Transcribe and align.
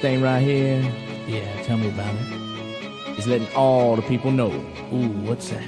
thing 0.00 0.22
right 0.22 0.40
here 0.40 0.80
Yeah, 1.26 1.62
tell 1.62 1.76
me 1.76 1.88
about 1.88 2.14
it. 2.14 3.12
it. 3.12 3.18
is 3.18 3.26
letting 3.26 3.48
all 3.54 3.96
the 3.96 4.02
people 4.02 4.30
know 4.30 4.50
Ooh, 4.92 5.08
what's 5.28 5.50
that? 5.50 5.62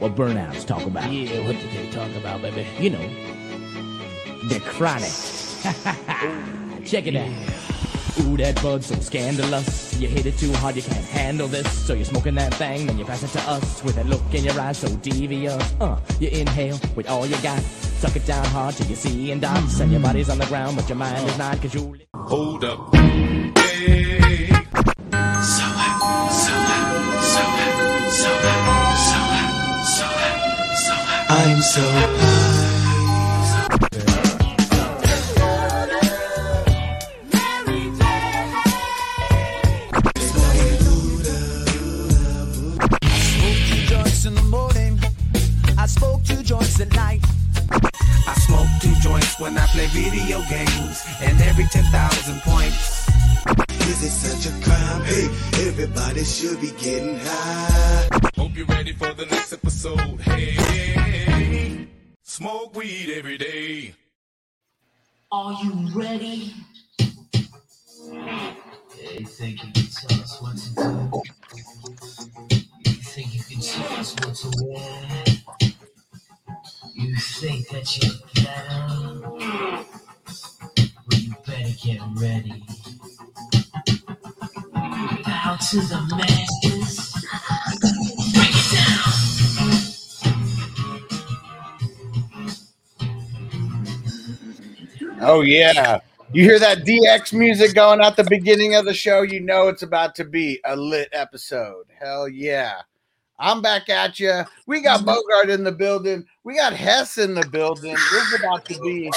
what 0.00 0.14
burnouts 0.16 0.66
talk 0.66 0.84
about. 0.84 1.10
Yeah, 1.10 1.40
what 1.46 1.56
did 1.58 1.70
they 1.70 1.88
talk 1.90 2.10
about, 2.16 2.42
baby? 2.42 2.66
You 2.78 2.90
know, 2.90 3.08
the 4.48 4.60
chronic. 4.60 5.08
Check 6.84 7.06
it 7.06 7.16
out. 7.16 7.30
Ooh, 8.20 8.36
that 8.36 8.60
bud's 8.62 8.86
so 8.86 8.96
scandalous. 8.96 9.98
You 9.98 10.08
hit 10.08 10.26
it 10.26 10.36
too 10.36 10.52
hard, 10.54 10.76
you 10.76 10.82
can't 10.82 11.04
handle 11.06 11.46
this. 11.48 11.70
So 11.86 11.94
you're 11.94 12.04
smoking 12.04 12.34
that 12.34 12.52
thing, 12.54 12.86
then 12.86 12.98
you 12.98 13.04
pass 13.04 13.22
it 13.22 13.28
to 13.38 13.40
us 13.48 13.82
with 13.84 13.94
that 13.94 14.06
look 14.06 14.20
in 14.34 14.44
your 14.44 14.58
eyes 14.60 14.78
so 14.78 14.88
devious. 14.96 15.72
Uh, 15.80 15.98
you 16.20 16.28
inhale 16.28 16.78
with 16.96 17.08
all 17.08 17.24
you 17.24 17.36
got. 17.42 17.60
Suck 17.62 18.16
it 18.16 18.26
down 18.26 18.44
hard 18.46 18.74
till 18.74 18.88
you 18.88 18.96
see 18.96 19.30
in 19.30 19.40
dots. 19.40 19.80
And 19.80 19.90
your 19.92 20.00
body's 20.00 20.28
on 20.28 20.38
the 20.38 20.46
ground, 20.46 20.76
but 20.76 20.88
your 20.88 20.98
mind 20.98 21.26
is 21.28 21.38
not, 21.38 21.62
cause 21.62 21.72
you. 21.74 21.96
Hold 22.14 22.64
up. 22.64 22.92
Hey. 23.86 24.48
I'm 31.28 31.60
so 31.60 32.13
yeah. 95.44 96.00
You 96.32 96.42
hear 96.42 96.58
that 96.58 96.84
DX 96.84 97.32
music 97.32 97.74
going 97.74 98.00
at 98.00 98.16
the 98.16 98.24
beginning 98.24 98.74
of 98.74 98.84
the 98.84 98.94
show, 98.94 99.22
you 99.22 99.40
know 99.40 99.68
it's 99.68 99.82
about 99.82 100.14
to 100.16 100.24
be 100.24 100.60
a 100.64 100.74
lit 100.74 101.08
episode. 101.12 101.84
Hell 101.98 102.28
yeah. 102.28 102.80
I'm 103.38 103.62
back 103.62 103.88
at 103.88 104.18
you. 104.18 104.42
We 104.66 104.80
got 104.80 105.04
Bogart 105.04 105.50
in 105.50 105.64
the 105.64 105.72
building. 105.72 106.24
We 106.44 106.56
got 106.56 106.72
Hess 106.72 107.18
in 107.18 107.34
the 107.34 107.46
building. 107.48 107.92
This 107.92 108.12
is 108.12 108.40
about 108.40 108.64
to 108.66 108.80
be 108.80 109.10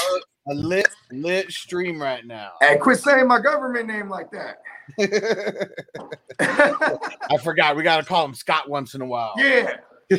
a 0.48 0.54
lit, 0.54 0.88
lit 1.12 1.50
stream 1.50 2.00
right 2.00 2.26
now. 2.26 2.52
Hey, 2.60 2.76
quit 2.78 2.98
saying 2.98 3.26
my 3.26 3.40
government 3.40 3.86
name 3.86 4.08
like 4.08 4.30
that. 4.32 4.58
I 6.40 7.36
forgot. 7.42 7.76
We 7.76 7.82
got 7.82 7.98
to 7.98 8.04
call 8.04 8.24
him 8.24 8.34
Scott 8.34 8.68
once 8.68 8.94
in 8.94 9.00
a 9.00 9.06
while. 9.06 9.34
yeah. 9.36 9.76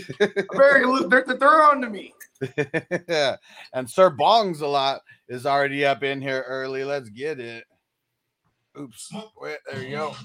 Very, 0.55 1.07
they're, 1.07 1.25
they're 1.25 1.63
on 1.63 1.81
to 1.81 1.89
me. 1.89 2.13
and 3.73 3.89
Sir 3.89 4.09
Bongs 4.11 4.61
a 4.61 4.67
lot 4.67 5.01
is 5.27 5.45
already 5.45 5.85
up 5.85 6.03
in 6.03 6.21
here 6.21 6.43
early. 6.47 6.83
Let's 6.83 7.09
get 7.09 7.39
it. 7.39 7.65
Oops. 8.79 9.13
Wait, 9.41 9.57
there 9.69 9.83
you 9.83 9.97
go. 9.97 10.15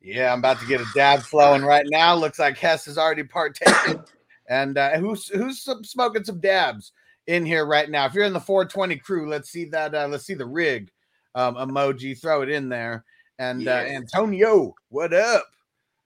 Yeah, 0.00 0.32
I'm 0.32 0.40
about 0.40 0.58
to 0.60 0.66
get 0.66 0.80
a 0.80 0.86
dab 0.94 1.20
flowing 1.20 1.62
right 1.62 1.86
now. 1.88 2.14
Looks 2.14 2.38
like 2.38 2.58
Hess 2.58 2.86
has 2.86 2.98
already 2.98 3.22
partaken. 3.22 4.02
And 4.48 4.76
uh, 4.76 4.98
who's 4.98 5.28
who's 5.28 5.62
smoking 5.62 6.24
some 6.24 6.40
dabs 6.40 6.92
in 7.28 7.46
here 7.46 7.64
right 7.64 7.88
now? 7.88 8.06
If 8.06 8.14
you're 8.14 8.24
in 8.24 8.32
the 8.32 8.40
420 8.40 8.96
crew, 8.96 9.28
let's 9.28 9.50
see 9.50 9.66
that. 9.66 9.94
Uh, 9.94 10.08
let's 10.08 10.26
see 10.26 10.34
the 10.34 10.46
rig 10.46 10.90
um, 11.34 11.54
emoji. 11.54 12.20
Throw 12.20 12.42
it 12.42 12.48
in 12.48 12.68
there. 12.68 13.04
And 13.38 13.66
uh, 13.66 13.70
Antonio, 13.70 14.74
what 14.88 15.14
up? 15.14 15.44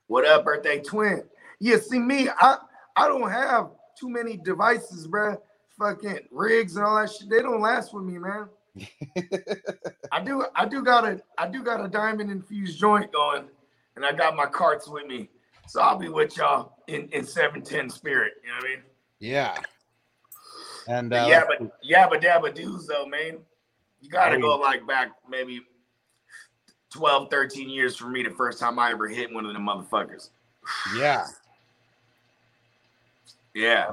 What 0.08 0.24
up, 0.24 0.44
birthday 0.44 0.80
twin? 0.80 1.24
Yeah, 1.58 1.78
see 1.78 1.98
me, 1.98 2.28
I 2.28 2.58
I 2.94 3.08
don't 3.08 3.30
have 3.30 3.70
too 3.98 4.08
many 4.08 4.36
devices, 4.36 5.08
bruh. 5.08 5.38
Fucking 5.78 6.20
rigs 6.30 6.76
and 6.76 6.84
all 6.84 6.96
that 6.96 7.10
shit. 7.10 7.28
They 7.28 7.42
don't 7.42 7.60
last 7.60 7.92
with 7.92 8.04
me, 8.04 8.18
man. 8.18 8.48
I 10.12 10.22
do 10.22 10.44
I 10.54 10.66
do 10.66 10.82
got 10.82 11.04
a 11.04 11.20
I 11.36 11.48
do 11.48 11.62
got 11.62 11.84
a 11.84 11.88
diamond 11.88 12.30
infused 12.30 12.78
joint 12.78 13.12
going, 13.12 13.46
and 13.96 14.04
I 14.04 14.12
got 14.12 14.36
my 14.36 14.46
carts 14.46 14.88
with 14.88 15.06
me. 15.06 15.28
So 15.66 15.80
I'll 15.80 15.98
be 15.98 16.08
with 16.08 16.36
y'all 16.36 16.78
in, 16.86 17.08
in 17.08 17.24
710 17.24 17.90
spirit. 17.90 18.34
You 18.42 18.50
know 18.50 18.56
what 18.56 18.64
I 18.64 18.68
mean? 18.68 18.82
Yeah. 19.18 19.56
And 20.88 21.10
But 21.10 21.24
uh, 21.24 21.26
yeah, 21.26 21.42
but 21.48 21.82
yabba 21.82 22.22
dabba 22.22 22.54
doos 22.54 22.86
though, 22.86 23.06
man. 23.06 23.38
You 24.00 24.08
gotta 24.08 24.38
go 24.38 24.56
like 24.56 24.86
back 24.86 25.10
maybe 25.28 25.62
12, 26.96 27.28
13 27.30 27.68
years 27.68 27.94
for 27.94 28.08
me 28.08 28.22
the 28.22 28.30
first 28.30 28.58
time 28.58 28.78
I 28.78 28.90
ever 28.90 29.06
hit 29.06 29.32
one 29.32 29.44
of 29.44 29.52
the 29.52 29.58
motherfuckers. 29.58 30.30
yeah. 30.96 31.24
Yeah. 33.54 33.92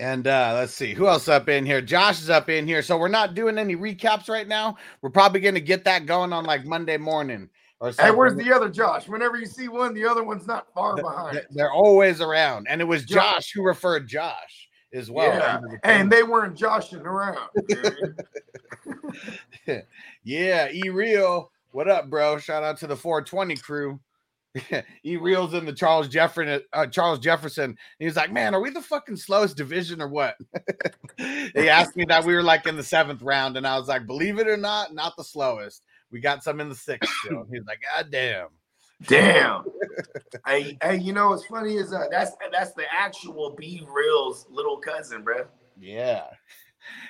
And 0.00 0.26
uh, 0.26 0.50
let's 0.56 0.74
see 0.74 0.94
who 0.94 1.06
else 1.06 1.28
up 1.28 1.48
in 1.48 1.64
here. 1.64 1.80
Josh 1.80 2.20
is 2.20 2.28
up 2.28 2.48
in 2.48 2.66
here. 2.66 2.82
So 2.82 2.98
we're 2.98 3.06
not 3.06 3.34
doing 3.34 3.56
any 3.56 3.76
recaps 3.76 4.28
right 4.28 4.48
now. 4.48 4.76
We're 5.00 5.10
probably 5.10 5.38
going 5.38 5.54
to 5.54 5.60
get 5.60 5.84
that 5.84 6.06
going 6.06 6.32
on 6.32 6.44
like 6.44 6.64
Monday 6.64 6.96
morning 6.96 7.48
or 7.78 7.92
Hey, 7.92 8.10
where's 8.10 8.34
the 8.34 8.52
other 8.52 8.68
Josh? 8.68 9.06
Whenever 9.06 9.36
you 9.36 9.46
see 9.46 9.68
one, 9.68 9.94
the 9.94 10.04
other 10.04 10.24
one's 10.24 10.48
not 10.48 10.66
far 10.74 10.96
behind. 10.96 11.40
They're 11.50 11.72
always 11.72 12.20
around. 12.20 12.66
And 12.68 12.80
it 12.80 12.84
was 12.84 13.04
Josh. 13.04 13.34
Josh 13.34 13.52
who 13.52 13.62
referred 13.62 14.08
Josh 14.08 14.68
as 14.92 15.08
well. 15.10 15.36
yeah. 15.36 15.60
the 15.60 15.78
And 15.84 16.10
they 16.10 16.24
weren't 16.24 16.56
joshing 16.56 17.00
around. 17.00 17.48
you 17.68 17.76
know 17.76 17.90
what 19.02 19.14
I 19.68 19.70
mean? 19.70 19.82
yeah, 20.24 20.68
E 20.72 20.88
Real. 20.88 21.52
What 21.74 21.88
up, 21.88 22.08
bro? 22.08 22.38
Shout 22.38 22.62
out 22.62 22.76
to 22.78 22.86
the 22.86 22.94
420 22.94 23.56
crew. 23.56 23.98
he 25.02 25.16
reels 25.16 25.54
in 25.54 25.64
the 25.64 25.72
Charles 25.72 26.06
Jefferson. 26.06 26.60
Uh, 26.72 26.86
Charles 26.86 27.18
Jefferson. 27.18 27.76
He 27.98 28.04
was 28.04 28.14
like, 28.14 28.32
"Man, 28.32 28.54
are 28.54 28.60
we 28.60 28.70
the 28.70 28.80
fucking 28.80 29.16
slowest 29.16 29.56
division 29.56 30.00
or 30.00 30.06
what?" 30.06 30.36
he 31.18 31.68
asked 31.68 31.96
me 31.96 32.04
that 32.04 32.24
we 32.24 32.32
were 32.32 32.44
like 32.44 32.68
in 32.68 32.76
the 32.76 32.84
seventh 32.84 33.22
round, 33.22 33.56
and 33.56 33.66
I 33.66 33.76
was 33.76 33.88
like, 33.88 34.06
"Believe 34.06 34.38
it 34.38 34.46
or 34.46 34.56
not, 34.56 34.94
not 34.94 35.16
the 35.16 35.24
slowest. 35.24 35.82
We 36.12 36.20
got 36.20 36.44
some 36.44 36.60
in 36.60 36.68
the 36.68 36.76
sixth 36.76 37.12
still." 37.24 37.44
He 37.50 37.58
was 37.58 37.66
like, 37.66 37.82
"God 37.92 38.08
damn." 38.08 38.50
Damn. 39.08 39.64
hey, 40.46 40.78
hey, 40.80 40.98
you 40.98 41.12
know 41.12 41.30
what's 41.30 41.46
funny 41.46 41.74
is 41.74 41.92
uh, 41.92 42.04
that's 42.08 42.30
that's 42.52 42.72
the 42.74 42.84
actual 42.92 43.56
B 43.58 43.84
Real's 43.92 44.46
little 44.48 44.76
cousin, 44.76 45.24
bro. 45.24 45.46
Yeah. 45.76 46.26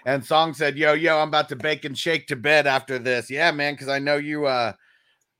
And 0.06 0.24
Song 0.24 0.54
said, 0.54 0.76
"Yo, 0.76 0.92
yo, 0.92 1.18
I'm 1.18 1.28
about 1.28 1.48
to 1.50 1.56
bake 1.56 1.84
and 1.84 1.96
shake 1.96 2.26
to 2.28 2.36
bed 2.36 2.66
after 2.66 2.98
this." 2.98 3.30
Yeah, 3.30 3.50
man, 3.50 3.74
because 3.74 3.88
I 3.88 3.98
know 3.98 4.16
you. 4.16 4.46
uh 4.46 4.72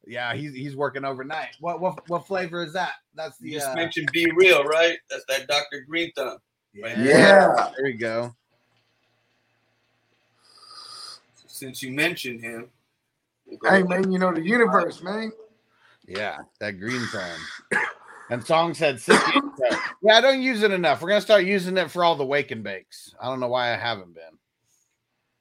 Yeah, 0.06 0.34
he's 0.34 0.55
he's 0.55 0.77
working 0.77 1.05
overnight. 1.05 1.56
What 1.61 1.81
what 1.81 2.09
what 2.09 2.27
flavor 2.27 2.62
is 2.62 2.72
that? 2.72 2.95
That's 3.15 3.39
the 3.39 3.49
You 3.49 3.59
just 3.59 3.71
uh, 3.71 3.75
mentioned 3.75 4.11
B 4.12 4.31
Real, 4.34 4.65
right? 4.65 4.99
That's 5.11 5.25
that 5.28 5.47
Dr. 5.47 5.84
Green 5.89 6.12
Thumb. 6.17 6.39
yeah, 6.72 7.05
Yeah. 7.05 7.71
There 7.77 7.87
you 7.89 7.99
go. 7.99 8.34
Since 11.47 11.83
you 11.83 11.92
mentioned 11.92 12.41
him, 12.41 12.69
we'll 13.47 13.71
Hey 13.71 13.83
man, 13.83 14.10
you 14.10 14.19
know 14.19 14.33
the 14.33 14.42
universe, 14.42 15.03
man. 15.03 15.30
Yeah, 16.07 16.39
that 16.60 16.72
green 16.78 17.07
time. 17.13 17.41
And 18.30 18.44
Song 18.44 18.74
said, 18.74 18.97
"Sippy." 18.97 19.41
"Yeah, 20.03 20.16
I 20.16 20.21
don't 20.21 20.42
use 20.42 20.62
it 20.62 20.71
enough. 20.71 21.03
We're 21.03 21.10
gonna 21.10 21.21
start 21.21 21.44
using 21.44 21.76
it 21.76 21.91
for 21.91 22.04
all 22.04 22.16
the 22.16 22.24
wake 22.24 22.50
and 22.50 22.62
bakes. 22.62 23.15
I 23.21 23.26
don't 23.26 23.41
know 23.41 23.48
why 23.48 23.72
I 23.72 23.76
haven't 23.76 24.15
been." 24.15 24.38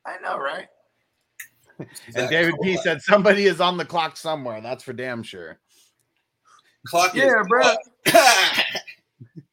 I 0.05 0.17
know, 0.21 0.37
right? 0.37 0.67
And. 2.15 2.29
David 2.29 2.55
P 2.61 2.77
said, 2.77 3.01
"Somebody 3.01 3.45
is 3.45 3.61
on 3.61 3.77
the 3.77 3.85
clock 3.85 4.17
somewhere. 4.17 4.61
That's 4.61 4.83
for 4.83 4.93
damn 4.93 5.23
sure." 5.23 5.59
Clock 6.87 7.15
is 7.15 7.23
Yeah, 7.23 7.43
bro. 7.47 7.73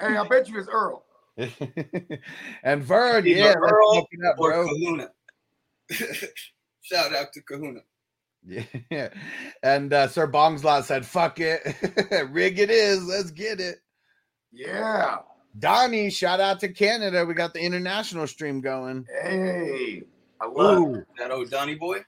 Hey, 0.00 0.16
I 0.16 0.26
bet 0.26 0.48
you 0.48 0.58
it's 0.58 0.68
Earl. 0.68 1.04
and 2.64 2.82
Vern, 2.82 3.24
yeah, 3.26 3.54
Earl 3.54 3.98
up, 3.98 4.06
or 4.38 4.50
bro. 4.50 4.68
Kahuna. 4.68 5.10
Shout 6.80 7.14
out 7.14 7.32
to 7.34 7.42
Kahuna. 7.42 7.80
Yeah. 8.46 9.08
And 9.62 9.92
uh, 9.92 10.08
Sir 10.08 10.26
Bongslot 10.26 10.84
said, 10.84 11.04
fuck 11.04 11.38
it. 11.40 11.60
Rig 12.30 12.58
it 12.58 12.70
is. 12.70 13.04
Let's 13.04 13.30
get 13.30 13.60
it. 13.60 13.76
Yeah. 14.52 15.18
Donnie, 15.58 16.10
shout 16.10 16.40
out 16.40 16.60
to 16.60 16.68
Canada. 16.68 17.24
We 17.26 17.34
got 17.34 17.52
the 17.52 17.60
international 17.60 18.26
stream 18.26 18.60
going. 18.60 19.06
Hey. 19.22 20.02
I 20.40 20.46
love. 20.46 20.78
Ooh, 20.78 21.04
That 21.18 21.30
old 21.30 21.50
Donnie 21.50 21.74
boy. 21.74 21.98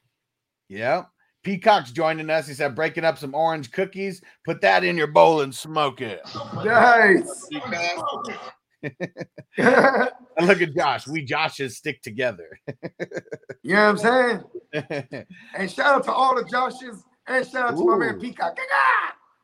Yeah. 0.69 1.05
Peacock's 1.43 1.91
joining 1.91 2.31
us. 2.31 2.47
He 2.47 2.55
said, 2.55 2.75
breaking 2.75 3.05
up 3.05 3.19
some 3.19 3.35
orange 3.35 3.71
cookies. 3.73 4.23
Put 4.47 4.61
that 4.63 4.85
in 4.85 4.97
your 4.97 5.09
bowl 5.09 5.41
and 5.43 5.55
smoke 5.55 6.01
it. 6.01 6.21
Nice. 6.65 7.49
Look 10.41 10.63
at 10.63 10.75
Josh. 10.75 11.07
We 11.07 11.27
Joshes 11.27 11.73
stick 11.73 12.03
together. 12.03 12.59
You 13.63 13.75
know 13.77 13.93
what 13.93 14.05
I'm 14.05 14.43
saying? 14.73 15.25
And 15.55 15.71
shout 15.71 15.97
out 15.97 16.05
to 16.05 16.13
all 16.13 16.35
the 16.35 16.43
Joshes 16.45 17.03
and 17.27 17.47
shout 17.47 17.71
out 17.73 17.77
to 17.77 17.85
my 17.85 17.97
man 17.97 18.19
Peacock. 18.19 18.57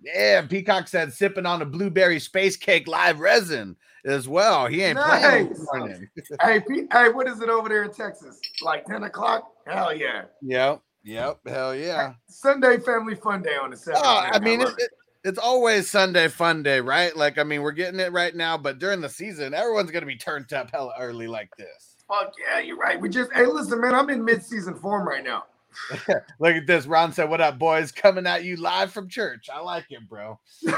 yeah, 0.02 0.40
Peacock 0.46 0.88
said 0.88 1.12
sipping 1.12 1.44
on 1.46 1.60
a 1.62 1.66
blueberry 1.66 2.18
space 2.18 2.56
cake 2.56 2.88
live 2.88 3.20
resin 3.20 3.76
as 4.06 4.26
well. 4.26 4.66
He 4.66 4.82
ain't 4.82 4.98
playing 4.98 5.48
Nice. 5.50 5.66
morning. 5.72 6.08
hey, 6.42 6.60
Pete, 6.60 6.86
hey, 6.92 7.10
what 7.10 7.28
is 7.28 7.40
it 7.42 7.48
over 7.50 7.68
there 7.68 7.84
in 7.84 7.92
Texas? 7.92 8.40
Like 8.62 8.86
10 8.86 9.02
o'clock? 9.04 9.50
Hell 9.66 9.94
yeah. 9.94 10.22
Yep. 10.42 10.80
Yep. 11.04 11.40
Hell 11.46 11.74
yeah. 11.76 12.14
Sunday 12.28 12.78
family 12.78 13.14
fun 13.14 13.42
day 13.42 13.56
on 13.62 13.70
the 13.70 13.76
Saturday. 13.76 14.00
Oh, 14.02 14.28
I 14.32 14.38
mean, 14.38 14.60
love 14.60 14.70
it. 14.78 14.84
it- 14.84 14.90
it's 15.24 15.38
always 15.38 15.90
Sunday 15.90 16.28
fun 16.28 16.62
day, 16.62 16.80
right? 16.80 17.16
Like, 17.16 17.38
I 17.38 17.44
mean, 17.44 17.62
we're 17.62 17.72
getting 17.72 18.00
it 18.00 18.12
right 18.12 18.34
now, 18.34 18.56
but 18.56 18.78
during 18.78 19.00
the 19.00 19.08
season, 19.08 19.54
everyone's 19.54 19.90
gonna 19.90 20.06
be 20.06 20.16
turned 20.16 20.52
up 20.52 20.70
hella 20.70 20.94
early 20.98 21.26
like 21.26 21.50
this. 21.56 21.96
Fuck 22.06 22.32
yeah, 22.40 22.60
you're 22.60 22.76
right. 22.76 23.00
We 23.00 23.08
just 23.08 23.32
hey, 23.32 23.46
listen, 23.46 23.80
man. 23.80 23.94
I'm 23.94 24.10
in 24.10 24.24
mid-season 24.24 24.74
form 24.74 25.06
right 25.06 25.24
now. 25.24 25.44
Look 26.38 26.54
at 26.54 26.66
this. 26.66 26.86
Ron 26.86 27.12
said, 27.12 27.28
What 27.28 27.40
up, 27.40 27.58
boys? 27.58 27.92
Coming 27.92 28.26
at 28.26 28.44
you 28.44 28.56
live 28.56 28.92
from 28.92 29.08
church. 29.08 29.48
I 29.52 29.60
like 29.60 29.86
it, 29.90 30.08
bro. 30.08 30.38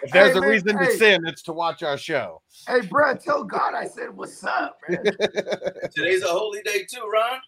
If 0.00 0.12
hey, 0.12 0.20
there's 0.20 0.36
a 0.36 0.40
man, 0.40 0.50
reason 0.50 0.78
to 0.78 0.96
sin, 0.96 1.26
it's 1.26 1.42
to 1.42 1.52
watch 1.52 1.82
our 1.82 1.98
show. 1.98 2.40
Hey, 2.66 2.80
bro, 2.82 3.14
tell 3.14 3.44
God 3.44 3.74
I 3.74 3.86
said 3.86 4.16
what's 4.16 4.42
up, 4.44 4.78
man. 4.88 5.02
Today's 5.94 6.22
a 6.22 6.28
holy 6.28 6.62
day 6.62 6.86
too, 6.88 7.08
Ron. 7.12 7.40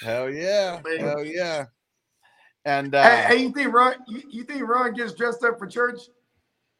Hell 0.00 0.30
yeah. 0.30 0.80
Man. 0.84 1.00
Hell 1.00 1.24
yeah. 1.24 1.66
And 2.64 2.94
uh 2.94 3.02
hey, 3.02 3.36
hey, 3.36 3.42
you 3.42 3.52
think 3.52 3.72
Ron? 3.72 3.94
You, 4.06 4.22
you 4.30 4.44
think 4.44 4.62
Ron 4.68 4.92
gets 4.94 5.14
dressed 5.14 5.44
up 5.44 5.58
for 5.58 5.66
church? 5.66 6.00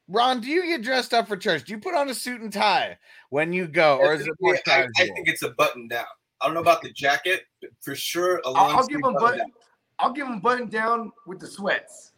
Ron, 0.08 0.40
do 0.40 0.48
you 0.48 0.64
get 0.66 0.82
dressed 0.82 1.12
up 1.12 1.28
for 1.28 1.36
church? 1.36 1.64
Do 1.64 1.72
you 1.72 1.78
put 1.78 1.94
on 1.94 2.08
a 2.08 2.14
suit 2.14 2.40
and 2.40 2.52
tie 2.52 2.98
when 3.30 3.52
you 3.52 3.69
go, 3.69 3.98
or 3.98 4.14
is 4.14 4.26
it 4.26 4.32
more 4.40 4.54
Yeah, 4.66 4.72
I, 4.75 4.80
I 4.80 5.04
think 5.04 5.28
it's 5.28 5.42
a 5.42 5.50
button 5.50 5.86
down. 5.86 6.06
I 6.40 6.46
don't 6.46 6.54
know 6.54 6.60
about 6.60 6.82
the 6.82 6.92
jacket, 6.92 7.42
but 7.60 7.70
for 7.80 7.94
sure. 7.94 8.40
A 8.44 8.50
long 8.50 8.70
I'll, 8.70 8.76
I'll 8.78 8.86
give 8.86 8.96
him 8.96 9.02
button 9.02 9.20
button. 9.20 9.38
down. 9.38 9.52
I'll 9.98 10.12
give 10.12 10.26
him 10.26 10.40
button 10.40 10.69
down 10.69 11.12
with 11.26 11.40
the 11.40 11.46
sweats. 11.46 12.12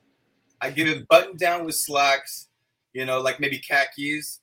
I 0.60 0.70
give 0.70 0.86
him 0.86 1.06
button 1.08 1.36
down 1.36 1.64
with 1.64 1.74
slacks. 1.74 2.48
You 2.92 3.06
know, 3.06 3.20
like 3.20 3.40
maybe 3.40 3.58
khakis. 3.58 4.39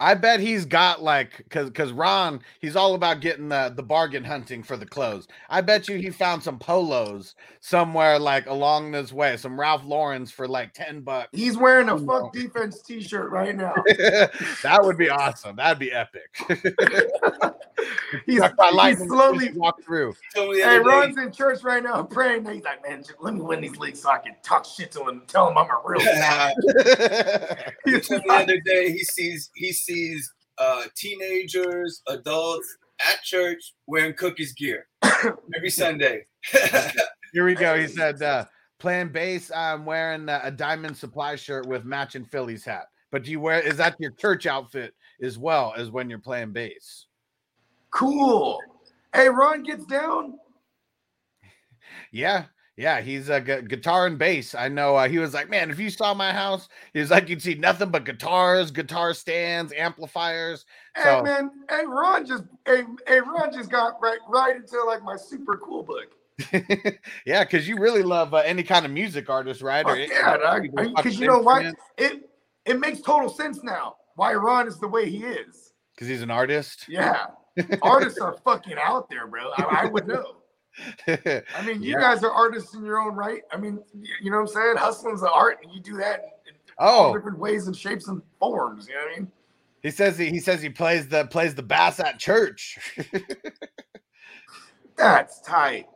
I 0.00 0.14
bet 0.14 0.40
he's 0.40 0.64
got 0.64 1.02
like 1.02 1.36
because 1.38 1.68
because 1.70 1.92
Ron 1.92 2.40
he's 2.60 2.76
all 2.76 2.94
about 2.94 3.20
getting 3.20 3.48
the 3.48 3.72
the 3.74 3.82
bargain 3.82 4.24
hunting 4.24 4.62
for 4.62 4.76
the 4.76 4.86
clothes. 4.86 5.28
I 5.48 5.60
bet 5.60 5.88
you 5.88 5.96
he 5.96 6.10
found 6.10 6.42
some 6.42 6.58
polos 6.58 7.34
somewhere 7.60 8.18
like 8.18 8.46
along 8.46 8.92
this 8.92 9.12
way, 9.12 9.36
some 9.36 9.58
Ralph 9.58 9.84
Lauren's 9.84 10.30
for 10.30 10.46
like 10.48 10.72
ten 10.74 11.00
bucks. 11.00 11.28
He's 11.32 11.56
wearing 11.56 11.88
a 11.88 11.96
Ooh. 11.96 12.06
fuck 12.06 12.32
defense 12.32 12.82
T-shirt 12.82 13.30
right 13.30 13.54
now. 13.56 13.74
that 14.62 14.80
would 14.82 14.98
be 14.98 15.08
awesome. 15.10 15.56
That'd 15.56 15.78
be 15.78 15.92
epic. 15.92 16.36
He's, 18.24 18.40
Talk 18.40 18.54
he's 18.88 18.98
slowly. 18.98 19.52
walk 19.52 19.82
through. 19.82 20.14
Told 20.34 20.56
Hey, 20.56 20.62
day- 20.62 20.78
Ron's 20.78 21.18
in 21.18 21.30
church 21.30 21.62
right 21.62 21.82
now 21.82 22.02
praying. 22.02 22.44
He's 22.46 22.62
like, 22.64 22.82
man, 22.82 22.98
just 23.02 23.14
let 23.20 23.34
me 23.34 23.40
win 23.40 23.60
these 23.60 23.76
leagues 23.76 24.00
so 24.00 24.10
I 24.10 24.18
can 24.18 24.34
talk 24.42 24.64
shit 24.64 24.90
to 24.92 25.02
him 25.02 25.08
and 25.08 25.28
tell 25.28 25.48
him 25.50 25.58
I'm 25.58 25.66
a 25.68 25.80
real 25.84 26.00
guy. 26.00 26.54
He 27.84 27.92
He's 27.92 28.08
told 28.08 28.22
me 28.22 28.28
the 28.28 28.34
other 28.34 28.60
day 28.60 28.92
he 28.92 28.98
sees 29.04 29.50
he 29.54 29.72
sees 29.72 29.85
uh, 30.58 30.84
teenagers, 30.96 32.02
adults 32.08 32.76
at 33.06 33.22
church 33.22 33.74
wearing 33.86 34.14
cookies 34.14 34.52
gear 34.54 34.86
every 35.54 35.70
Sunday. 35.70 36.26
Here 37.32 37.44
we 37.44 37.54
go. 37.54 37.78
He 37.78 37.86
said, 37.88 38.22
uh, 38.22 38.46
playing 38.78 39.10
bass, 39.10 39.50
I'm 39.54 39.84
wearing 39.84 40.28
uh, 40.28 40.40
a 40.42 40.50
diamond 40.50 40.96
supply 40.96 41.36
shirt 41.36 41.66
with 41.66 41.84
matching 41.84 42.24
Phillies 42.24 42.64
hat. 42.64 42.86
But 43.10 43.24
do 43.24 43.30
you 43.30 43.40
wear 43.40 43.60
is 43.60 43.76
that 43.76 43.96
your 43.98 44.10
church 44.12 44.46
outfit 44.46 44.94
as 45.22 45.38
well 45.38 45.74
as 45.76 45.90
when 45.90 46.10
you're 46.10 46.18
playing 46.18 46.52
bass? 46.52 47.06
cool. 47.96 48.60
Hey, 49.14 49.28
Ron 49.28 49.62
gets 49.62 49.86
down. 49.86 50.34
Yeah, 52.12 52.46
yeah, 52.76 53.00
he's 53.00 53.28
a 53.28 53.40
gu- 53.40 53.62
guitar 53.62 54.06
and 54.06 54.18
bass. 54.18 54.54
I 54.54 54.68
know. 54.68 54.96
Uh, 54.96 55.08
he 55.08 55.18
was 55.18 55.32
like, 55.34 55.48
man, 55.48 55.70
if 55.70 55.78
you 55.78 55.88
saw 55.90 56.12
my 56.14 56.32
house, 56.32 56.68
he 56.92 57.00
was 57.00 57.10
like, 57.10 57.28
you'd 57.28 57.40
see 57.42 57.54
nothing 57.54 57.90
but 57.90 58.04
guitars, 58.04 58.70
guitar 58.70 59.14
stands, 59.14 59.72
amplifiers. 59.72 60.66
Hey 60.94 61.02
So- 61.04 61.22
man, 61.22 61.50
hey 61.70 61.82
Ron 61.86 62.26
just 62.26 62.44
hey, 62.66 62.82
hey 63.06 63.20
Ron 63.20 63.52
just 63.52 63.70
got 63.70 63.94
right 64.02 64.18
right 64.28 64.56
into 64.56 64.82
like 64.84 65.02
my 65.02 65.16
super 65.16 65.56
cool 65.56 65.82
book. 65.82 66.06
yeah, 67.26 67.44
because 67.44 67.66
you 67.66 67.78
really 67.78 68.02
love 68.02 68.34
uh, 68.34 68.38
any 68.38 68.62
kind 68.62 68.84
of 68.84 68.92
music 68.92 69.30
artist, 69.30 69.62
right? 69.62 69.86
Fuck 69.86 69.98
yeah. 69.98 70.58
Because 70.94 71.18
you 71.18 71.26
know 71.26 71.38
what? 71.38 71.64
It 71.96 72.28
it 72.66 72.78
makes 72.78 73.00
total 73.00 73.28
sense 73.30 73.62
now 73.64 73.96
why 74.16 74.34
Ron 74.34 74.66
is 74.68 74.78
the 74.78 74.88
way 74.88 75.08
he 75.08 75.24
is. 75.24 75.72
Because 75.94 76.08
he's 76.08 76.20
an 76.20 76.30
artist. 76.30 76.84
Yeah, 76.88 77.28
artists 77.80 78.18
are 78.20 78.36
fucking 78.44 78.76
out 78.78 79.08
there, 79.08 79.26
bro. 79.26 79.50
I, 79.56 79.82
I 79.82 79.86
would 79.86 80.06
know. 80.06 80.36
I 81.08 81.62
mean, 81.64 81.82
you 81.82 81.92
Yeah. 81.92 82.00
guys 82.00 82.24
are 82.24 82.30
artists 82.30 82.74
in 82.74 82.84
your 82.84 83.00
own 83.00 83.14
right. 83.14 83.42
I 83.52 83.56
mean, 83.56 83.82
you 84.20 84.30
know 84.30 84.38
what 84.42 84.42
I'm 84.42 84.48
saying? 84.48 84.76
Hustling's 84.76 85.22
an 85.22 85.30
art, 85.32 85.58
and 85.62 85.72
you 85.72 85.80
do 85.80 85.96
that 85.96 86.40
in, 86.46 86.54
oh, 86.78 87.14
different 87.14 87.38
ways 87.38 87.66
and 87.66 87.76
shapes 87.76 88.08
and 88.08 88.22
forms. 88.38 88.86
You 88.88 88.94
know 88.94 89.00
what 89.02 89.12
I 89.12 89.18
mean? 89.20 89.32
he 89.82 89.90
says 89.90 90.18
he, 90.18 90.30
he 90.30 90.40
says 90.40 90.60
he 90.60 90.68
plays 90.68 91.08
the 91.08 91.26
plays 91.26 91.54
the 91.54 91.62
bass 91.62 92.00
at 92.00 92.18
church. 92.18 92.78
That's 94.96 95.40
tight. 95.40 95.86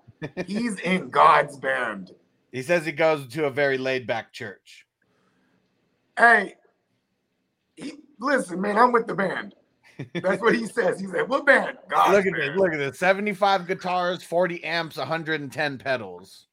He's 0.47 0.79
in 0.81 1.09
God's 1.09 1.59
band. 1.59 2.13
he 2.53 2.63
says 2.63 2.85
he 2.85 2.93
goes 2.93 3.27
to 3.29 3.47
a 3.47 3.51
very 3.51 3.79
laid 3.79 4.07
back 4.07 4.33
church. 4.33 4.87
Hey, 6.19 6.55
he, 7.77 7.95
listen, 8.19 8.61
man, 8.61 8.79
I'm 8.79 8.93
with 8.93 9.07
the 9.07 9.15
band. 9.15 9.55
That's 10.15 10.41
what 10.43 10.55
he 10.55 10.67
says. 10.67 11.01
He 11.01 11.07
said, 11.07 11.29
"What 11.29 11.47
band?" 11.47 11.79
God's 11.89 12.13
look 12.17 12.27
at 12.27 12.33
band. 12.33 12.53
this. 12.55 12.59
Look 12.61 12.73
at 12.73 12.79
this. 12.79 12.99
75 12.99 13.67
guitars, 13.67 14.23
40 14.23 14.65
amps, 14.65 14.97
110 14.97 15.79
pedals. 15.79 16.47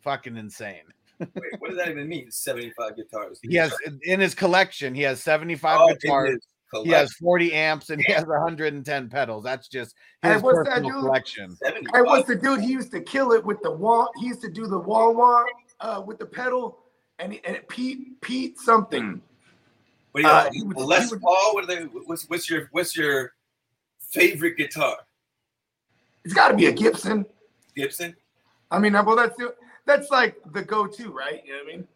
Fucking 0.00 0.36
insane. 0.36 0.82
Wait, 1.20 1.30
what 1.58 1.68
does 1.68 1.76
that 1.78 1.88
even 1.88 2.08
mean? 2.08 2.30
Seventy-five 2.30 2.94
guitars. 2.96 3.40
He 3.42 3.56
has 3.56 3.72
in 4.04 4.20
his 4.20 4.34
collection, 4.34 4.94
he 4.94 5.02
has 5.02 5.20
75 5.22 5.78
Oh, 5.80 5.94
guitars. 6.00 6.38
He 6.84 6.90
has 6.90 7.10
40 7.14 7.54
amps 7.54 7.88
and 7.90 8.00
he 8.06 8.12
has 8.12 8.24
110 8.26 9.08
pedals. 9.08 9.42
That's 9.42 9.68
just 9.68 9.94
Hey, 10.22 10.34
his 10.34 10.42
what's 10.42 10.58
that 10.58 10.66
personal 10.66 10.90
dude? 10.90 11.00
collection. 11.00 11.56
Hey, 11.62 11.70
75. 11.70 12.04
what's 12.06 12.28
the 12.28 12.34
dude? 12.36 12.60
He 12.60 12.68
used 12.72 12.92
to 12.92 13.00
kill 13.00 13.32
it 13.32 13.42
with 13.44 13.60
the 13.62 13.70
wall. 13.70 14.10
He 14.20 14.26
used 14.26 14.42
to 14.42 14.50
do 14.50 14.66
the 14.66 14.78
wall 14.78 15.14
wah 15.14 15.44
uh, 15.80 16.02
with 16.06 16.18
the 16.18 16.26
pedal, 16.26 16.78
and 17.18 17.32
and 17.44 17.56
it, 17.56 17.68
Pete 17.68 18.20
Pete 18.20 18.58
something. 18.60 19.20
What 20.12 20.20
do 20.22 20.26
you 20.26 20.32
uh, 20.32 20.44
got? 20.44 20.76
would- 20.76 20.86
Les 20.86 21.10
would- 21.10 21.20
Paul. 21.20 21.54
What 21.54 21.64
are 21.64 21.66
they? 21.66 21.82
What's 21.84 22.28
what's 22.28 22.48
your 22.50 22.68
what's 22.72 22.96
your 22.96 23.34
favorite 24.00 24.56
guitar? 24.56 24.96
It's 26.24 26.34
got 26.34 26.48
to 26.48 26.54
be 26.54 26.66
a 26.66 26.72
Gibson. 26.72 27.24
Gibson. 27.74 28.14
I 28.70 28.78
mean, 28.78 28.92
well, 28.92 29.16
that's 29.16 29.36
that's 29.86 30.10
like 30.10 30.36
the 30.52 30.62
go-to, 30.62 31.10
right? 31.10 31.42
You 31.46 31.52
know 31.52 31.58
what 31.64 31.72
I 31.72 31.76
mean? 31.76 31.88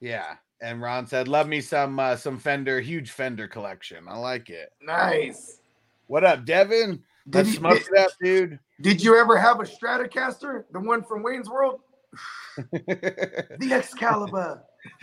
Yeah. 0.00 0.34
And 0.60 0.80
Ron 0.80 1.06
said, 1.06 1.28
"Love 1.28 1.48
me 1.48 1.60
some 1.60 1.98
uh, 2.00 2.16
some 2.16 2.38
Fender, 2.38 2.80
huge 2.80 3.10
Fender 3.10 3.46
collection. 3.46 4.06
I 4.08 4.16
like 4.16 4.48
it." 4.50 4.72
Nice. 4.80 5.58
What 6.06 6.24
up, 6.24 6.44
Devin? 6.46 7.02
Did, 7.28 7.34
Let's 7.34 7.48
you, 7.50 7.54
smoke 7.56 7.78
did, 7.78 7.88
it 7.92 7.98
up, 7.98 8.10
dude. 8.22 8.58
did 8.80 9.02
you 9.02 9.18
ever 9.18 9.36
have 9.36 9.60
a 9.60 9.64
Stratocaster, 9.64 10.64
the 10.72 10.80
one 10.80 11.02
from 11.02 11.22
Wayne's 11.22 11.50
World, 11.50 11.80
the 12.72 13.68
Excalibur? 13.72 14.62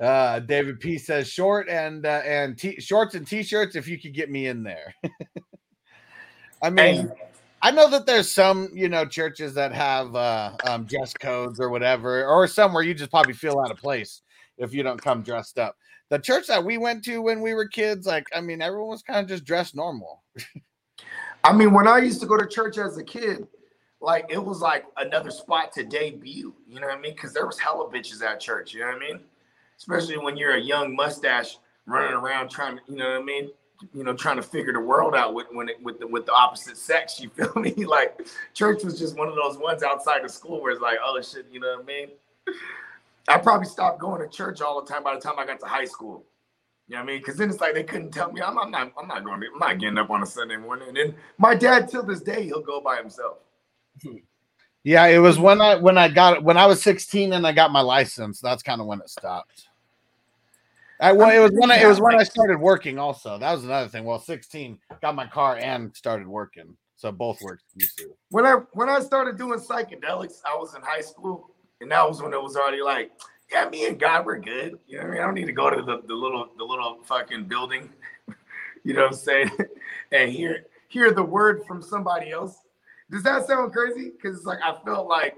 uh, 0.00 0.40
David 0.40 0.80
P 0.80 0.98
says 0.98 1.28
short 1.28 1.68
and 1.68 2.04
uh, 2.04 2.22
and 2.24 2.58
t- 2.58 2.80
shorts 2.80 3.14
and 3.14 3.26
t-shirts 3.26 3.76
if 3.76 3.86
you 3.86 3.98
could 3.98 4.14
get 4.14 4.30
me 4.30 4.46
in 4.46 4.62
there. 4.62 4.94
I 6.62 6.70
mean, 6.70 7.12
I 7.62 7.70
know 7.70 7.88
that 7.90 8.06
there's 8.06 8.30
some, 8.30 8.70
you 8.72 8.88
know, 8.88 9.04
churches 9.04 9.54
that 9.54 9.72
have 9.72 10.14
uh, 10.14 10.52
um, 10.66 10.84
dress 10.84 11.12
codes 11.14 11.60
or 11.60 11.68
whatever, 11.68 12.26
or 12.26 12.46
some 12.46 12.72
where 12.72 12.82
you 12.82 12.94
just 12.94 13.10
probably 13.10 13.34
feel 13.34 13.58
out 13.58 13.70
of 13.70 13.78
place 13.78 14.22
if 14.58 14.72
you 14.72 14.82
don't 14.82 15.00
come 15.00 15.22
dressed 15.22 15.58
up. 15.58 15.76
The 16.10 16.18
church 16.18 16.46
that 16.48 16.64
we 16.64 16.78
went 16.78 17.04
to 17.04 17.22
when 17.22 17.40
we 17.40 17.54
were 17.54 17.66
kids, 17.66 18.06
like, 18.06 18.26
I 18.34 18.40
mean, 18.40 18.62
everyone 18.62 18.90
was 18.90 19.02
kind 19.02 19.20
of 19.20 19.28
just 19.28 19.44
dressed 19.44 19.74
normal. 19.74 20.22
I 21.44 21.52
mean, 21.52 21.72
when 21.72 21.88
I 21.88 21.98
used 21.98 22.20
to 22.20 22.26
go 22.26 22.36
to 22.36 22.46
church 22.46 22.78
as 22.78 22.98
a 22.98 23.04
kid, 23.04 23.46
like 24.00 24.26
it 24.28 24.42
was 24.42 24.60
like 24.60 24.84
another 24.96 25.30
spot 25.30 25.72
to 25.72 25.84
debut. 25.84 26.54
You 26.68 26.80
know 26.80 26.86
what 26.86 26.98
I 26.98 27.00
mean? 27.00 27.14
Because 27.14 27.32
there 27.32 27.46
was 27.46 27.58
hella 27.58 27.90
bitches 27.90 28.22
at 28.22 28.40
church. 28.40 28.74
You 28.74 28.80
know 28.80 28.88
what 28.88 28.96
I 28.96 28.98
mean? 28.98 29.20
Especially 29.84 30.16
when 30.16 30.34
you're 30.34 30.54
a 30.54 30.60
young 30.60 30.96
mustache 30.96 31.58
running 31.84 32.14
around 32.14 32.48
trying 32.48 32.76
to, 32.76 32.82
you 32.88 32.96
know 32.96 33.10
what 33.10 33.20
I 33.20 33.22
mean? 33.22 33.50
You 33.92 34.02
know, 34.02 34.14
trying 34.14 34.36
to 34.36 34.42
figure 34.42 34.72
the 34.72 34.80
world 34.80 35.14
out 35.14 35.34
with 35.34 35.46
when 35.52 35.68
it, 35.68 35.82
with 35.82 36.00
the 36.00 36.06
with 36.06 36.24
the 36.24 36.32
opposite 36.32 36.78
sex. 36.78 37.20
You 37.20 37.28
feel 37.28 37.52
me? 37.56 37.72
Like 37.84 38.26
church 38.54 38.82
was 38.82 38.98
just 38.98 39.18
one 39.18 39.28
of 39.28 39.34
those 39.34 39.58
ones 39.58 39.82
outside 39.82 40.24
of 40.24 40.30
school 40.30 40.62
where 40.62 40.72
it's 40.72 40.80
like, 40.80 40.96
oh 41.04 41.20
shit, 41.20 41.44
you 41.52 41.60
know 41.60 41.76
what 41.76 41.82
I 41.82 41.86
mean? 41.86 42.08
I 43.28 43.36
probably 43.36 43.66
stopped 43.66 44.00
going 44.00 44.22
to 44.22 44.28
church 44.34 44.62
all 44.62 44.82
the 44.82 44.90
time 44.90 45.02
by 45.02 45.14
the 45.14 45.20
time 45.20 45.34
I 45.38 45.44
got 45.44 45.60
to 45.60 45.66
high 45.66 45.84
school. 45.84 46.24
You 46.88 46.94
know 46.94 47.02
what 47.02 47.10
I 47.10 47.12
mean? 47.12 47.18
Because 47.18 47.36
then 47.36 47.50
it's 47.50 47.60
like 47.60 47.74
they 47.74 47.82
couldn't 47.82 48.12
tell 48.12 48.32
me 48.32 48.40
I'm, 48.40 48.58
I'm 48.58 48.70
not 48.70 48.90
I'm 48.98 49.06
not 49.06 49.22
going 49.22 49.42
to 49.42 49.48
I'm 49.52 49.58
not 49.58 49.78
getting 49.78 49.98
up 49.98 50.08
on 50.08 50.22
a 50.22 50.26
Sunday 50.26 50.56
morning. 50.56 50.88
And 50.88 50.96
then 50.96 51.14
my 51.36 51.54
dad 51.54 51.90
till 51.90 52.04
this 52.04 52.22
day 52.22 52.44
he'll 52.44 52.62
go 52.62 52.80
by 52.80 52.96
himself. 52.96 53.36
Yeah, 54.82 55.06
it 55.06 55.18
was 55.18 55.38
when 55.38 55.60
I 55.60 55.76
when 55.76 55.98
I 55.98 56.08
got 56.08 56.42
when 56.42 56.56
I 56.56 56.64
was 56.64 56.82
16 56.82 57.34
and 57.34 57.46
I 57.46 57.52
got 57.52 57.70
my 57.70 57.80
license. 57.80 58.40
That's 58.40 58.62
kind 58.62 58.80
of 58.80 58.86
when 58.86 59.00
it 59.00 59.10
stopped. 59.10 59.68
I 61.04 61.12
well, 61.12 61.28
it 61.28 61.38
was 61.38 61.52
when 61.52 61.70
I, 61.70 61.82
it 61.82 61.86
was 61.86 62.00
when 62.00 62.18
I 62.18 62.22
started 62.22 62.58
working. 62.58 62.98
Also, 62.98 63.36
that 63.36 63.52
was 63.52 63.62
another 63.62 63.88
thing. 63.88 64.04
Well, 64.04 64.18
16 64.18 64.78
got 65.02 65.14
my 65.14 65.26
car 65.26 65.58
and 65.58 65.94
started 65.94 66.26
working, 66.26 66.74
so 66.96 67.12
both 67.12 67.42
worked. 67.42 67.62
When 68.30 68.46
I 68.46 68.54
when 68.72 68.88
I 68.88 69.00
started 69.00 69.36
doing 69.36 69.58
psychedelics, 69.58 70.40
I 70.46 70.56
was 70.56 70.74
in 70.74 70.80
high 70.80 71.02
school, 71.02 71.50
and 71.82 71.90
that 71.90 72.08
was 72.08 72.22
when 72.22 72.32
it 72.32 72.40
was 72.40 72.56
already 72.56 72.80
like, 72.80 73.10
yeah, 73.52 73.68
me 73.68 73.86
and 73.86 74.00
God 74.00 74.24
we're 74.24 74.38
good. 74.38 74.78
You 74.86 74.96
know 74.96 75.04
what 75.04 75.10
I 75.10 75.12
mean? 75.12 75.20
I 75.20 75.24
don't 75.26 75.34
need 75.34 75.46
to 75.46 75.52
go 75.52 75.68
to 75.68 75.82
the, 75.82 76.00
the 76.06 76.14
little 76.14 76.48
the 76.56 76.64
little 76.64 77.00
fucking 77.04 77.44
building. 77.48 77.90
you 78.84 78.94
know 78.94 79.02
what 79.02 79.12
I'm 79.12 79.18
saying? 79.18 79.50
and 80.12 80.32
hear 80.32 80.64
hear 80.88 81.12
the 81.12 81.22
word 81.22 81.66
from 81.66 81.82
somebody 81.82 82.30
else. 82.30 82.60
Does 83.10 83.22
that 83.24 83.46
sound 83.46 83.74
crazy? 83.74 84.10
Because 84.10 84.38
it's 84.38 84.46
like 84.46 84.60
I 84.64 84.74
felt 84.86 85.06
like 85.06 85.36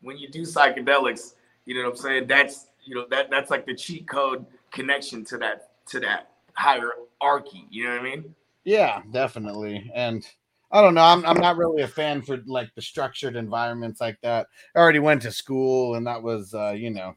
when 0.00 0.16
you 0.16 0.28
do 0.28 0.42
psychedelics, 0.42 1.34
you 1.64 1.74
know 1.74 1.88
what 1.88 1.90
I'm 1.90 1.96
saying? 1.96 2.26
That's 2.28 2.68
you 2.84 2.94
know 2.94 3.06
that 3.10 3.30
that's 3.30 3.50
like 3.50 3.66
the 3.66 3.74
cheat 3.74 4.06
code 4.06 4.46
connection 4.70 5.24
to 5.26 5.38
that 5.38 5.70
to 5.86 6.00
that 6.00 6.30
hierarchy. 6.54 7.66
You 7.70 7.84
know 7.84 7.90
what 7.92 8.00
I 8.00 8.04
mean? 8.04 8.34
Yeah, 8.64 9.02
definitely. 9.10 9.90
And 9.94 10.26
I 10.70 10.82
don't 10.82 10.94
know. 10.94 11.02
I'm 11.02 11.24
I'm 11.24 11.40
not 11.40 11.56
really 11.56 11.82
a 11.82 11.88
fan 11.88 12.22
for 12.22 12.38
like 12.46 12.74
the 12.74 12.82
structured 12.82 13.36
environments 13.36 14.00
like 14.00 14.18
that. 14.22 14.46
I 14.74 14.78
already 14.78 14.98
went 14.98 15.22
to 15.22 15.32
school, 15.32 15.94
and 15.94 16.06
that 16.06 16.22
was 16.22 16.52
uh, 16.54 16.72
you 16.72 16.90
know. 16.90 17.14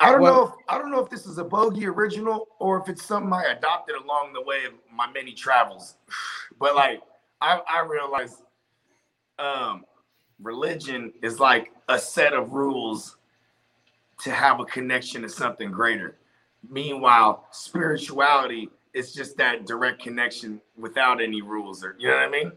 I 0.00 0.12
don't 0.12 0.20
Well- 0.20 0.34
know 0.34 0.44
if 0.44 0.52
I 0.68 0.78
don't 0.78 0.92
know 0.92 1.00
if 1.00 1.10
this 1.10 1.26
is 1.26 1.38
a 1.38 1.44
bogey 1.44 1.86
original 1.86 2.46
or 2.60 2.80
if 2.80 2.88
it's 2.88 3.04
something 3.04 3.32
I 3.32 3.46
adopted 3.46 3.96
along 3.96 4.32
the 4.32 4.42
way 4.42 4.64
of 4.64 4.74
my 4.92 5.10
many 5.10 5.32
travels. 5.32 5.96
But 6.60 6.74
like 6.74 7.02
I, 7.40 7.60
I 7.68 7.80
realized 7.82 8.42
um 9.38 9.84
religion 10.40 11.12
is 11.22 11.38
like 11.38 11.70
a 11.88 11.96
set 11.98 12.32
of 12.32 12.52
rules 12.52 13.17
to 14.22 14.30
have 14.30 14.60
a 14.60 14.64
connection 14.64 15.22
to 15.22 15.28
something 15.28 15.70
greater. 15.70 16.16
Meanwhile, 16.68 17.46
spirituality 17.50 18.68
is 18.94 19.12
just 19.12 19.36
that 19.36 19.66
direct 19.66 20.02
connection 20.02 20.60
without 20.76 21.20
any 21.22 21.42
rules 21.42 21.84
or 21.84 21.94
you 21.98 22.08
know 22.08 22.14
what 22.16 22.24
I 22.24 22.30
mean? 22.30 22.52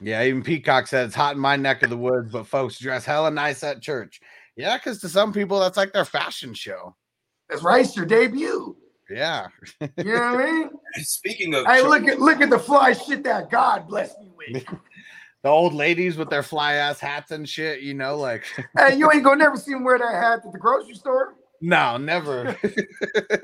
Yeah, 0.00 0.22
even 0.24 0.42
Peacock 0.42 0.86
said 0.88 1.06
it's 1.06 1.14
hot 1.14 1.36
in 1.36 1.40
my 1.40 1.56
neck 1.56 1.82
of 1.82 1.90
the 1.90 1.96
woods, 1.96 2.30
but 2.32 2.46
folks 2.46 2.78
dress 2.78 3.04
hella 3.04 3.30
nice 3.30 3.62
at 3.62 3.80
church. 3.80 4.20
Yeah, 4.56 4.76
because 4.76 5.00
to 5.00 5.08
some 5.08 5.32
people 5.32 5.60
that's 5.60 5.76
like 5.76 5.92
their 5.92 6.04
fashion 6.04 6.54
show. 6.54 6.94
That's 7.48 7.62
right, 7.62 7.84
it's 7.84 7.96
your 7.96 8.06
debut. 8.06 8.76
Yeah. 9.08 9.46
You 9.80 9.88
know 10.04 10.12
what 10.14 10.20
I 10.40 10.52
mean? 10.52 10.70
Speaking 10.96 11.54
of, 11.54 11.64
Hey, 11.66 11.80
church- 11.80 11.88
look 11.88 12.08
at 12.08 12.20
look 12.20 12.40
at 12.40 12.50
the 12.50 12.58
fly 12.58 12.92
shit 12.92 13.22
that 13.24 13.50
God 13.50 13.86
blessed 13.86 14.18
me 14.20 14.30
with. 14.36 14.64
The 15.46 15.52
old 15.52 15.74
ladies 15.74 16.16
with 16.16 16.28
their 16.28 16.42
fly 16.42 16.74
ass 16.74 16.98
hats 16.98 17.30
and 17.30 17.48
shit, 17.48 17.80
you 17.80 17.94
know, 17.94 18.16
like 18.16 18.42
hey, 18.76 18.96
you 18.96 19.08
ain't 19.12 19.22
gonna 19.22 19.36
never 19.36 19.56
see 19.56 19.70
them 19.74 19.84
wear 19.84 19.96
that 19.96 20.12
hat 20.12 20.40
at 20.44 20.50
the 20.52 20.58
grocery 20.58 20.94
store. 20.94 21.34
no, 21.60 21.96
never. 21.96 22.56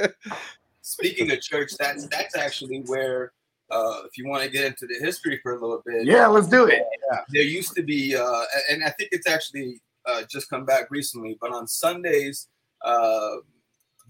Speaking 0.82 1.30
of 1.30 1.40
church, 1.40 1.71
that's 1.78 2.09
that's 2.09 2.37
actually 2.37 2.82
where, 2.87 3.30
uh, 3.71 4.00
if 4.04 4.18
you 4.18 4.26
want 4.26 4.42
to 4.42 4.50
get 4.50 4.64
into 4.64 4.88
the 4.88 4.97
history 4.99 5.38
for 5.44 5.52
a 5.52 5.61
little 5.61 5.80
bit, 5.87 6.04
Yeah, 6.04 6.26
let's 6.26 6.49
do 6.49 6.64
it. 6.66 6.82
there 7.28 7.44
used 7.44 7.76
to 7.76 7.85
be, 7.85 8.16
uh, 8.16 8.42
and 8.68 8.82
I 8.82 8.90
think 8.99 9.11
it's 9.12 9.28
actually 9.28 9.80
uh, 10.04 10.25
just 10.28 10.50
come 10.50 10.64
back 10.64 10.90
recently, 10.90 11.38
but 11.40 11.52
on 11.52 11.68
Sundays, 11.68 12.49
uh, 12.85 13.28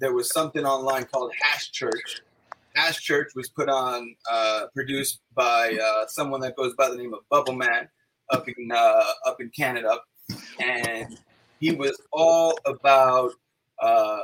there 0.01 0.15
was 0.15 0.33
something 0.33 0.65
online 0.65 1.05
called 1.05 1.31
Hash 1.39 1.71
Church. 1.73 2.23
Hash 2.75 3.01
Church 3.01 3.33
was 3.35 3.49
put 3.49 3.69
on, 3.69 4.15
uh, 4.31 4.67
produced 4.75 5.21
by 5.35 5.79
uh, 5.83 6.07
someone 6.07 6.41
that 6.41 6.57
goes 6.57 6.75
by 6.75 6.89
the 6.89 6.97
name 6.97 7.15
of 7.15 7.21
Bubble 7.31 7.55
Man 7.55 7.89
up 8.31 8.49
in 8.49 8.71
uh, 8.73 9.05
up 9.27 9.41
in 9.41 9.51
Canada, 9.51 10.01
and 10.61 11.19
he 11.61 11.73
was 11.73 12.01
all 12.13 12.59
about, 12.67 13.33
uh, 13.81 14.19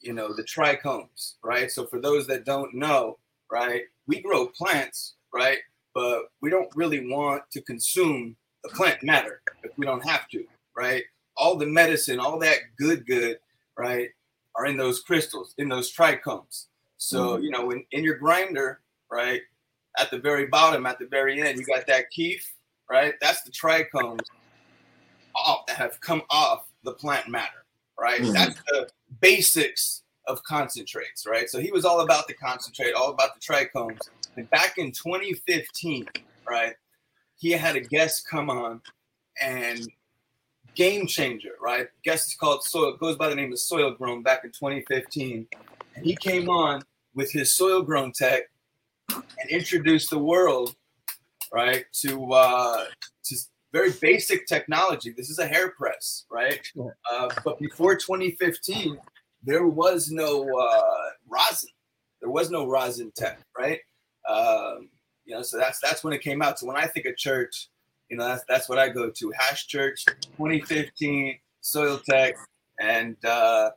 you 0.00 0.12
know, 0.12 0.32
the 0.32 0.44
trichomes, 0.44 1.34
right? 1.42 1.70
So 1.70 1.86
for 1.86 2.00
those 2.00 2.26
that 2.28 2.44
don't 2.44 2.74
know, 2.74 3.18
right, 3.50 3.82
we 4.06 4.20
grow 4.20 4.46
plants, 4.46 5.14
right, 5.32 5.58
but 5.94 6.24
we 6.40 6.50
don't 6.50 6.70
really 6.76 7.08
want 7.10 7.42
to 7.52 7.62
consume 7.62 8.36
the 8.62 8.70
plant 8.70 9.02
matter 9.02 9.40
if 9.62 9.72
we 9.76 9.86
don't 9.86 10.06
have 10.06 10.28
to, 10.28 10.44
right? 10.76 11.02
All 11.36 11.56
the 11.56 11.66
medicine, 11.66 12.20
all 12.20 12.38
that 12.38 12.58
good, 12.78 13.06
good, 13.06 13.38
right, 13.76 14.10
are 14.54 14.66
in 14.66 14.76
those 14.76 15.00
crystals, 15.00 15.54
in 15.58 15.68
those 15.68 15.92
trichomes. 15.92 16.66
So, 16.96 17.36
you 17.38 17.50
know, 17.50 17.70
in, 17.70 17.84
in 17.92 18.04
your 18.04 18.16
grinder, 18.16 18.80
right, 19.10 19.42
at 19.98 20.10
the 20.10 20.18
very 20.18 20.46
bottom, 20.46 20.86
at 20.86 20.98
the 20.98 21.06
very 21.06 21.40
end, 21.40 21.58
you 21.58 21.66
got 21.66 21.86
that 21.86 22.10
kief, 22.10 22.52
right? 22.90 23.14
That's 23.20 23.42
the 23.42 23.50
trichomes 23.50 24.20
off 25.34 25.66
that 25.66 25.76
have 25.76 26.00
come 26.00 26.22
off 26.30 26.66
the 26.84 26.92
plant 26.92 27.28
matter, 27.28 27.64
right? 27.98 28.20
Mhm. 28.20 28.32
That's 28.32 28.60
the 28.68 28.88
basics 29.20 30.02
of 30.26 30.42
concentrates, 30.44 31.26
right? 31.26 31.48
So 31.50 31.60
he 31.60 31.70
was 31.70 31.84
all 31.84 32.00
about 32.00 32.26
the 32.26 32.34
concentrate, 32.34 32.92
all 32.92 33.10
about 33.10 33.34
the 33.34 33.40
trichomes. 33.40 34.08
And 34.36 34.48
back 34.50 34.78
in 34.78 34.90
2015, 34.92 36.08
right, 36.48 36.74
he 37.36 37.50
had 37.50 37.76
a 37.76 37.80
guest 37.80 38.26
come 38.28 38.48
on 38.48 38.80
and 39.40 39.88
game 40.74 41.06
changer, 41.06 41.52
right? 41.60 41.88
Guest 42.04 42.28
is 42.28 42.34
called 42.34 42.62
Soil, 42.64 42.96
goes 42.96 43.16
by 43.16 43.28
the 43.28 43.34
name 43.34 43.52
of 43.52 43.58
Soil 43.58 43.92
Grown 43.92 44.22
back 44.22 44.44
in 44.44 44.50
2015. 44.50 45.46
And 45.94 46.04
he 46.04 46.16
came 46.16 46.48
on 46.48 46.82
with 47.14 47.30
his 47.32 47.54
soil 47.54 47.82
grown 47.82 48.12
tech 48.12 48.42
and 49.10 49.50
introduced 49.50 50.10
the 50.10 50.18
world, 50.18 50.74
right, 51.52 51.84
to 52.02 52.32
uh, 52.32 52.84
to 53.24 53.36
very 53.72 53.92
basic 54.00 54.46
technology. 54.46 55.12
This 55.16 55.30
is 55.30 55.38
a 55.38 55.46
hair 55.46 55.70
press, 55.70 56.24
right? 56.30 56.60
Uh, 57.12 57.28
but 57.44 57.58
before 57.58 57.96
2015, 57.96 58.98
there 59.42 59.66
was 59.66 60.10
no 60.10 60.42
uh, 60.42 61.10
rosin. 61.28 61.70
There 62.20 62.30
was 62.30 62.50
no 62.50 62.68
rosin 62.68 63.12
tech, 63.16 63.40
right? 63.58 63.80
Um, 64.28 64.88
you 65.24 65.34
know, 65.34 65.42
so 65.42 65.58
that's 65.58 65.78
that's 65.80 66.04
when 66.04 66.12
it 66.12 66.22
came 66.22 66.42
out. 66.42 66.58
So 66.58 66.66
when 66.66 66.76
I 66.76 66.86
think 66.86 67.06
of 67.06 67.16
church, 67.16 67.68
you 68.08 68.16
know, 68.16 68.26
that's 68.26 68.44
that's 68.48 68.68
what 68.68 68.78
I 68.78 68.88
go 68.88 69.10
to. 69.10 69.32
Hash 69.36 69.66
Church, 69.66 70.04
2015, 70.36 71.38
Soil 71.60 72.00
Tech, 72.08 72.36
and 72.80 73.16
uh, 73.24 73.70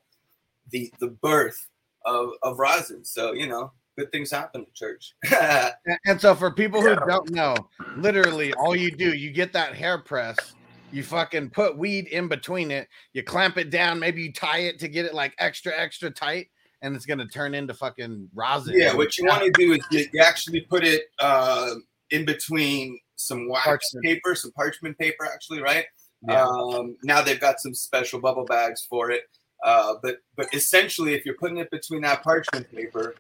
the 0.72 0.92
the 1.00 1.08
birth 1.08 1.68
of 2.08 2.30
of 2.44 2.58
rosin. 2.60 3.06
So 3.06 3.34
you 3.34 3.48
know, 3.48 3.72
good 3.98 4.12
things 4.12 4.32
happen 4.32 4.62
in 4.62 4.68
church. 4.74 5.14
And- 5.32 6.00
And 6.06 6.22
so 6.22 6.34
for 6.36 6.52
people 6.52 6.82
who 6.82 6.96
don't 7.08 7.30
know, 7.30 7.56
literally 7.98 8.54
all 8.56 8.76
you 8.76 8.90
do, 8.92 9.14
you 9.16 9.32
get 9.32 9.54
that 9.54 9.74
hair 9.76 9.98
press, 10.00 10.38
you 10.92 11.04
fucking 11.04 11.50
put 11.52 11.78
weed 11.78 12.08
in 12.08 12.28
between 12.28 12.72
it, 12.72 12.88
you 13.14 13.24
clamp 13.24 13.58
it 13.58 13.70
down, 13.70 14.00
maybe 14.00 14.22
you 14.24 14.34
tie 14.34 14.60
it 14.60 14.80
to 14.80 14.88
get 14.88 15.06
it 15.06 15.14
like 15.14 15.34
extra, 15.40 15.74
extra 15.78 16.10
tight, 16.10 16.48
and 16.82 16.96
it's 16.96 17.06
gonna 17.06 17.28
turn 17.28 17.54
into 17.54 17.74
fucking 17.74 18.30
rosin. 18.34 18.74
yeah, 18.78 18.94
what 18.94 19.18
you 19.18 19.26
want 19.26 19.44
to 19.44 19.52
do 19.52 19.74
is 19.74 19.80
you, 19.92 20.06
you 20.14 20.22
actually 20.22 20.62
put 20.62 20.84
it 20.84 21.04
uh, 21.20 21.74
in 22.12 22.24
between 22.26 23.00
some 23.16 23.50
wax 23.50 23.66
Parchment. 23.66 24.06
paper, 24.06 24.36
some 24.36 24.52
parchment 24.52 24.98
paper, 24.98 25.26
actually, 25.26 25.62
right? 25.62 25.86
Yeah. 26.28 26.46
Um, 26.46 26.96
now 27.04 27.22
they've 27.22 27.40
got 27.40 27.60
some 27.60 27.74
special 27.74 28.20
bubble 28.22 28.46
bags 28.46 28.86
for 28.90 29.12
it. 29.12 29.24
Uh, 29.64 29.96
but 30.02 30.18
but 30.36 30.54
essentially, 30.54 31.14
if 31.14 31.26
you're 31.26 31.36
putting 31.36 31.58
it 31.58 31.70
between 31.72 32.02
that 32.02 32.24
parchment 32.24 32.72
paper, 32.74 33.16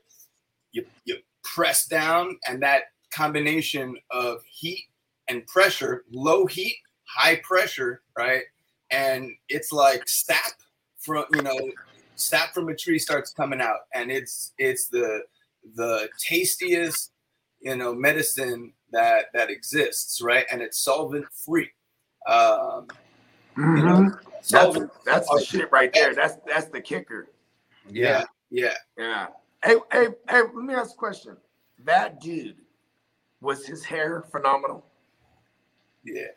you 0.72 0.86
you 1.06 1.18
press 1.44 1.86
down, 1.88 2.38
and 2.48 2.62
that 2.62 2.84
combination 3.12 3.96
of 4.12 4.42
heat 4.50 4.86
and 5.30 5.46
pressure, 5.48 6.04
low 6.12 6.46
heat, 6.46 6.76
high 7.06 7.38
pressure, 7.38 8.02
right? 8.18 8.44
And 8.92 9.32
it's 9.50 9.72
like 9.72 10.08
sap 10.08 10.54
from 11.00 11.26
you 11.34 11.42
know, 11.42 11.58
sap 12.16 12.54
from 12.54 12.70
a 12.70 12.76
tree 12.76 13.00
starts 13.00 13.34
coming 13.34 13.62
out, 13.62 13.80
and 13.94 14.12
it's 14.12 14.54
it's 14.58 14.88
the 14.90 15.22
the 15.76 16.08
tastiest 16.20 17.12
you 17.60 17.76
know 17.76 17.94
medicine 17.94 18.74
that 18.92 19.26
that 19.34 19.50
exists, 19.50 20.22
right? 20.22 20.46
And 20.52 20.62
it's 20.62 20.84
solvent 20.84 21.26
free. 21.46 21.72
Um, 22.28 22.88
you 23.58 23.84
know, 23.84 24.02
Mhm. 24.02 24.27
That's 24.38 24.50
solvent 24.50 24.92
that's 25.06 25.28
the 25.28 25.44
shit 25.44 25.72
right 25.72 25.92
there. 25.94 26.14
That's 26.14 26.38
that's 26.48 26.68
the 26.68 26.82
kicker. 26.82 27.30
yeah. 27.90 28.24
yeah. 28.50 28.74
Yeah. 28.98 29.28
Hey, 29.64 29.76
hey, 29.92 30.08
hey, 30.30 30.42
let 30.54 30.66
me 30.66 30.74
ask 30.74 30.94
a 30.94 30.98
question. 30.98 31.36
That 31.84 32.22
dude, 32.22 32.58
was 33.42 33.66
his 33.66 33.84
hair 33.84 34.24
phenomenal? 34.32 34.86
Yeah, 36.04 36.28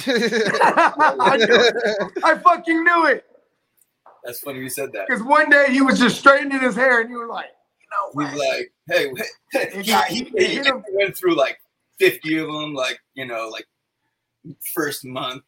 I, 0.06 1.36
knew 1.36 1.46
it. 1.50 2.12
I 2.24 2.38
fucking 2.38 2.84
knew 2.84 3.06
it. 3.06 3.24
that's 4.24 4.40
funny 4.40 4.60
you 4.60 4.70
said 4.70 4.92
that. 4.92 5.06
Because 5.06 5.22
one 5.22 5.50
day 5.50 5.66
he 5.70 5.82
was 5.82 5.98
just 5.98 6.18
straightening 6.18 6.60
his 6.60 6.74
hair 6.74 7.00
and 7.00 7.10
you 7.10 7.18
were 7.18 7.28
like, 7.28 7.50
you 7.80 8.22
know 8.22 8.28
He's 8.28 8.38
like, 8.38 8.72
hey, 8.88 9.12
wait. 9.12 9.24
It 9.52 10.10
he, 10.10 10.24
he, 10.24 10.62
he 10.62 10.70
went 10.92 11.16
through 11.16 11.34
like 11.34 11.58
50 11.98 12.38
of 12.38 12.46
them, 12.46 12.74
like, 12.74 12.98
you 13.14 13.26
know, 13.26 13.48
like 13.48 13.66
first 14.74 15.04
month. 15.04 15.42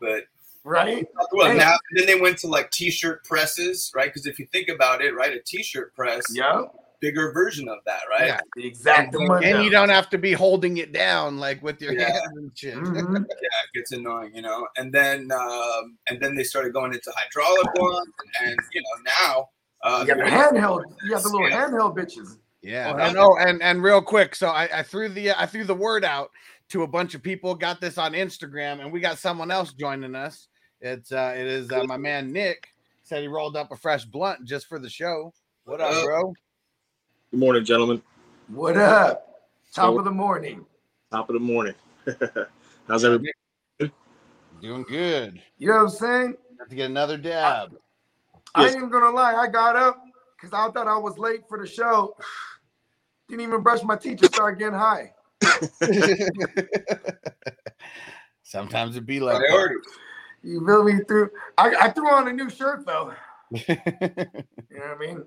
But 0.00 0.24
right? 0.66 1.06
Well, 1.32 1.50
Hey. 1.52 1.58
now 1.58 1.76
then 1.96 2.06
they 2.06 2.20
went 2.20 2.38
to 2.38 2.48
like 2.48 2.70
t-shirt 2.70 3.24
presses, 3.24 3.90
right? 3.94 4.06
Because 4.06 4.26
if 4.26 4.38
you 4.38 4.46
think 4.52 4.68
about 4.68 5.00
it, 5.02 5.14
right, 5.14 5.32
a 5.32 5.40
t-shirt 5.40 5.94
press, 5.94 6.24
Yeah, 6.30 6.62
bigger 7.00 7.32
version 7.32 7.68
of 7.68 7.78
that, 7.86 8.00
right? 8.10 8.26
Yeah. 8.26 8.40
the 8.56 8.66
exact 8.66 9.14
and, 9.14 9.28
money. 9.28 9.46
and 9.50 9.64
you 9.64 9.70
don't 9.70 9.88
have 9.90 10.10
to 10.10 10.18
be 10.18 10.32
holding 10.32 10.78
it 10.78 10.92
down 10.92 11.38
like 11.38 11.62
with 11.62 11.80
your 11.80 11.92
Yeah. 11.92 12.12
hands 12.12 12.22
and 12.36 12.52
shit. 12.58 12.74
Mhm. 12.74 13.24
Yeah, 13.28 13.48
it 13.64 13.72
gets 13.74 13.92
annoying, 13.92 14.34
you 14.34 14.42
know. 14.42 14.66
And 14.76 14.92
then 14.92 15.30
um, 15.32 15.98
and 16.08 16.20
then 16.20 16.34
they 16.34 16.42
started 16.44 16.72
going 16.72 16.92
into 16.92 17.12
hydraulic 17.14 17.72
ones, 17.78 18.08
and 18.42 18.58
you 18.72 18.82
know 18.82 19.10
now. 19.26 19.48
Uh, 19.82 20.00
You 20.00 20.14
got 20.14 20.18
the 20.18 20.30
handheld. 20.30 20.82
You 21.04 21.10
got 21.10 21.22
the 21.22 21.28
little 21.28 21.48
Yeah. 21.48 21.68
handheld 21.68 21.96
bitches. 21.96 22.38
Yeah. 22.62 22.92
Oh, 22.92 22.98
and 22.98 23.16
oh, 23.16 23.36
and 23.36 23.62
and 23.62 23.82
real 23.82 24.02
quick, 24.02 24.34
so 24.34 24.48
I, 24.48 24.68
I 24.80 24.82
threw 24.82 25.08
the 25.08 25.30
I 25.40 25.46
threw 25.46 25.62
the 25.64 25.74
word 25.74 26.04
out 26.04 26.30
to 26.70 26.82
a 26.82 26.86
bunch 26.88 27.14
of 27.14 27.22
people. 27.22 27.54
Got 27.54 27.80
this 27.80 27.96
on 27.98 28.12
Instagram, 28.14 28.80
and 28.80 28.90
we 28.90 28.98
got 28.98 29.18
someone 29.18 29.52
else 29.52 29.72
joining 29.74 30.16
us. 30.16 30.48
It's 30.80 31.12
uh 31.12 31.34
it 31.36 31.46
is 31.46 31.70
uh, 31.72 31.84
my 31.84 31.96
man 31.96 32.32
Nick 32.32 32.68
said 33.02 33.22
he 33.22 33.28
rolled 33.28 33.56
up 33.56 33.72
a 33.72 33.76
fresh 33.76 34.04
blunt 34.04 34.44
just 34.44 34.66
for 34.66 34.78
the 34.78 34.90
show. 34.90 35.32
What 35.64 35.80
up, 35.80 36.04
bro? 36.04 36.34
Good 37.30 37.40
morning, 37.40 37.64
gentlemen. 37.64 38.02
What 38.48 38.76
up? 38.76 39.40
Top 39.72 39.92
So- 39.92 39.98
of 39.98 40.04
the 40.04 40.10
morning. 40.10 40.66
Top 41.10 41.28
of 41.30 41.34
the 41.34 41.40
morning. 41.40 41.74
How's 42.88 43.04
everybody? 43.04 43.30
Doing 44.60 44.84
good. 44.88 45.40
You 45.58 45.68
know 45.68 45.74
what 45.76 45.82
I'm 45.82 45.88
saying? 45.90 46.36
Have 46.58 46.68
to 46.68 46.74
get 46.76 46.90
another 46.90 47.16
dab. 47.16 47.76
I 48.54 48.64
Yes. 48.64 48.74
ain't 48.74 48.90
gonna 48.90 49.10
lie. 49.10 49.34
I 49.34 49.46
got 49.48 49.76
up 49.76 50.02
because 50.36 50.52
I 50.52 50.70
thought 50.72 50.88
I 50.88 50.96
was 50.98 51.16
late 51.18 51.42
for 51.48 51.58
the 51.58 51.66
show. 51.66 52.16
Didn't 53.28 53.42
even 53.42 53.62
brush 53.62 53.82
my 53.82 53.96
teeth. 53.96 54.18
Just 54.20 54.34
started 54.34 54.58
getting 54.58 54.78
high. 54.78 55.12
Sometimes 58.42 58.96
it 58.96 59.06
be 59.06 59.20
like 59.20 59.38
that. 59.38 59.46
priority. 59.48 59.74
You 60.46 60.64
feel 60.66 60.84
me? 60.84 61.00
Through 61.08 61.30
I, 61.58 61.74
I 61.74 61.90
threw 61.90 62.10
on 62.10 62.28
a 62.28 62.32
new 62.32 62.48
shirt 62.50 62.84
though. 62.86 63.12
You 63.52 63.74
know 64.82 64.88
what 64.88 64.96
I 64.96 64.98
mean? 64.98 65.18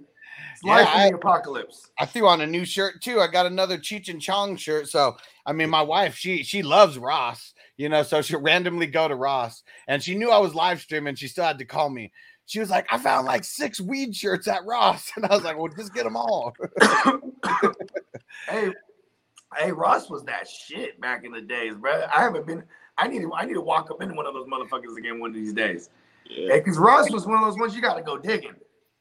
It's 0.53 0.61
Yeah, 0.63 0.71
life 0.75 0.87
I- 0.89 1.05
in 1.07 1.11
the 1.13 1.17
apocalypse. 1.17 1.89
I 1.99 2.05
threw 2.05 2.27
on 2.27 2.41
a 2.41 2.47
new 2.47 2.65
shirt 2.65 3.01
too. 3.01 3.19
I 3.19 3.27
got 3.27 3.45
another 3.45 3.77
Cheech 3.77 4.09
and 4.09 4.21
Chong 4.21 4.55
shirt. 4.57 4.87
So 4.89 5.15
I 5.45 5.53
mean, 5.53 5.69
my 5.69 5.81
wife, 5.81 6.15
she 6.15 6.43
she 6.43 6.61
loves 6.63 6.97
Ross, 6.97 7.53
you 7.77 7.89
know, 7.89 8.03
so 8.03 8.21
she'll 8.21 8.41
randomly 8.41 8.87
go 8.87 9.07
to 9.07 9.15
Ross 9.15 9.63
and 9.87 10.01
she 10.03 10.15
knew 10.15 10.31
I 10.31 10.37
was 10.37 10.53
live 10.55 10.79
streaming. 10.81 11.15
She 11.15 11.27
still 11.27 11.45
had 11.45 11.57
to 11.59 11.65
call 11.65 11.89
me. 11.89 12.11
She 12.45 12.59
was 12.59 12.69
like, 12.69 12.87
I 12.91 12.97
found 12.97 13.27
like 13.27 13.43
six 13.43 13.79
weed 13.79 14.15
shirts 14.15 14.47
at 14.47 14.65
Ross. 14.65 15.11
And 15.15 15.25
I 15.25 15.29
was 15.35 15.43
like, 15.43 15.57
Well, 15.57 15.71
just 15.75 15.93
get 15.93 16.03
them 16.03 16.15
all. 16.17 16.53
Hey, 18.47 18.69
hey, 19.57 19.71
Ross 19.71 20.09
was 20.09 20.23
that 20.25 20.47
shit 20.47 20.99
back 21.01 21.23
in 21.25 21.31
the 21.31 21.41
days, 21.41 21.73
bro. 21.75 22.03
I 22.13 22.21
haven't 22.21 22.47
been. 22.47 22.63
I 22.99 23.07
need 23.07 23.21
to. 23.21 23.33
I 23.33 23.45
need 23.45 23.53
to 23.53 23.61
walk 23.61 23.89
up 23.91 24.01
in 24.01 24.15
one 24.15 24.25
of 24.25 24.33
those 24.33 24.47
motherfuckers 24.47 24.97
again 24.97 25.19
one 25.19 25.29
of 25.29 25.35
these 25.35 25.53
days. 25.53 25.89
Yeah. 26.29 26.53
Hey, 26.53 26.59
because 26.59 26.77
Ross 26.77 27.09
was 27.11 27.25
one 27.25 27.37
of 27.37 27.45
those 27.45 27.57
ones 27.57 27.75
you 27.75 27.81
got 27.81 27.95
to 27.95 28.01
go 28.03 28.17
digging. 28.17 28.53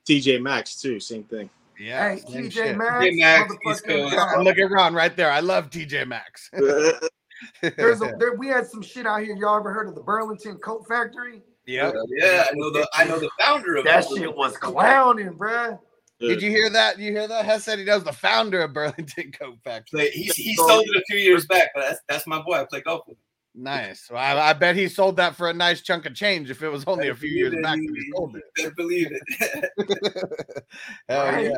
TJ 0.08 0.40
Maxx 0.40 0.80
too, 0.80 0.98
same 1.00 1.24
thing. 1.24 1.50
Yeah. 1.78 2.14
Hey, 2.14 2.20
same 2.26 2.48
TJ. 2.50 2.76
Maxx, 2.76 3.04
TJ 3.06 3.18
Maxx, 3.20 3.54
motherfucker. 3.54 3.86
feeling- 3.86 4.14
And 4.18 4.44
look 4.44 4.58
at 4.58 4.70
Ron 4.70 4.94
right 4.94 5.14
there. 5.16 5.30
I 5.30 5.40
love 5.40 5.70
TJ 5.70 6.06
Maxx. 6.06 6.50
There's 7.62 8.02
a, 8.02 8.14
there, 8.18 8.34
we 8.34 8.48
had 8.48 8.66
some 8.66 8.82
shit 8.82 9.06
out 9.06 9.22
here. 9.22 9.36
Y'all 9.36 9.58
ever 9.58 9.72
heard 9.72 9.88
of 9.88 9.94
the 9.94 10.00
Burlington 10.02 10.56
Coat 10.58 10.86
Factory? 10.88 11.42
Yeah, 11.66 11.92
Yeah, 12.08 12.46
I 12.50 12.54
know 12.54 12.70
the 12.70 12.88
I 12.94 13.04
know 13.04 13.18
the 13.18 13.30
founder 13.38 13.76
of 13.76 13.84
That 13.84 14.04
it. 14.10 14.16
shit 14.18 14.34
was 14.34 14.56
clowning, 14.56 15.34
bruh. 15.34 15.78
Did 16.20 16.42
you 16.42 16.50
hear 16.50 16.68
that? 16.70 16.98
You 16.98 17.12
hear 17.12 17.28
that? 17.28 17.44
Hess 17.44 17.62
said 17.64 17.78
he 17.78 17.84
knows 17.84 18.02
the 18.02 18.12
founder 18.12 18.62
of 18.62 18.72
Burlington 18.72 19.30
Coat 19.30 19.58
Factory. 19.62 20.10
He, 20.10 20.24
he 20.34 20.56
sold 20.56 20.84
it 20.88 20.96
a 20.96 21.02
few 21.08 21.18
years 21.18 21.46
back, 21.46 21.68
but 21.74 21.82
that's 21.82 22.00
that's 22.08 22.26
my 22.26 22.40
boy. 22.42 22.54
I 22.54 22.64
play 22.64 22.80
golf 22.80 23.02
with. 23.06 23.16
him. 23.18 23.22
Nice. 23.54 24.08
Well, 24.10 24.20
I, 24.38 24.50
I 24.50 24.52
bet 24.52 24.76
he 24.76 24.88
sold 24.88 25.16
that 25.16 25.34
for 25.34 25.48
a 25.50 25.52
nice 25.54 25.80
chunk 25.80 26.06
of 26.06 26.14
change 26.14 26.50
if 26.50 26.62
it 26.62 26.68
was 26.68 26.84
only 26.86 27.08
a 27.08 27.14
few 27.14 27.30
years 27.30 27.50
Believe 27.50 27.58
it, 27.60 27.62
back 27.64 27.78
you- 27.78 27.86
that 27.88 28.02
he 28.04 28.12
sold 28.14 28.36
it. 28.36 28.44
you 28.56 28.62
better 28.64 28.74
believe 28.76 29.08
it. 29.10 30.64
Hell 31.08 31.24
Right. 31.26 31.44
yeah. 31.46 31.56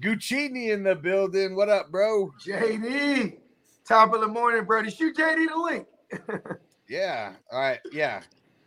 Guccini 0.00 0.70
in 0.72 0.82
the 0.82 0.94
building. 0.94 1.54
What 1.54 1.68
up, 1.68 1.90
bro? 1.90 2.30
JD, 2.46 3.38
top 3.86 4.12
of 4.14 4.20
the 4.20 4.26
morning, 4.28 4.64
Brody. 4.64 4.90
Shoot 4.90 5.16
JD 5.16 5.48
the 5.48 5.56
link. 5.56 5.86
Yeah. 6.88 7.32
All 7.50 7.58
right. 7.60 7.78
Yeah. 7.92 8.20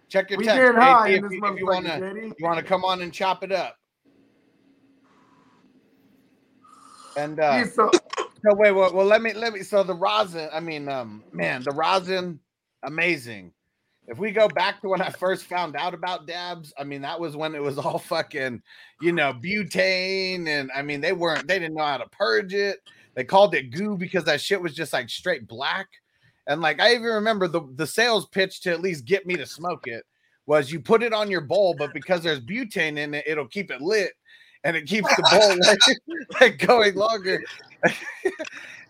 Check 0.10 0.32
your 0.32 0.40
We 0.40 0.46
text. 0.46 0.58
getting 0.60 0.82
high 0.82 1.10
if, 1.10 1.18
in 1.18 1.24
this 1.24 1.34
you, 1.34 1.46
if 1.46 1.60
you 1.60 1.66
wanna 1.68 2.00
JD. 2.00 2.24
you 2.40 2.46
wanna 2.46 2.64
come 2.64 2.84
on 2.84 3.02
and 3.04 3.14
chop 3.14 3.44
it 3.44 3.52
up. 3.52 3.76
And 7.18 7.40
uh 7.40 7.44
Yeah, 7.44 7.66
so, 7.66 7.92
so 7.94 8.56
wait, 8.56 8.72
well, 8.72 8.92
well 8.94 9.06
let 9.06 9.22
me 9.22 9.34
let 9.34 9.54
me 9.54 9.62
so 9.62 9.84
the 9.84 9.94
rosin, 9.94 10.50
I 10.52 10.60
mean, 10.60 10.88
um, 10.88 11.24
man, 11.34 11.62
the 11.62 11.72
rosin, 11.72 12.40
amazing. 12.86 13.52
If 14.08 14.20
we 14.20 14.32
go 14.32 14.48
back 14.48 14.82
to 14.82 14.90
when 14.90 15.02
I 15.02 15.10
first 15.10 15.46
found 15.46 15.76
out 15.76 15.96
about 15.96 16.28
dabs, 16.28 16.74
I 16.78 16.84
mean, 16.84 17.02
that 17.02 17.20
was 17.20 17.36
when 17.36 17.56
it 17.56 17.62
was 17.62 17.78
all 17.78 17.98
fucking, 17.98 18.62
you 19.02 19.12
know, 19.12 19.34
butane, 19.34 20.48
and 20.48 20.70
I 20.76 20.84
mean, 20.84 21.02
they 21.02 21.14
weren't, 21.14 21.48
they 21.48 21.58
didn't 21.58 21.76
know 21.76 21.86
how 21.86 21.98
to 21.98 22.10
purge 22.10 22.54
it. 22.54 22.78
They 23.16 23.24
called 23.24 23.56
it 23.56 23.72
goo 23.72 23.98
because 23.98 24.26
that 24.26 24.42
shit 24.42 24.62
was 24.62 24.76
just 24.76 24.94
like 24.94 25.10
straight 25.10 25.48
black. 25.48 25.88
And 26.48 26.62
like, 26.62 26.80
I 26.80 26.94
even 26.94 27.08
remember 27.08 27.48
the 27.48 27.62
the 27.76 27.88
sales 27.88 28.28
pitch 28.28 28.62
to 28.62 28.72
at 28.72 28.82
least 28.82 29.06
get 29.06 29.26
me 29.26 29.36
to 29.38 29.46
smoke 29.46 29.88
it 29.88 30.04
was 30.46 30.72
you 30.72 30.80
put 30.80 31.02
it 31.02 31.14
on 31.14 31.32
your 31.32 31.42
bowl, 31.42 31.76
but 31.78 31.94
because 31.94 32.22
there's 32.22 32.42
butane 32.42 32.98
in 32.98 33.16
it, 33.16 33.24
it'll 33.26 33.48
keep 33.48 33.72
it 33.72 33.82
lit 33.82 34.12
and 34.64 34.76
it 34.76 34.86
keeps 34.86 35.08
the 35.16 35.24
bowl 35.32 35.58
like, 36.40 36.42
like 36.42 36.68
going 36.68 36.96
longer. 36.96 37.44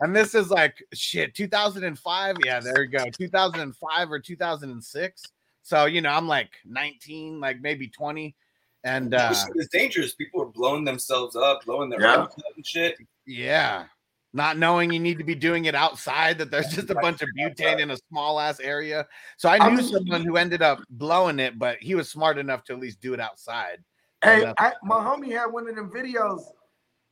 and 0.02 0.16
this 0.16 0.36
is 0.36 0.50
like 0.50 0.84
shit, 0.94 1.34
2005. 1.36 2.38
Yeah, 2.46 2.60
there 2.60 2.84
you 2.84 2.90
go. 2.90 3.06
2005 3.10 4.12
or 4.12 4.20
2006. 4.20 5.24
So, 5.64 5.86
you 5.86 6.02
know, 6.02 6.10
I'm 6.12 6.28
like 6.28 6.50
19, 6.66 7.40
like 7.40 7.60
maybe 7.62 7.88
20. 7.88 8.36
And 8.84 9.14
uh 9.14 9.30
That 9.34 9.48
shit 9.58 9.72
dangerous. 9.72 10.14
People 10.14 10.42
are 10.44 10.48
blowing 10.48 10.84
themselves 10.84 11.36
up, 11.36 11.66
blowing 11.66 11.90
their 11.90 12.02
Yeah. 12.02 12.16
up 12.24 12.34
and 12.56 12.66
shit. 12.66 12.98
yeah, 13.26 13.86
not 14.34 14.58
knowing 14.60 14.92
you 14.94 15.00
need 15.00 15.18
to 15.18 15.24
be 15.24 15.34
doing 15.34 15.66
it 15.66 15.74
outside, 15.74 16.38
that 16.38 16.52
there's 16.52 16.68
just 16.68 16.90
a 16.92 16.96
bunch 16.96 17.22
of 17.24 17.30
butane 17.40 17.80
in 17.80 17.90
a 17.92 17.98
small 18.10 18.40
ass 18.40 18.60
area. 18.60 19.08
So 19.38 19.50
I 19.50 19.58
I 19.58 19.70
knew 19.70 19.78
mean- 19.78 19.92
someone 19.92 20.24
who 20.24 20.38
ended 20.38 20.62
up 20.62 20.84
blowing 20.92 21.40
it, 21.40 21.58
but 21.58 21.78
he 21.80 21.96
was 21.96 22.10
smart 22.10 22.38
enough 22.38 22.64
to 22.66 22.74
at 22.74 22.80
least 22.80 23.00
do 23.02 23.14
it 23.16 23.20
outside. 23.20 23.84
hey, 24.24 24.54
I, 24.60 24.74
my 24.84 24.98
homie 24.98 25.32
had 25.32 25.48
one 25.48 25.68
of 25.68 25.76
them 25.76 25.90
videos, 25.90 26.44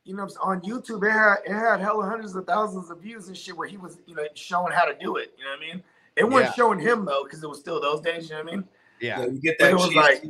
you 0.05 0.15
know, 0.15 0.27
on 0.41 0.61
YouTube. 0.61 1.03
It 1.07 1.11
had 1.11 1.35
it 1.45 1.51
had 1.53 1.79
hella 1.79 2.05
hundreds 2.05 2.35
of 2.35 2.45
thousands 2.45 2.89
of 2.89 2.99
views 2.99 3.27
and 3.27 3.37
shit 3.37 3.55
where 3.55 3.67
he 3.67 3.77
was, 3.77 3.99
you 4.05 4.15
know, 4.15 4.23
showing 4.35 4.73
how 4.73 4.85
to 4.85 4.93
do 4.99 5.15
it. 5.17 5.33
You 5.37 5.45
know 5.45 5.51
what 5.51 5.59
I 5.59 5.73
mean? 5.73 5.83
It 6.15 6.23
wasn't 6.25 6.45
Yeah. 6.51 6.53
showing 6.53 6.79
him 6.79 7.05
though, 7.05 7.23
because 7.23 7.43
it 7.43 7.49
was 7.49 7.59
still 7.59 7.79
those 7.81 8.01
days. 8.01 8.29
You 8.29 8.35
know 8.35 8.43
what 8.43 8.53
I 8.53 8.55
mean? 8.57 8.67
Yeah. 8.99 9.19
Yeah, 9.21 9.25
you 9.27 9.39
get 9.41 9.57
But 9.59 9.65
that 9.65 9.71
it 9.71 9.75
was 9.75 9.95
like- 9.95 10.23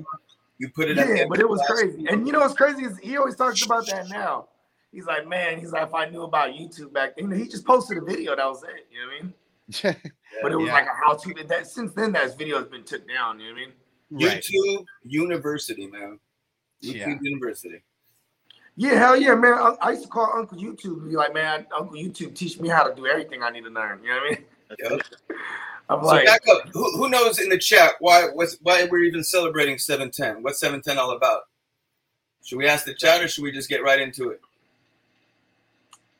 you 0.60 0.70
put 0.70 0.90
it 0.90 0.98
at 0.98 1.08
Yeah, 1.18 1.26
but 1.28 1.40
it 1.40 1.50
was 1.50 1.60
glass. 1.68 1.72
crazy. 1.82 2.06
And 2.08 2.26
you 2.26 2.32
know 2.34 2.40
what's 2.40 2.54
crazy 2.54 2.86
is 2.86 2.98
he 3.00 3.18
always 3.18 3.36
talks 3.36 3.66
about 3.66 3.86
that 3.88 4.08
now. 4.10 4.48
He's 4.92 5.06
like, 5.06 5.28
man, 5.28 5.60
he's 5.60 5.72
like, 5.72 5.88
if 5.88 5.94
I 5.96 6.08
knew 6.08 6.22
about 6.22 6.52
YouTube 6.52 6.94
back 6.94 7.16
then, 7.18 7.32
he 7.32 7.48
just 7.48 7.66
posted 7.66 7.98
a 7.98 8.02
video. 8.02 8.36
That 8.36 8.46
was 8.46 8.64
it. 8.64 8.88
You 8.92 9.02
know 9.02 9.08
what 9.08 9.16
I 9.16 9.24
mean? 9.24 9.34
But 10.42 10.52
it 10.52 10.56
was 10.56 10.68
Yeah. 10.68 10.74
like 10.74 10.86
a 10.88 10.94
how 11.06 11.16
to 11.16 11.44
that 11.48 11.68
since 11.68 11.94
then 11.94 12.12
that 12.14 12.38
video 12.38 12.58
has 12.60 12.68
been 12.68 12.84
took 12.84 13.08
down. 13.08 13.40
You 13.40 13.48
know 13.48 13.54
what 13.54 13.62
I 13.62 13.66
mean? 13.66 14.28
Right. 14.30 14.44
YouTube 14.44 14.86
University, 15.04 15.88
man. 15.88 16.20
YouTube 16.84 16.96
Yeah. 16.96 17.18
University. 17.22 17.84
Yeah, 18.76 18.96
hell 18.98 19.16
yeah, 19.16 19.36
man. 19.36 19.54
I, 19.54 19.76
I 19.82 19.90
used 19.92 20.04
to 20.04 20.10
call 20.10 20.32
Uncle 20.36 20.58
YouTube 20.58 21.02
and 21.02 21.10
be 21.10 21.16
like, 21.16 21.34
man, 21.34 21.68
Uncle 21.78 21.96
YouTube 21.96 22.34
teach 22.36 22.60
me 22.60 22.70
how 22.70 22.84
to 22.84 22.96
do 22.96 23.06
everything 23.06 23.44
I 23.44 23.50
need 23.52 23.64
to 23.66 23.70
learn. 23.70 24.02
You 24.04 24.10
know 24.10 24.16
what 24.16 24.26
I 24.26 24.30
mean? 24.32 24.46
Yep. 24.92 25.02
I'm 25.90 26.00
So 26.02 26.08
like, 26.08 26.26
back 26.26 26.42
up. 26.50 26.70
Who, 26.74 26.98
who 26.98 27.10
knows 27.10 27.40
in 27.40 27.50
the 27.50 27.58
chat 27.58 27.92
why 28.00 28.30
what's, 28.34 28.58
why 28.62 28.88
we're 28.90 29.04
even 29.04 29.24
celebrating 29.24 29.78
710? 29.78 30.42
What's 30.42 30.60
710 30.60 30.98
all 30.98 31.12
about? 31.12 31.42
Should 32.44 32.58
we 32.58 32.68
ask 32.68 32.86
the 32.86 32.94
chat 32.96 33.22
or 33.22 33.28
should 33.28 33.44
we 33.44 33.52
just 33.52 33.70
get 33.70 33.84
right 33.84 34.00
into 34.00 34.30
it? 34.30 34.42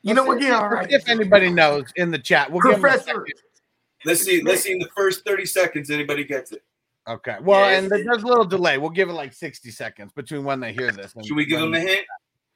you 0.02 0.12
know 0.14 0.24
what? 0.24 0.40
Yeah, 0.40 0.60
all 0.60 0.68
right. 0.68 0.90
If 0.90 1.08
anybody 1.08 1.50
knows 1.50 1.84
in 1.96 2.10
the 2.10 2.18
chat, 2.18 2.52
we'll 2.52 2.60
give 2.60 2.72
'em 2.74 2.78
a 2.78 2.80
Professor, 2.82 3.04
second. 3.06 3.32
Let's 4.04 4.20
see. 4.22 4.42
Let's 4.42 4.62
see 4.62 4.72
in 4.72 4.78
the 4.78 4.90
first 4.94 5.24
30 5.26 5.46
seconds 5.46 5.90
anybody 5.90 6.24
gets 6.24 6.52
it. 6.52 6.62
Okay. 7.08 7.36
Well, 7.42 7.70
Yeah, 7.70 7.78
and 7.78 7.90
there's 7.90 8.22
a 8.22 8.26
little 8.26 8.44
delay. 8.44 8.76
We'll 8.78 8.90
give 8.90 9.08
it 9.08 9.14
like 9.14 9.32
60 9.32 9.70
seconds 9.70 10.12
between 10.12 10.44
when 10.44 10.60
they 10.60 10.72
hear 10.74 10.92
this. 10.92 11.14
and 11.14 11.24
Should 11.26 11.36
we 11.36 11.46
give 11.46 11.60
them 11.60 11.72
a 11.74 11.80
hint? 11.80 12.06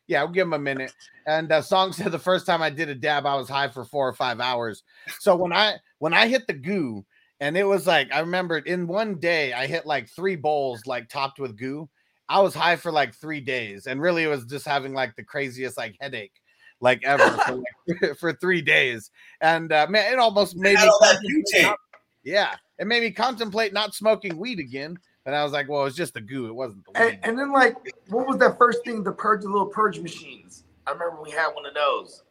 Yeah, 0.08 0.24
we'll 0.24 0.32
give 0.32 0.46
him 0.46 0.54
a 0.54 0.58
minute. 0.58 0.92
And 1.26 1.52
uh, 1.52 1.62
Song 1.62 1.92
said 1.94 2.10
the 2.10 2.18
first 2.18 2.46
time 2.46 2.62
I 2.62 2.70
did 2.70 2.88
a 2.88 2.94
dab, 2.94 3.26
I 3.26 3.36
was 3.36 3.48
high 3.48 3.68
for 3.68 3.84
four 3.84 4.08
or 4.08 4.14
five 4.14 4.40
hours. 4.40 4.82
So 5.20 5.36
when 5.36 5.52
I 5.52 5.74
when 6.00 6.14
I 6.14 6.26
hit 6.26 6.46
the 6.46 6.54
goo, 6.54 7.04
and 7.40 7.56
it 7.56 7.64
was 7.64 7.86
like 7.86 8.12
I 8.12 8.20
remembered 8.20 8.66
in 8.66 8.88
one 8.88 9.20
day 9.20 9.52
I 9.52 9.66
hit 9.66 9.86
like 9.86 10.08
three 10.08 10.36
bowls 10.36 10.84
like 10.86 11.08
topped 11.08 11.38
with 11.38 11.56
goo. 11.56 11.88
I 12.28 12.40
was 12.40 12.54
high 12.54 12.76
for 12.76 12.90
like 12.90 13.14
three 13.14 13.40
days, 13.40 13.86
and 13.86 14.00
really 14.00 14.24
it 14.24 14.28
was 14.28 14.44
just 14.44 14.66
having 14.66 14.92
like 14.92 15.14
the 15.14 15.22
craziest 15.24 15.76
like 15.76 15.96
headache 16.00 16.32
like 16.80 17.04
ever 17.04 17.28
for, 17.46 17.54
like, 17.56 18.16
for 18.18 18.32
three 18.32 18.62
days. 18.62 19.10
And 19.40 19.72
uh, 19.72 19.86
man, 19.88 20.12
it 20.12 20.18
almost 20.18 20.56
made 20.56 20.78
me 20.78 20.86
all 20.86 20.98
that 21.00 21.16
contemplate 21.16 21.44
butane. 21.54 21.62
not- 21.62 21.78
yeah, 22.24 22.54
it 22.78 22.86
made 22.86 23.02
me 23.02 23.10
contemplate 23.10 23.72
not 23.72 23.94
smoking 23.94 24.36
weed 24.36 24.58
again. 24.58 24.98
And 25.28 25.36
I 25.36 25.44
was 25.44 25.52
like, 25.52 25.68
well, 25.68 25.84
it's 25.84 25.94
just 25.94 26.14
the 26.14 26.22
goo. 26.22 26.46
It 26.46 26.54
wasn't 26.54 26.86
the 26.86 26.92
weed. 26.92 27.06
and, 27.06 27.18
and 27.22 27.38
then 27.38 27.52
like, 27.52 27.76
what 28.08 28.26
was 28.26 28.38
that 28.38 28.56
first 28.56 28.82
thing? 28.82 29.04
The 29.04 29.12
purge, 29.12 29.42
the 29.42 29.48
little 29.50 29.66
purge 29.66 30.00
machines. 30.00 30.64
I 30.86 30.92
remember 30.92 31.20
we 31.22 31.30
had 31.30 31.48
one 31.50 31.66
of 31.66 31.74
those. 31.74 32.22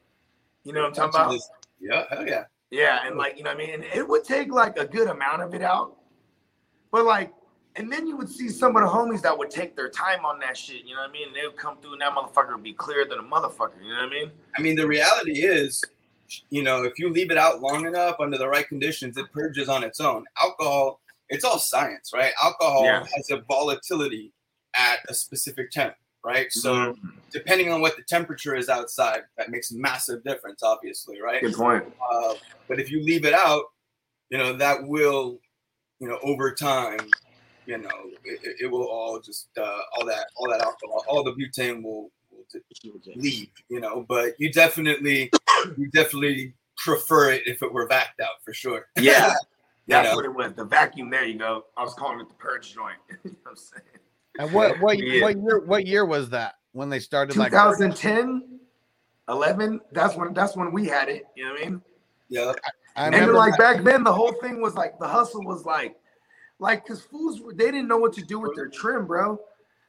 You 0.64 0.74
know 0.74 0.82
what 0.82 1.00
I'm 1.00 1.12
talking 1.12 1.36
about? 1.36 1.40
Yeah, 1.80 2.06
hell 2.10 2.28
yeah. 2.28 2.46
Yeah, 2.72 3.06
and 3.06 3.16
like 3.16 3.38
you 3.38 3.44
know, 3.44 3.52
what 3.52 3.62
I 3.62 3.66
mean, 3.68 3.70
and 3.76 3.84
it 3.84 4.08
would 4.08 4.24
take 4.24 4.52
like 4.52 4.80
a 4.80 4.86
good 4.88 5.10
amount 5.10 5.44
of 5.44 5.54
it 5.54 5.62
out, 5.62 5.96
but 6.92 7.06
like, 7.06 7.32
and 7.76 7.92
then 7.92 8.08
you 8.08 8.18
would 8.18 8.30
see 8.30 8.50
some 8.50 8.76
of 8.76 8.82
the 8.82 8.90
homies 8.90 9.22
that 9.22 9.38
would 9.38 9.52
take 9.52 9.76
their 9.76 9.90
time 9.90 10.26
on 10.26 10.40
that 10.40 10.58
shit. 10.58 10.84
You 10.84 10.96
know 10.96 11.02
what 11.02 11.12
I 11.12 11.14
mean? 11.14 11.28
And 11.28 11.36
they 11.36 11.46
would 11.46 11.56
come 11.56 11.78
through, 11.80 11.94
and 11.94 12.02
that 12.02 12.16
motherfucker 12.16 12.54
would 12.54 12.64
be 12.64 12.74
clearer 12.74 13.06
than 13.06 13.20
a 13.20 13.22
motherfucker. 13.22 13.80
You 13.80 13.90
know 13.92 14.02
what 14.02 14.08
I 14.08 14.10
mean? 14.10 14.32
I 14.58 14.62
mean, 14.64 14.76
the 14.76 14.88
reality 14.88 15.44
is, 15.46 15.84
you 16.50 16.64
know, 16.64 16.84
if 16.84 16.98
you 16.98 17.12
leave 17.12 17.30
it 17.30 17.38
out 17.38 17.62
long 17.62 17.86
enough 17.86 18.16
under 18.20 18.40
the 18.40 18.50
right 18.50 18.68
conditions, 18.68 19.18
it 19.18 19.32
purges 19.32 19.70
on 19.70 19.84
its 19.84 20.00
own. 20.00 20.26
Alcohol, 20.42 21.00
it's 21.30 21.44
all 21.44 21.60
science, 21.60 22.12
right? 22.13 22.32
Alcohol 22.44 22.84
Yeah. 22.86 23.06
has 23.16 23.30
a 23.32 23.42
volatility 23.48 24.34
at 24.76 25.00
a 25.10 25.13
specific 25.13 25.72
temp, 25.72 25.96
right? 26.24 26.52
So 26.52 26.74
Mhm. 26.94 26.96
depending 27.32 27.72
on 27.72 27.82
what 27.82 27.96
the 27.98 28.04
temperature 28.04 28.56
is 28.56 28.70
outside, 28.70 29.24
that 29.38 29.50
makes 29.50 29.72
a 29.72 29.78
massive 29.78 30.24
difference, 30.24 30.63
obviously, 30.63 31.22
right? 31.22 31.42
Good 31.42 31.54
point. 31.56 31.84
Uh, 32.12 32.36
but 32.68 32.80
if 32.80 32.90
you 32.92 33.02
leave 33.04 33.26
it 33.26 33.34
out, 33.34 33.66
you 34.30 34.38
know, 34.38 34.54
that 34.54 34.84
will, 34.88 35.40
you 36.00 36.08
know, 36.08 36.20
over 36.24 36.54
time, 36.54 37.00
you 37.66 37.78
know, 37.78 37.90
it, 38.24 38.40
it- 38.44 38.56
it 38.62 38.68
will 38.68 38.88
all 38.88 39.20
just 39.20 39.50
uh, 39.58 39.80
all 39.98 40.06
that 40.06 40.28
all 40.36 40.50
that 40.50 40.62
alcohol, 40.62 41.04
all 41.08 41.24
the 41.24 41.34
butane 41.34 41.84
will, 41.84 42.12
will 42.32 42.46
leave, 43.16 43.50
you 43.70 43.80
know. 43.80 44.06
But 44.08 44.36
you 44.40 44.52
definitely, 44.52 45.32
you 45.78 45.90
definitely 45.92 46.54
prefer 46.78 47.32
it 47.32 47.48
if 47.48 47.62
it 47.62 47.74
were 47.74 47.88
backed 47.88 48.22
out 48.22 48.42
for 48.46 48.54
sure. 48.54 48.88
Yeah. 48.98 49.34
You 49.88 49.93
That's 49.95 50.10
know? 50.10 50.15
what 50.17 50.26
it 50.26 50.34
was. 50.34 50.54
The 50.54 50.65
vacuum. 50.65 51.10
There 51.10 51.26
you 51.26 51.39
go. 51.39 51.63
I 51.78 51.84
was 51.84 51.93
calling 51.93 52.19
it 52.19 52.28
the 52.28 52.36
purge 52.36 52.73
joint. 52.73 52.97
you 53.23 53.32
know 53.32 53.38
what 53.43 53.52
I'm 53.52 53.56
saying? 53.56 53.84
And 54.39 54.52
what 54.54 54.80
what 54.82 55.00
Yeah. 55.00 55.21
what 55.23 55.38
year 55.38 55.60
what 55.65 55.88
year 55.88 56.06
was 56.06 56.30
that 56.32 56.56
when 56.73 56.89
they 56.89 57.00
started 57.00 57.38
like 57.38 57.52
2010, 57.52 58.60
11. 59.30 59.82
That's 59.93 60.15
when 60.15 60.34
that's 60.34 60.58
when 60.58 60.73
we 60.73 60.86
had 60.88 61.08
it. 61.08 61.23
You 61.36 61.45
know 61.45 61.52
what 61.54 61.62
I 61.62 61.65
mean? 61.69 61.82
Yeah. 62.30 62.54
I 62.97 63.06
and 63.06 63.13
then 63.13 63.21
remember 63.21 63.39
like 63.39 63.58
back 63.58 63.84
then, 63.84 64.04
the 64.04 64.13
whole 64.13 64.34
thing 64.34 64.62
was 64.62 64.76
like 64.76 65.00
the 65.00 65.08
hustle 65.08 65.43
was 65.43 65.63
like, 65.65 65.95
like 66.60 66.84
because 66.84 67.02
fools 67.02 67.41
they 67.56 67.65
didn't 67.71 67.88
know 67.88 67.97
what 67.97 68.12
to 68.13 68.21
do 68.21 68.39
with 68.39 68.56
their 68.56 68.67
trim, 68.67 69.06
bro. 69.08 69.39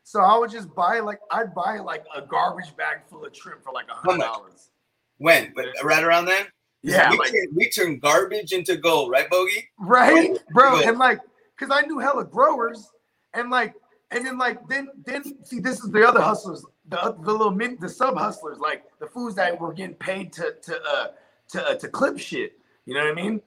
So 0.04 0.20
I 0.20 0.38
would 0.38 0.50
just 0.50 0.72
buy 0.74 1.00
like 1.00 1.18
I'd 1.32 1.54
buy 1.54 1.78
like 1.78 2.04
a 2.14 2.22
garbage 2.22 2.76
bag 2.76 2.98
full 3.10 3.24
of 3.24 3.32
trim 3.32 3.58
for 3.64 3.72
like 3.72 3.88
a 3.88 3.94
hundred 3.94 4.20
dollars. 4.24 4.70
When? 5.18 5.52
But 5.56 5.66
right 5.82 6.04
around 6.04 6.26
then? 6.26 6.46
Yeah, 6.82 7.10
We, 7.10 7.18
like- 7.18 7.32
turned, 7.32 7.56
we 7.56 7.70
turned 7.70 8.00
garbage 8.00 8.52
into 8.52 8.76
gold, 8.76 9.10
right, 9.10 9.28
Bogey? 9.28 9.68
right 9.78 10.38
bro 10.52 10.78
Good. 10.78 10.88
and 10.88 10.98
like 10.98 11.20
because 11.58 11.74
i 11.76 11.84
knew 11.86 11.98
hella 11.98 12.24
growers 12.24 12.90
and 13.34 13.50
like 13.50 13.74
and 14.10 14.24
then 14.24 14.38
like 14.38 14.66
then 14.68 14.88
then 15.04 15.44
see 15.44 15.58
this 15.60 15.80
is 15.82 15.90
the 15.90 16.06
other 16.06 16.20
hustlers 16.20 16.64
the, 16.88 17.16
the 17.22 17.32
little 17.32 17.50
min 17.50 17.76
the 17.80 17.88
sub 17.88 18.16
hustlers 18.16 18.58
like 18.58 18.84
the 19.00 19.06
fools 19.06 19.34
that 19.34 19.60
were 19.60 19.72
getting 19.72 19.94
paid 19.96 20.32
to 20.32 20.54
to 20.62 20.80
uh 20.88 21.06
to 21.48 21.66
uh, 21.66 21.74
to 21.74 21.88
clip 21.88 22.18
shit 22.18 22.52
you 22.86 22.94
know 22.94 23.00
what 23.00 23.10
i 23.10 23.14
mean 23.14 23.40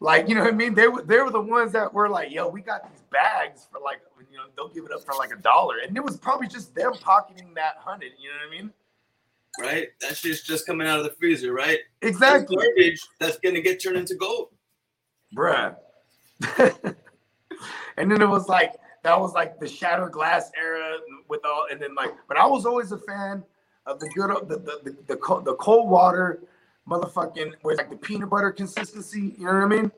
like 0.00 0.28
you 0.28 0.34
know 0.34 0.42
what 0.42 0.52
i 0.52 0.56
mean 0.56 0.74
they 0.74 0.88
were 0.88 1.02
they 1.02 1.18
were 1.18 1.30
the 1.30 1.40
ones 1.40 1.72
that 1.72 1.92
were 1.92 2.08
like 2.08 2.30
yo 2.30 2.46
we 2.48 2.60
got 2.60 2.82
these 2.90 3.02
bags 3.10 3.66
for 3.72 3.80
like 3.80 4.00
you 4.30 4.36
know 4.36 4.44
they'll 4.56 4.68
give 4.68 4.84
it 4.84 4.92
up 4.92 5.02
for 5.04 5.14
like 5.14 5.32
a 5.32 5.36
dollar 5.36 5.78
and 5.86 5.96
it 5.96 6.04
was 6.04 6.16
probably 6.16 6.46
just 6.46 6.74
them 6.74 6.92
pocketing 7.00 7.52
that 7.54 7.76
hundred 7.78 8.12
you 8.20 8.28
know 8.28 8.36
what 8.46 8.54
i 8.54 8.62
mean 8.62 8.70
Right? 9.60 9.88
That 10.00 10.16
shit's 10.16 10.42
just 10.42 10.66
coming 10.66 10.86
out 10.86 10.98
of 10.98 11.04
the 11.04 11.10
freezer, 11.10 11.52
right? 11.52 11.78
Exactly. 12.00 12.56
That's 12.56 12.66
garbage 12.68 13.00
that's 13.20 13.38
gonna 13.38 13.60
get 13.60 13.82
turned 13.82 13.96
into 13.98 14.14
gold. 14.14 14.48
bruh. 15.36 15.76
and 17.96 18.10
then 18.10 18.22
it 18.22 18.28
was 18.28 18.48
like 18.48 18.74
that 19.02 19.18
was 19.18 19.34
like 19.34 19.58
the 19.60 19.68
shattered 19.68 20.12
glass 20.12 20.50
era 20.60 20.98
with 21.28 21.44
all, 21.44 21.66
and 21.70 21.80
then 21.80 21.94
like, 21.94 22.14
but 22.28 22.36
I 22.36 22.46
was 22.46 22.64
always 22.66 22.92
a 22.92 22.98
fan 22.98 23.42
of 23.86 24.00
the 24.00 24.08
good, 24.10 24.30
the 24.48 24.56
the 24.56 24.80
the, 24.84 24.96
the, 25.08 25.16
cold, 25.16 25.44
the 25.44 25.54
cold 25.56 25.90
water, 25.90 26.42
motherfucking 26.88 27.52
with 27.62 27.78
like 27.78 27.90
the 27.90 27.96
peanut 27.96 28.30
butter 28.30 28.52
consistency. 28.52 29.34
You 29.38 29.46
know 29.46 29.52
what 29.54 29.64
I 29.64 29.66
mean? 29.66 29.92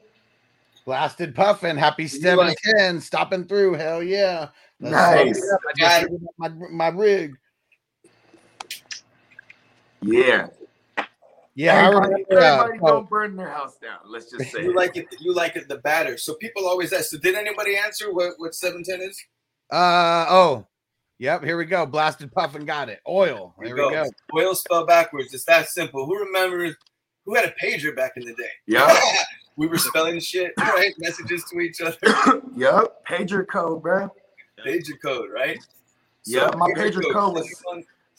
blasted 0.84 1.34
puffin, 1.34 1.76
happy 1.76 2.04
You 2.04 2.36
like- 2.36 2.58
710, 2.58 3.00
stopping 3.00 3.44
through. 3.46 3.74
Hell 3.74 4.02
yeah. 4.02 4.48
Let's 4.80 4.92
Nice. 4.92 5.46
stop 5.46 5.60
it. 5.76 5.82
I 5.82 6.00
just 6.02 6.12
my, 6.36 6.48
my 6.48 6.88
rig. 6.88 7.36
Yeah. 10.04 10.48
Yeah, 11.56 11.86
I 11.86 11.88
remember, 11.88 12.16
uh, 12.32 12.62
everybody 12.64 12.78
oh. 12.82 12.86
don't 12.86 13.08
burn 13.08 13.36
their 13.36 13.48
house 13.48 13.76
down. 13.80 13.98
Let's 14.06 14.28
just 14.30 14.50
say. 14.50 14.64
You 14.64 14.74
like 14.74 14.96
it, 14.96 15.06
you 15.20 15.32
like 15.32 15.54
it 15.54 15.68
the 15.68 15.76
batter. 15.78 16.18
So 16.18 16.34
people 16.34 16.66
always 16.66 16.92
ask, 16.92 17.10
so 17.10 17.18
did 17.18 17.36
anybody 17.36 17.76
answer 17.76 18.12
what, 18.12 18.32
what 18.38 18.54
710 18.54 19.08
is? 19.08 19.22
Uh 19.70 20.26
oh. 20.28 20.66
Yep, 21.18 21.44
here 21.44 21.56
we 21.56 21.64
go. 21.64 21.86
Blasted 21.86 22.32
puff 22.32 22.56
and 22.56 22.66
got 22.66 22.88
it. 22.88 23.00
Oil. 23.08 23.54
There 23.60 23.72
we 23.72 23.80
go. 23.80 24.04
Oil 24.36 24.54
spelled 24.56 24.88
backwards. 24.88 25.32
It's 25.32 25.44
that 25.44 25.68
simple. 25.68 26.06
Who 26.06 26.18
remembers 26.18 26.74
who 27.24 27.36
had 27.36 27.44
a 27.44 27.54
pager 27.64 27.94
back 27.94 28.12
in 28.16 28.24
the 28.24 28.34
day? 28.34 28.50
Yeah. 28.66 28.98
we 29.56 29.68
were 29.68 29.78
spelling 29.78 30.18
shit, 30.18 30.52
right? 30.58 30.92
Messages 30.98 31.44
to 31.52 31.60
each 31.60 31.80
other. 31.80 31.96
Yep. 32.56 33.06
Pager 33.06 33.46
code, 33.46 33.82
bro. 33.82 34.08
Pager 34.64 35.00
code, 35.02 35.28
right? 35.32 35.58
Yeah, 36.24 36.50
my 36.56 36.68
pager 36.76 37.02
code 37.12 37.34
was 37.34 37.48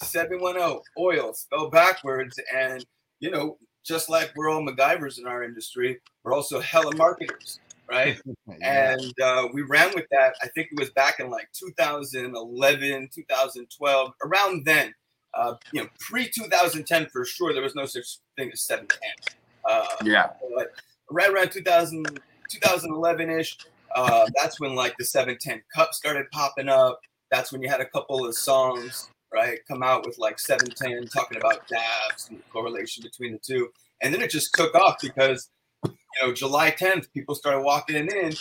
710 0.02 0.80
oil 0.98 1.34
spelled 1.34 1.72
backwards. 1.72 2.40
And, 2.56 2.86
you 3.20 3.32
know, 3.32 3.58
just 3.86 4.10
like 4.10 4.32
we're 4.36 4.50
all 4.50 4.66
MacGyvers 4.66 5.20
in 5.20 5.28
our 5.28 5.44
industry, 5.44 6.00
we're 6.24 6.34
also 6.34 6.60
hella 6.60 6.96
marketers, 6.96 7.60
right? 7.90 8.20
And 8.62 9.14
uh, 9.22 9.48
we 9.54 9.62
ran 9.62 9.94
with 9.94 10.06
that. 10.12 10.36
I 10.42 10.48
think 10.48 10.70
it 10.72 10.80
was 10.80 10.90
back 10.92 11.20
in 11.20 11.30
like 11.30 11.50
2011, 11.54 13.10
2012, 13.14 14.12
around 14.24 14.66
then. 14.66 14.94
Uh, 15.34 15.56
you 15.74 15.82
know, 15.82 15.90
pre 16.00 16.30
2010 16.30 17.08
for 17.08 17.26
sure, 17.26 17.54
there 17.54 17.62
was 17.62 17.76
no 17.76 17.86
such 17.86 18.20
thing 18.38 18.50
as 18.52 18.62
710. 18.62 19.36
Uh, 19.66 19.86
Yeah. 20.04 20.30
But 20.56 20.72
right 21.12 21.30
around 21.30 21.52
2000, 21.52 22.20
2011 22.50 23.30
ish, 23.30 23.58
uh, 23.96 24.26
that's 24.36 24.60
when 24.60 24.76
like 24.76 24.96
the 24.98 25.06
710 25.06 25.62
Cup 25.74 25.94
started 25.94 26.26
popping 26.32 26.70
up. 26.70 27.00
That's 27.32 27.52
when 27.52 27.62
you 27.62 27.70
had 27.70 27.82
a 27.82 27.86
couple 27.86 28.26
of 28.26 28.36
songs, 28.36 29.10
right, 29.34 29.60
come 29.68 29.84
out 29.84 30.06
with 30.06 30.18
like 30.18 30.40
710 30.40 31.08
talking 31.08 31.38
about 31.38 31.68
dabs 31.68 32.30
and 32.30 32.40
the 32.40 32.44
correlation 32.52 33.04
between 33.04 33.34
the 33.34 33.40
two. 33.40 33.70
And 34.02 34.14
then 34.14 34.22
it 34.22 34.30
just 34.30 34.54
took 34.54 34.74
off 34.76 34.98
because, 35.02 35.50
you 35.86 35.94
know, 36.22 36.34
July 36.34 36.72
10th, 36.72 37.12
people 37.14 37.36
started 37.36 37.62
walking 37.62 37.96
in 37.96 38.34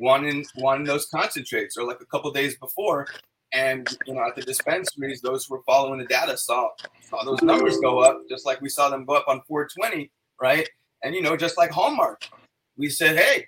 wanting 0.00 0.44
wanting 0.56 0.84
those 0.84 1.06
concentrates 1.06 1.76
or 1.76 1.84
like 1.84 2.00
a 2.00 2.06
couple 2.06 2.30
days 2.30 2.56
before. 2.58 3.06
And 3.52 3.86
you 4.06 4.14
know, 4.14 4.26
at 4.26 4.34
the 4.34 4.42
dispensaries, 4.42 5.20
those 5.20 5.44
who 5.44 5.56
were 5.56 5.62
following 5.66 5.98
the 5.98 6.06
data 6.06 6.36
saw 6.38 6.70
saw 7.02 7.22
those 7.22 7.42
numbers 7.42 7.78
go 7.80 7.98
up, 7.98 8.22
just 8.28 8.46
like 8.46 8.60
we 8.62 8.70
saw 8.70 8.88
them 8.88 9.04
go 9.04 9.14
up 9.14 9.28
on 9.28 9.42
420, 9.46 10.10
right? 10.40 10.66
And 11.02 11.14
you 11.14 11.20
know, 11.20 11.36
just 11.36 11.58
like 11.58 11.70
Hallmark, 11.70 12.22
we 12.78 12.88
said, 12.88 13.16
hey, 13.18 13.46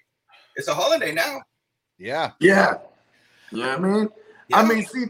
it's 0.57 0.69
a 0.69 0.75
holiday 0.75 1.13
now. 1.13 1.41
Yeah. 1.99 2.33
Yeah. 2.39 2.75
You 3.51 3.59
know 3.59 3.69
what 3.69 3.79
I 3.79 3.81
mean? 3.81 4.09
I 4.53 4.63
mean, 4.63 4.85
see, 4.85 5.07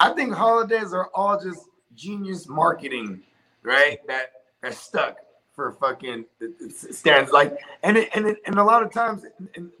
I 0.00 0.10
think 0.10 0.34
holidays 0.34 0.92
are 0.92 1.10
all 1.14 1.40
just 1.40 1.68
genius 1.94 2.48
marketing, 2.48 3.22
right? 3.62 3.98
That 4.06 4.32
that 4.62 4.74
stuck 4.74 5.16
for 5.54 5.72
fucking 5.72 6.26
stands 6.68 7.32
like, 7.32 7.58
and 7.82 7.96
it, 7.96 8.10
and 8.14 8.26
it, 8.26 8.38
and 8.46 8.56
a 8.56 8.64
lot 8.64 8.82
of 8.82 8.92
times 8.92 9.24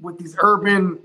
with 0.00 0.18
these 0.18 0.34
urban, 0.38 0.98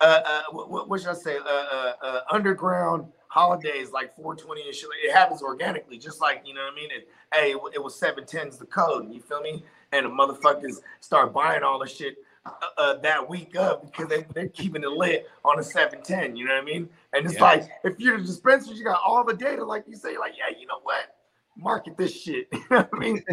uh, 0.00 0.20
uh 0.24 0.42
what, 0.52 0.90
what 0.90 1.00
should 1.00 1.10
I 1.10 1.14
say, 1.14 1.38
uh, 1.38 1.48
uh, 1.48 1.92
uh, 2.02 2.20
underground 2.30 3.06
holidays 3.28 3.92
like 3.92 4.14
420 4.14 4.66
and 4.66 4.74
shit, 4.74 4.90
it 5.02 5.12
happens 5.12 5.40
organically, 5.40 5.96
just 5.96 6.20
like 6.20 6.42
you 6.44 6.52
know 6.52 6.64
what 6.64 6.72
I 6.72 6.76
mean. 6.76 6.90
It, 6.90 7.08
hey, 7.32 7.52
it, 7.52 7.60
it 7.76 7.82
was 7.82 7.98
710's 7.98 8.58
the 8.58 8.66
code, 8.66 9.10
you 9.10 9.20
feel 9.20 9.40
me? 9.40 9.64
And 9.92 10.06
the 10.06 10.10
motherfuckers 10.10 10.80
start 11.00 11.32
buying 11.32 11.62
all 11.62 11.78
the 11.78 11.88
shit 11.88 12.16
uh, 12.46 12.52
uh, 12.78 12.94
that 12.94 13.28
week 13.28 13.54
up 13.56 13.84
because 13.84 14.08
they, 14.08 14.24
they're 14.34 14.48
keeping 14.48 14.82
it 14.82 14.88
lit 14.88 15.28
on 15.44 15.58
a 15.58 15.62
710, 15.62 16.36
you 16.36 16.46
know 16.46 16.54
what 16.54 16.62
I 16.62 16.64
mean? 16.64 16.88
And 17.12 17.26
it's 17.26 17.34
Yeah. 17.34 17.42
like, 17.42 17.68
if 17.84 18.00
you're 18.00 18.18
the 18.18 18.24
dispensary, 18.24 18.76
you 18.76 18.84
got 18.84 19.00
all 19.04 19.24
the 19.24 19.34
data, 19.34 19.64
like 19.64 19.84
you 19.86 19.96
say, 19.96 20.16
like, 20.16 20.34
yeah, 20.38 20.56
you 20.56 20.66
know 20.66 20.80
what? 20.82 21.16
Market 21.56 21.96
this 21.96 22.18
shit. 22.18 22.48
you 22.52 22.58
know 22.70 22.78
what 22.78 22.88
I 22.92 22.98
mean? 22.98 23.24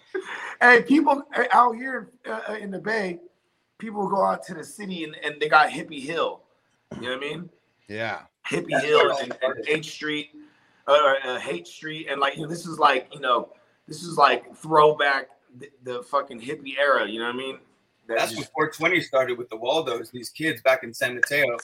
hey, 0.60 0.82
people 0.82 1.22
uh, 1.34 1.44
out 1.50 1.76
here 1.76 2.10
uh, 2.28 2.40
uh, 2.50 2.54
in 2.54 2.70
the 2.70 2.78
Bay, 2.78 3.20
people 3.78 4.06
go 4.06 4.24
out 4.24 4.42
to 4.44 4.54
the 4.54 4.64
city 4.64 5.04
and, 5.04 5.16
and 5.24 5.40
they 5.40 5.48
got 5.48 5.70
Hippie 5.70 6.02
Hill. 6.02 6.42
You 6.96 7.02
know 7.02 7.16
what 7.16 7.16
I 7.16 7.20
mean? 7.20 7.50
Yeah. 7.88 8.22
Hippie 8.48 8.70
That's 8.70 8.84
Hill 8.84 9.16
and, 9.18 9.38
and 9.42 9.54
H 9.66 9.90
Street, 9.92 10.30
uh, 10.86 11.14
uh, 11.24 11.38
Haight 11.38 11.66
Street, 11.66 12.08
and 12.10 12.20
like 12.20 12.36
you 12.36 12.42
know, 12.42 12.48
this 12.48 12.66
is 12.66 12.78
like 12.78 13.08
you 13.14 13.20
know, 13.20 13.52
this 13.86 14.02
is 14.02 14.18
like 14.18 14.54
throwback 14.56 15.28
the, 15.58 15.70
the 15.84 16.02
fucking 16.02 16.40
hippie 16.40 16.76
era. 16.78 17.08
You 17.08 17.20
know 17.20 17.26
what 17.26 17.34
I 17.34 17.38
mean? 17.38 17.58
That 18.12 18.18
That's 18.20 18.32
just- 18.32 18.50
when 18.54 18.68
420 18.70 19.00
started 19.00 19.38
with 19.38 19.48
the 19.50 19.56
Waldos. 19.56 20.10
These 20.10 20.30
kids 20.30 20.60
back 20.62 20.82
in 20.84 20.92
San 20.94 21.14
Mateo, 21.14 21.56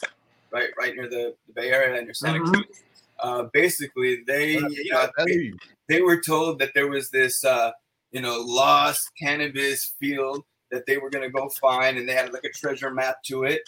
right, 0.50 0.70
right 0.78 0.94
near 0.94 1.08
the, 1.08 1.34
the 1.46 1.52
Bay 1.52 1.70
Area 1.70 1.96
and 1.96 2.06
near 2.06 2.14
Santa 2.14 2.40
Mhm. 2.40 2.52
Cruz. 2.52 2.82
Uh, 3.20 3.42
basically, 3.52 4.22
they, 4.26 4.52
you 4.52 4.92
know, 4.92 5.08
they, 5.26 5.52
they 5.88 6.00
were 6.02 6.20
told 6.20 6.58
that 6.61 6.70
there 6.74 6.87
was 6.88 7.11
this, 7.11 7.44
uh, 7.44 7.72
you 8.12 8.20
know, 8.20 8.38
lost 8.40 9.11
cannabis 9.20 9.94
field 10.00 10.44
that 10.70 10.87
they 10.87 10.98
were 10.98 11.11
going 11.11 11.24
to 11.24 11.30
go 11.30 11.48
find, 11.48 11.98
and 11.98 12.08
they 12.08 12.12
had 12.14 12.32
like 12.32 12.44
a 12.44 12.50
treasure 12.50 12.90
map 12.92 13.22
to 13.24 13.44
it. 13.44 13.62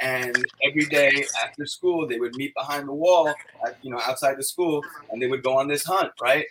And 0.00 0.36
every 0.68 0.84
day 0.86 1.24
after 1.42 1.64
school, 1.66 2.06
they 2.06 2.18
would 2.18 2.34
meet 2.36 2.52
behind 2.54 2.86
the 2.88 2.92
wall, 2.92 3.32
at, 3.64 3.78
you 3.82 3.90
know, 3.90 4.00
outside 4.06 4.36
the 4.36 4.42
school, 4.44 4.84
and 5.10 5.22
they 5.22 5.26
would 5.26 5.42
go 5.42 5.56
on 5.56 5.68
this 5.68 5.84
hunt, 5.84 6.12
right? 6.20 6.44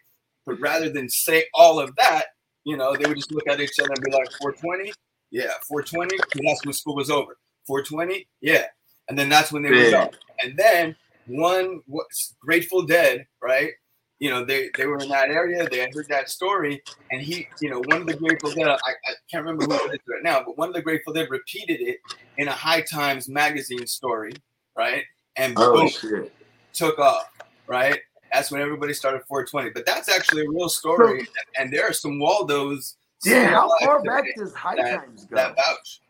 But 0.46 0.60
rather 0.60 0.90
than 0.90 1.10
say 1.10 1.46
all 1.54 1.80
of 1.80 1.96
that, 1.98 2.28
you 2.64 2.76
know, 2.78 2.96
they 2.96 3.06
would 3.08 3.18
just 3.18 3.32
look 3.32 3.48
at 3.48 3.60
each 3.60 3.80
other 3.80 3.92
and 3.94 4.04
be 4.04 4.12
like, 4.12 4.32
420? 4.40 4.94
Yeah, 5.36 5.52
420? 5.68 6.18
That's 6.18 6.66
when 6.66 6.74
school 6.74 6.96
was 6.96 7.10
over. 7.10 7.38
420? 7.68 8.26
Yeah. 8.42 8.66
and 9.10 9.20
then 9.20 9.30
that's 9.30 9.52
when 9.52 9.62
they 9.62 9.92
Yeah. 9.92 10.00
up. 10.00 10.16
And 10.42 10.58
then 10.58 10.96
one 11.28 11.82
was 11.86 12.36
Grateful 12.40 12.84
Dead, 12.84 13.28
right? 13.42 13.72
You 14.20 14.30
know, 14.32 14.44
they 14.46 14.70
they 14.78 14.88
were 14.88 14.98
in 14.98 15.10
that 15.10 15.30
area. 15.30 15.68
They 15.70 15.78
had 15.80 15.94
heard 15.94 16.08
that 16.10 16.30
story, 16.30 16.82
and 17.12 17.22
he, 17.22 17.46
you 17.62 17.70
know, 17.70 17.82
one 17.82 18.02
of 18.02 18.08
the 18.08 18.16
Grateful 18.16 18.52
Dead. 18.56 18.68
I, 18.68 18.74
I 18.76 19.14
can't 19.30 19.46
remember 19.46 19.66
who 19.66 19.74
it 19.74 19.94
is 19.94 20.00
right 20.08 20.24
now, 20.24 20.42
but 20.44 20.58
one 20.58 20.70
of 20.70 20.74
the 20.74 20.82
Grateful 20.82 21.14
Dead 21.14 21.30
repeated 21.30 21.82
it 21.82 21.98
in 22.38 22.48
a 22.48 22.52
High 22.52 22.82
Times 22.82 23.28
magazine 23.30 23.86
story, 23.86 24.34
right? 24.76 25.04
And 25.36 25.54
Oh 25.58 25.74
boom, 25.74 26.30
took 26.74 26.98
off, 26.98 27.28
right? 27.68 28.00
That's 28.34 28.50
when 28.52 28.62
everybody 28.62 28.94
started 28.94 29.22
420. 29.28 29.70
But 29.72 29.86
that's 29.86 30.10
actually 30.10 30.46
a 30.46 30.50
real 30.50 30.70
story, 30.70 31.28
and 31.60 31.72
there 31.72 31.88
are 31.88 31.94
some 31.94 32.18
Waldos. 32.18 32.96
Yeah, 33.26 33.50
how 33.50 33.70
far 33.84 34.02
back 34.04 34.24
does 34.38 34.54
High 34.54 34.76
that- 34.76 35.00
Times 35.00 35.26
go? 35.26 35.36
That 35.36 35.56
vouch. 35.56 36.02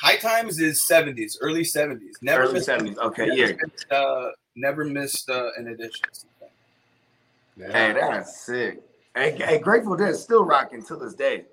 High 0.00 0.16
Times 0.16 0.58
is 0.60 0.84
70s, 0.90 1.36
early 1.40 1.62
70s. 1.62 2.14
Never 2.20 2.42
Early 2.44 2.54
missed, 2.54 2.66
seventies. 2.66 2.98
Okay, 2.98 3.26
never 3.26 3.40
yeah. 3.40 3.56
missed, 3.62 3.92
uh, 3.92 4.30
never 4.56 4.84
missed 4.84 5.30
uh, 5.30 5.50
an 5.56 5.68
edition. 5.68 6.04
Hey, 7.56 7.92
that's 7.92 8.44
sick. 8.44 8.82
Hey, 9.14 9.36
hey, 9.38 9.58
Grateful 9.60 9.96
Dead 9.96 10.10
is 10.10 10.22
still 10.22 10.44
rocking 10.44 10.82
to 10.86 10.96
this 10.96 11.14
day. 11.14 11.44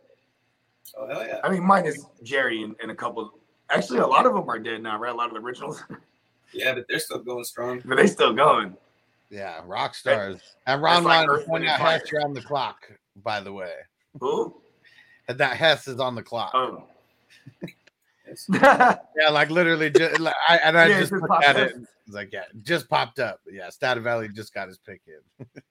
Oh 0.98 1.08
hell 1.08 1.26
yeah! 1.26 1.40
I 1.44 1.50
mean, 1.52 1.64
minus 1.64 2.04
Jerry 2.24 2.64
and, 2.64 2.76
and 2.82 2.92
a 2.92 2.96
couple. 2.96 3.32
Actually, 3.70 4.00
a 4.00 4.08
lot 4.08 4.26
of 4.26 4.34
them 4.34 4.50
are 4.50 4.60
dead 4.60 4.82
now, 4.82 4.98
right? 5.00 5.12
A 5.14 5.16
lot 5.16 5.28
of 5.28 5.34
the 5.36 5.40
originals, 5.40 5.84
Yeah, 6.54 6.74
but 6.74 6.86
they're 6.90 7.00
still 7.00 7.20
going 7.20 7.44
strong. 7.46 7.82
but 7.86 7.96
they 7.98 8.08
still 8.08 8.34
going. 8.34 8.76
Yeah, 9.30 9.62
rock 9.66 9.96
stars. 9.96 10.42
And 10.68 10.82
Ron 10.82 10.96
That's 10.96 11.06
like 11.06 11.28
Line 11.28 11.30
Earth, 11.30 11.46
pointing 11.48 11.70
out 11.70 11.80
and 11.80 11.88
Hess 12.02 12.24
on 12.26 12.34
the 12.34 12.42
clock, 12.42 12.92
by 13.24 13.40
the 13.40 13.54
way. 13.54 13.72
Who? 14.20 14.60
And 15.32 15.40
that 15.40 15.56
Hess 15.58 15.88
is 15.88 16.00
on 16.00 16.14
the 16.16 16.22
clock. 16.24 16.52
Oh. 16.54 16.84
Yeah, 18.50 19.30
like 19.32 19.50
literally, 19.50 19.90
just, 19.90 20.20
like, 20.22 20.34
I, 20.48 20.58
and 20.58 20.78
I 20.78 20.88
Yeah, 20.88 21.00
just 21.00 21.12
just 21.12 21.22
looked 21.22 21.28
popped 21.28 21.44
at 21.44 21.56
up. 21.58 21.70
it. 21.72 21.76
It's 21.76 22.16
like, 22.16 22.30
yeah, 22.32 22.44
just 22.62 22.88
popped 22.90 23.20
up. 23.20 23.42
Yeah, 23.52 23.70
Stata 23.70 24.00
Valley 24.00 24.30
just 24.30 24.54
got 24.54 24.70
his 24.70 24.78
pick 24.78 25.02
in. 25.06 25.62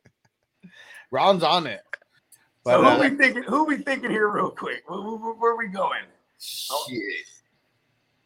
Ron's 1.10 1.42
on 1.42 1.66
it. 1.66 1.80
But 2.62 2.72
so 2.74 2.84
uh, 2.84 2.94
who 2.96 3.00
we 3.00 3.16
thinking? 3.16 3.42
Who 3.44 3.64
we 3.64 3.76
thinking 3.78 4.10
here, 4.10 4.28
real 4.28 4.50
quick? 4.50 4.82
Where, 4.88 5.00
where, 5.00 5.32
where 5.32 5.56
we 5.56 5.68
going? 5.68 6.02
Oh. 6.70 6.84
Shit. 6.88 7.00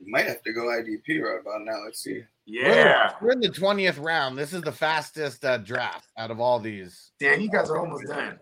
You 0.00 0.10
might 0.10 0.26
have 0.26 0.42
to 0.42 0.52
go 0.52 0.62
IDP 0.62 1.20
right 1.22 1.40
about 1.40 1.62
now. 1.64 1.84
Let's 1.84 2.00
see. 2.02 2.24
Yeah, 2.44 3.12
we're 3.22 3.32
in 3.32 3.40
the 3.40 3.48
20th 3.50 4.04
round. 4.04 4.36
This 4.36 4.52
is 4.52 4.62
the 4.62 4.72
fastest 4.72 5.44
uh, 5.44 5.58
draft 5.58 6.08
out 6.18 6.32
of 6.32 6.40
all 6.40 6.58
these. 6.58 7.12
damn, 7.20 7.40
you 7.40 7.48
guys 7.48 7.70
are 7.70 7.78
almost 7.78 8.06
done. 8.08 8.38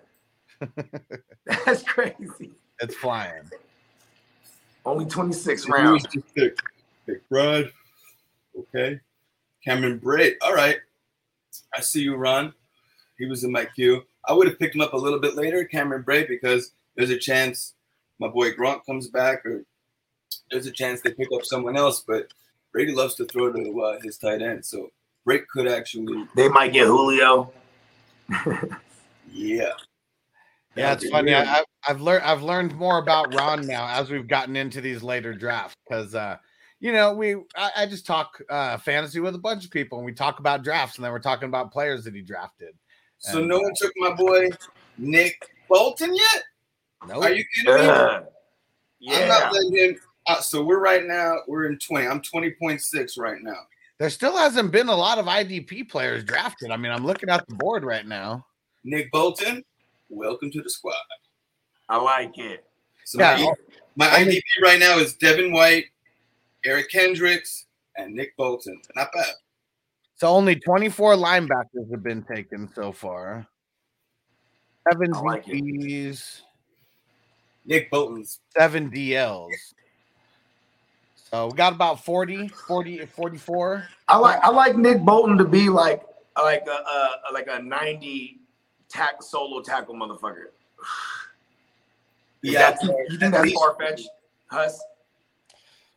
That's 1.67 1.83
crazy. 1.83 2.53
It's 2.83 2.97
flying. 2.97 3.49
Only 4.85 5.07
twenty 5.07 5.33
six 5.33 5.65
Who 5.65 5.73
rounds. 5.73 6.05
was 6.05 6.13
the 6.13 6.23
pick? 6.35 6.59
Pick 7.07 7.29
Brad. 7.29 7.71
Okay. 8.59 9.01
Cameron 9.65 10.01
Brate. 10.01 10.35
All 10.43 10.53
right. 10.53 10.79
I 11.75 11.81
see 11.81 12.03
you, 12.03 12.17
Ron. 12.17 12.53
He 13.19 13.27
was 13.27 13.45
in 13.45 13.53
my 13.53 13.65
queue. 13.65 14.03
I 14.29 14.33
would 14.33 14.49
have 14.49 14.59
picked 14.59 14.75
him 14.75 14.81
up 14.81 14.93
a 14.95 14.97
little 14.97 15.21
bit 15.21 15.37
later, 15.37 15.65
Cameron 15.65 16.03
Brate, 16.03 16.29
because 16.29 16.73
there's 16.97 17.11
a 17.11 17.19
chance 17.19 17.75
my 18.19 18.29
boy 18.29 18.53
Gronk 18.53 18.85
comes 18.85 19.09
back, 19.09 19.47
or 19.47 19.65
there's 20.51 20.67
a 20.67 20.73
chance 20.73 21.01
they 21.01 21.13
pick 21.13 21.29
up 21.33 21.45
someone 21.45 21.77
else. 21.77 22.05
But 22.07 22.33
Brady 22.73 22.93
loves 22.93 23.15
to 23.17 23.25
throw 23.27 23.53
to 23.53 23.81
uh, 23.81 24.01
his 24.03 24.19
tight 24.19 24.43
end, 24.43 24.65
so 24.65 24.91
Brate 25.27 25.47
could 25.53 25.69
actually, 25.69 26.27
They 26.35 26.49
might 26.49 26.73
get 26.73 26.87
Julio. 26.87 27.53
yeah. 29.33 29.73
Yeah, 30.75 30.93
it's 30.93 31.03
That'd 31.03 31.03
be 31.03 31.11
funny. 31.11 31.33
weird. 31.33 31.47
I, 31.49 31.59
I- 31.59 31.65
I've 31.89 32.01
learned 32.01 32.23
I've 32.25 32.43
learned 32.43 32.75
more 32.77 32.99
about 32.99 33.35
Ron 33.35 33.67
now 33.67 33.89
as 33.89 34.09
we've 34.09 34.29
gotten 34.29 34.55
into 34.55 34.81
these 34.81 35.03
later 35.03 35.35
drafts 35.35 35.75
because 35.89 36.15
uh, 36.15 36.37
you 36.79 36.93
know 36.93 37.13
we 37.13 37.35
I, 37.57 37.71
I 37.79 37.87
just 37.87 38.07
talk 38.07 38.41
uh, 38.49 38.77
fantasy 38.79 39.19
with 39.19 39.35
a 39.35 39.39
bunch 39.39 39.65
of 39.65 39.73
people 39.73 39.99
and 39.99 40.07
we 40.07 40.13
talk 40.13 40.39
about 40.39 40.63
drafts 40.63 40.97
and 40.97 41.05
then 41.05 41.11
we're 41.11 41.19
talking 41.19 41.49
about 41.49 41.73
players 41.73 42.05
that 42.05 42.15
he 42.15 42.23
drafted. 42.23 42.75
So 43.19 43.39
And, 43.41 43.49
no 43.49 43.59
one 43.59 43.73
took 43.77 43.93
my 43.97 44.15
boy 44.15 44.49
Nick 44.97 45.51
Bolton 45.69 46.15
yet? 46.15 46.43
Nope. 47.09 47.25
Are 47.25 47.33
you 47.33 47.45
kidding 47.57 47.75
me? 47.75 47.89
Uh, 47.89 48.19
I'm 48.21 48.25
yeah. 49.01 49.27
not 49.27 49.53
letting 49.53 49.77
him. 49.77 49.97
Uh, 50.29 50.41
so 50.41 50.63
we're 50.63 50.79
right 50.79 51.05
now. 51.05 51.39
We're 51.49 51.67
in 51.67 51.79
twenty. 51.81 52.07
I'm 52.07 52.21
twenty 52.23 52.53
point 52.53 52.81
six 52.81 53.19
right 53.19 53.43
now. 53.43 53.59
There 53.99 54.09
still 54.09 54.37
hasn't 54.37 54.71
been 54.71 54.89
a 54.89 54.95
lot 54.95 55.19
of 55.19 55.27
IDP 55.27 55.89
players 55.89 56.23
drafted. 56.23 56.71
I 56.71 56.77
mean, 56.77 56.93
I'm 56.93 57.05
looking 57.05 57.29
at 57.29 57.45
the 57.49 57.57
board 57.57 57.83
right 57.85 58.07
now. 58.07 58.47
Nick 58.85 59.11
Bolton, 59.11 59.65
welcome 60.13 60.51
to 60.51 60.63
the 60.63 60.71
squad. 60.71 60.95
I 61.89 61.97
like 61.97 62.39
it. 62.39 62.65
So 63.05 63.19
Yeah, 63.19 63.53
my, 63.97 64.09
my 64.09 64.19
IDP 64.19 64.43
right 64.63 64.79
now 64.79 64.99
is 64.99 65.15
Devin 65.15 65.53
White, 65.53 65.87
Eric 66.65 66.91
Kendricks, 66.91 67.67
and 67.97 68.15
Nick 68.15 68.37
Bolton. 68.37 68.81
Not 68.95 69.09
bad. 69.13 69.35
So 70.17 70.29
only 70.29 70.57
24 70.57 71.17
linebackers 71.17 71.91
have 71.91 72.03
been 72.03 72.23
taken 72.23 72.71
so 72.75 72.93
far. 72.93 73.47
Seven 74.91 75.11
like. 75.11 75.45
DBs, 75.45 76.43
Nick 77.65 77.91
Bolton's 77.91 78.41
seven 78.57 78.91
DLs. 78.91 79.51
So 81.31 81.47
we 81.47 81.53
got 81.55 81.73
about 81.73 82.05
40, 82.05 82.49
40, 82.49 83.07
44. 83.07 83.89
I 84.09 84.17
like 84.19 84.41
I 84.43 84.51
like 84.51 84.77
Nick 84.77 85.01
Bolton 85.01 85.39
to 85.39 85.45
be 85.45 85.69
like 85.69 86.03
like 86.37 86.67
a, 86.67 86.71
a 86.71 87.33
like 87.33 87.49
a 87.51 87.63
ninety 87.63 88.42
tack 88.93 89.23
solo 89.23 89.63
tackle 89.63 89.95
motherfucker. 89.95 90.47
Is 92.43 92.53
yeah. 92.53 92.71
that 92.71 92.81
too- 92.81 92.95
you 93.09 93.19
think 93.19 93.33
that's 93.33 93.53
far 93.53 93.75
fetched, 93.75 94.09
Huss? 94.47 94.81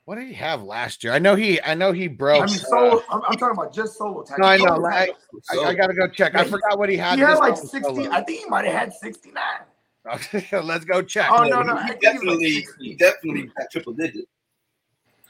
What 0.05 0.15
did 0.15 0.27
he 0.27 0.33
have 0.35 0.61
last 0.61 1.03
year? 1.03 1.13
I 1.13 1.17
know 1.17 1.35
he, 1.35 1.59
I 1.63 1.73
know 1.73 1.91
he 1.91 2.07
broke. 2.07 2.43
I 2.43 2.45
mean, 2.45 2.55
uh, 2.55 2.59
solo. 2.59 3.03
I'm, 3.09 3.21
I'm 3.27 3.37
talking 3.37 3.57
about 3.57 3.73
just 3.73 3.97
solo 3.97 4.21
tackle. 4.21 4.43
no, 4.43 4.47
I 4.47 4.57
know. 4.57 4.65
Solo 4.65 4.79
like, 4.81 5.07
tackle. 5.07 5.65
I, 5.65 5.69
I 5.69 5.73
gotta 5.73 5.93
go 5.95 6.07
check. 6.07 6.35
I 6.35 6.43
forgot 6.43 6.77
what 6.77 6.89
he 6.89 6.95
had. 6.95 7.17
He 7.17 7.25
had 7.25 7.39
like 7.39 7.57
sixty. 7.57 7.81
solo. 7.81 8.11
I 8.11 8.21
think 8.21 8.43
he 8.43 8.45
might 8.45 8.65
have 8.65 8.75
had 8.75 8.93
sixty 8.93 9.31
nine. 9.31 9.65
Let's 10.63 10.85
go 10.85 11.01
check. 11.01 11.31
Oh, 11.31 11.43
no, 11.45 11.63
no, 11.63 11.75
he 11.77 11.81
I 11.81 11.87
think 11.87 12.03
it 12.03 12.13
was 12.23 12.37
like 12.37 12.39
definitely, 12.39 12.67
he 12.79 12.93
definitely 12.93 13.51
got 13.57 13.71
triple 13.71 13.93
digit. 13.93 14.27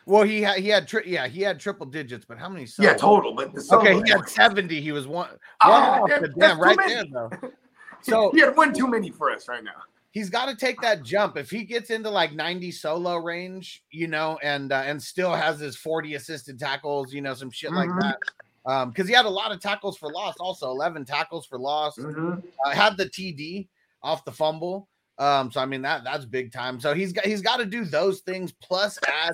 Well, 0.06 0.24
he 0.24 0.42
had, 0.42 0.58
he 0.60 0.70
had, 0.70 0.88
tri- 0.88 1.04
yeah, 1.06 1.28
he 1.28 1.42
had 1.42 1.60
triple 1.60 1.86
digits, 1.88 2.26
but 2.28 2.38
how 2.38 2.48
many? 2.50 2.68
Yeah, 2.78 2.94
total. 2.94 3.34
But 3.34 3.54
the 3.54 3.68
Okay, 3.74 4.02
he 4.04 4.10
had 4.10 4.30
70. 4.30 4.80
He 4.82 4.92
was 4.92 5.08
one, 5.08 5.30
one 5.30 5.40
Oh, 5.64 6.08
that- 6.08 6.22
that's 6.22 6.34
damn 6.38 6.60
right 6.60 6.78
many. 6.78 6.94
there, 6.94 7.06
though. 7.12 7.30
So 8.02 8.30
he 8.36 8.42
had 8.42 8.56
one 8.56 8.72
too 8.72 8.88
many 8.88 9.10
for 9.10 9.32
us 9.32 9.48
right 9.48 9.64
now. 9.64 9.82
he's 10.12 10.30
got 10.30 10.46
to 10.48 10.56
take 10.56 10.80
that 10.82 11.02
jump. 11.02 11.38
If 11.38 11.50
he 11.50 11.64
gets 11.64 11.90
into 11.90 12.08
like 12.12 12.34
90 12.34 12.70
solo 12.72 13.16
range, 13.16 13.84
you 13.90 14.08
know, 14.08 14.38
and 14.44 14.72
uh, 14.72 14.84
and 14.86 15.02
still 15.02 15.34
has 15.34 15.60
his 15.60 15.76
40 15.76 16.14
assisted 16.14 16.60
tackles, 16.60 17.12
you 17.12 17.22
know, 17.22 17.34
some 17.34 17.50
shit 17.50 17.72
Mhm. 17.72 17.76
like 17.76 17.90
that. 18.02 18.72
Um, 18.72 18.90
because 18.92 19.08
he 19.08 19.16
had 19.16 19.26
a 19.26 19.30
lot 19.30 19.52
of 19.52 19.60
tackles 19.60 19.98
for 19.98 20.12
loss, 20.12 20.36
also 20.40 20.70
11 20.70 21.06
tackles 21.06 21.48
for 21.48 21.58
loss. 21.58 21.98
Mhm. 21.98 22.44
Uh, 22.64 22.70
had 22.70 22.96
the 22.96 23.08
TD 23.08 23.68
off 24.04 24.24
the 24.24 24.32
fumble. 24.32 24.88
Um, 25.18 25.52
so 25.52 25.60
I 25.60 25.66
mean 25.66 25.82
that 25.82 26.04
that's 26.04 26.26
big 26.26 26.52
time. 26.52 26.80
So 26.80 26.94
he's 26.94 27.12
got 27.12 27.26
he's 27.26 27.42
got 27.42 27.58
to 27.58 27.66
do 27.66 27.86
those 27.86 28.20
things 28.20 28.52
plus 28.62 29.00
add 29.08 29.34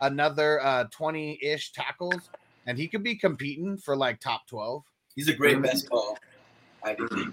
another 0.00 0.60
uh 0.62 0.84
20-ish 0.96 1.72
tackles, 1.72 2.30
and 2.66 2.78
he 2.78 2.88
could 2.88 3.02
be 3.02 3.14
competing 3.14 3.76
for 3.76 3.96
like 3.96 4.20
top 4.20 4.46
12. 4.48 4.82
He's 5.14 5.28
a 5.28 5.34
great 5.34 5.60
best 5.62 5.88
ball 5.88 6.16
IDP. 6.84 7.32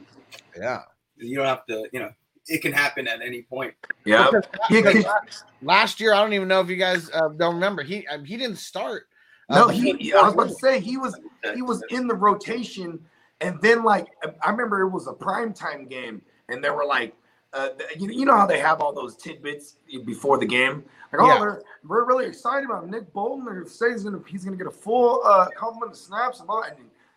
Yeah. 0.58 0.82
You 1.18 1.38
don't 1.38 1.46
have 1.46 1.66
to, 1.68 1.88
you 1.94 2.00
know, 2.00 2.12
it 2.48 2.62
can 2.62 2.74
happen 2.74 3.08
at 3.08 3.22
any 3.22 3.44
point. 3.44 3.74
Yeah. 4.06 4.30
Because 4.32 4.44
He 4.68 4.76
because 4.76 4.94
could- 4.94 5.06
last, 5.06 5.44
last 5.62 6.00
year, 6.00 6.14
I 6.14 6.22
don't 6.22 6.34
even 6.34 6.48
know 6.48 6.62
if 6.62 6.70
you 6.70 6.76
guys 6.76 7.10
uh, 7.14 7.30
don't 7.30 7.56
remember. 7.56 7.84
He 7.84 8.08
uh, 8.08 8.20
he 8.20 8.38
didn't 8.38 8.58
start. 8.58 9.08
No, 9.50 9.68
the 9.68 9.74
he. 9.74 10.12
first 10.12 10.14
I 10.16 10.22
was 10.26 10.34
four 10.34 10.44
about 10.44 10.54
to 10.54 10.56
say 10.56 10.80
he 10.80 10.98
was 10.98 11.20
he 11.54 11.62
was 11.62 11.84
in 11.90 12.08
the 12.08 12.16
rotation, 12.16 13.00
and 13.42 13.62
then 13.62 13.84
like 13.84 14.08
I 14.44 14.50
remember 14.50 14.82
it 14.82 14.90
was 14.90 15.08
a 15.08 15.14
prime 15.14 15.54
time 15.54 15.88
game, 15.88 16.22
and 16.50 16.64
there 16.64 16.74
were 16.74 16.86
like, 16.86 17.14
uh, 17.56 17.70
you, 17.98 18.10
you 18.12 18.26
know 18.26 18.36
how 18.36 18.46
they 18.46 18.60
have 18.60 18.82
all 18.82 18.94
those 18.94 19.16
tidbits 19.16 19.78
before 20.06 20.38
the 20.38 20.46
game. 20.46 20.84
Like, 21.14 21.22
oh, 21.22 21.28
Yeah. 21.28 21.56
we're 21.86 22.06
really 22.06 22.26
excited 22.26 22.66
about 22.66 22.88
Nick 22.90 23.12
Bolton. 23.14 23.46
They 23.46 23.68
say 23.70 23.92
he's 23.92 24.04
gonna 24.04 24.22
he's 24.28 24.44
gonna 24.44 24.58
get 24.58 24.68
a 24.68 24.72
full 24.72 25.22
uh, 25.26 25.48
complement 25.56 25.94
of 25.94 25.98
snaps 25.98 26.40
and 26.42 26.50
all. 26.50 26.64
And 26.64 26.76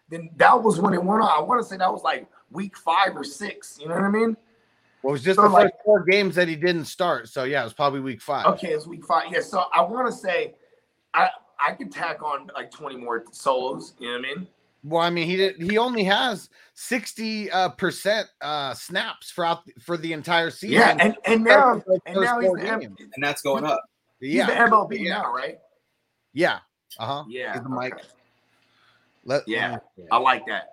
then 0.09 0.31
that 0.37 0.63
was 0.63 0.81
when 0.81 0.95
it 0.95 1.03
went 1.03 1.23
on. 1.23 1.29
I 1.29 1.41
want 1.43 1.61
to 1.61 1.69
say 1.69 1.77
that 1.77 1.93
was 1.93 2.03
like 2.03 2.27
week 2.51 2.77
five 2.77 3.17
or 3.17 3.25
six. 3.25 3.79
You 3.81 3.89
know 3.89 3.95
what 3.97 4.05
I 4.05 4.09
mean? 4.11 4.37
Well, 5.03 5.11
it 5.11 5.13
was 5.13 5.23
just 5.23 5.37
So, 5.37 5.43
the 5.43 5.49
like- 5.49 5.73
first 5.73 5.85
four 5.85 6.05
games 6.05 6.35
that 6.37 6.49
he 6.49 6.57
didn't 6.57 6.85
start. 6.87 7.29
So 7.29 7.45
yeah, 7.45 7.61
it 7.61 7.65
was 7.65 7.73
probably 7.75 8.01
week 8.01 8.21
five. 8.23 8.47
Okay, 8.47 8.69
it's 8.69 8.87
week 8.87 9.05
five. 9.05 9.25
Yeah, 9.33 9.41
so 9.41 9.65
I 9.75 9.83
want 9.83 10.07
to 10.07 10.13
say, 10.13 10.55
I 11.15 11.31
I 11.61 11.73
could 11.73 11.91
tack 11.91 12.23
on 12.23 12.51
like 12.55 12.71
twenty 12.71 12.97
more 12.97 13.25
solos. 13.33 13.95
You 13.99 14.09
know 14.13 14.19
what 14.21 14.27
I 14.29 14.35
mean? 14.35 14.47
Well, 14.85 15.03
I 15.03 15.11
mean, 15.11 15.27
he 15.27 15.37
did. 15.37 15.61
He 15.61 15.77
only 15.77 16.05
has 16.05 16.49
sixty 16.75 17.51
uh, 17.51 17.71
percent 17.71 18.29
uh, 18.41 18.75
snaps 18.75 19.33
throughout 19.33 19.63
for 19.81 19.97
the 19.97 20.13
entire 20.13 20.51
season. 20.51 20.77
Yeah, 20.79 20.97
and 21.01 21.17
and 21.25 21.43
now 21.45 21.83
and 22.07 22.21
now 22.21 22.39
he's 22.41 22.53
the, 22.53 22.61
M- 22.69 22.97
And 23.15 23.25
that's 23.25 23.43
going 23.43 23.65
up. 23.65 23.81
he's 24.21 24.35
yeah, 24.35 24.47
the 24.47 24.53
MLB 24.71 25.01
yeah, 25.01 25.15
now, 25.23 25.35
right? 25.35 25.59
yeah, 26.33 26.59
uh 26.99 27.07
huh. 27.07 27.25
Yeah, 27.29 27.55
Give 27.55 27.65
the 27.65 27.69
mic. 27.71 27.95
okay. 27.95 28.03
Let, 29.25 29.43
Yeah. 29.49 29.79
let 29.99 30.09
I 30.13 30.17
like 30.19 30.47
that. 30.47 30.73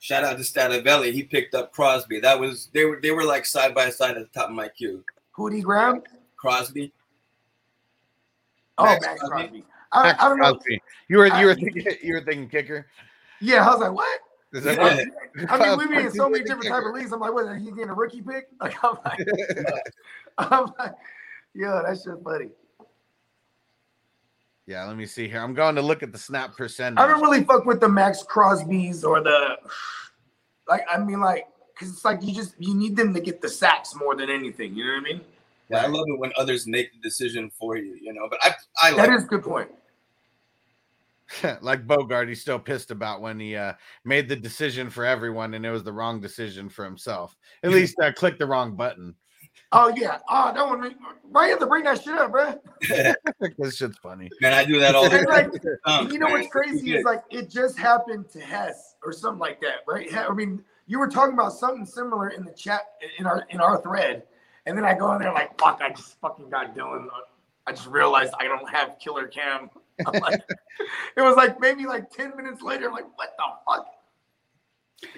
Shout 0.00 0.24
out 0.24 0.36
to 0.38 0.42
Statavelli. 0.42 1.12
He 1.12 1.22
picked 1.22 1.54
up 1.54 1.70
Crosby. 1.72 2.18
That 2.18 2.40
was 2.40 2.70
they 2.72 2.86
were 2.86 2.98
they 3.00 3.10
were 3.12 3.24
like 3.24 3.44
side 3.46 3.74
by 3.74 3.90
side 3.90 4.16
at 4.16 4.32
the 4.32 4.40
top 4.40 4.48
of 4.48 4.54
my 4.56 4.68
queue. 4.68 5.04
Who 5.32 5.50
did 5.50 5.56
he 5.56 5.62
grab? 5.62 6.02
Crosby. 6.36 6.92
Oh, 8.78 8.84
Maxx 8.84 9.06
Maxx 9.06 9.20
Crosby. 9.20 9.36
Crosby. 9.48 9.64
I, 9.92 10.14
I 10.18 10.28
don't 10.28 10.38
know. 10.38 10.58
You 11.08 11.18
were 11.18 11.26
you 11.38 11.46
were 11.46 11.54
thinking 11.54 11.86
you 12.02 12.14
were 12.14 12.20
thinking 12.22 12.48
kicker. 12.48 12.86
Yeah, 13.40 13.66
I 13.68 13.70
was 13.72 13.80
like, 13.80 13.92
what? 13.92 14.20
Is 14.52 14.64
that 14.64 14.76
Yeah. 14.76 14.96
what- 14.96 15.50
I 15.60 15.76
mean, 15.76 15.88
we 15.90 15.96
be 15.96 16.02
in 16.06 16.12
so 16.12 16.28
many 16.28 16.44
different 16.44 16.66
type 16.68 16.84
of 16.84 16.94
leagues. 16.94 17.12
I'm 17.12 17.20
like, 17.20 17.32
what? 17.32 17.56
He 17.58 17.66
getting 17.70 17.88
a 17.90 17.94
rookie 17.94 18.22
pick? 18.22 18.48
Like, 18.60 18.76
I'm 18.84 18.96
like, 19.04 19.26
I'm 20.38 20.66
like, 20.78 20.92
yo, 21.54 21.82
that 21.82 21.98
shit 22.02 22.14
funny. 22.22 22.48
Yeah, 24.66 24.84
let 24.86 24.96
me 24.96 25.06
see 25.06 25.28
here. 25.28 25.40
I'm 25.40 25.54
going 25.54 25.74
to 25.74 25.82
look 25.82 26.02
at 26.02 26.12
the 26.12 26.18
snap 26.18 26.56
percentage. 26.56 26.98
I 26.98 27.06
don't 27.06 27.20
really 27.20 27.42
fuck 27.44 27.64
with 27.66 27.80
the 27.80 27.88
Maxx 27.88 28.22
Crosby's 28.22 29.02
or 29.04 29.20
the 29.20 29.56
like. 30.68 30.82
I 30.90 30.98
mean, 30.98 31.20
like, 31.20 31.46
cause 31.76 31.88
it's 31.90 32.04
like 32.04 32.22
you 32.22 32.32
just 32.32 32.54
you 32.58 32.74
need 32.74 32.94
them 32.96 33.12
to 33.14 33.20
get 33.20 33.42
the 33.42 33.48
sacks 33.48 33.94
more 33.96 34.14
than 34.14 34.30
anything. 34.30 34.74
You 34.76 34.84
know 34.86 34.92
what 34.92 35.00
I 35.00 35.02
mean? 35.02 35.20
Yeah, 35.68 35.78
I 35.82 35.86
love 35.86 36.04
it 36.06 36.18
when 36.18 36.30
others 36.36 36.66
make 36.66 36.92
the 36.92 36.98
decision 37.00 37.50
for 37.58 37.76
you, 37.76 37.98
you 38.00 38.12
know. 38.12 38.28
But 38.30 38.38
I, 38.42 38.54
I 38.80 38.90
like 38.90 39.06
That 39.08 39.16
is 39.16 39.24
a 39.24 39.26
good 39.26 39.42
point. 39.42 39.68
like 41.60 41.86
Bogart, 41.86 42.28
he's 42.28 42.40
still 42.40 42.58
pissed 42.58 42.90
about 42.90 43.20
when 43.20 43.38
he 43.38 43.56
uh, 43.56 43.74
made 44.04 44.28
the 44.28 44.36
decision 44.36 44.90
for 44.90 45.04
everyone 45.04 45.54
and 45.54 45.64
it 45.64 45.70
was 45.70 45.84
the 45.84 45.92
wrong 45.92 46.20
decision 46.20 46.68
for 46.68 46.84
himself. 46.84 47.36
At 47.62 47.70
least 47.70 47.98
uh, 48.00 48.12
click 48.12 48.38
the 48.38 48.46
wrong 48.46 48.76
button. 48.76 49.14
Oh 49.72 49.92
yeah. 49.96 50.18
Oh, 50.28 50.52
that 50.54 50.66
one. 50.66 50.94
Why 51.30 51.46
you 51.46 51.50
have 51.52 51.60
to 51.60 51.66
bring 51.66 51.84
that 51.84 52.02
shit 52.02 52.14
up, 52.14 52.30
bro? 52.32 52.60
this 53.58 53.76
shit's 53.76 53.98
funny. 53.98 54.30
man, 54.40 54.52
I 54.52 54.64
do 54.64 54.78
that 54.80 54.94
all 54.94 55.08
the 55.08 55.18
And 55.18 55.26
like, 55.26 55.50
time. 55.86 56.10
you 56.10 56.18
know 56.18 56.28
what's 56.28 56.48
crazy 56.48 56.94
is 56.94 57.04
like 57.04 57.22
it 57.30 57.50
just 57.50 57.78
happened 57.78 58.28
to 58.30 58.40
Hess 58.40 58.96
or 59.02 59.12
something 59.12 59.40
like 59.40 59.60
that, 59.62 59.80
right? 59.88 60.14
I 60.14 60.32
mean, 60.32 60.62
you 60.86 60.98
were 60.98 61.08
talking 61.08 61.34
about 61.34 61.54
something 61.54 61.86
similar 61.86 62.28
in 62.30 62.44
the 62.44 62.52
chat 62.52 62.82
in 63.18 63.26
our 63.26 63.46
in 63.50 63.60
our 63.60 63.80
thread, 63.80 64.24
and 64.66 64.76
then 64.76 64.84
I 64.84 64.94
go 64.94 65.12
in 65.14 65.22
there 65.22 65.32
like, 65.32 65.58
fuck, 65.58 65.80
I 65.82 65.90
just 65.90 66.20
fucking 66.20 66.50
got 66.50 66.76
Dylan. 66.76 67.06
I 67.66 67.72
just 67.72 67.86
realized 67.86 68.32
I 68.38 68.44
don't 68.48 68.68
have 68.68 68.98
Killer 68.98 69.26
Cam. 69.26 69.70
Like, 70.20 70.40
it 71.16 71.22
was 71.22 71.36
like 71.36 71.60
maybe 71.60 71.86
like 71.86 72.10
ten 72.10 72.32
minutes 72.36 72.62
later, 72.62 72.86
I'm 72.86 72.92
like, 72.92 73.06
what 73.16 73.30
the 73.36 73.44
fuck? 73.66 73.86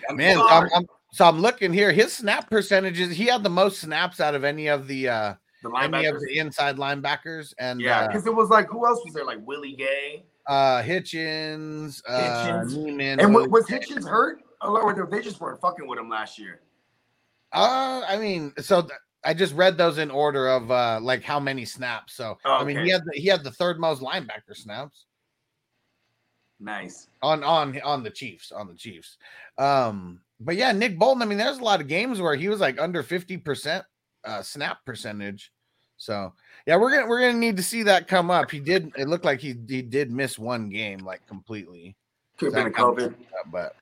I'm 0.08 0.16
Man, 0.16 0.36
so 0.36 0.48
I'm, 0.48 0.68
I'm- 0.74 0.86
so 1.12 1.24
I'm 1.26 1.38
looking 1.40 1.72
here. 1.72 1.92
His 1.92 2.12
snap 2.12 2.50
percentages, 2.50 3.12
he 3.16 3.26
had 3.26 3.44
the 3.44 3.50
most 3.50 3.80
snaps 3.80 4.18
out 4.20 4.34
of 4.34 4.42
any 4.42 4.66
of 4.66 4.88
the 4.88 5.08
uh 5.08 5.34
The 5.62 5.70
any 5.76 6.06
of 6.06 6.20
the 6.20 6.38
inside 6.38 6.76
linebackers 6.76 7.52
and 7.58 7.80
Yeah, 7.80 8.00
uh, 8.00 8.06
because 8.08 8.26
it 8.26 8.34
was 8.34 8.48
like 8.48 8.66
who 8.68 8.84
else 8.84 9.00
was 9.04 9.14
there? 9.14 9.24
Like 9.24 9.38
Willie 9.46 9.76
Gay. 9.76 10.24
uh 10.48 10.82
Hitchens, 10.82 12.02
uh 12.08 12.20
Hitchens. 12.20 12.76
Niemann, 12.76 13.20
And 13.20 13.32
Willie 13.34 13.48
was 13.48 13.66
Hitchens 13.66 14.08
hurt? 14.08 14.40
Or 14.60 14.92
they- 14.92 15.16
they 15.18 15.22
just 15.22 15.40
weren't 15.40 15.60
fucking 15.60 15.86
with 15.86 15.98
him 16.00 16.08
last 16.08 16.36
year. 16.38 16.60
Uh, 17.52 18.02
I 18.08 18.16
mean, 18.16 18.52
so 18.58 18.80
th- 18.82 18.92
I 19.24 19.32
just 19.34 19.54
read 19.54 19.78
those 19.78 19.98
in 19.98 20.10
order 20.10 20.48
of 20.48 20.70
uh 20.70 20.98
like 21.02 21.22
how 21.22 21.40
many 21.40 21.64
snaps. 21.64 22.14
So 22.14 22.38
Oh, 22.44 22.52
I 22.54 22.64
mean, 22.64 22.76
okay. 22.78 22.84
he 22.86 22.90
had 22.92 23.02
the, 23.04 23.12
he 23.20 23.26
had 23.28 23.42
the 23.44 23.50
third 23.50 23.78
most 23.80 24.02
linebacker 24.02 24.54
snaps 24.54 25.06
Nice. 26.60 27.08
on 27.22 27.42
on 27.42 27.80
on 27.82 28.02
the 28.02 28.10
Chiefs 28.10 28.52
on 28.52 28.68
the 28.68 28.74
Chiefs. 28.74 29.18
Um, 29.58 30.20
but 30.40 30.56
yeah, 30.56 30.72
Nick 30.72 30.98
Bolton. 30.98 31.22
I 31.22 31.26
mean, 31.26 31.38
there's 31.38 31.58
a 31.58 31.64
lot 31.64 31.80
of 31.80 31.88
games 31.88 32.20
where 32.20 32.34
he 32.36 32.48
was 32.48 32.60
like 32.60 32.80
under 32.80 33.02
fifty 33.02 33.36
percent 33.36 33.84
uh 34.24 34.42
snap 34.42 34.78
percentage. 34.86 35.52
So 35.96 36.32
yeah, 36.66 36.76
we're 36.76 36.90
gonna 36.94 37.06
we're 37.08 37.20
gonna 37.20 37.38
need 37.38 37.56
to 37.56 37.62
see 37.62 37.82
that 37.84 38.08
come 38.08 38.30
up. 38.30 38.50
He 38.50 38.60
did. 38.60 38.92
It 38.96 39.08
looked 39.08 39.24
like 39.24 39.40
he 39.40 39.54
he 39.68 39.82
did 39.82 40.10
miss 40.10 40.38
one 40.38 40.68
game 40.70 40.98
like 41.00 41.26
completely. 41.26 41.96
Could 42.38 42.54
have 42.54 42.64
been 42.64 42.72
a 42.72 42.76
COVID. 42.76 43.12
up, 43.12 43.50
but 43.50 43.76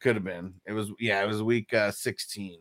could 0.00 0.14
have 0.14 0.24
been. 0.24 0.54
It 0.66 0.72
was 0.72 0.90
yeah, 1.00 1.22
it 1.22 1.26
was 1.26 1.42
week 1.42 1.72
uh 1.74 1.90
16. 1.90 2.58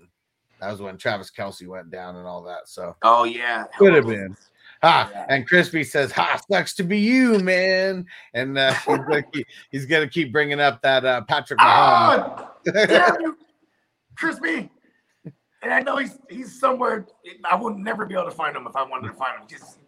That 0.60 0.72
was 0.72 0.82
when 0.82 0.98
Travis 0.98 1.32
Kelce 1.32 1.67
went 1.67 1.91
down 1.91 2.15
and 2.15 2.26
all 2.28 2.43
that. 2.43 2.67
So 2.67 2.96
Oh 3.04 3.24
yeah. 3.24 3.65
could 3.78 3.93
have 3.93 4.06
been. 4.08 4.36
Ha, 4.84 5.10
Yeah. 5.12 5.26
and 5.30 5.48
Crispy 5.48 5.84
says, 5.84 6.12
"Ha, 6.12 6.39
sucks 6.52 6.76
to 6.76 6.84
be 6.84 7.00
you, 7.00 7.39
man." 7.39 8.06
And 8.36 8.58
uh, 8.58 8.74
he's, 8.86 8.98
gonna 8.98 9.24
keep, 9.24 9.48
he's 9.72 9.86
gonna 9.88 10.08
keep 10.08 10.32
bringing 10.32 10.60
up 10.60 10.82
that 10.84 11.04
uh, 11.04 11.22
Patrick 11.22 11.60
Mahomes. 11.60 12.48
Ah, 12.67 13.17
you, 13.20 13.38
Crispy. 14.17 14.70
And 15.63 15.74
I 15.74 15.80
know 15.82 15.98
he's 15.98 16.20
he's 16.30 16.60
somewhere. 16.60 17.08
I 17.50 17.56
would 17.56 17.76
never 17.78 18.06
be 18.06 18.13
able 18.13 18.26
to 18.26 18.32
find 18.32 18.56
him 18.56 18.67
if 18.67 18.76
I 18.76 18.84
wanted 18.84 19.08
to 19.08 19.13
find 19.15 19.41
him. 19.41 19.48
Just 19.48 19.80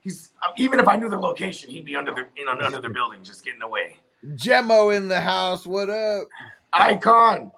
he's 0.00 0.30
even 0.56 0.80
if 0.80 0.88
I 0.88 0.96
knew 0.96 1.08
the 1.08 1.18
location, 1.18 1.70
he'd 1.70 1.84
be 1.84 1.94
under 1.94 2.12
the 2.12 2.26
in 2.40 2.48
under 2.48 2.80
the 2.80 2.90
building, 2.90 3.22
just 3.22 3.44
getting 3.44 3.62
away. 3.62 3.96
Gemmo 4.34 4.94
in 4.96 5.06
the 5.06 5.20
house. 5.20 5.66
What 5.66 5.88
up? 5.90 6.26
Icon. 6.72 7.52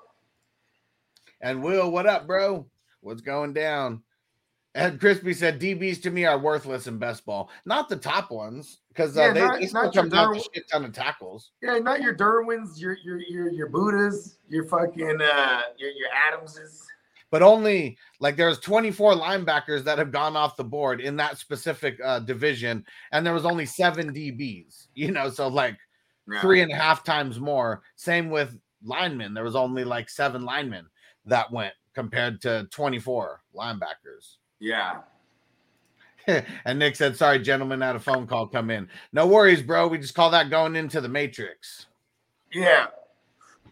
And 1.44 1.62
Will, 1.62 1.90
what 1.90 2.06
up, 2.06 2.26
bro? 2.26 2.66
What's 3.02 3.20
going 3.20 3.52
down? 3.52 4.02
And 4.74 4.98
Crispy 4.98 5.34
said, 5.34 5.60
"DBs 5.60 6.00
to 6.02 6.10
me 6.10 6.24
are 6.24 6.38
worthless 6.38 6.86
in 6.86 6.98
best 6.98 7.26
ball. 7.26 7.50
Not 7.66 7.90
the 7.90 7.96
top 7.96 8.30
ones, 8.30 8.78
because 8.88 9.14
uh, 9.16 9.20
Yeah, 9.20 9.32
they, 9.34 9.40
not- 9.40 9.60
they 9.60 9.66
still 9.66 9.92
come 9.92 10.08
down 10.08 10.34
to 10.34 10.40
shit 10.54 10.68
ton 10.70 10.86
of 10.86 10.94
tackles." 10.94 11.50
Yeah, 11.62 11.78
not 11.80 12.00
your 12.00 12.16
Derwins, 12.16 12.80
your 12.80 12.96
your 13.04 13.18
your 13.20 13.52
your 13.52 13.68
Buddas, 13.68 14.36
your 14.48 14.64
fucking 14.64 15.20
uh 15.20 15.60
your 15.76 15.90
your 15.90 16.08
Adamses. 16.26 16.82
but 17.30 17.42
only 17.42 17.98
like 18.20 18.36
there's 18.36 18.58
24 18.60 19.12
linebackers 19.12 19.84
that 19.84 19.98
have 19.98 20.10
gone 20.10 20.36
off 20.36 20.56
the 20.56 20.64
board 20.64 21.02
in 21.02 21.14
that 21.16 21.36
specific 21.36 22.00
uh, 22.02 22.20
division, 22.20 22.86
and 23.12 23.24
there 23.24 23.34
was 23.34 23.44
only 23.44 23.66
seven 23.66 24.14
DBs. 24.14 24.86
You 24.94 25.12
know, 25.12 25.28
so 25.28 25.46
like 25.48 25.76
Yeah. 26.26 26.40
three 26.40 26.62
and 26.62 26.72
a 26.72 26.76
half 26.76 27.04
times 27.04 27.38
more. 27.38 27.82
Same 27.96 28.30
with 28.30 28.58
linemen. 28.82 29.34
There 29.34 29.44
was 29.44 29.56
only 29.56 29.84
like 29.84 30.08
seven 30.08 30.42
linemen 30.46 30.86
that 31.26 31.50
went 31.50 31.74
compared 31.94 32.40
to 32.42 32.66
24 32.70 33.40
linebackers. 33.54 34.36
Yeah. 34.58 35.00
and 36.64 36.78
Nick 36.78 36.96
said, 36.96 37.16
"Sorry, 37.16 37.38
gentlemen, 37.38 37.80
had 37.80 37.96
a 37.96 38.00
phone 38.00 38.26
call 38.26 38.46
come 38.46 38.70
in. 38.70 38.88
No 39.12 39.26
worries, 39.26 39.62
bro. 39.62 39.88
We 39.88 39.98
just 39.98 40.14
call 40.14 40.30
that 40.30 40.50
going 40.50 40.74
into 40.76 41.00
the 41.00 41.08
matrix. 41.08 41.86
Yeah. 42.52 42.86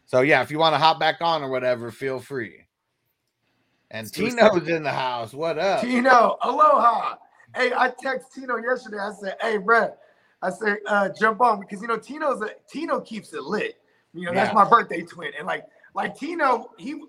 So 0.07 0.21
yeah, 0.21 0.43
if 0.43 0.51
you 0.51 0.59
want 0.59 0.75
to 0.75 0.79
hop 0.79 1.01
back 1.01 1.17
on 1.21 1.43
or 1.43 1.49
whatever, 1.49 1.91
feel 1.91 2.21
free." 2.21 2.67
And 3.91 4.11
Tino's 4.11 4.69
in 4.69 4.83
the 4.83 4.93
house. 4.93 5.35
What 5.35 5.59
up? 5.59 5.83
Tino, 5.83 6.39
aloha. 6.43 7.17
Hey, 7.55 7.73
I 7.75 7.93
text 8.03 8.35
Tino 8.35 8.57
yesterday. 8.57 8.99
I 8.99 9.13
said, 9.19 9.37
"Hey, 9.41 9.57
bro," 9.57 9.95
I 10.43 10.51
said, 10.51 10.79
uh, 10.87 11.09
"Jump 11.09 11.41
on," 11.41 11.61
because 11.61 11.81
you 11.81 11.89
know 11.89 11.99
Tino's 11.99 12.43
a 12.43 12.51
Tino 12.71 13.01
keeps 13.01 13.33
it 13.33 13.43
lit. 13.43 13.79
You 14.15 14.27
know, 14.27 14.35
that's 14.35 14.55
my 14.55 14.69
birthday 14.69 15.03
twin, 15.03 15.33
and 15.39 15.47
like, 15.47 15.65
like 15.95 16.19
Tino, 16.19 16.71
he 16.77 17.03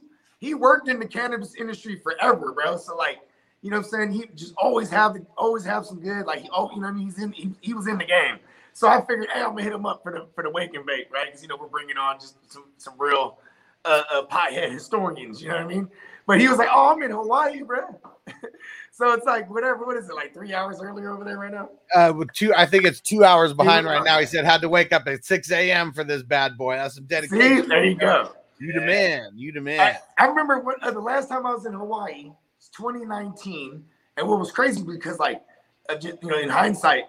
he 0.44 0.54
worked 0.54 0.90
in 0.90 1.00
the 1.00 1.08
cannabis 1.08 1.56
industry 1.56 1.96
forever, 1.96 2.52
bro. 2.52 2.76
So 2.76 2.98
like, 2.98 3.20
you 3.62 3.72
know, 3.72 3.78
what 3.78 3.86
I'm 3.86 3.92
saying 3.92 4.12
he 4.12 4.26
just 4.36 4.54
always 4.58 4.90
have 4.90 5.16
always 5.38 5.64
have 5.64 5.86
some 5.86 6.02
good, 6.02 6.26
like, 6.26 6.46
oh, 6.52 6.70
you 6.72 6.82
know, 6.82 6.88
what 6.88 6.90
I 6.90 6.92
mean? 6.92 7.06
he's 7.06 7.18
in 7.18 7.32
he, 7.32 7.52
he 7.62 7.74
was 7.74 7.88
in 7.88 7.98
the 7.98 8.04
game. 8.04 8.40
So 8.74 8.90
I 8.90 9.00
figured, 9.00 9.30
hey, 9.34 9.40
I'm 9.40 9.52
gonna 9.52 9.64
hit 9.64 9.72
him 9.72 9.86
up 9.86 10.04
for 10.04 10.12
the 10.12 10.28
for 10.36 10.44
the 10.44 10.50
wake 10.50 10.74
and 10.74 10.86
bake, 10.86 11.08
right? 11.14 11.28
Because 11.28 11.42
you 11.42 11.48
know 11.48 11.56
we're 11.56 11.68
bringing 11.68 11.98
on 11.98 12.20
just 12.20 12.36
some 12.52 12.66
some 12.78 12.96
real 12.98 13.38
uh, 13.86 14.04
uh 14.12 14.24
pothead 14.24 14.70
historians, 14.70 15.42
you 15.42 15.48
know 15.48 15.56
what 15.56 15.64
I 15.64 15.68
mean? 15.68 15.90
But 16.28 16.42
he 16.42 16.50
was 16.50 16.58
like, 16.58 16.70
"Oh, 16.70 16.94
I'm 16.94 17.02
in 17.02 17.12
Hawaii, 17.12 17.62
bro." 17.62 17.98
so 18.92 19.14
it's 19.14 19.26
like 19.26 19.50
whatever. 19.50 19.86
What 19.86 19.96
is 19.96 20.10
it 20.10 20.16
like? 20.16 20.34
Three 20.34 20.54
hours 20.54 20.82
earlier 20.82 21.12
over 21.12 21.24
there 21.24 21.38
right 21.38 21.54
now? 21.54 21.70
Uh, 21.96 22.12
with 22.14 22.34
two, 22.34 22.54
I 22.54 22.66
think 22.66 22.84
it's 22.84 23.00
two 23.00 23.24
hours 23.24 23.54
behind 23.54 23.86
right 23.86 24.04
now. 24.04 24.20
He 24.20 24.26
said 24.26 24.44
had 24.44 24.60
to 24.62 24.70
wake 24.70 24.92
up 24.92 25.08
at 25.08 25.24
6 25.24 25.52
a.m. 25.52 25.94
for 25.94 26.04
this 26.04 26.22
bad 26.22 26.58
boy. 26.58 26.76
That's 26.76 26.96
some 26.96 27.06
See, 27.06 27.08
dedication. 27.08 27.70
there 27.70 27.86
you 27.86 27.96
go. 27.96 28.34
You 28.64 28.72
the 28.72 28.82
man. 28.82 29.32
You 29.36 29.52
the 29.52 29.60
man. 29.60 29.98
I, 30.18 30.24
I 30.24 30.28
remember 30.28 30.60
when, 30.60 30.78
uh, 30.82 30.92
the 30.92 31.02
last 31.02 31.28
time 31.28 31.46
I 31.46 31.54
was 31.54 31.66
in 31.66 31.74
Hawaii, 31.74 32.32
it's 32.58 32.70
2019, 32.70 33.84
and 34.16 34.28
what 34.30 34.40
was 34.40 34.52
crazy 34.54 34.82
because 34.82 35.20
like, 35.20 35.42
uh, 35.90 35.96
just, 35.96 36.24
you 36.24 36.30
know, 36.30 36.40
in 36.40 36.48
hindsight, 36.48 37.04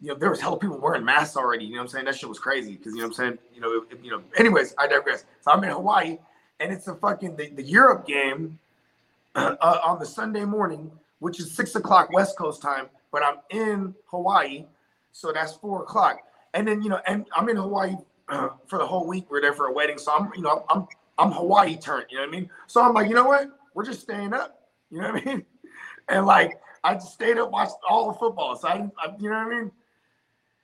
you 0.00 0.08
know, 0.08 0.14
there 0.14 0.30
was 0.30 0.40
hella 0.40 0.56
people 0.56 0.78
wearing 0.78 1.04
masks 1.04 1.36
already. 1.36 1.64
You 1.64 1.72
know 1.72 1.78
what 1.78 1.82
I'm 1.82 1.88
saying? 1.88 2.04
That 2.04 2.14
shit 2.14 2.28
was 2.28 2.38
crazy 2.38 2.76
because 2.76 2.92
you 2.94 3.00
know 3.00 3.08
what 3.08 3.18
I'm 3.18 3.24
saying. 3.24 3.38
You 3.52 3.60
know, 3.60 3.84
if, 3.90 4.04
you 4.04 4.12
know. 4.12 4.22
Anyways, 4.38 4.72
I 4.78 4.86
digress. 4.86 5.24
So 5.40 5.50
I'm 5.50 5.64
in 5.64 5.70
Hawaii, 5.70 6.18
and 6.60 6.72
it's 6.72 6.86
a 6.86 6.94
fucking 6.94 7.34
the, 7.34 7.48
the 7.50 7.62
Europe 7.64 8.06
game 8.06 8.60
uh, 9.34 9.56
on 9.60 9.98
the 9.98 10.06
Sunday 10.06 10.44
morning, 10.44 10.92
which 11.18 11.40
is 11.40 11.50
six 11.50 11.74
o'clock 11.74 12.12
West 12.12 12.38
Coast 12.38 12.62
time. 12.62 12.86
But 13.10 13.24
I'm 13.24 13.38
in 13.50 13.96
Hawaii, 14.06 14.64
so 15.10 15.32
that's 15.32 15.54
four 15.54 15.82
o'clock. 15.82 16.20
And 16.54 16.68
then 16.68 16.82
you 16.82 16.88
know, 16.88 17.00
and 17.08 17.26
I'm 17.34 17.48
in 17.48 17.56
Hawaii 17.56 17.96
uh, 18.28 18.50
for 18.68 18.78
the 18.78 18.86
whole 18.86 19.08
week. 19.08 19.28
We're 19.28 19.40
there 19.40 19.54
for 19.54 19.66
a 19.66 19.72
wedding, 19.72 19.98
so 19.98 20.12
I'm 20.12 20.30
you 20.36 20.42
know 20.42 20.64
I'm 20.70 20.86
I'm 21.20 21.32
Hawaii 21.32 21.76
turned. 21.76 22.06
You 22.10 22.16
know 22.16 22.22
what 22.22 22.28
I 22.34 22.40
mean? 22.40 22.50
So 22.66 22.82
I'm 22.82 22.94
like, 22.94 23.08
you 23.08 23.14
know 23.14 23.24
what? 23.24 23.48
We're 23.74 23.84
just 23.84 24.00
staying 24.00 24.32
up. 24.32 24.58
You 24.90 25.02
know 25.02 25.12
what 25.12 25.22
I 25.22 25.24
mean? 25.24 25.46
And 26.08 26.26
like 26.26 26.58
I 26.82 26.94
just 26.94 27.12
stayed 27.12 27.38
up, 27.38 27.52
watched 27.52 27.76
all 27.88 28.10
the 28.10 28.18
football. 28.18 28.56
So 28.56 28.66
I, 28.66 28.88
I 28.98 29.14
you 29.20 29.30
know 29.30 29.44
what 29.44 29.46
I 29.46 29.48
mean? 29.48 29.70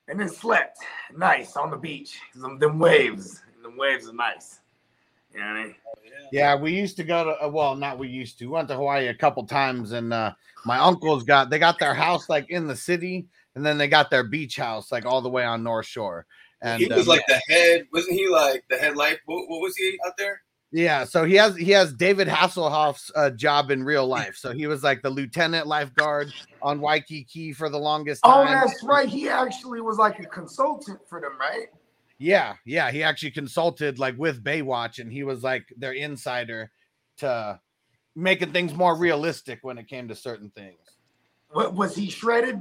And 0.09 0.18
then 0.18 0.28
slept 0.28 0.78
nice 1.16 1.57
on 1.57 1.70
the 1.70 1.76
beach. 1.76 2.18
Them, 2.34 2.59
them 2.59 2.80
waves, 2.80 3.44
them 3.62 3.76
waves 3.76 4.09
are 4.09 4.12
nice. 4.12 4.59
You 5.32 5.38
know 5.38 5.46
what 5.46 5.57
I 5.57 5.62
mean? 5.66 5.74
Yeah, 6.32 6.57
we 6.57 6.74
used 6.74 6.96
to 6.96 7.04
go 7.04 7.22
to 7.22 7.44
uh, 7.44 7.48
well, 7.48 7.76
not 7.76 7.96
we 7.96 8.09
used 8.09 8.40
to. 8.40 8.46
We 8.46 8.52
went 8.52 8.66
to 8.68 8.74
Hawaii 8.74 9.07
a 9.07 9.14
couple 9.14 9.46
times, 9.46 9.92
and 9.92 10.12
uh 10.12 10.32
my 10.64 10.78
uncles 10.78 11.22
got 11.22 11.48
they 11.48 11.61
got 11.61 11.78
their 11.78 11.94
house 11.94 12.28
like 12.28 12.50
in 12.50 12.66
the 12.66 12.74
city, 12.74 13.28
and 13.54 13.64
then 13.64 13.78
they 13.78 13.86
got 13.86 14.11
their 14.11 14.24
beach 14.24 14.57
house 14.57 14.90
like 14.90 15.07
all 15.07 15.22
the 15.22 15.28
way 15.28 15.44
on 15.44 15.62
North 15.62 15.86
Shore. 15.86 16.26
And 16.61 16.82
he 16.82 16.88
was 16.88 17.02
um, 17.02 17.07
like 17.07 17.26
the 17.28 17.40
head, 17.48 17.86
wasn't 17.92 18.14
he? 18.14 18.28
Like 18.28 18.64
the 18.68 18.78
head 18.78 18.96
life. 18.96 19.20
What, 19.26 19.48
what 19.48 19.61
was 19.61 19.76
he 19.76 19.96
out 20.04 20.14
there? 20.18 20.42
Yeah, 20.72 21.04
so 21.04 21.24
he 21.24 21.34
has 21.36 21.56
he 21.56 21.70
has 21.70 21.92
David 21.92 22.28
Hasselhoff's 22.28 23.10
uh, 23.14 23.30
job 23.30 23.70
in 23.70 23.84
real 23.84 24.06
life. 24.06 24.36
So 24.36 24.52
he 24.52 24.66
was 24.66 24.82
like 24.82 25.00
the 25.00 25.10
lieutenant 25.10 25.66
lifeguard 25.66 26.32
on 26.60 26.80
Waikiki 26.80 27.52
for 27.52 27.68
the 27.68 27.78
longest 27.78 28.24
time. 28.24 28.32
Oh, 28.34 28.44
time. 28.44 28.66
that's 28.66 28.82
right. 28.82 29.08
He 29.08 29.28
actually 29.28 29.80
was 29.80 29.96
like 29.96 30.18
a 30.18 30.26
consultant 30.26 30.98
for 31.08 31.20
them, 31.20 31.38
right? 31.38 31.68
Yeah, 32.18 32.54
yeah, 32.64 32.90
he 32.90 33.02
actually 33.02 33.30
consulted 33.30 33.98
like 33.98 34.16
with 34.18 34.42
Baywatch, 34.42 34.98
and 34.98 35.12
he 35.12 35.22
was 35.22 35.42
like 35.42 35.66
their 35.76 35.92
insider 35.92 36.70
to 37.18 37.60
making 38.14 38.52
things 38.52 38.74
more 38.74 38.96
realistic 38.96 39.60
when 39.62 39.78
it 39.78 39.86
came 39.86 40.08
to 40.08 40.14
certain 40.14 40.50
things. 40.50 40.78
What 41.50 41.74
was 41.74 41.94
he 41.94 42.10
shredded? 42.10 42.60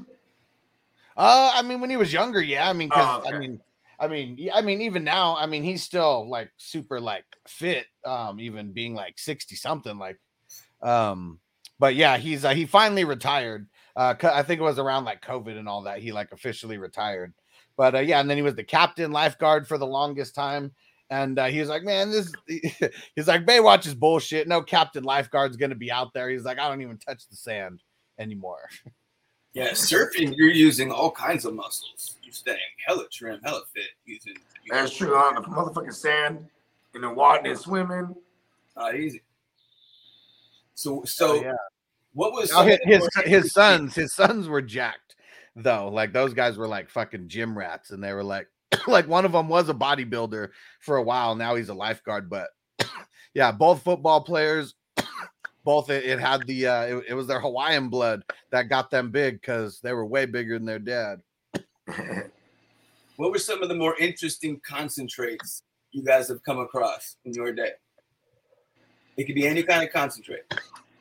Uh, 1.17 1.51
I 1.55 1.61
mean, 1.61 1.79
when 1.79 1.89
he 1.89 1.97
was 1.97 2.11
younger, 2.11 2.41
yeah. 2.41 2.69
I 2.69 2.73
mean, 2.73 2.89
'cause, 2.89 3.21
Oh, 3.23 3.27
okay. 3.27 3.35
I 3.35 3.39
mean, 3.39 3.59
I 3.99 4.07
mean, 4.07 4.49
I 4.53 4.61
mean, 4.61 4.81
even 4.81 5.03
now, 5.03 5.35
I 5.37 5.45
mean, 5.45 5.63
he's 5.63 5.83
still 5.83 6.29
like 6.29 6.51
super 6.57 6.99
like 6.99 7.25
fit, 7.47 7.85
um, 8.05 8.39
even 8.39 8.73
being 8.73 8.93
like 8.93 9.17
sixty 9.17 9.55
something, 9.55 9.97
like, 9.97 10.19
um, 10.81 11.39
but 11.79 11.95
yeah, 11.95 12.17
he's 12.17 12.45
uh, 12.45 12.53
he 12.53 12.65
finally 12.65 13.03
retired. 13.03 13.67
Uh, 13.95 14.13
I 14.23 14.43
think 14.43 14.59
it 14.59 14.63
was 14.63 14.79
around 14.79 15.05
like 15.05 15.21
COVID 15.21 15.57
and 15.57 15.69
all 15.69 15.83
that. 15.83 15.99
He 15.99 16.11
like 16.11 16.31
officially 16.31 16.77
retired, 16.77 17.33
but 17.77 17.95
uh, 17.95 17.99
yeah, 17.99 18.19
and 18.19 18.29
then 18.29 18.37
he 18.37 18.43
was 18.43 18.55
the 18.55 18.63
captain 18.63 19.11
lifeguard 19.11 19.67
for 19.67 19.77
the 19.77 19.87
longest 19.87 20.35
time. 20.35 20.73
And 21.11 21.37
uh, 21.37 21.45
he 21.45 21.59
was 21.59 21.69
like, 21.69 21.83
man, 21.83 22.09
this 22.09 22.33
he's 23.15 23.27
like, 23.27 23.45
Baywatch 23.45 23.85
is 23.85 23.93
bullshit. 23.93 24.47
No 24.47 24.61
captain 24.61 25.03
lifeguard's 25.03 25.57
gonna 25.57 25.75
be 25.75 25.91
out 25.91 26.13
there. 26.13 26.29
He's 26.29 26.43
like, 26.43 26.59
I 26.59 26.67
don't 26.67 26.81
even 26.81 26.97
touch 26.97 27.27
the 27.29 27.35
sand 27.35 27.83
anymore. 28.19 28.69
Yeah, 29.55 29.69
surfing, 29.69 30.35
you're 30.35 30.49
using 30.49 30.91
all 30.91 31.09
kinds 31.09 31.45
of 31.45 31.53
muscles. 31.53 32.17
You're 32.21 32.33
staying 32.33 32.57
hella 32.85 33.05
trim, 33.09 33.39
hella 33.41 33.61
fit 33.73 33.85
using. 34.05 34.35
That's 34.69 34.93
true. 34.93 35.15
On 35.15 35.35
the 35.35 35.41
motherfucking 35.41 35.93
sand, 35.93 36.45
in 36.93 37.01
the 37.01 37.09
water, 37.09 37.49
and 37.49 37.57
swimming. 37.57 38.13
Not 38.75 38.95
easy. 38.95 39.21
So, 40.73 40.99
oh, 40.99 41.05
so 41.05 41.27
Oh, 41.29 41.41
yeah. 41.41 41.53
what 42.13 42.33
was 42.33 42.51
Now, 42.51 42.63
his 42.63 42.79
his, 42.83 43.09
his 43.25 43.53
sons 43.53 43.95
his 43.95 44.13
sons 44.13 44.49
were 44.49 44.61
jacked 44.61 45.15
though 45.55 45.87
like 45.87 46.11
those 46.11 46.33
guys 46.33 46.57
were 46.57 46.67
like 46.67 46.89
fucking 46.89 47.29
gym 47.29 47.57
rats 47.57 47.91
and 47.91 48.03
they 48.03 48.11
were 48.11 48.25
like 48.25 48.49
like 48.87 49.07
one 49.07 49.23
of 49.23 49.31
them 49.31 49.47
was 49.47 49.69
a 49.69 49.73
bodybuilder 49.73 50.49
for 50.81 50.97
a 50.97 51.01
while 51.01 51.33
now 51.33 51.55
he's 51.55 51.69
a 51.69 51.73
lifeguard 51.73 52.29
but 52.29 52.49
yeah 53.33 53.53
both 53.53 53.81
football 53.83 54.21
players 54.21 54.75
both 55.65 55.89
it, 55.89 56.05
it 56.05 56.19
had 56.19 56.47
the 56.47 56.65
uh 56.65 56.83
it, 56.83 57.03
it 57.09 57.13
was 57.13 57.27
their 57.27 57.41
hawaiian 57.41 57.89
blood 57.89 58.23
that 58.51 58.69
got 58.69 58.89
them 58.89 59.11
big 59.11 59.41
because 59.41 59.81
they 59.81 59.91
were 59.91 60.05
way 60.05 60.25
bigger 60.25 60.57
than 60.57 60.65
their 60.65 60.79
dad 60.79 61.19
What 63.17 63.31
were 63.31 63.39
some 63.39 63.63
of 63.63 63.69
the 63.69 63.75
more 63.75 63.95
interesting 63.97 64.59
concentrates 64.67 65.63
you 65.91 66.03
guys 66.03 66.27
have 66.27 66.43
come 66.43 66.59
across 66.59 67.15
in 67.25 67.33
your 67.33 67.51
day? 67.53 67.71
It 69.17 69.25
could 69.25 69.35
be 69.35 69.47
any 69.47 69.63
kind 69.63 69.83
of 69.83 69.93
concentrate. 69.93 70.41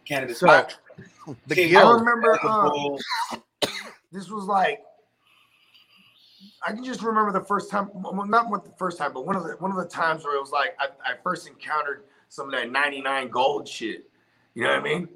Cannabis. 0.05 0.39
So, 0.39 0.47
hemp, 0.47 0.71
the 1.47 1.55
king, 1.55 1.77
I 1.77 1.91
remember 1.91 2.33
Red 2.33 2.39
uh, 2.45 3.39
this 4.13 4.31
was 4.31 4.45
like 4.45 4.81
I 6.67 6.73
can 6.73 6.85
just 6.85 7.03
remember 7.03 7.33
the 7.33 7.45
first 7.45 7.71
time, 7.71 7.91
well, 7.93 8.27
not 8.27 8.49
what 8.49 8.65
the 8.65 8.73
first 8.79 8.97
time, 8.97 9.13
but 9.13 9.27
one 9.27 9.35
of 9.35 9.43
the 9.45 9.57
one 9.59 9.71
of 9.71 9.77
the 9.77 9.87
times 9.87 10.25
where 10.25 10.37
it 10.37 10.41
was 10.41 10.53
like 10.53 10.77
I, 10.79 10.89
I 11.05 11.15
first 11.23 11.49
encountered 11.49 12.05
some 12.29 12.47
of 12.47 12.53
that 12.53 12.71
99 12.71 13.29
gold 13.29 13.67
shit. 13.67 14.05
You 14.55 14.65
know 14.65 14.71
what 14.71 14.81
I 14.81 14.83
mean? 14.83 15.09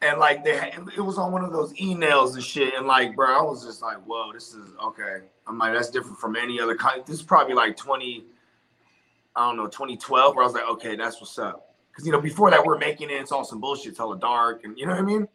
And 0.00 0.18
like 0.18 0.44
they 0.44 0.56
had, 0.56 0.74
it 0.96 1.00
was 1.00 1.16
on 1.16 1.30
one 1.30 1.44
of 1.44 1.52
those 1.52 1.72
emails 1.74 2.34
and 2.34 2.42
shit. 2.42 2.74
And 2.74 2.86
like, 2.86 3.14
bro, 3.14 3.38
I 3.38 3.42
was 3.42 3.64
just 3.64 3.82
like, 3.82 3.98
whoa, 3.98 4.32
this 4.32 4.52
is 4.52 4.70
okay. 4.82 5.18
I'm 5.46 5.58
like, 5.58 5.74
that's 5.74 5.90
different 5.90 6.18
from 6.18 6.34
any 6.34 6.60
other 6.60 6.76
kind. 6.76 7.02
This 7.06 7.16
is 7.16 7.22
probably 7.22 7.54
like 7.54 7.76
20, 7.76 8.24
I 9.36 9.46
don't 9.46 9.56
know, 9.56 9.66
2012, 9.66 10.34
where 10.34 10.44
I 10.44 10.46
was 10.46 10.54
like, 10.54 10.68
okay, 10.68 10.96
that's 10.96 11.20
what's 11.20 11.38
up. 11.38 11.74
Because 11.90 12.04
you 12.04 12.12
know, 12.12 12.20
before 12.20 12.50
that, 12.50 12.64
we're 12.64 12.78
making 12.78 13.10
it, 13.10 13.14
it's 13.14 13.30
all 13.30 13.44
some 13.44 13.60
bullshit, 13.60 13.88
it's 13.88 13.98
hella 13.98 14.18
dark, 14.18 14.64
and 14.64 14.76
you 14.78 14.86
know 14.86 14.92
what 14.92 15.02
I 15.02 15.04
mean? 15.04 15.28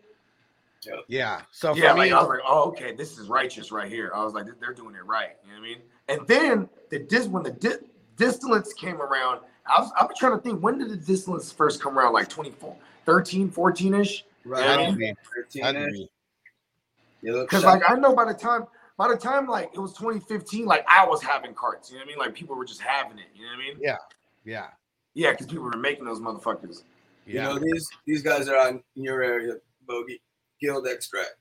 yeah 1.08 1.42
so 1.52 1.74
for 1.74 1.80
yeah, 1.80 1.94
me, 1.94 2.00
like 2.00 2.12
I 2.12 2.20
was 2.20 2.30
like, 2.30 2.40
oh, 2.48 2.70
okay, 2.70 2.94
this 2.96 3.18
is 3.18 3.28
righteous 3.28 3.72
right 3.72 3.90
here. 3.90 4.12
I 4.14 4.24
was 4.24 4.34
like, 4.34 4.46
they're 4.60 4.74
doing 4.74 4.96
it 4.96 5.06
right. 5.06 5.32
You 5.44 5.54
know 5.54 5.60
what 5.60 5.66
I 5.66 5.70
mean? 5.70 5.82
And 6.08 6.28
then 6.28 6.70
the 6.90 7.00
dis 7.00 7.28
when 7.28 7.44
the 7.44 7.52
di- 7.52 7.86
distillates 8.16 8.76
came 8.76 9.02
around, 9.02 9.42
I 9.68 9.82
was 9.82 9.92
I 10.00 10.04
was 10.06 10.18
trying 10.18 10.34
to 10.34 10.40
think 10.40 10.62
when 10.62 10.78
did 10.78 10.90
the 10.90 10.98
distillates 10.98 11.54
first 11.54 11.82
come 11.82 11.98
around? 11.98 12.14
Like 12.14 12.30
24, 12.30 12.76
13, 13.06 13.50
14 13.52 13.94
ish. 13.96 14.26
Right. 14.46 14.64
had 14.64 14.98
to 14.98 15.16
13 15.36 15.64
had 15.64 15.72
to 15.74 15.80
-ish. 15.80 15.92
be. 15.92 16.10
You 17.22 17.34
look 17.34 17.50
Because 17.50 17.64
sharp. 17.64 17.82
like 17.82 17.92
I 17.92 17.96
know 17.96 18.16
by 18.16 18.26
the 18.26 18.34
time 18.34 18.66
by 18.98 19.08
the 19.10 19.18
time 19.18 19.48
like 19.48 19.72
it 19.74 19.80
was 19.80 19.94
2015, 19.94 20.66
like 20.66 20.86
I 20.88 21.06
was 21.06 21.22
having 21.22 21.54
carts. 21.54 21.90
You 21.92 21.98
know 21.98 22.02
what 22.02 22.06
I 22.06 22.10
mean? 22.12 22.18
Like 22.20 22.34
people 22.34 22.56
were 22.56 22.66
just 22.66 22.82
having 22.82 23.18
it. 23.20 23.26
You 23.36 23.44
know 23.46 23.52
what 23.52 23.64
I 23.64 23.68
mean? 23.68 23.78
yeah 23.82 23.98
yeah 24.46 24.68
Yeah, 25.14 25.32
because 25.32 25.48
people 25.48 25.66
were 25.66 25.78
making 25.78 26.06
those 26.06 26.20
motherfuckers. 26.20 26.84
you 27.26 27.42
know 27.42 27.60
these 27.60 27.88
these 28.06 28.22
guys 28.22 28.48
are 28.48 28.58
on 28.58 28.82
in 28.96 29.04
your 29.04 29.22
area, 29.22 29.56
Bogey. 29.86 30.22
Guild 30.62 30.88
extract. 30.88 31.36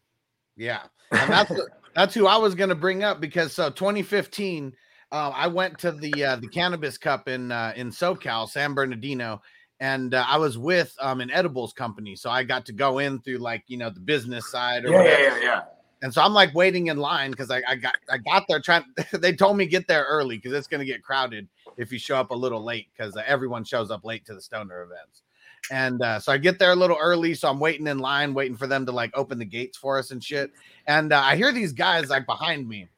Yeah, 0.56 0.82
and 1.12 1.30
that's 1.30 1.50
what- 1.50 1.68
that's 1.94 2.12
who 2.14 2.26
I 2.26 2.36
was 2.36 2.54
going 2.54 2.68
to 2.68 2.74
bring 2.74 3.02
up 3.04 3.20
because 3.20 3.52
so 3.54 3.70
2015, 3.70 4.74
uh, 5.16 5.30
I 5.34 5.46
went 5.46 5.78
to 5.78 5.92
the 5.92 6.24
uh, 6.24 6.36
the 6.36 6.48
Cannabis 6.48 6.98
Cup 6.98 7.26
in 7.26 7.50
uh, 7.50 7.72
in 7.74 7.90
SoCal, 7.90 8.48
San 8.48 8.74
Bernardino, 8.74 9.40
and 9.80 10.12
uh, 10.12 10.24
I 10.28 10.36
was 10.36 10.58
with 10.58 10.94
um, 11.00 11.22
an 11.22 11.30
edibles 11.30 11.72
company, 11.72 12.16
so 12.16 12.28
I 12.28 12.44
got 12.44 12.66
to 12.66 12.72
go 12.72 12.98
in 12.98 13.20
through 13.20 13.38
like 13.38 13.64
you 13.66 13.78
know 13.78 13.88
the 13.88 14.00
business 14.00 14.50
side 14.50 14.84
or 14.84 14.90
Yeah, 14.90 14.98
whatever. 14.98 15.22
yeah, 15.22 15.36
yeah, 15.36 15.42
yeah. 15.42 15.62
And 16.02 16.12
so 16.12 16.20
I'm 16.20 16.34
like 16.34 16.54
waiting 16.54 16.88
in 16.88 16.98
line 16.98 17.30
because 17.30 17.50
I, 17.50 17.62
I 17.66 17.76
got 17.76 17.96
I 18.10 18.18
got 18.18 18.44
there 18.46 18.60
trying. 18.60 18.84
they 19.12 19.32
told 19.32 19.56
me 19.56 19.64
get 19.64 19.88
there 19.88 20.04
early 20.04 20.36
because 20.36 20.52
it's 20.52 20.68
going 20.68 20.80
to 20.80 20.84
get 20.84 21.02
crowded 21.02 21.48
if 21.78 21.90
you 21.90 21.98
show 21.98 22.16
up 22.16 22.30
a 22.30 22.34
little 22.34 22.62
late 22.62 22.88
because 22.94 23.16
uh, 23.16 23.22
everyone 23.26 23.64
shows 23.64 23.90
up 23.90 24.04
late 24.04 24.26
to 24.26 24.34
the 24.34 24.40
stoner 24.42 24.82
events. 24.82 25.22
And 25.70 26.00
uh, 26.02 26.20
so 26.20 26.30
I 26.30 26.38
get 26.38 26.58
there 26.58 26.72
a 26.72 26.76
little 26.76 26.98
early, 27.00 27.34
so 27.34 27.48
I'm 27.48 27.58
waiting 27.58 27.86
in 27.86 27.98
line, 27.98 28.34
waiting 28.34 28.56
for 28.56 28.66
them 28.66 28.84
to 28.86 28.92
like 28.92 29.10
open 29.14 29.38
the 29.38 29.46
gates 29.46 29.78
for 29.78 29.98
us 29.98 30.10
and 30.10 30.22
shit. 30.22 30.52
And 30.86 31.12
uh, 31.12 31.20
I 31.20 31.36
hear 31.36 31.52
these 31.52 31.72
guys 31.72 32.10
like 32.10 32.26
behind 32.26 32.68
me, 32.68 32.88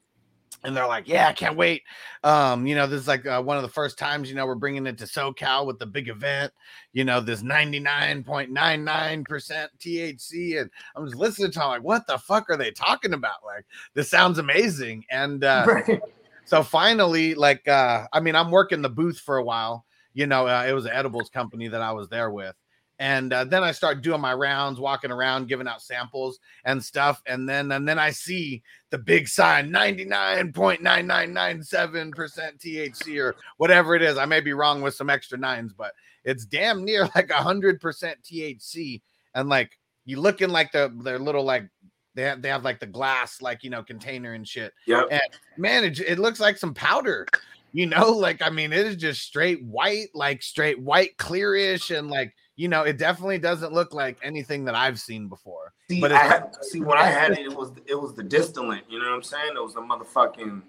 and 0.63 0.75
they're 0.75 0.87
like, 0.87 1.07
"Yeah, 1.07 1.27
I 1.27 1.33
can't 1.33 1.55
wait." 1.55 1.83
Um, 2.23 2.67
you 2.67 2.75
know, 2.75 2.87
this 2.87 3.01
is 3.01 3.07
like 3.07 3.25
uh, 3.25 3.41
one 3.41 3.57
of 3.57 3.63
the 3.63 3.69
first 3.69 3.97
times 3.97 4.29
you 4.29 4.35
know 4.35 4.45
we're 4.45 4.55
bringing 4.55 4.85
it 4.87 4.97
to 4.99 5.05
SoCal 5.05 5.65
with 5.65 5.79
the 5.79 5.85
big 5.85 6.09
event. 6.09 6.51
You 6.93 7.05
know, 7.05 7.21
this 7.21 7.41
99.99 7.41 9.25
percent 9.25 9.71
THC, 9.79 10.59
and 10.61 10.69
I'm 10.95 11.05
just 11.05 11.17
listening 11.17 11.51
to 11.51 11.59
them 11.59 11.67
like, 11.69 11.83
"What 11.83 12.07
the 12.07 12.17
fuck 12.17 12.49
are 12.49 12.57
they 12.57 12.71
talking 12.71 13.13
about?" 13.13 13.43
Like, 13.45 13.65
this 13.93 14.09
sounds 14.09 14.37
amazing. 14.37 15.05
And 15.09 15.43
uh, 15.43 15.65
Right. 15.67 16.01
so 16.45 16.63
finally, 16.63 17.35
like, 17.35 17.67
uh, 17.67 18.07
I 18.11 18.19
mean, 18.19 18.35
I'm 18.35 18.51
working 18.51 18.81
the 18.81 18.89
booth 18.89 19.19
for 19.19 19.37
a 19.37 19.43
while. 19.43 19.85
You 20.13 20.27
know, 20.27 20.47
uh, 20.47 20.65
it 20.67 20.73
was 20.73 20.85
an 20.85 20.91
edibles 20.91 21.29
company 21.29 21.67
that 21.67 21.81
I 21.81 21.91
was 21.91 22.09
there 22.09 22.31
with. 22.31 22.55
And 22.99 23.31
uh, 23.31 23.45
then 23.45 23.63
I 23.63 23.71
start 23.71 24.01
doing 24.01 24.19
my 24.19 24.33
rounds, 24.33 24.77
walking 24.79 25.11
around, 25.11 25.47
giving 25.47 25.67
out 25.67 25.81
samples 25.81 26.39
and 26.65 26.83
stuff. 26.83 27.21
And 27.25 27.47
then 27.47 27.71
and 27.71 27.87
then 27.87 27.97
I 27.97 28.11
see 28.11 28.61
the 28.89 28.97
big 28.97 29.29
sign 29.29 29.71
99.9997% 29.71 32.59
THC 32.59 33.23
or 33.23 33.35
whatever 33.57 33.95
it 33.95 34.01
is. 34.01 34.17
I 34.17 34.25
may 34.25 34.41
be 34.41 34.51
wrong 34.51 34.81
with 34.81 34.95
some 34.95 35.09
extra 35.09 35.37
nines, 35.37 35.71
but 35.71 35.93
it's 36.25 36.45
damn 36.45 36.83
near 36.83 37.03
like 37.15 37.29
100% 37.29 37.79
THC. 37.79 39.01
And 39.33 39.47
like 39.47 39.71
you 40.05 40.19
look 40.19 40.41
in 40.41 40.49
like 40.49 40.73
the 40.73 40.93
their 41.03 41.19
little 41.19 41.43
like 41.43 41.69
they 42.15 42.23
have 42.23 42.41
they 42.41 42.49
have 42.49 42.65
like 42.65 42.79
the 42.79 42.87
glass 42.87 43.41
like 43.41 43.63
you 43.63 43.69
know 43.69 43.83
container 43.83 44.33
and 44.33 44.45
shit. 44.45 44.73
yeah 44.85 45.03
And 45.09 45.21
man, 45.57 45.85
it, 45.85 46.01
it 46.01 46.19
looks 46.19 46.41
like 46.41 46.57
some 46.57 46.73
powder. 46.73 47.25
You 47.71 47.85
know, 47.85 48.11
like 48.17 48.41
I 48.41 48.49
mean, 48.49 48.73
it 48.73 48.85
is 48.85 48.97
just 48.97 49.21
straight 49.21 49.63
white, 49.63 50.09
like 50.13 50.41
straight 50.41 50.81
white, 50.81 51.15
clearish, 51.17 51.97
and 51.97 52.09
like 52.09 52.33
you 52.59 52.67
know, 52.67 52.83
it 52.83 52.97
definitely 52.97 53.37
doesn't 53.37 53.71
look 53.71 53.93
like 53.93 54.17
anything 54.21 54.65
that 54.65 54.75
I've 54.75 54.99
seen 54.99 55.29
before. 55.29 55.71
See, 55.89 56.01
But 56.01 56.11
I 56.11 56.17
had, 56.17 56.53
see 56.61 56.81
when 56.81 56.97
I 56.97 57.05
had 57.05 57.31
it, 57.31 57.39
it 57.39 57.55
was 57.55 57.71
it 57.85 57.95
was 57.95 58.13
the 58.13 58.21
distillant. 58.21 58.83
You 58.89 58.99
know 58.99 59.05
what 59.05 59.15
I'm 59.15 59.23
saying? 59.23 59.53
It 59.55 59.63
was 59.63 59.75
the 59.75 59.79
motherfucking. 59.79 60.61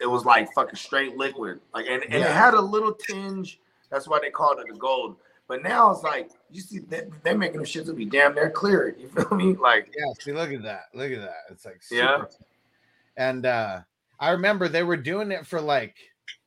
It 0.00 0.06
was 0.06 0.24
like 0.24 0.52
fucking 0.54 0.74
straight 0.74 1.16
liquid. 1.16 1.60
Like 1.72 1.86
and, 1.88 2.02
and 2.02 2.14
it 2.14 2.26
had 2.26 2.54
a 2.54 2.60
little 2.60 2.92
tinge. 2.92 3.60
That's 3.90 4.08
why 4.08 4.18
they 4.20 4.30
called 4.30 4.58
it 4.58 4.66
the 4.72 4.76
gold. 4.76 5.18
But 5.46 5.62
now 5.62 5.92
it's 5.92 6.02
like 6.02 6.30
you 6.50 6.62
see 6.62 6.80
that 6.80 7.06
they're 7.22 7.38
making 7.38 7.58
them 7.58 7.64
shit 7.64 7.86
to 7.86 7.92
be 7.92 8.06
damn 8.06 8.34
near 8.34 8.50
clear. 8.50 8.88
You 8.98 9.08
feel 9.08 9.30
me? 9.36 9.54
Like 9.54 9.94
Yeah, 9.96 10.12
see, 10.18 10.32
look 10.32 10.50
at 10.52 10.64
that. 10.64 10.86
Look 10.94 11.12
at 11.12 11.20
that. 11.20 11.44
It's 11.48 11.64
like 11.64 11.80
Yeah. 11.92 12.24
And 13.16 13.46
uh 13.46 13.82
I 14.18 14.30
remember 14.30 14.66
they 14.66 14.82
were 14.82 14.96
doing 14.96 15.30
it 15.30 15.46
for 15.46 15.60
like 15.60 15.94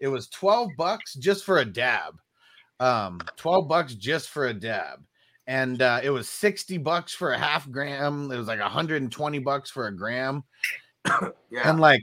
it 0.02 0.10
was 0.10 0.28
12 0.28 0.72
bucks 0.78 1.14
just 1.14 1.46
for 1.46 1.60
a 1.60 1.66
dab. 1.66 2.20
Um 2.80 3.22
12 3.38 3.68
bucks 3.68 3.94
just 3.96 4.30
for 4.30 4.48
a 4.48 4.54
dab. 4.54 5.04
And 5.48 5.82
uh 5.82 6.00
it 6.04 6.10
was 6.10 6.30
60 6.30 6.78
bucks 6.80 7.14
for 7.14 7.32
a 7.32 7.38
half 7.38 7.70
gram. 7.70 8.32
It 8.32 8.38
was 8.38 8.48
like 8.48 8.60
120 8.60 9.40
bucks 9.40 9.70
for 9.70 9.88
a 9.88 9.96
gram. 9.96 10.44
yeah, 11.50 11.70
And 11.70 11.80
like 11.80 12.02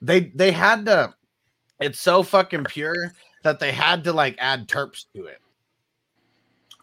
they 0.00 0.32
they 0.34 0.50
had 0.52 0.86
to 0.86 1.14
it's 1.80 2.00
so 2.00 2.22
fucking 2.22 2.64
pure 2.64 3.12
that 3.42 3.58
they 3.60 3.72
had 3.72 4.04
to 4.04 4.12
like 4.12 4.36
add 4.38 4.68
terps 4.68 5.06
to 5.14 5.24
it 5.26 5.38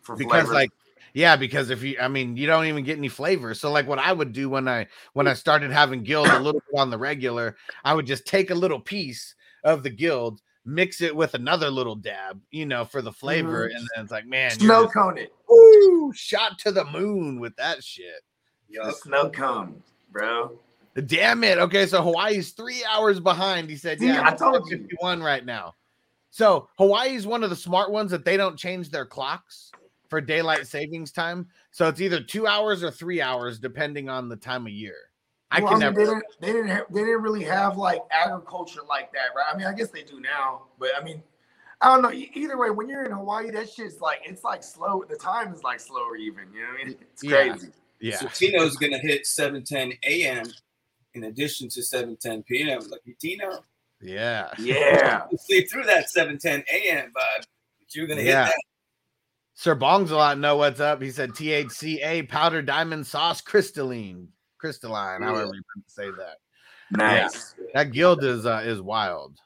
for 0.01 0.15
because 0.15 0.43
flavor. 0.43 0.53
like 0.53 0.69
yeah 1.13 1.35
because 1.35 1.69
if 1.69 1.83
you 1.83 1.97
i 2.01 2.07
mean 2.07 2.35
you 2.37 2.47
don't 2.47 2.65
even 2.65 2.83
get 2.83 2.97
any 2.97 3.07
flavor 3.09 3.53
so 3.53 3.71
like 3.71 3.87
what 3.87 3.99
i 3.99 4.11
would 4.11 4.31
do 4.33 4.49
when 4.49 4.67
i 4.67 4.85
when 5.13 5.27
i 5.27 5.33
started 5.33 5.71
having 5.71 6.03
guild 6.03 6.27
a 6.27 6.39
little 6.39 6.61
bit 6.71 6.79
on 6.79 6.89
the 6.89 6.97
regular 6.97 7.55
i 7.83 7.93
would 7.93 8.05
just 8.05 8.25
take 8.25 8.51
a 8.51 8.55
little 8.55 8.79
piece 8.79 9.35
of 9.63 9.83
the 9.83 9.89
guild 9.89 10.41
mix 10.69 11.01
it 11.01 11.15
with 11.15 11.33
another 11.33 11.69
little 11.69 11.95
dab, 11.95 12.39
you 12.51 12.65
know, 12.65 12.85
for 12.85 13.01
the 13.01 13.11
flavor, 13.11 13.67
Mhm. 13.67 13.75
and 13.75 13.89
then 13.95 14.03
it's 14.03 14.11
like, 14.11 14.25
man, 14.25 14.51
Snow 14.51 14.87
cone 14.87 15.17
it. 15.17 15.33
woo, 15.49 16.13
shot 16.13 16.57
to 16.59 16.71
the 16.71 16.85
moon 16.85 17.39
with 17.39 17.55
that 17.57 17.83
shit. 17.83 18.23
The 18.71 18.91
snow 18.91 19.29
cone, 19.29 19.81
bro. 20.11 20.57
Damn 21.05 21.43
it. 21.43 21.57
Okay, 21.57 21.85
so 21.85 22.01
Hawaii's 22.03 22.51
three 22.51 22.83
hours 22.85 23.19
behind. 23.19 23.69
He 23.69 23.75
said, 23.77 23.99
See, 23.99 24.07
Yeah, 24.07 24.27
I 24.27 24.35
told 24.35 24.69
you. 24.69 24.77
51 24.77 25.23
right 25.23 25.45
now. 25.45 25.75
So 26.29 26.69
Hawaii's 26.77 27.25
one 27.25 27.43
of 27.43 27.49
the 27.49 27.55
smart 27.55 27.89
ones 27.91 28.11
that 28.11 28.25
they 28.25 28.37
don't 28.37 28.57
change 28.57 28.89
their 28.91 29.05
clocks 29.05 29.71
for 30.09 30.21
daylight 30.21 30.67
savings 30.67 31.11
time. 31.11 31.47
So 31.71 31.87
it's 31.87 32.01
either 32.01 32.21
two 32.21 32.45
hours 32.47 32.83
or 32.83 32.91
three 32.91 33.21
hours, 33.21 33.59
depending 33.59 34.09
on 34.09 34.29
the 34.29 34.35
time 34.35 34.65
of 34.67 34.71
year. 34.73 35.08
I 35.51 35.61
Well, 35.61 35.69
can 35.71 35.79
mean, 35.79 35.93
never. 35.93 35.99
They 35.99 36.05
didn't. 36.05 36.25
They 36.39 36.47
didn't. 36.53 36.67
Have, 36.67 36.85
they 36.91 36.99
didn't 37.01 37.21
really 37.21 37.43
have 37.43 37.77
like 37.77 38.01
agriculture 38.11 38.81
like 38.87 39.11
that, 39.13 39.29
right? 39.35 39.45
I 39.51 39.57
mean, 39.57 39.67
I 39.67 39.73
guess 39.73 39.89
they 39.89 40.03
do 40.03 40.19
now, 40.19 40.63
but 40.77 40.89
I 40.99 41.03
mean, 41.03 41.23
I 41.81 41.87
don't 41.87 42.01
know. 42.03 42.11
Either 42.11 42.57
way, 42.57 42.69
when 42.69 42.87
you're 42.87 43.05
in 43.05 43.11
Hawaii, 43.11 43.49
that 43.51 43.69
shit's 43.69 43.99
like 43.99 44.21
it's 44.25 44.43
like 44.43 44.63
slow. 44.63 45.03
The 45.09 45.15
time 45.15 45.53
is 45.53 45.63
like 45.63 45.79
slower, 45.79 46.15
even. 46.17 46.53
You 46.53 46.61
know 46.61 46.67
what 46.73 46.81
I 46.81 46.85
mean? 46.85 46.95
It's 47.01 47.23
crazy. 47.23 47.69
Yeah. 47.99 48.17
So 48.17 48.27
Tino's 48.27 48.75
gonna 48.77 48.99
hit 48.99 49.23
7:10 49.23 49.97
a.m. 50.05 50.45
in 51.15 51.23
addition 51.25 51.67
to 51.69 51.79
7:10 51.81 52.45
p.m. 52.45 52.81
Lucky 52.89 53.15
Tino. 53.19 53.63
Yeah. 54.01 54.51
Yeah. 54.59 55.23
You 55.31 55.37
sleep 55.37 55.69
through 55.69 55.83
that 55.85 56.07
7:10 56.15 56.63
a.m. 56.71 57.07
vibe. 57.07 57.11
But 57.13 57.95
you're 57.95 58.07
gonna 58.07 58.21
Yeah. 58.21 58.45
hit 58.45 58.53
that. 58.53 58.63
Sir 59.55 59.75
Bongs 59.75 60.11
a 60.11 60.15
lot 60.15 60.37
know 60.37 60.55
what's 60.57 60.79
up. 60.79 61.01
He 61.01 61.11
said 61.11 61.31
THCA 61.31 62.29
powder 62.29 62.61
diamond 62.61 63.05
sauce 63.07 63.41
crystalline. 63.41 64.29
Crystalline, 64.59 65.21
however 65.21 65.51
you 65.55 65.61
say 65.87 66.11
that. 66.11 66.37
Nice. 66.91 67.55
That 67.73 67.91
guild 67.91 68.23
is 68.23 68.45
uh, 68.45 68.61
is 68.63 68.81
wild. 68.81 69.37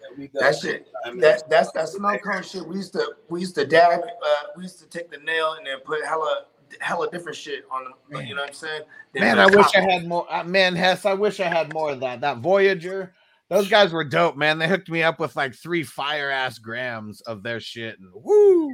Yeah, 0.00 0.16
we 0.16 0.28
got 0.28 0.40
That 0.40 0.58
shit. 0.58 0.86
diamonds. 1.04 1.22
That 1.22 1.50
that's 1.50 1.72
that 1.72 1.88
snow 1.88 2.16
cone 2.18 2.42
shit. 2.42 2.66
We 2.66 2.76
used 2.76 2.92
to 2.92 3.14
we 3.28 3.40
used 3.40 3.54
to 3.56 3.66
dab. 3.66 4.00
Uh, 4.00 4.36
we 4.56 4.62
used 4.64 4.78
to 4.80 4.86
take 4.86 5.10
the 5.10 5.18
nail 5.18 5.54
and 5.54 5.66
then 5.66 5.78
put 5.84 6.04
hella 6.04 6.46
hella 6.80 7.10
different 7.10 7.36
shit 7.36 7.64
on 7.70 7.84
them. 7.84 7.92
You 8.26 8.34
know 8.34 8.42
what 8.42 8.50
I'm 8.50 8.54
saying? 8.54 8.82
Then 9.12 9.22
Man, 9.22 9.38
I 9.38 9.46
wish 9.46 9.66
I 9.74 9.80
had 9.80 10.06
more. 10.06 10.26
Uh, 10.32 10.44
man, 10.44 10.74
Hess, 10.74 11.04
I 11.04 11.14
wish 11.14 11.40
I 11.40 11.48
had 11.48 11.72
more 11.72 11.90
of 11.90 12.00
that. 12.00 12.20
That 12.20 12.38
Voyager, 12.38 13.14
those 13.48 13.68
guys 13.68 13.92
were 13.92 14.04
dope, 14.04 14.36
man. 14.36 14.58
They 14.58 14.68
hooked 14.68 14.90
me 14.90 15.02
up 15.02 15.18
with 15.18 15.36
like 15.36 15.54
three 15.54 15.82
fire 15.82 16.30
ass 16.30 16.58
grams 16.58 17.20
of 17.22 17.42
their 17.42 17.60
shit, 17.60 17.98
and 17.98 18.10
woo, 18.12 18.68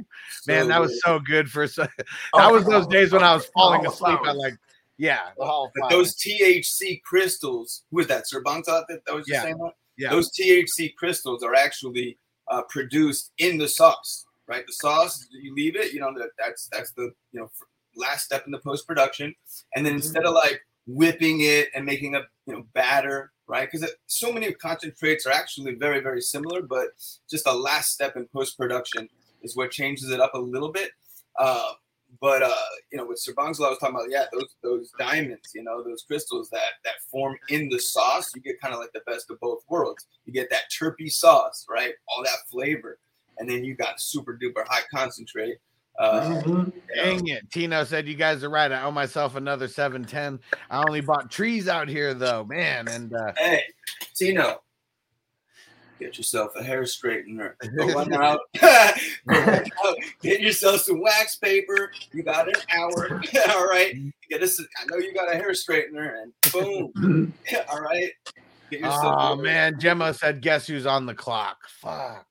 man, 0.47 0.63
So 0.63 0.67
that 0.69 0.81
was 0.81 0.91
good. 0.91 0.99
so 1.05 1.19
good 1.19 1.49
for. 1.49 1.67
So, 1.67 1.83
that 1.97 2.07
Oh, 2.33 2.51
was 2.51 2.65
those 2.65 2.87
days 2.87 3.11
when 3.11 3.23
I 3.23 3.33
was 3.33 3.45
falling 3.47 3.85
asleep. 3.85 4.19
I 4.23 4.31
like, 4.31 4.55
yeah, 5.01 5.29
the 5.35 5.43
hall. 5.43 5.65
of 5.65 5.71
But 5.75 5.89
those 5.89 6.15
THC 6.15 7.01
crystals, 7.01 7.83
who 7.89 7.97
was 7.97 8.07
that? 8.07 8.29
Sir 8.29 8.39
that, 8.43 8.85
that 8.87 9.15
was 9.15 9.25
just 9.25 9.29
Yeah. 9.29 9.41
saying 9.41 9.57
that? 9.57 9.73
yeah, 9.97 10.11
Those 10.11 10.31
THC 10.31 10.93
crystals 10.95 11.41
are 11.43 11.55
actually 11.55 12.19
uh, 12.51 12.61
produced 12.69 13.31
in 13.39 13.57
the 13.57 13.67
sauce, 13.67 14.25
right? 14.47 14.63
The 14.67 14.73
sauce, 14.73 15.27
you 15.31 15.55
leave 15.55 15.75
it, 15.75 15.91
you 15.91 15.99
know, 15.99 16.13
that 16.19 16.29
that's 16.37 16.67
that's 16.71 16.91
the 16.91 17.11
you 17.31 17.39
know 17.39 17.49
last 17.95 18.25
step 18.25 18.45
in 18.45 18.51
the 18.51 18.59
post 18.59 18.85
production, 18.87 19.33
and 19.75 19.83
then 19.83 19.95
instead 19.95 20.23
of 20.23 20.35
like 20.35 20.61
whipping 20.85 21.41
it 21.41 21.69
and 21.73 21.83
making 21.83 22.13
a 22.13 22.21
you 22.45 22.53
know 22.53 22.63
batter, 22.75 23.31
right? 23.47 23.67
Because 23.71 23.89
so 24.05 24.31
many 24.31 24.53
concentrates 24.53 25.25
are 25.25 25.31
actually 25.33 25.73
very 25.75 25.99
very 25.99 26.21
similar, 26.21 26.61
but 26.61 26.89
just 27.27 27.45
the 27.45 27.53
last 27.53 27.91
step 27.91 28.15
in 28.17 28.27
post 28.27 28.55
production 28.55 29.09
is 29.41 29.55
what 29.55 29.71
changes 29.71 30.11
it 30.11 30.19
up 30.21 30.35
a 30.35 30.39
little 30.39 30.71
bit. 30.71 30.91
Uh, 31.39 31.71
but 32.21 32.43
uh, 32.43 32.55
you 32.91 32.97
know, 32.97 33.05
with 33.05 33.19
Sir 33.19 33.33
I 33.37 33.49
was 33.49 33.57
talking 33.57 33.89
about, 33.89 34.09
yeah, 34.09 34.25
those 34.31 34.55
those 34.63 34.91
diamonds, 34.97 35.51
you 35.53 35.63
know, 35.63 35.83
those 35.83 36.03
crystals 36.07 36.49
that 36.51 36.61
that 36.85 36.93
form 37.11 37.35
in 37.49 37.67
the 37.67 37.79
sauce, 37.79 38.33
you 38.35 38.41
get 38.41 38.61
kind 38.61 38.73
of 38.73 38.79
like 38.79 38.93
the 38.93 39.01
best 39.07 39.29
of 39.31 39.39
both 39.39 39.63
worlds. 39.67 40.05
You 40.25 40.33
get 40.33 40.49
that 40.51 40.63
terpy 40.71 41.11
sauce, 41.11 41.65
right? 41.69 41.93
All 42.07 42.23
that 42.23 42.37
flavor, 42.49 42.99
and 43.39 43.49
then 43.49 43.63
you 43.65 43.75
got 43.75 43.99
super 43.99 44.37
duper 44.41 44.65
high 44.67 44.83
concentrate. 44.93 45.57
Uh, 45.99 46.21
Mhm. 46.21 46.47
you 46.47 46.73
Dang 46.95 47.27
it. 47.27 47.49
Tino 47.51 47.83
said, 47.83 48.07
You 48.07 48.15
guys 48.15 48.43
are 48.43 48.49
right. 48.49 48.71
I 48.71 48.83
owe 48.83 48.91
myself 48.91 49.35
another 49.35 49.67
710. 49.67 50.39
I 50.69 50.83
only 50.83 51.01
bought 51.01 51.31
trees 51.31 51.67
out 51.67 51.87
here, 51.87 52.13
though, 52.13 52.43
man. 52.43 52.87
And 52.87 53.13
uh, 53.13 53.31
Hey, 53.37 53.63
Tino, 54.13 54.61
get 56.01 56.17
yourself 56.17 56.51
a 56.55 56.63
hair 56.63 56.81
straightener. 56.83 57.53
Go 57.77 57.93
run 57.93 58.13
out. 58.13 58.39
Go 59.27 59.45
run 59.45 59.63
out. 59.85 59.95
Get 60.21 60.41
yourself 60.41 60.81
some 60.81 61.01
wax 61.01 61.35
paper. 61.37 61.91
You 62.11 62.23
got 62.23 62.47
an 62.47 62.55
hour. 62.75 63.07
All 63.49 63.67
right. 63.67 63.95
Get 64.29 64.41
us. 64.43 64.59
I 64.59 64.85
know 64.87 64.97
you 64.97 65.13
got 65.13 65.31
a 65.31 65.37
hair 65.37 65.51
straightener, 65.51 66.21
and 66.21 66.33
boom. 66.51 67.33
All 67.71 67.81
right. 67.81 68.09
Oh, 68.83 69.35
man. 69.35 69.79
Gemma 69.79 70.13
said, 70.13 70.41
Guess 70.41 70.67
who's 70.67 70.85
on 70.85 71.05
the 71.05 71.13
clock? 71.13 71.57
Fuck. 71.67 72.25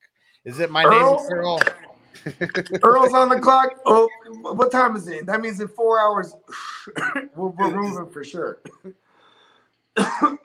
Is 0.44 0.58
it 0.58 0.70
my 0.70 0.84
Earl? 0.84 1.14
name, 1.14 1.26
Earl? 1.30 1.62
Earl's 2.82 3.12
on 3.12 3.28
the 3.28 3.38
clock. 3.38 3.74
Oh, 3.84 4.08
what 4.40 4.72
time 4.72 4.96
is 4.96 5.06
it? 5.06 5.26
That 5.26 5.40
means 5.40 5.60
in 5.60 5.68
four 5.68 6.00
hours, 6.00 6.34
we're, 7.36 7.48
we're 7.48 7.82
moving 7.82 8.10
for 8.10 8.24
sure. 8.24 8.60
I'm, 9.96 10.38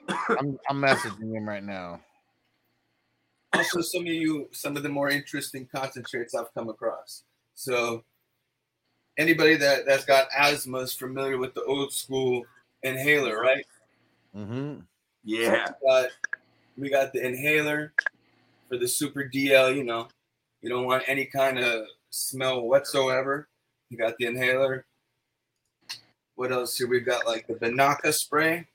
I'm 0.69 0.81
messaging 0.81 1.33
him 1.33 1.47
right 1.47 1.63
now. 1.63 2.01
Also 3.57 3.81
some 3.81 4.01
of 4.01 4.07
you 4.07 4.47
some 4.51 4.77
of 4.77 4.83
the 4.83 4.89
more 4.89 5.09
interesting 5.09 5.67
concentrates 5.73 6.35
I've 6.35 6.53
come 6.53 6.69
across. 6.69 7.23
So 7.53 8.03
anybody 9.17 9.55
that 9.55 9.85
that's 9.85 10.05
got 10.05 10.27
asthma 10.37 10.79
is 10.79 10.93
familiar 10.93 11.37
with 11.37 11.53
the 11.53 11.63
old 11.63 11.93
school 11.93 12.43
inhaler, 12.83 13.39
right? 13.39 13.65
Mm-hmm. 14.35 14.81
Yeah. 15.23 15.67
We 15.81 15.87
got, 15.87 16.09
we 16.77 16.89
got 16.89 17.13
the 17.13 17.25
inhaler 17.25 17.93
for 18.69 18.77
the 18.77 18.87
super 18.87 19.23
DL. 19.23 19.75
You 19.75 19.83
know, 19.83 20.07
you 20.61 20.69
don't 20.69 20.85
want 20.85 21.03
any 21.07 21.25
kind 21.25 21.59
of 21.59 21.85
smell 22.09 22.61
whatsoever. 22.61 23.47
You 23.89 23.97
got 23.97 24.17
the 24.17 24.25
inhaler. 24.25 24.85
What 26.35 26.51
else 26.51 26.77
here? 26.77 26.87
We've 26.87 27.05
got 27.05 27.25
like 27.25 27.47
the 27.47 27.53
Banaka 27.53 28.13
spray. 28.13 28.67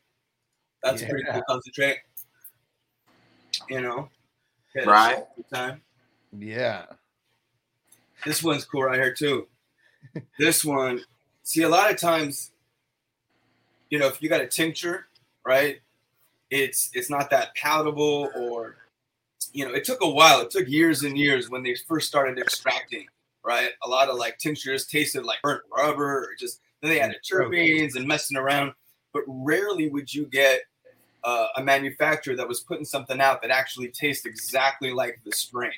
That's 0.83 1.03
a 1.03 1.07
pretty 1.07 1.24
Yeah. 1.26 1.35
cool 1.35 1.43
concentrate. 1.47 1.99
You 3.68 3.83
know, 3.83 3.95
Get 3.95 4.09
a 4.09 4.20
Right. 4.75 5.16
shot 5.16 5.29
at 5.39 5.45
a 5.45 5.55
Time. 5.55 5.83
Yeah. 6.39 6.87
This 8.25 8.43
one's 8.43 8.64
cool 8.64 8.85
right 8.85 9.01
here 9.01 9.14
too. 9.14 9.47
this 10.39 10.64
one, 10.64 11.03
see, 11.43 11.62
a 11.62 11.68
lot 11.68 11.91
of 11.91 11.97
times, 11.97 12.53
you 13.89 13.99
know, 13.99 14.07
if 14.07 14.23
you 14.23 14.29
got 14.29 14.41
a 14.41 14.47
tincture, 14.47 15.07
right, 15.45 15.81
it's 16.51 16.91
it's 16.95 17.11
not 17.11 17.31
that 17.31 17.55
palatable, 17.55 18.31
or 18.37 18.77
you 19.53 19.66
know, 19.66 19.75
it 19.75 19.85
took 19.85 20.03
a 20.03 20.09
while. 20.09 20.41
It 20.41 20.51
took 20.51 20.68
years 20.68 21.03
and 21.03 21.16
years 21.16 21.51
when 21.51 21.62
they 21.62 21.75
first 21.75 22.09
started 22.09 22.39
extracting, 22.39 23.07
right? 23.45 23.71
A 23.85 23.89
lot 23.89 24.09
of 24.09 24.16
like 24.16 24.39
tinctures 24.39 24.87
tasted 24.87 25.25
like 25.25 25.43
burnt 25.43 25.62
rubber, 25.77 26.25
or 26.25 26.35
just 26.39 26.61
then 26.83 26.91
they 26.91 27.01
added 27.01 27.18
terpenes 27.29 27.97
and 27.97 28.07
messing 28.07 28.37
around. 28.37 28.73
But 29.12 29.25
rarely 29.27 29.89
would 29.89 30.12
you 30.12 30.27
get 30.27 30.61
uh, 31.25 31.49
a 31.57 31.62
manufacturer 31.62 32.37
that 32.37 32.49
was 32.49 32.61
putting 32.61 32.85
something 32.85 33.21
out 33.21 33.43
that 33.43 33.51
actually 33.51 33.89
tastes 33.89 34.27
exactly 34.27 34.93
like 34.93 35.21
the 35.25 35.33
strain. 35.33 35.73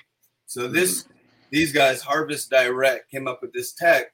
So 0.47 0.68
this 0.68 1.07
these 1.51 1.72
guys 1.72 2.01
harvest 2.01 2.51
direct 2.51 3.11
came 3.11 3.26
up 3.28 3.43
with 3.43 3.53
this 3.53 3.72
tech 3.72 4.12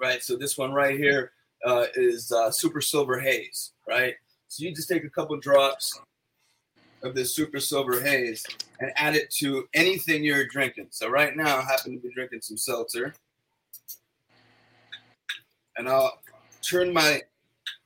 right? 0.00 0.22
So 0.22 0.36
this 0.36 0.56
one 0.56 0.72
right 0.72 0.96
here 0.96 1.32
uh, 1.66 1.86
is 1.94 2.32
uh, 2.32 2.50
super 2.50 2.80
silver 2.80 3.20
haze 3.20 3.72
right? 3.86 4.14
So 4.48 4.64
you 4.64 4.74
just 4.74 4.88
take 4.88 5.04
a 5.04 5.10
couple 5.10 5.38
drops 5.38 6.00
of 7.02 7.14
this 7.14 7.34
super 7.34 7.60
silver 7.60 8.00
haze 8.00 8.44
and 8.80 8.90
add 8.96 9.14
it 9.14 9.30
to 9.30 9.68
anything 9.74 10.24
you're 10.24 10.46
drinking. 10.46 10.88
So 10.90 11.08
right 11.08 11.36
now 11.36 11.58
i 11.58 11.62
happen 11.62 11.92
to 11.92 11.98
be 11.98 12.12
drinking 12.14 12.40
some 12.42 12.56
seltzer. 12.56 13.14
And 15.76 15.88
i'll 15.88 16.18
turn 16.62 16.92
my 16.92 17.22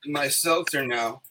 my 0.06 0.28
seltzer 0.28 0.86
now 0.86 1.22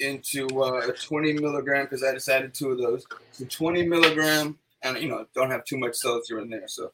into 0.00 0.46
uh, 0.60 0.80
a 0.88 0.92
20 0.92 1.34
milligram 1.34 1.84
because 1.84 2.02
i 2.02 2.12
just 2.12 2.28
added 2.28 2.52
two 2.52 2.70
of 2.70 2.78
those 2.78 3.06
so 3.30 3.44
20 3.44 3.86
milligram 3.86 4.58
and 4.84 4.98
you 4.98 5.08
know 5.08 5.26
don't 5.34 5.50
have 5.50 5.64
too 5.64 5.78
much 5.78 5.94
seltzer 5.96 6.38
in 6.38 6.48
there. 6.48 6.68
So 6.68 6.92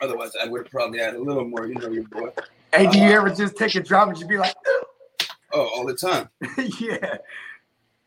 otherwise, 0.00 0.32
I 0.40 0.46
would 0.46 0.70
probably 0.70 1.00
add 1.00 1.14
a 1.14 1.18
little 1.20 1.44
more. 1.44 1.66
You 1.66 1.74
know 1.74 1.88
your 1.88 2.04
boy. 2.04 2.30
Hey, 2.72 2.88
do 2.88 2.98
you 2.98 3.10
ever 3.10 3.30
just 3.30 3.56
take 3.56 3.74
a 3.74 3.82
drop 3.82 4.08
and 4.08 4.18
you 4.18 4.26
be 4.26 4.38
like, 4.38 4.54
Oh, 5.52 5.68
all 5.74 5.86
the 5.86 5.94
time. 5.94 6.28
yeah? 6.80 7.16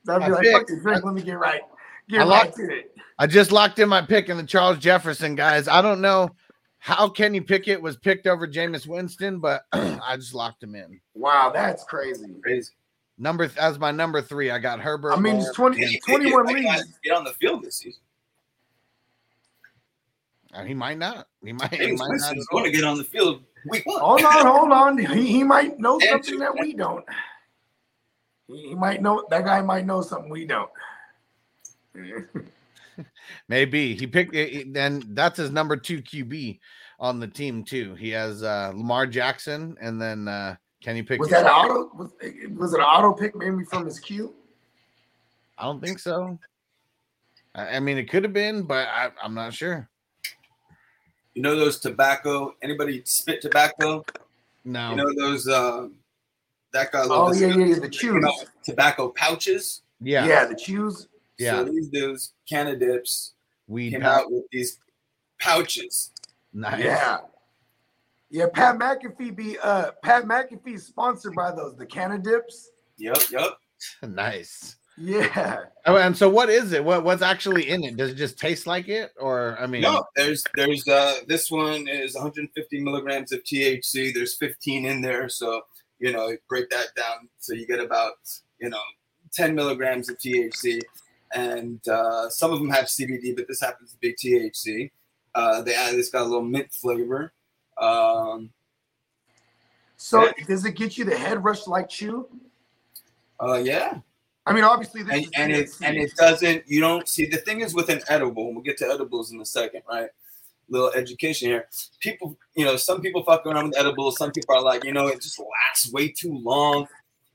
So 0.05 0.13
I'd 0.13 0.19
be 0.19 0.25
I 0.25 0.27
like, 0.27 0.41
pick- 0.43 0.53
fuck 0.53 0.67
this 0.67 0.81
drink. 0.81 1.03
Let 1.03 1.15
me 1.15 1.21
get 1.23 1.39
right. 1.39 1.61
Get 2.07 2.21
I 2.21 2.23
right 2.23 2.29
like- 2.29 2.55
to 2.55 2.63
it. 2.71 2.95
I 3.17 3.27
just 3.27 3.51
locked 3.51 3.79
in 3.79 3.89
my 3.89 4.01
pick 4.01 4.29
in 4.29 4.37
the 4.37 4.43
Charles 4.43 4.77
Jefferson 4.77 5.35
guys. 5.35 5.67
I 5.67 5.81
don't 5.81 5.99
know 5.99 6.29
how 6.77 7.09
Kenny 7.09 7.41
Pickett 7.41 7.81
was 7.81 7.97
picked 7.97 8.27
over 8.27 8.47
Jameis 8.47 8.87
Winston, 8.87 9.39
but 9.39 9.63
I 9.73 10.15
just 10.15 10.33
locked 10.33 10.63
him 10.63 10.75
in. 10.75 11.01
Wow, 11.15 11.51
that's 11.53 11.83
crazy. 11.83 12.27
Crazy. 12.41 12.71
Number 13.19 13.47
th- 13.47 13.57
as 13.57 13.77
my 13.77 13.91
number 13.91 14.21
three, 14.21 14.49
I 14.49 14.59
got 14.59 14.79
Herbert. 14.79 15.11
I 15.11 15.19
mean, 15.19 15.33
Moore. 15.35 15.47
it's 15.47 15.55
20, 15.55 15.77
Kenny 15.77 15.99
21 15.99 16.47
Pickett 16.47 16.63
might 16.63 16.75
leagues. 16.77 16.99
Get 17.03 17.13
on 17.13 17.23
the 17.25 17.33
field 17.33 17.63
this 17.63 17.77
season. 17.77 18.01
Uh, 20.53 20.63
he 20.63 20.73
might 20.73 20.97
not. 20.97 21.27
He 21.43 21.51
might. 21.53 21.73
He 21.73 21.91
might 21.91 21.97
not. 21.97 22.09
Winston's 22.09 22.47
going 22.47 22.63
to 22.63 22.71
get 22.71 22.83
on 22.85 22.97
the 22.97 23.03
field 23.03 23.43
week 23.69 23.85
one. 23.85 23.99
Hold 23.99 24.23
on, 24.23 24.45
hold 24.45 24.71
on. 24.71 24.97
He, 25.17 25.27
he 25.27 25.43
might 25.43 25.77
know 25.79 25.95
And 25.99 26.03
something 26.09 26.31
two- 26.33 26.39
that 26.39 26.57
we 26.57 26.73
don't. 26.73 27.05
He, 28.47 28.69
he 28.69 28.75
might 28.75 29.01
know 29.01 29.25
that 29.29 29.43
guy 29.45 29.61
might 29.61 29.85
know 29.85 30.01
something 30.01 30.29
we 30.31 30.45
don't. 30.47 30.69
Maybe 33.47 33.95
he 33.95 34.07
picked 34.07 34.33
then 34.73 35.03
that's 35.09 35.37
his 35.37 35.51
number 35.51 35.77
two 35.77 36.01
QB 36.01 36.59
on 36.99 37.19
the 37.19 37.27
team 37.27 37.63
too. 37.63 37.95
He 37.95 38.09
has 38.11 38.41
uh 38.43 38.71
Lamar 38.75 39.05
Jackson 39.07 39.75
and 39.81 40.01
then 40.01 40.27
uh 40.27 40.55
Kenny 40.81 41.03
pick? 41.03 41.19
Was 41.19 41.29
that 41.29 41.45
an 41.45 41.51
auto? 41.51 41.89
Was, 41.95 42.11
was 42.55 42.73
it 42.73 42.79
an 42.79 42.85
auto 42.85 43.13
pick 43.13 43.35
maybe 43.35 43.63
from 43.65 43.85
his 43.85 43.99
queue? 43.99 44.33
I 45.57 45.63
don't 45.63 45.81
think 45.81 45.99
so. 45.99 46.39
I, 47.53 47.75
I 47.75 47.79
mean, 47.79 47.97
it 47.97 48.09
could 48.09 48.23
have 48.23 48.33
been, 48.33 48.63
but 48.63 48.87
I, 48.87 49.11
I'm 49.21 49.33
not 49.33 49.53
sure. 49.53 49.89
You 51.33 51.41
know 51.41 51.55
those 51.55 51.79
tobacco? 51.79 52.55
Anybody 52.61 53.01
spit 53.05 53.41
tobacco? 53.41 54.05
No. 54.63 54.91
You 54.91 54.95
know 54.97 55.13
those? 55.17 55.47
Uh, 55.47 55.89
that 56.73 56.91
guy. 56.91 57.03
Oh 57.03 57.33
yeah, 57.33 57.47
yeah, 57.47 57.65
yeah, 57.65 57.79
the 57.79 57.89
chews. 57.89 58.25
Tobacco 58.63 59.09
pouches. 59.09 59.81
Yeah. 60.01 60.25
Yeah, 60.25 60.45
the 60.45 60.55
chews. 60.55 61.07
Yeah. 61.37 61.57
So 61.57 61.65
these 61.65 61.89
dudes, 61.89 62.33
Canadips, 62.47 63.33
Weed 63.67 63.91
came 63.91 64.01
pouch. 64.01 64.23
out 64.23 64.31
with 64.31 64.43
these 64.51 64.79
pouches. 65.39 66.11
Nice. 66.53 66.83
Yeah. 66.83 67.17
Yeah, 68.31 68.47
Pat 68.53 68.77
McAfee 68.77 69.35
be 69.35 69.57
uh 69.59 69.91
Pat 70.03 70.25
McAfee 70.25 70.75
is 70.75 70.85
sponsored 70.85 71.33
by 71.35 71.51
those 71.51 71.75
the 71.75 71.85
Canadips. 71.85 72.69
Yep, 72.97 73.17
yep. 73.31 73.57
nice. 74.07 74.75
Yeah. 75.01 75.63
Oh, 75.85 75.95
and 75.95 76.15
so 76.15 76.29
what 76.29 76.49
is 76.49 76.73
it? 76.73 76.83
What 76.83 77.03
what's 77.03 77.21
actually 77.21 77.69
in 77.69 77.83
it? 77.83 77.95
Does 77.95 78.11
it 78.11 78.15
just 78.15 78.37
taste 78.37 78.67
like 78.67 78.89
it, 78.89 79.11
or 79.17 79.57
I 79.59 79.65
mean, 79.65 79.81
No, 79.81 80.03
there's 80.15 80.43
there's 80.55 80.85
uh 80.87 81.15
this 81.27 81.49
one 81.49 81.87
is 81.87 82.15
150 82.15 82.81
milligrams 82.81 83.31
of 83.31 83.43
THC. 83.43 84.13
There's 84.13 84.35
15 84.35 84.85
in 84.85 85.01
there, 85.01 85.29
so 85.29 85.61
you 85.99 86.11
know 86.11 86.35
break 86.49 86.69
that 86.69 86.87
down. 86.95 87.29
So 87.39 87.53
you 87.53 87.65
get 87.65 87.79
about 87.79 88.15
you 88.59 88.69
know 88.69 88.81
10 89.33 89.55
milligrams 89.55 90.09
of 90.09 90.17
THC, 90.17 90.81
and 91.33 91.85
uh, 91.87 92.29
some 92.29 92.51
of 92.51 92.59
them 92.59 92.69
have 92.69 92.85
CBD, 92.85 93.35
but 93.35 93.47
this 93.47 93.61
happens 93.61 93.93
to 93.93 93.97
be 93.99 94.13
THC. 94.13 94.91
Uh, 95.35 95.61
they 95.61 95.75
add 95.75 95.95
it's 95.95 96.09
got 96.09 96.23
a 96.23 96.25
little 96.25 96.43
mint 96.43 96.71
flavor. 96.71 97.31
Um, 97.79 98.51
So 99.97 100.23
Yeah. 100.23 100.31
does 100.47 100.65
it 100.65 100.75
get 100.75 100.97
you 100.97 101.05
the 101.05 101.17
head 101.17 101.43
rush 101.43 101.67
like 101.67 101.89
chew? 101.89 102.27
uh, 103.41 103.55
yeah, 103.63 103.99
I 104.45 104.53
mean, 104.53 104.63
obviously 104.63 105.03
this 105.03 105.25
and, 105.35 105.35
and 105.35 105.51
it 105.51 105.69
and 105.81 105.97
it 105.97 106.15
doesn't. 106.15 106.63
You 106.67 106.79
don't 106.81 107.07
see 107.07 107.25
the 107.25 107.37
thing 107.37 107.61
is 107.61 107.73
with 107.75 107.89
an 107.89 108.01
edible. 108.07 108.47
and 108.47 108.55
We'll 108.55 108.63
get 108.63 108.77
to 108.77 108.87
edibles 108.87 109.31
in 109.31 109.39
a 109.41 109.45
second, 109.45 109.83
right? 109.89 110.09
Little 110.69 110.91
education 110.91 111.49
here. 111.49 111.67
People, 111.99 112.37
you 112.55 112.63
know, 112.65 112.75
some 112.77 113.01
people 113.01 113.23
fuck 113.23 113.45
around 113.45 113.69
with 113.69 113.77
edibles. 113.77 114.17
Some 114.17 114.31
people 114.31 114.55
are 114.55 114.61
like, 114.61 114.83
you 114.85 114.93
know, 114.93 115.07
it 115.07 115.21
just 115.21 115.39
lasts 115.39 115.91
way 115.91 116.09
too 116.09 116.37
long. 116.43 116.87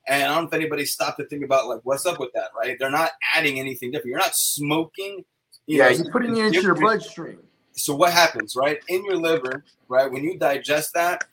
And 0.06 0.22
I 0.22 0.34
don't 0.34 0.44
know 0.44 0.48
if 0.48 0.54
anybody 0.54 0.84
stopped 0.84 1.18
to 1.18 1.26
think 1.26 1.44
about 1.44 1.66
like 1.68 1.80
what's 1.84 2.06
up 2.06 2.18
with 2.20 2.32
that, 2.34 2.50
right? 2.58 2.76
They're 2.78 2.90
not 2.90 3.12
adding 3.34 3.58
anything 3.58 3.90
different. 3.90 4.10
You're 4.10 4.18
not 4.18 4.34
smoking. 4.34 5.24
you 5.66 5.78
yeah, 5.78 5.88
know, 5.88 5.96
you're 5.96 6.10
putting 6.12 6.36
it 6.36 6.46
into 6.46 6.62
your 6.62 6.74
bloodstream. 6.74 7.40
So 7.74 7.94
what 7.94 8.12
happens, 8.12 8.56
right? 8.56 8.78
In 8.88 9.04
your 9.04 9.16
liver, 9.16 9.64
right? 9.88 10.10
When 10.10 10.24
you 10.24 10.38
digest 10.38 10.94
that, 10.94 11.24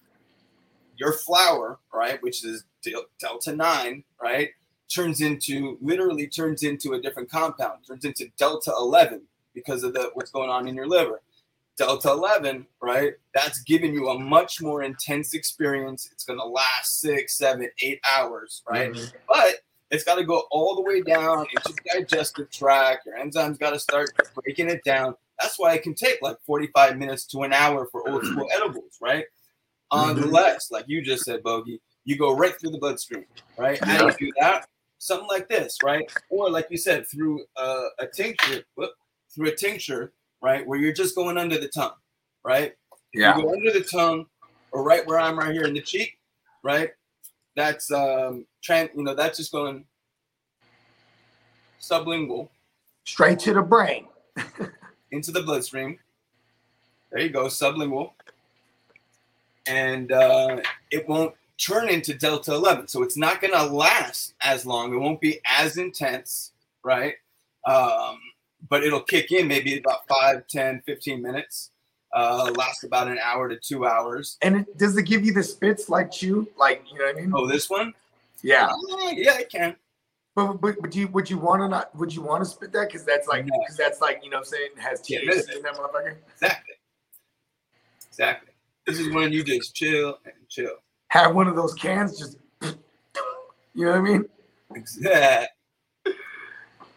your 0.97 1.13
flour, 1.13 1.79
right, 1.93 2.21
which 2.21 2.43
is 2.43 2.65
del- 2.83 3.05
delta 3.19 3.55
nine, 3.55 4.03
right, 4.21 4.49
turns 4.93 5.21
into 5.21 5.77
literally 5.81 6.27
turns 6.27 6.63
into 6.63 6.93
a 6.93 7.01
different 7.01 7.29
compound, 7.29 7.79
turns 7.87 8.05
into 8.05 8.27
delta 8.37 8.71
eleven 8.77 9.21
because 9.53 9.83
of 9.83 9.93
the 9.93 10.09
what's 10.13 10.31
going 10.31 10.49
on 10.49 10.67
in 10.67 10.75
your 10.75 10.87
liver. 10.87 11.21
Delta 11.77 12.09
eleven, 12.09 12.65
right? 12.81 13.13
That's 13.33 13.61
giving 13.63 13.93
you 13.93 14.09
a 14.09 14.19
much 14.19 14.61
more 14.61 14.83
intense 14.83 15.33
experience. 15.33 16.09
It's 16.11 16.23
gonna 16.23 16.45
last 16.45 16.99
six, 16.99 17.37
seven, 17.37 17.69
eight 17.81 18.01
hours, 18.11 18.61
right? 18.67 18.91
Mm-hmm. 18.91 19.15
But 19.27 19.55
it's 19.91 20.05
got 20.05 20.15
to 20.15 20.23
go 20.23 20.45
all 20.51 20.75
the 20.75 20.81
way 20.81 21.01
down 21.01 21.45
into 21.53 21.73
the 21.73 21.99
digestive 21.99 22.49
tract. 22.49 23.05
Your 23.05 23.17
enzymes 23.19 23.59
got 23.59 23.71
to 23.71 23.79
start 23.79 24.09
breaking 24.33 24.69
it 24.69 24.83
down. 24.85 25.15
That's 25.41 25.57
why 25.57 25.73
it 25.73 25.83
can 25.83 25.95
take 25.95 26.21
like 26.21 26.37
45 26.45 26.97
minutes 26.97 27.25
to 27.27 27.41
an 27.41 27.53
hour 27.53 27.87
for 27.91 28.07
old 28.07 28.23
school 28.25 28.47
edibles, 28.55 28.97
right? 29.01 29.25
Unless, 29.91 30.71
like 30.71 30.85
you 30.87 31.01
just 31.01 31.25
said, 31.25 31.43
Bogey, 31.43 31.81
you 32.05 32.17
go 32.17 32.35
right 32.35 32.53
through 32.59 32.71
the 32.71 32.77
bloodstream, 32.77 33.25
right? 33.57 33.83
How 33.83 33.97
do 33.97 34.05
you 34.05 34.27
do 34.27 34.33
that? 34.39 34.67
Something 34.99 35.27
like 35.27 35.49
this, 35.49 35.77
right? 35.83 36.09
Or 36.29 36.49
like 36.49 36.67
you 36.69 36.77
said, 36.77 37.05
through 37.07 37.43
uh, 37.57 37.85
a 37.99 38.07
tincture, 38.07 38.63
whoop, 38.75 38.91
through 39.33 39.49
a 39.49 39.55
tincture, 39.55 40.13
right? 40.41 40.65
Where 40.65 40.79
you're 40.79 40.93
just 40.93 41.15
going 41.15 41.37
under 41.37 41.57
the 41.57 41.67
tongue, 41.67 41.95
right? 42.45 42.73
Yeah. 43.13 43.35
You 43.35 43.43
go 43.43 43.51
under 43.51 43.71
the 43.71 43.83
tongue, 43.83 44.25
or 44.71 44.83
right 44.83 45.05
where 45.05 45.19
I'm 45.19 45.37
right 45.37 45.51
here 45.51 45.63
in 45.63 45.73
the 45.73 45.81
cheek, 45.81 46.17
right? 46.63 46.91
That's 47.55 47.91
um, 47.91 48.45
tran 48.65 48.89
you 48.95 49.03
know, 49.03 49.15
that's 49.15 49.37
just 49.37 49.51
going 49.51 49.83
sublingual 51.81 52.49
Straight 53.05 53.39
to 53.39 53.53
the 53.53 53.61
brain. 53.61 54.07
into 55.11 55.31
the 55.31 55.41
bloodstream. 55.41 55.99
There 57.11 57.21
you 57.21 57.29
go, 57.29 57.45
sublingual. 57.45 58.11
And 59.67 60.11
uh, 60.11 60.61
it 60.89 61.07
won't 61.07 61.35
turn 61.57 61.89
into 61.89 62.13
delta 62.13 62.53
11. 62.53 62.87
So 62.87 63.03
it's 63.03 63.17
not 63.17 63.41
going 63.41 63.53
to 63.53 63.65
last 63.65 64.33
as 64.41 64.65
long. 64.65 64.93
It 64.93 64.97
won't 64.97 65.21
be 65.21 65.39
as 65.45 65.77
intense, 65.77 66.51
right? 66.83 67.15
Um, 67.65 68.19
but 68.69 68.83
it'll 68.83 69.01
kick 69.01 69.31
in 69.31 69.47
maybe 69.47 69.77
about 69.77 70.07
5, 70.07 70.47
10, 70.47 70.81
15 70.85 71.21
minutes. 71.21 71.69
Uh, 72.13 72.51
last 72.57 72.83
about 72.83 73.07
an 73.07 73.17
hour 73.23 73.47
to 73.47 73.55
two 73.55 73.85
hours. 73.85 74.37
And 74.41 74.57
it, 74.57 74.77
does 74.77 74.97
it 74.97 75.03
give 75.03 75.25
you 75.25 75.33
the 75.33 75.43
spits 75.43 75.87
like 75.87 76.11
chew? 76.11 76.47
Like, 76.57 76.83
you 76.91 76.99
know 76.99 77.05
what 77.05 77.17
I 77.17 77.21
mean? 77.21 77.31
Oh, 77.33 77.47
this 77.47 77.69
one? 77.69 77.93
Yeah. 78.41 78.65
Uh, 78.67 79.11
yeah, 79.13 79.37
it 79.37 79.49
can. 79.49 79.75
But, 80.33 80.61
but, 80.61 80.89
do 80.89 80.99
you, 80.99 81.07
would 81.09 81.29
you 81.29 81.37
want 81.37 81.61
to 81.61 81.67
not, 81.67 81.93
would 81.95 82.13
you 82.13 82.21
want 82.21 82.43
to 82.43 82.49
spit 82.49 82.71
that? 82.71 82.91
Cause 82.91 83.03
that's 83.03 83.27
like, 83.27 83.45
No. 83.45 83.57
cause 83.67 83.75
that's 83.75 83.99
like, 83.99 84.21
you 84.23 84.29
know 84.29 84.37
what 84.37 84.47
I'm 84.47 84.51
saying? 84.53 84.69
Has 84.77 85.09
Yeah, 85.09 85.19
THC 85.19 85.57
in 85.57 85.61
that 85.63 85.75
motherfucker. 85.75 86.15
Exactly. 86.33 86.75
Exactly. 88.07 88.53
This 88.87 88.99
is 88.99 89.13
when 89.13 89.33
you 89.33 89.43
just 89.43 89.75
chill 89.75 90.17
and 90.23 90.33
chill. 90.49 90.75
Have 91.09 91.35
one 91.35 91.47
of 91.47 91.55
those 91.55 91.73
cans 91.73 92.17
just, 92.17 92.37
you 93.73 93.85
know 93.85 93.91
what 93.91 93.97
I 93.97 94.01
mean? 94.01 94.25
Exactly. 94.75 95.47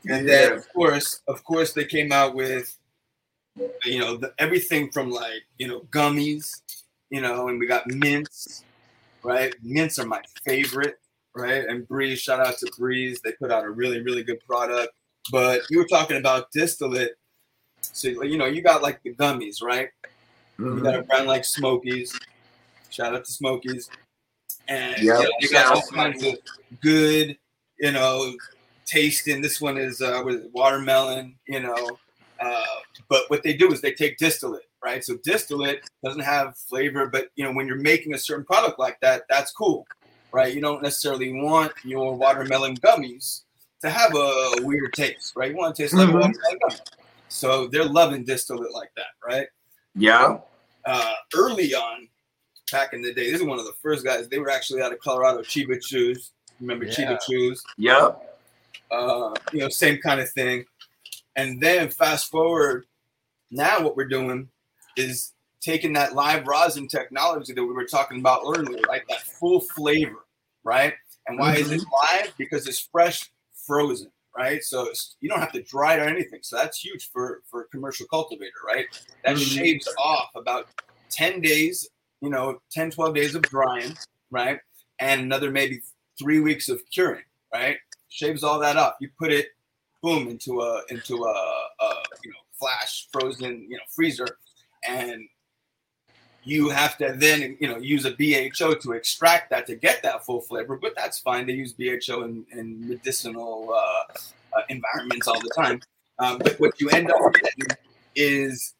And 0.06 0.28
then, 0.28 0.52
of 0.52 0.72
course, 0.72 1.20
of 1.26 1.42
course, 1.44 1.72
they 1.72 1.84
came 1.84 2.12
out 2.12 2.34
with, 2.34 2.76
you 3.84 3.98
know, 3.98 4.16
the, 4.16 4.34
everything 4.38 4.90
from 4.90 5.10
like, 5.10 5.42
you 5.58 5.66
know, 5.66 5.80
gummies, 5.90 6.62
you 7.10 7.20
know, 7.20 7.48
and 7.48 7.58
we 7.58 7.66
got 7.66 7.86
mints, 7.86 8.64
right? 9.22 9.54
Mints 9.62 9.98
are 9.98 10.06
my 10.06 10.20
favorite, 10.44 10.98
right? 11.34 11.64
And 11.66 11.86
Breez, 11.88 12.18
shout 12.18 12.40
out 12.40 12.58
to 12.58 12.66
Breez. 12.78 13.18
They 13.22 13.32
put 13.32 13.50
out 13.50 13.64
a 13.64 13.70
really, 13.70 14.02
really 14.02 14.22
good 14.22 14.40
product. 14.46 14.92
But 15.30 15.62
you 15.70 15.78
were 15.78 15.86
talking 15.86 16.16
about 16.16 16.50
distillate. 16.52 17.12
So, 17.80 18.08
you 18.08 18.38
know, 18.38 18.46
you 18.46 18.62
got 18.62 18.82
like 18.82 19.02
the 19.02 19.14
gummies, 19.14 19.62
right? 19.62 19.88
You 20.58 20.80
got 20.80 20.98
a 20.98 21.02
brand 21.02 21.26
like 21.26 21.42
Smokiez. 21.42 22.18
Shout 22.90 23.14
out 23.14 23.24
to 23.24 23.32
Smokiez. 23.32 23.88
And 24.68 24.96
Yep, 24.98 25.02
you, 25.02 25.24
know, 25.24 25.30
you 25.40 25.50
got 25.50 25.74
all 25.74 25.82
kinds 25.92 26.24
of 26.24 26.34
good, 26.80 27.36
you 27.78 27.92
know, 27.92 28.34
tasting. 28.86 29.42
This 29.42 29.60
one 29.60 29.76
is 29.76 30.00
uh, 30.00 30.22
with 30.24 30.48
watermelon, 30.52 31.36
you 31.46 31.60
know. 31.60 31.98
Uh, 32.40 32.62
but 33.08 33.24
what 33.28 33.42
they 33.42 33.54
do 33.54 33.72
is 33.72 33.80
they 33.80 33.92
take 33.92 34.16
distillate, 34.18 34.68
right? 34.82 35.04
So 35.04 35.16
distillate 35.24 35.80
doesn't 36.04 36.22
have 36.22 36.56
flavor, 36.56 37.06
but 37.06 37.28
you 37.36 37.44
know, 37.44 37.52
when 37.52 37.66
you're 37.66 37.76
making 37.76 38.14
a 38.14 38.18
certain 38.18 38.44
product 38.44 38.78
like 38.78 38.98
that, 39.00 39.24
that's 39.28 39.52
cool, 39.52 39.86
right? 40.34 40.52
You 40.52 40.60
don't 40.60 40.82
necessarily 40.82 41.32
want 41.32 41.72
your 41.84 42.14
watermelon 42.16 42.76
gummies 42.78 43.42
to 43.82 43.88
have 43.88 44.12
a 44.16 44.56
weird 44.62 44.92
taste, 44.92 45.32
right? 45.36 45.52
You 45.52 45.56
want 45.56 45.76
to 45.76 45.82
taste 45.82 45.94
like 45.94 46.08
a 46.08 46.10
Mhm. 46.10 46.14
watermelon 46.14 46.58
gummy. 46.60 46.80
So 47.28 47.68
they're 47.68 47.84
loving 47.84 48.24
distillate 48.24 48.72
like 48.72 48.90
that, 48.96 49.14
right? 49.26 49.46
Yeah. 49.94 50.38
uh, 50.86 51.14
early 51.34 51.74
on, 51.74 52.06
back 52.70 52.92
in 52.92 53.00
the 53.00 53.14
day, 53.14 53.30
this 53.30 53.40
is 53.40 53.46
one 53.46 53.58
of 53.58 53.64
the 53.64 53.72
first 53.80 54.04
guys. 54.04 54.28
They 54.28 54.38
were 54.38 54.50
actually 54.50 54.82
out 54.82 54.92
of 54.92 54.98
Colorado, 54.98 55.40
Chiba 55.40 55.80
Chews. 55.82 56.32
Remember 56.60 56.84
Yeah. 56.84 56.92
Chiba 56.92 57.18
Chews? 57.26 57.62
Yep. 57.78 58.40
Uh, 58.90 59.32
you 59.52 59.60
know, 59.60 59.70
same 59.70 59.98
kind 60.02 60.20
of 60.20 60.30
thing. 60.32 60.66
And 61.36 61.58
then 61.58 61.90
fast 61.90 62.30
forward, 62.30 62.84
now 63.50 63.80
what 63.80 63.96
we're 63.96 64.04
doing 64.08 64.50
is 64.96 65.32
taking 65.62 65.94
that 65.94 66.14
live 66.14 66.46
rosin 66.46 66.86
technology 66.86 67.54
that 67.54 67.64
we 67.64 67.72
were 67.72 67.86
talking 67.86 68.18
about 68.18 68.42
earlier, 68.44 68.82
right? 68.86 69.02
That 69.08 69.22
full 69.22 69.60
flavor, 69.60 70.23
right? 70.64 70.94
And 71.26 71.38
why 71.38 71.56
is 71.56 71.70
it 71.70 71.80
live? 71.92 72.34
Because 72.36 72.66
it's 72.66 72.80
fresh, 72.80 73.30
frozen, 73.66 74.10
right? 74.36 74.62
So 74.62 74.88
it's, 74.88 75.16
you 75.20 75.28
don't 75.28 75.40
have 75.40 75.52
to 75.52 75.62
dry 75.62 75.94
it 75.94 76.00
or 76.00 76.08
anything. 76.08 76.40
So 76.42 76.56
that's 76.56 76.78
huge 76.78 77.10
for 77.10 77.42
for 77.50 77.62
a 77.62 77.68
commercial 77.68 78.06
cultivator, 78.06 78.52
right? 78.66 78.86
That 79.24 79.36
Mhm. 79.36 79.54
shaves 79.54 79.88
off 79.98 80.30
about 80.34 80.68
10 81.10 81.40
days, 81.40 81.88
you 82.20 82.30
know, 82.30 82.60
10, 82.70 82.90
12 82.90 83.14
days 83.14 83.34
of 83.34 83.42
drying, 83.48 83.96
right? 84.30 84.60
And 84.98 85.20
another 85.22 85.50
maybe 85.50 85.82
three 86.18 86.40
weeks 86.40 86.68
of 86.68 86.82
curing, 86.90 87.24
right? 87.52 87.78
Shaves 88.08 88.42
all 88.44 88.58
that 88.60 88.76
up. 88.76 88.96
You 89.00 89.10
put 89.18 89.32
it, 89.32 89.48
boom, 90.02 90.28
into 90.28 90.60
a 90.60 90.82
into 90.90 91.24
a, 91.24 91.68
a 91.80 91.94
you 92.22 92.30
know 92.30 92.38
flash 92.52 93.08
frozen, 93.12 93.66
you 93.68 93.76
know, 93.76 93.82
freezer, 93.94 94.38
and 94.86 95.26
you 96.44 96.68
have 96.68 96.96
to 96.98 97.14
then 97.16 97.56
you 97.60 97.68
know 97.68 97.78
use 97.78 98.04
a 98.04 98.12
BHO 98.12 98.74
to 98.74 98.92
extract 98.92 99.50
that 99.50 99.66
to 99.66 99.76
get 99.76 100.02
that 100.02 100.24
full 100.24 100.40
flavor. 100.40 100.78
But 100.80 100.94
that's 100.96 101.18
fine. 101.18 101.46
They 101.46 101.54
use 101.54 101.72
BHO 101.72 102.22
in, 102.24 102.44
in 102.52 102.88
medicinal 102.88 103.72
uh, 103.74 104.58
uh, 104.58 104.62
environments 104.68 105.26
all 105.26 105.40
the 105.40 105.50
time. 105.50 105.80
Um, 106.18 106.40
but 106.42 106.54
what 106.60 106.80
you 106.80 106.90
end 106.90 107.10
up 107.10 107.16
getting 107.42 107.76
is 108.14 108.74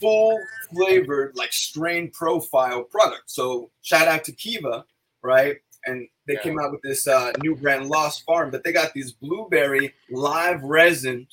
full 0.00 0.38
flavored, 0.74 1.36
like 1.36 1.52
strain 1.52 2.10
profile 2.10 2.82
product. 2.84 3.24
So 3.26 3.70
shout 3.82 4.08
out 4.08 4.24
to 4.24 4.32
Kiva, 4.32 4.84
right? 5.22 5.58
And 5.86 6.08
they 6.26 6.34
Yeah. 6.34 6.40
came 6.42 6.58
out 6.58 6.72
with 6.72 6.82
this 6.82 7.06
uh, 7.06 7.32
new 7.38 7.54
brand, 7.56 7.88
Lost 7.88 8.24
Farm, 8.24 8.50
but 8.50 8.64
they 8.64 8.72
got 8.72 8.92
these 8.92 9.12
blueberry 9.12 9.94
live 10.10 10.62
resin 10.62 11.26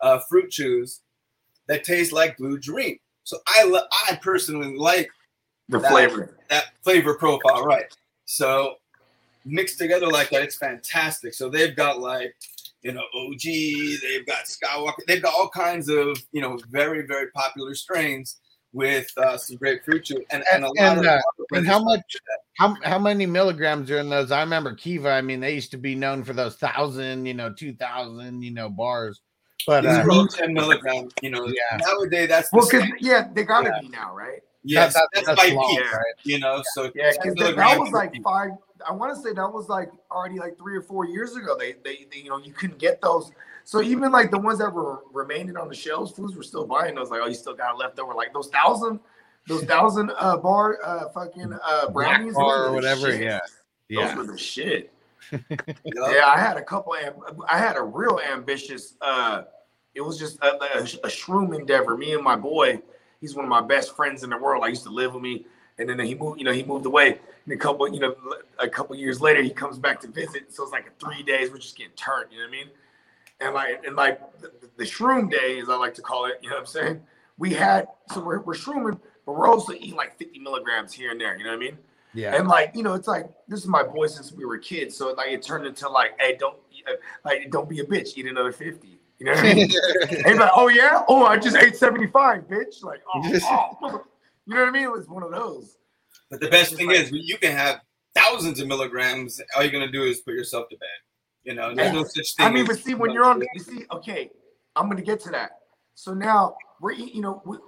uh, 0.00 0.20
fruit 0.28 0.50
chews 0.50 1.02
that 1.68 1.84
taste 1.84 2.12
like 2.12 2.36
Blue 2.36 2.58
Dream. 2.58 2.98
So 3.30 3.38
I 3.46 3.62
lo- 3.64 3.86
I 4.08 4.16
personally 4.16 4.76
like 4.76 5.08
The 5.68 5.78
that- 5.78 5.90
flavor. 5.90 6.36
that 6.48 6.64
flavor 6.82 7.14
profile, 7.14 7.64
right? 7.64 7.86
So 8.24 8.74
mixed 9.44 9.78
together 9.78 10.08
like 10.08 10.30
that, 10.30 10.42
it's 10.42 10.56
fantastic. 10.56 11.32
So 11.34 11.48
they've 11.48 11.76
got 11.76 12.00
like 12.00 12.34
you 12.82 12.92
know 12.92 13.04
OG, 13.14 13.44
they've 14.02 14.26
got 14.26 14.46
Skywalker, 14.46 15.04
they've 15.06 15.22
got 15.22 15.32
all 15.32 15.48
kinds 15.48 15.88
of 15.88 16.18
you 16.32 16.40
know 16.42 16.58
very 16.70 17.06
very 17.06 17.30
popular 17.30 17.74
strains 17.76 18.40
with 18.72 19.08
uh, 19.16 19.36
some 19.36 19.56
great 19.56 19.84
fruit 19.84 20.04
juice 20.04 20.24
and, 20.30 20.42
and 20.52 20.64
a 20.64 20.68
lot 20.68 20.78
And, 20.78 20.98
of 21.00 21.06
uh, 21.06 21.20
and 21.54 21.66
how 21.66 21.82
much 21.82 22.02
how 22.58 22.76
how 22.82 22.98
many 22.98 23.26
milligrams 23.26 23.90
are 23.92 23.98
in 23.98 24.08
those? 24.10 24.32
I 24.32 24.40
remember 24.40 24.74
Kiva. 24.74 25.10
I 25.10 25.22
mean, 25.22 25.38
they 25.38 25.54
used 25.54 25.70
to 25.70 25.78
be 25.78 25.94
known 25.94 26.24
for 26.24 26.32
those 26.32 26.56
thousand, 26.56 27.26
you 27.26 27.34
know, 27.34 27.52
two 27.52 27.74
thousand, 27.74 28.42
you 28.42 28.50
know, 28.50 28.68
bars. 28.68 29.20
But 29.66 29.82
These 29.82 29.90
uh, 29.92 30.04
are 30.10 30.26
10 30.28 30.52
milligrams, 30.54 31.12
you 31.20 31.30
know. 31.30 31.46
Yeah. 31.46 31.78
Nowadays, 31.78 32.28
that's 32.28 32.50
the 32.50 32.56
Well, 32.56 32.66
because 32.66 32.82
same. 32.82 32.94
yeah, 33.00 33.28
they 33.32 33.44
gotta 33.44 33.70
Yeah. 33.74 33.80
be 33.80 33.88
now, 33.88 34.14
right? 34.14 34.42
Yes, 34.62 34.94
that- 34.94 35.08
that's, 35.12 35.26
that's 35.26 35.40
by 35.48 35.54
long, 35.54 35.76
peak, 35.76 35.92
right? 35.92 36.14
you 36.24 36.38
know. 36.38 36.62
So 36.74 36.90
Yeah, 36.94 37.12
10 37.12 37.34
because 37.34 37.54
that, 37.56 37.78
was 37.78 37.92
like 37.92 38.12
peak. 38.12 38.22
five. 38.22 38.50
I 38.88 38.92
want 38.92 39.14
to 39.14 39.20
say 39.20 39.32
that 39.34 39.52
was 39.52 39.68
like 39.68 39.90
already 40.10 40.38
like 40.38 40.56
three 40.58 40.76
or 40.76 40.82
four 40.82 41.04
years 41.04 41.36
ago. 41.36 41.56
They, 41.58 41.72
they, 41.84 42.06
they, 42.10 42.18
you 42.18 42.30
know, 42.30 42.38
you 42.38 42.52
couldn't 42.52 42.78
get 42.78 43.00
those. 43.02 43.30
So 43.64 43.82
even 43.82 44.10
like 44.10 44.30
the 44.30 44.38
ones 44.38 44.58
that 44.58 44.72
were 44.72 45.00
remaining 45.12 45.56
on 45.56 45.68
the 45.68 45.74
shelves, 45.74 46.12
foods 46.12 46.34
were 46.34 46.42
still 46.42 46.66
buying 46.66 46.94
those. 46.94 47.10
Like, 47.10 47.20
oh, 47.22 47.26
you 47.26 47.34
still 47.34 47.54
got 47.54 47.78
left 47.78 47.98
over. 47.98 48.14
Like 48.14 48.32
those 48.32 48.48
thousand, 48.48 49.00
those 49.46 49.64
thousand 49.64 50.12
uh 50.18 50.38
bar, 50.38 50.78
uh, 50.84 51.08
fucking 51.10 51.52
uh 51.62 51.90
brownies 51.90 52.34
bar 52.34 52.66
or 52.68 52.72
whatever. 52.72 53.12
shit. 53.12 53.22
Yeah, 53.22 53.38
Those 53.90 54.08
yeah. 54.08 54.16
were 54.16 54.24
the 54.24 54.38
shit. 54.38 54.92
Yeah, 55.84 56.26
I 56.26 56.38
had 56.38 56.56
a 56.56 56.62
couple. 56.62 56.94
I 57.48 57.58
had 57.58 57.76
a 57.76 57.82
real 57.82 58.20
ambitious. 58.32 58.94
uh 59.00 59.42
It 59.94 60.00
was 60.00 60.18
just 60.18 60.38
a, 60.40 60.54
a, 60.54 60.78
a 60.80 61.08
shroom 61.08 61.54
endeavor. 61.58 61.96
Me 61.96 62.14
and 62.14 62.22
my 62.22 62.36
boy. 62.36 62.82
He's 63.20 63.34
one 63.34 63.44
of 63.44 63.50
my 63.50 63.60
best 63.60 63.94
friends 63.94 64.22
in 64.22 64.30
the 64.30 64.38
world. 64.38 64.64
I 64.64 64.68
used 64.68 64.84
to 64.84 64.90
live 64.90 65.12
with 65.12 65.22
me, 65.22 65.44
and 65.78 65.88
then 65.88 66.00
he 66.00 66.14
moved. 66.14 66.38
You 66.38 66.44
know, 66.44 66.52
he 66.52 66.62
moved 66.62 66.86
away. 66.86 67.18
And 67.44 67.52
a 67.52 67.56
couple, 67.56 67.86
you 67.92 68.00
know, 68.00 68.14
a 68.58 68.68
couple 68.68 68.96
years 68.96 69.20
later, 69.20 69.42
he 69.42 69.50
comes 69.50 69.78
back 69.78 70.00
to 70.00 70.08
visit. 70.08 70.52
So 70.54 70.62
it's 70.62 70.72
like 70.72 70.86
a 70.86 71.04
three 71.04 71.22
days. 71.22 71.50
We're 71.50 71.58
just 71.58 71.76
getting 71.76 71.92
turned. 71.92 72.32
You 72.32 72.38
know 72.38 72.44
what 72.44 72.48
I 72.48 72.58
mean? 72.58 72.70
And 73.40 73.54
like, 73.54 73.84
and 73.86 73.96
like 73.96 74.40
the, 74.40 74.50
the 74.78 74.84
shroom 74.84 75.30
day, 75.30 75.60
as 75.60 75.68
I 75.68 75.76
like 75.76 75.94
to 75.94 76.02
call 76.02 76.26
it. 76.26 76.38
You 76.42 76.48
know 76.48 76.56
what 76.56 76.60
I'm 76.60 76.66
saying? 76.66 77.02
We 77.38 77.52
had 77.54 77.88
so 78.12 78.22
we're, 78.22 78.40
we're 78.40 78.54
shrooming, 78.54 78.98
but 79.26 79.32
we're 79.32 79.48
also 79.48 79.72
eating 79.72 79.96
like 79.96 80.18
50 80.18 80.38
milligrams 80.38 80.92
here 80.92 81.10
and 81.10 81.20
there. 81.20 81.36
You 81.36 81.44
know 81.44 81.50
what 81.50 81.56
I 81.56 81.60
mean? 81.60 81.78
Yeah. 82.14 82.34
And 82.36 82.48
like, 82.48 82.72
you 82.74 82.82
know, 82.82 82.94
it's 82.94 83.08
like 83.08 83.30
this 83.48 83.60
is 83.60 83.66
my 83.66 83.82
boy 83.82 84.06
since 84.06 84.32
we 84.32 84.44
were 84.44 84.58
kids. 84.58 84.96
So 84.96 85.12
like 85.12 85.30
it 85.30 85.42
turned 85.42 85.66
into 85.66 85.88
like, 85.88 86.12
hey, 86.18 86.36
don't 86.36 86.56
like 87.24 87.50
don't 87.50 87.68
be 87.68 87.80
a 87.80 87.84
bitch, 87.84 88.16
eat 88.16 88.26
another 88.26 88.52
50. 88.52 88.98
You 89.18 89.26
know 89.26 89.32
what 89.32 89.44
I 89.44 89.54
mean? 89.54 89.70
and 90.24 90.38
like, 90.38 90.50
oh 90.56 90.68
yeah? 90.68 91.02
Oh, 91.08 91.26
I 91.26 91.36
just 91.38 91.56
ate 91.56 91.76
75, 91.76 92.48
bitch. 92.48 92.82
Like, 92.82 93.02
oh, 93.14 93.22
oh. 93.82 94.04
you 94.46 94.54
know 94.54 94.60
what 94.60 94.68
I 94.68 94.70
mean? 94.70 94.84
It 94.84 94.90
was 94.92 95.08
one 95.08 95.22
of 95.22 95.30
those. 95.30 95.76
But 96.30 96.40
the 96.40 96.48
best 96.48 96.76
thing 96.76 96.90
is, 96.90 97.10
you 97.12 97.36
can 97.38 97.52
have 97.56 97.80
thousands 98.14 98.60
of 98.60 98.68
milligrams. 98.68 99.40
All 99.56 99.62
you're 99.62 99.72
gonna 99.72 99.90
do 99.90 100.04
is 100.04 100.20
put 100.20 100.34
yourself 100.34 100.68
to 100.70 100.76
bed. 100.76 100.88
You 101.44 101.54
know, 101.54 101.74
there's 101.74 101.92
no 101.92 102.04
such 102.04 102.34
thing. 102.36 102.46
I 102.46 102.50
mean, 102.50 102.62
as- 102.62 102.68
but 102.68 102.78
see, 102.78 102.94
when 102.94 103.10
you're 103.10 103.24
on, 103.24 103.42
you 103.54 103.60
see, 103.60 103.84
okay, 103.92 104.30
I'm 104.76 104.88
gonna 104.88 105.02
get 105.02 105.20
to 105.20 105.30
that. 105.30 105.50
So 105.94 106.14
now 106.14 106.56
we're, 106.80 106.92
eat- 106.92 107.14
you 107.14 107.20
know, 107.20 107.42
we, 107.44 107.58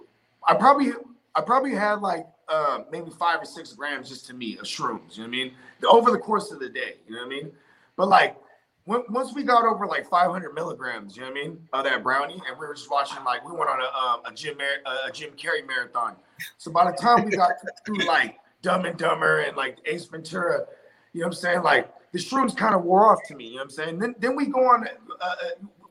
I 0.46 0.54
probably, 0.54 0.92
I 1.34 1.40
probably 1.42 1.74
had 1.74 2.00
like 2.00 2.26
uh, 2.48 2.80
maybe 2.90 3.10
five 3.10 3.40
or 3.40 3.44
six 3.44 3.72
grams 3.72 4.08
just 4.08 4.26
to 4.26 4.34
me 4.34 4.58
of 4.58 4.64
shrooms. 4.64 5.16
You 5.16 5.24
know 5.24 5.24
what 5.24 5.24
I 5.24 5.28
mean? 5.28 5.52
Over 5.88 6.10
the 6.10 6.18
course 6.18 6.50
of 6.52 6.60
the 6.60 6.68
day. 6.68 6.96
You 7.06 7.14
know 7.14 7.22
what 7.22 7.26
I 7.26 7.28
mean? 7.28 7.52
But 7.96 8.08
like, 8.08 8.36
once 8.84 9.32
we 9.32 9.44
got 9.44 9.64
over 9.64 9.86
like 9.86 10.08
500 10.08 10.54
milligrams, 10.54 11.16
you 11.16 11.22
know 11.22 11.28
what 11.28 11.38
I 11.38 11.42
mean, 11.42 11.68
of 11.72 11.84
that 11.84 12.02
brownie, 12.02 12.42
and 12.48 12.58
we 12.58 12.66
were 12.66 12.74
just 12.74 12.90
watching 12.90 13.22
like 13.24 13.44
we 13.48 13.56
went 13.56 13.70
on 13.70 13.80
a 13.80 13.84
um, 13.84 14.20
a 14.24 14.34
Jim 14.34 14.58
a 14.60 15.12
Jim 15.12 15.30
Carrey 15.36 15.66
marathon. 15.66 16.16
So 16.58 16.72
by 16.72 16.90
the 16.90 16.96
time 16.96 17.24
we 17.24 17.30
got 17.36 17.52
through 17.86 18.04
like 18.06 18.38
Dumb 18.60 18.84
and 18.84 18.98
Dumber 18.98 19.40
and 19.40 19.56
like 19.56 19.78
Ace 19.86 20.04
Ventura, 20.06 20.66
you 21.12 21.20
know 21.20 21.28
what 21.28 21.34
I'm 21.36 21.40
saying? 21.40 21.62
Like 21.62 21.92
the 22.12 22.18
shrooms 22.18 22.56
kind 22.56 22.74
of 22.74 22.82
wore 22.82 23.06
off 23.06 23.20
to 23.28 23.36
me. 23.36 23.44
You 23.44 23.50
know 23.50 23.56
what 23.58 23.64
I'm 23.64 23.70
saying? 23.70 23.98
Then 23.98 24.14
then 24.18 24.34
we 24.34 24.46
go 24.46 24.60
on. 24.60 24.88
Uh, 24.88 25.24
uh, 25.24 25.34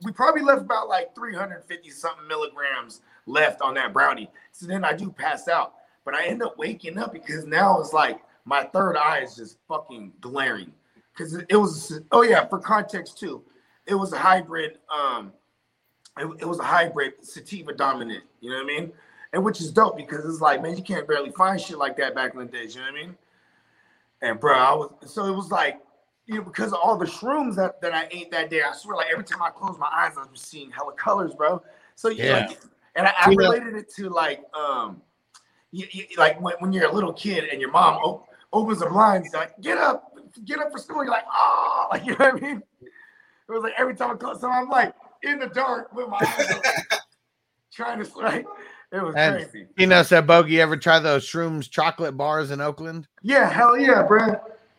we 0.04 0.12
probably 0.12 0.42
left 0.42 0.62
about 0.62 0.88
like 0.88 1.14
350 1.14 1.90
something 1.90 2.26
milligrams 2.26 3.00
left 3.26 3.62
on 3.62 3.74
that 3.74 3.92
brownie. 3.92 4.30
So 4.50 4.66
then 4.66 4.84
I 4.84 4.92
do 4.92 5.10
pass 5.10 5.48
out, 5.48 5.74
but 6.04 6.14
I 6.14 6.26
end 6.26 6.42
up 6.42 6.58
waking 6.58 6.98
up 6.98 7.12
because 7.12 7.46
now 7.46 7.80
it's 7.80 7.92
like 7.92 8.20
my 8.44 8.64
third 8.64 8.96
eye 8.96 9.20
is 9.20 9.36
just 9.36 9.58
fucking 9.68 10.12
glaring. 10.20 10.72
Because 11.12 11.34
it, 11.34 11.56
was 11.56 12.00
oh 12.10 12.22
yeah, 12.22 12.46
for 12.46 12.58
context 12.58 13.18
too, 13.18 13.42
it 13.86 13.94
was 13.94 14.12
a 14.12 14.18
hybrid. 14.18 14.78
Um, 14.92 15.32
it, 16.18 16.26
it 16.40 16.46
was 16.46 16.58
a 16.58 16.64
hybrid 16.64 17.14
sativa 17.22 17.72
dominant. 17.72 18.24
You 18.40 18.50
know 18.50 18.56
what 18.56 18.64
I 18.64 18.66
mean? 18.66 18.92
And 19.32 19.44
which 19.44 19.60
is 19.60 19.70
dope 19.70 19.96
because 19.96 20.24
it's 20.24 20.40
like 20.40 20.62
man, 20.62 20.76
you 20.76 20.82
can't 20.82 21.06
barely 21.06 21.30
find 21.32 21.60
shit 21.60 21.78
like 21.78 21.96
that 21.98 22.14
back 22.14 22.34
in 22.34 22.40
the 22.40 22.46
days. 22.46 22.74
You 22.74 22.80
know 22.80 22.92
what 22.92 23.00
I 23.00 23.06
mean? 23.06 23.16
And 24.22 24.40
bro, 24.40 24.54
I 24.54 24.72
was 24.72 24.90
so 25.06 25.26
it 25.26 25.36
was 25.36 25.50
like, 25.50 25.80
you 26.26 26.36
know, 26.36 26.42
because 26.42 26.72
of 26.72 26.78
all 26.82 26.96
the 26.96 27.04
shrooms 27.06 27.56
that, 27.56 27.80
that 27.82 27.92
I 27.92 28.08
ate 28.10 28.30
that 28.30 28.50
day, 28.50 28.62
I 28.62 28.72
swear, 28.72 28.96
like 28.96 29.08
every 29.12 29.24
time 29.24 29.42
I 29.42 29.50
closed 29.50 29.78
my 29.78 29.88
eyes, 29.92 30.12
I 30.16 30.20
was 30.20 30.28
just 30.32 30.48
seeing 30.48 30.70
hella 30.70 30.92
colors, 30.94 31.34
bro. 31.34 31.62
So 31.94 32.08
yeah, 32.08 32.24
Yeah. 32.24 32.46
like, 32.46 32.58
and 32.94 33.06
I, 33.06 33.12
I 33.18 33.28
related 33.30 33.74
it 33.74 33.92
to 33.96 34.08
like, 34.08 34.44
um, 34.54 35.02
you, 35.72 35.86
you, 35.90 36.06
like 36.16 36.40
when, 36.40 36.54
when 36.60 36.72
you're 36.72 36.88
a 36.88 36.92
little 36.92 37.12
kid 37.12 37.44
and 37.50 37.60
your 37.60 37.70
mom 37.70 37.94
op- 37.96 38.28
opens 38.52 38.78
the 38.80 38.86
blinds, 38.86 39.32
like 39.34 39.58
get 39.60 39.78
up, 39.78 40.12
get 40.44 40.58
up 40.60 40.70
for 40.70 40.78
school. 40.78 41.02
You're 41.02 41.12
like, 41.12 41.24
oh, 41.32 41.88
like 41.92 42.04
you 42.06 42.16
know 42.16 42.26
what 42.30 42.34
I 42.36 42.40
mean? 42.40 42.62
It 42.82 43.52
was 43.52 43.62
like 43.62 43.74
every 43.78 43.94
time 43.94 44.12
I 44.12 44.14
close, 44.14 44.40
so 44.40 44.48
I'm 44.50 44.68
like 44.68 44.94
in 45.22 45.38
the 45.38 45.46
dark 45.48 45.92
with 45.94 46.08
my 46.08 46.18
eyes 46.20 46.50
open, 46.50 46.70
trying 47.72 48.04
to 48.04 48.18
like, 48.18 48.46
it 48.92 49.02
was 49.02 49.14
And 49.16 49.36
crazy. 49.36 49.66
you 49.76 49.86
know, 49.86 50.02
said 50.02 50.26
Bogey, 50.26 50.60
ever 50.60 50.76
try 50.76 50.98
those 50.98 51.26
shrooms 51.26 51.68
chocolate 51.70 52.16
bars 52.16 52.50
in 52.50 52.60
Oakland? 52.60 53.08
Yeah, 53.22 53.48
hell 53.50 53.76
yeah, 53.78 54.02
bro. 54.02 54.36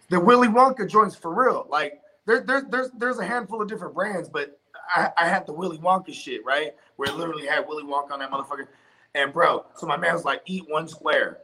The 0.10 0.20
Willy 0.20 0.48
Wonka 0.48 0.90
joints 0.90 1.16
for 1.16 1.34
real. 1.34 1.66
Like 1.70 2.00
there, 2.26 2.42
there, 2.42 2.64
there's 2.70 2.90
there's 2.98 3.18
a 3.20 3.26
handful 3.26 3.62
of 3.62 3.68
different 3.68 3.96
brands, 3.96 4.30
but 4.30 4.60
I, 4.96 5.10
I 5.18 5.28
had 5.28 5.48
the 5.48 5.54
Willy 5.54 5.78
Wonka 5.80 6.14
shit, 6.14 6.46
right? 6.46 6.74
Where 6.98 7.10
it 7.10 7.16
literally 7.16 7.48
had 7.48 7.68
Willy 7.68 7.84
Wonka 7.84 8.12
on 8.12 8.20
that 8.20 8.30
motherfucker. 8.32 8.68
And 9.16 9.32
bro, 9.32 9.66
so 9.76 9.86
my 9.88 9.98
man 9.98 10.14
was 10.14 10.26
like, 10.26 10.42
eat 10.46 10.66
one 10.68 10.88
square. 10.88 11.40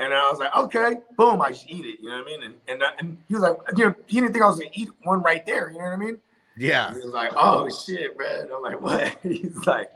And 0.00 0.14
I 0.14 0.30
was 0.30 0.38
like, 0.38 0.54
okay, 0.54 1.00
boom, 1.16 1.42
I 1.42 1.48
just 1.50 1.68
eat 1.68 1.84
it. 1.84 1.98
You 2.00 2.10
know 2.10 2.18
what 2.18 2.26
I 2.26 2.30
mean? 2.30 2.42
And 2.44 2.54
and, 2.68 2.82
uh, 2.82 2.90
and 2.98 3.18
he 3.26 3.34
was 3.34 3.42
like, 3.42 3.56
you 3.76 3.86
know, 3.86 3.94
he 4.06 4.20
didn't 4.20 4.32
think 4.32 4.44
I 4.44 4.48
was 4.48 4.58
gonna 4.58 4.70
eat 4.72 4.90
one 5.02 5.22
right 5.22 5.44
there. 5.44 5.70
You 5.72 5.78
know 5.78 5.84
what 5.84 5.92
I 5.92 5.96
mean? 5.96 6.18
Yeah. 6.58 6.92
He 6.92 7.00
was 7.00 7.12
like, 7.12 7.32
"Oh 7.36 7.68
shit, 7.70 8.18
man!" 8.18 8.48
I'm 8.54 8.62
like, 8.62 8.80
"What?" 8.80 9.16
He's 9.22 9.64
like, 9.66 9.90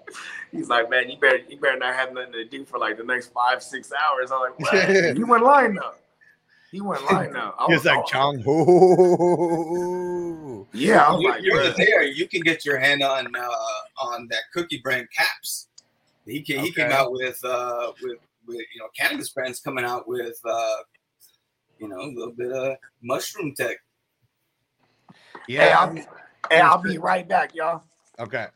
"He's 0.52 0.68
like, 0.68 0.88
man, 0.88 1.10
you 1.10 1.18
better, 1.18 1.38
you 1.48 1.58
better 1.58 1.76
not 1.76 1.94
have 1.94 2.12
nothing 2.14 2.32
to 2.32 2.44
do 2.44 2.64
for 2.64 2.78
like 2.78 2.96
the 2.96 3.04
next 3.04 3.32
five, 3.32 3.62
six 3.62 3.92
hours." 3.92 4.30
I'm 4.30 4.40
like, 4.40 4.58
"What?" 4.60 4.88
he 5.16 5.24
went 5.24 5.42
lying 5.42 5.74
though. 5.74 5.94
He 6.70 6.80
went 6.80 7.04
lying 7.10 7.32
though. 7.32 7.52
I 7.58 7.66
He 7.66 7.74
was 7.74 7.84
like, 7.84 8.06
Chong. 8.06 8.38
Hoo. 8.38 9.68
Yeah, 10.72 11.04
I 11.04 11.12
was 11.12 11.20
you, 11.22 11.28
like, 11.30 11.42
you're 11.42 11.58
"Bruh." 11.58 11.76
there. 11.76 12.04
You 12.04 12.28
can 12.28 12.42
get 12.42 12.64
your 12.64 12.78
hand 12.78 13.02
on 13.02 13.34
uh, 13.34 13.48
on 13.98 14.28
that 14.28 14.42
cookie 14.54 14.78
brand 14.78 15.08
caps. 15.14 15.66
He 16.26 16.42
came, 16.42 16.64
he 16.64 16.72
came 16.72 16.92
out 16.92 17.12
with 17.12 17.38
uh, 17.44 17.92
with 18.00 18.18
with 18.46 18.58
you 18.58 18.80
know 18.80 18.88
cannabis 18.96 19.30
brands 19.30 19.60
coming 19.60 19.84
out 19.84 20.06
with 20.06 20.38
uh, 20.44 20.76
you 21.78 21.88
know 21.88 22.00
a 22.00 22.06
little 22.06 22.32
bit 22.32 22.52
of 22.52 22.76
mushroom 23.02 23.54
tech. 23.56 23.78
Hey, 25.46 25.68
Yeah. 25.68 25.78
I'll, 25.80 25.92
be, 25.92 26.00
hey, 26.50 26.60
I'll 26.60 26.82
be 26.82 26.98
right 26.98 27.28
back, 27.28 27.54
y'all. 27.54 27.82
Okay. 28.18 28.46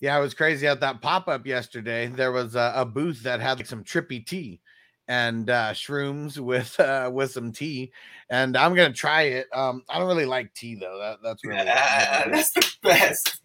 Yeah, 0.00 0.18
it 0.18 0.20
was 0.20 0.34
crazy 0.34 0.66
at 0.66 0.80
that 0.80 1.00
pop 1.00 1.26
up 1.26 1.46
yesterday. 1.46 2.06
There 2.08 2.32
was 2.32 2.54
a, 2.54 2.72
a 2.76 2.84
booth 2.84 3.22
that 3.22 3.40
had 3.40 3.58
like 3.58 3.66
some 3.66 3.82
trippy 3.82 4.24
tea 4.24 4.60
and 5.08 5.48
uh, 5.50 5.72
shrooms 5.72 6.38
with 6.38 6.78
uh, 6.80 7.10
with 7.12 7.30
some 7.32 7.52
tea, 7.52 7.92
and 8.30 8.56
I'm 8.56 8.74
gonna 8.74 8.92
try 8.92 9.22
it. 9.22 9.46
Um, 9.52 9.82
I 9.88 9.98
don't 9.98 10.08
really 10.08 10.26
like 10.26 10.52
tea 10.54 10.74
though. 10.74 10.98
That, 10.98 11.18
that's 11.22 11.44
really 11.44 11.58
That's 11.64 12.52
the 12.52 12.66
best 12.82 13.40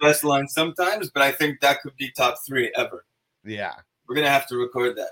best 0.00 0.24
line 0.24 0.48
sometimes, 0.48 1.10
but 1.10 1.22
I 1.22 1.32
think 1.32 1.60
that 1.60 1.80
could 1.82 1.96
be 1.96 2.10
top 2.16 2.36
three 2.46 2.72
ever. 2.76 3.04
yeah, 3.44 3.74
We're 4.08 4.16
gonna 4.16 4.30
have 4.30 4.46
to 4.48 4.56
record 4.56 4.96
that. 4.96 5.10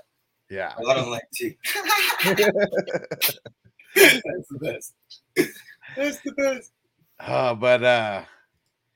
yeah. 0.49 0.73
I 0.77 0.93
don't 0.93 1.09
like 1.11 1.23
tea. 1.33 1.57
That's 3.95 4.47
the 4.49 4.59
best. 4.61 4.93
That's 5.95 6.19
the 6.21 6.31
best. 6.37 6.71
Uh, 7.19 7.53
but 7.55 7.83
uh, 7.83 8.23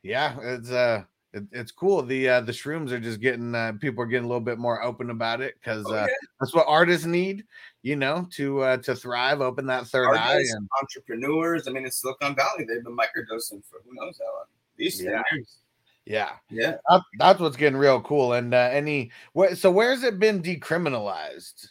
yeah, 0.03 0.35
it's 0.41 0.71
uh, 0.71 1.03
it, 1.35 1.43
it's 1.51 1.71
cool. 1.71 2.01
The 2.01 2.29
uh, 2.29 2.41
the 2.41 2.51
shrooms 2.51 2.91
are 2.91 2.99
just 2.99 3.19
getting 3.19 3.53
uh, 3.53 3.73
people 3.79 4.03
are 4.03 4.07
getting 4.07 4.25
a 4.25 4.27
little 4.27 4.41
bit 4.41 4.57
more 4.57 4.81
open 4.81 5.09
about 5.09 5.41
it 5.41 5.55
because 5.59 5.85
Oh, 5.87 5.93
uh, 5.93 6.07
that's 6.39 6.53
what 6.53 6.65
artists 6.67 7.05
need, 7.05 7.43
you 7.83 7.95
know, 7.95 8.27
to 8.31 8.61
uh, 8.61 8.77
to 8.77 8.95
thrive, 8.95 9.41
open 9.41 9.65
that 9.67 9.87
third 9.87 10.15
eye, 10.15 10.37
and 10.39 10.67
entrepreneurs. 10.81 11.67
I 11.67 11.71
mean, 11.71 11.85
in 11.85 11.91
Silicon 11.91 12.35
Valley, 12.35 12.65
they've 12.67 12.83
been 12.83 12.97
microdosing 12.97 13.63
for 13.69 13.81
who 13.85 13.93
knows 13.93 14.19
how 14.19 14.33
long. 14.33 14.45
These 14.77 15.03
Yeah. 15.03 15.21
years. 15.31 15.57
Yeah, 16.05 16.33
Yeah. 16.51 16.77
that, 16.89 17.01
that's 17.17 17.39
what's 17.39 17.57
getting 17.57 17.79
real 17.79 17.99
cool. 18.01 18.33
And 18.33 18.53
uh, 18.53 18.69
any 18.71 19.11
where, 19.33 19.55
so 19.55 19.71
where's 19.71 20.03
it 20.03 20.19
been 20.19 20.41
decriminalized? 20.41 21.69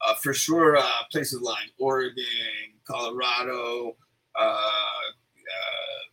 Uh, 0.00 0.14
for 0.14 0.32
sure, 0.32 0.76
uh, 0.76 1.02
places 1.12 1.40
like 1.42 1.70
Oregon, 1.78 2.24
Colorado, 2.86 3.96
uh, 4.38 4.42
uh, 4.42 6.03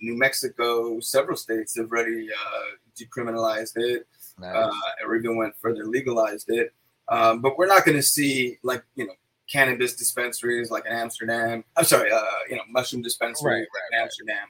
New 0.00 0.16
Mexico, 0.16 0.98
several 1.00 1.36
states 1.36 1.76
have 1.76 1.90
already 1.90 2.28
uh, 2.30 2.76
decriminalized 3.00 3.76
it, 3.76 4.06
uh, 4.42 4.70
or 5.04 5.16
even 5.16 5.36
went 5.36 5.54
further, 5.60 5.84
legalized 5.84 6.48
it. 6.50 6.72
Um, 7.08 7.40
but 7.40 7.58
we're 7.58 7.66
not 7.66 7.84
going 7.84 7.96
to 7.96 8.02
see 8.02 8.58
like 8.62 8.84
you 8.94 9.06
know 9.06 9.12
cannabis 9.50 9.94
dispensaries 9.96 10.70
like 10.70 10.86
in 10.86 10.92
Amsterdam. 10.92 11.64
I'm 11.76 11.84
sorry, 11.84 12.10
uh, 12.10 12.22
you 12.48 12.56
know 12.56 12.62
mushroom 12.70 13.02
dispensaries 13.02 13.44
Right, 13.44 13.60
like 13.60 13.92
in 13.92 13.98
Amsterdam 14.04 14.46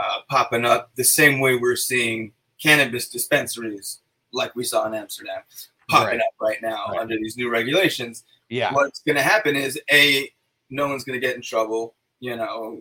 uh, 0.00 0.18
popping 0.28 0.64
up 0.64 0.90
the 0.96 1.04
same 1.04 1.40
way 1.40 1.56
we're 1.56 1.76
seeing 1.76 2.32
cannabis 2.62 3.08
dispensaries 3.08 4.00
like 4.32 4.54
we 4.56 4.64
saw 4.64 4.86
in 4.86 4.94
Amsterdam 4.94 5.42
popping 5.90 6.18
Right. 6.18 6.20
up 6.26 6.32
right 6.40 6.62
now 6.62 6.86
Right. 6.90 7.00
under 7.00 7.16
these 7.16 7.36
new 7.36 7.50
regulations 7.50 8.24
yeah, 8.48 8.72
what's 8.74 9.00
going 9.00 9.16
to 9.16 9.22
happen 9.22 9.56
is 9.56 9.80
a 9.90 10.30
no 10.70 10.86
one's 10.88 11.04
going 11.04 11.18
to 11.20 11.26
get 11.26 11.36
in 11.36 11.42
trouble 11.42 11.94
you 12.20 12.36
know 12.36 12.80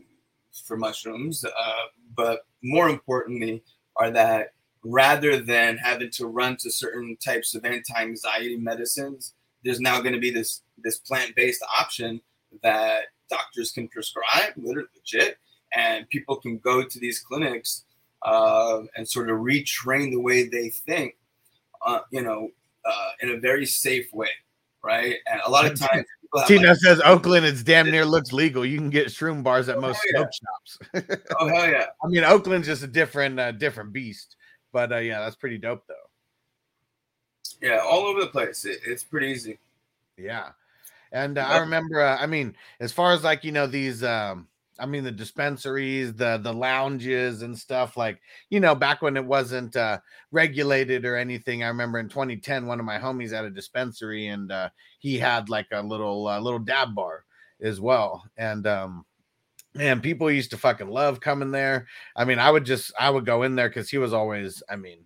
for 0.65 0.77
mushrooms 0.77 1.45
uh, 1.45 1.73
but 2.15 2.45
more 2.63 2.89
importantly 2.89 3.63
are 3.95 4.11
that 4.11 4.53
rather 4.83 5.37
than 5.37 5.77
having 5.77 6.09
to 6.09 6.25
run 6.25 6.57
to 6.57 6.71
certain 6.71 7.15
types 7.23 7.53
of 7.53 7.65
anti-anxiety 7.65 8.57
medicines 8.57 9.33
there's 9.63 9.79
now 9.79 9.99
going 10.01 10.13
to 10.13 10.19
be 10.19 10.31
this 10.31 10.61
this 10.77 10.97
plant-based 10.99 11.63
option 11.79 12.19
that 12.63 13.03
doctors 13.29 13.71
can 13.71 13.87
prescribe 13.87 14.53
literally 14.57 14.89
legit 14.95 15.37
and 15.73 16.09
people 16.09 16.35
can 16.35 16.57
go 16.57 16.83
to 16.83 16.99
these 16.99 17.19
clinics 17.19 17.85
uh, 18.23 18.81
and 18.95 19.07
sort 19.07 19.29
of 19.29 19.37
retrain 19.37 20.11
the 20.11 20.19
way 20.19 20.47
they 20.47 20.69
think 20.69 21.15
uh, 21.85 21.99
you 22.11 22.21
know 22.21 22.49
uh, 22.85 23.09
in 23.21 23.29
a 23.29 23.39
very 23.39 23.65
safe 23.65 24.11
way 24.13 24.29
right? 24.83 25.15
And 25.31 25.41
a 25.45 25.49
lot 25.49 25.65
of 25.65 25.79
times 25.79 26.05
Tina 26.47 26.75
says 26.75 27.01
Oakland 27.03 27.45
is 27.45 27.63
damn 27.63 27.91
near 27.91 28.05
looks 28.05 28.31
legal. 28.31 28.65
You 28.65 28.77
can 28.77 28.89
get 28.89 29.07
shroom 29.07 29.43
bars 29.43 29.67
at 29.69 29.77
Oh, 29.77 29.81
most 29.81 29.99
yeah. 30.13 30.19
smoke 30.19 30.29
shops. 30.33 30.79
oh 31.39 31.47
hell 31.47 31.69
yeah 31.69 31.87
I 32.03 32.07
mean, 32.07 32.23
Oakland's 32.23 32.67
just 32.67 32.83
a 32.83 32.87
different 32.87 33.39
uh, 33.39 33.51
different 33.51 33.91
beast. 33.91 34.37
But 34.71 34.91
uh, 34.93 34.97
yeah, 34.97 35.19
that's 35.19 35.35
pretty 35.35 35.57
dope 35.57 35.83
though. 35.87 35.95
yeah 37.61 37.79
all 37.79 38.05
over 38.05 38.21
the 38.21 38.27
place 38.27 38.63
it, 38.65 38.79
it's 38.85 39.03
pretty 39.03 39.27
easy 39.27 39.59
Yeah. 40.17 40.49
And 41.11 41.37
uh, 41.37 41.41
I 41.41 41.57
remember 41.57 42.01
uh, 42.01 42.15
I 42.17 42.25
mean, 42.27 42.55
as 42.79 42.93
far 42.93 43.11
as 43.11 43.23
like, 43.23 43.43
you 43.43 43.51
know, 43.51 43.67
these 43.67 44.01
um 44.03 44.47
I 44.79 44.85
mean 44.85 45.03
the 45.03 45.11
dispensaries, 45.11 46.13
the 46.13 46.39
the 46.41 46.53
lounges 46.53 47.41
and 47.41 47.57
stuff 47.57 47.97
like, 47.97 48.19
you 48.49 48.59
know, 48.59 48.73
back 48.73 49.01
when 49.01 49.17
it 49.17 49.25
wasn't 49.25 49.75
uh 49.75 49.99
regulated 50.31 51.05
or 51.05 51.17
anything. 51.17 51.63
I 51.63 51.67
remember 51.67 51.99
in 51.99 52.09
2010 52.09 52.65
one 52.65 52.79
of 52.79 52.85
my 52.85 52.97
homies 52.97 53.31
had 53.33 53.45
a 53.45 53.49
dispensary 53.49 54.27
and 54.27 54.51
uh 54.51 54.69
he 54.99 55.17
had 55.17 55.49
like 55.49 55.67
a 55.71 55.81
little 55.81 56.27
uh, 56.27 56.39
little 56.39 56.59
dab 56.59 56.95
bar 56.95 57.25
as 57.61 57.79
well. 57.79 58.23
And 58.37 58.65
um 58.67 59.05
man, 59.75 60.01
people 60.01 60.31
used 60.31 60.51
to 60.51 60.57
fucking 60.57 60.89
love 60.89 61.19
coming 61.19 61.51
there. 61.51 61.87
I 62.15 62.25
mean, 62.25 62.39
I 62.39 62.51
would 62.51 62.65
just 62.65 62.93
I 62.99 63.09
would 63.09 63.25
go 63.25 63.43
in 63.43 63.55
there 63.55 63.69
because 63.69 63.89
he 63.89 63.97
was 63.97 64.13
always, 64.13 64.63
I 64.69 64.75
mean, 64.75 65.05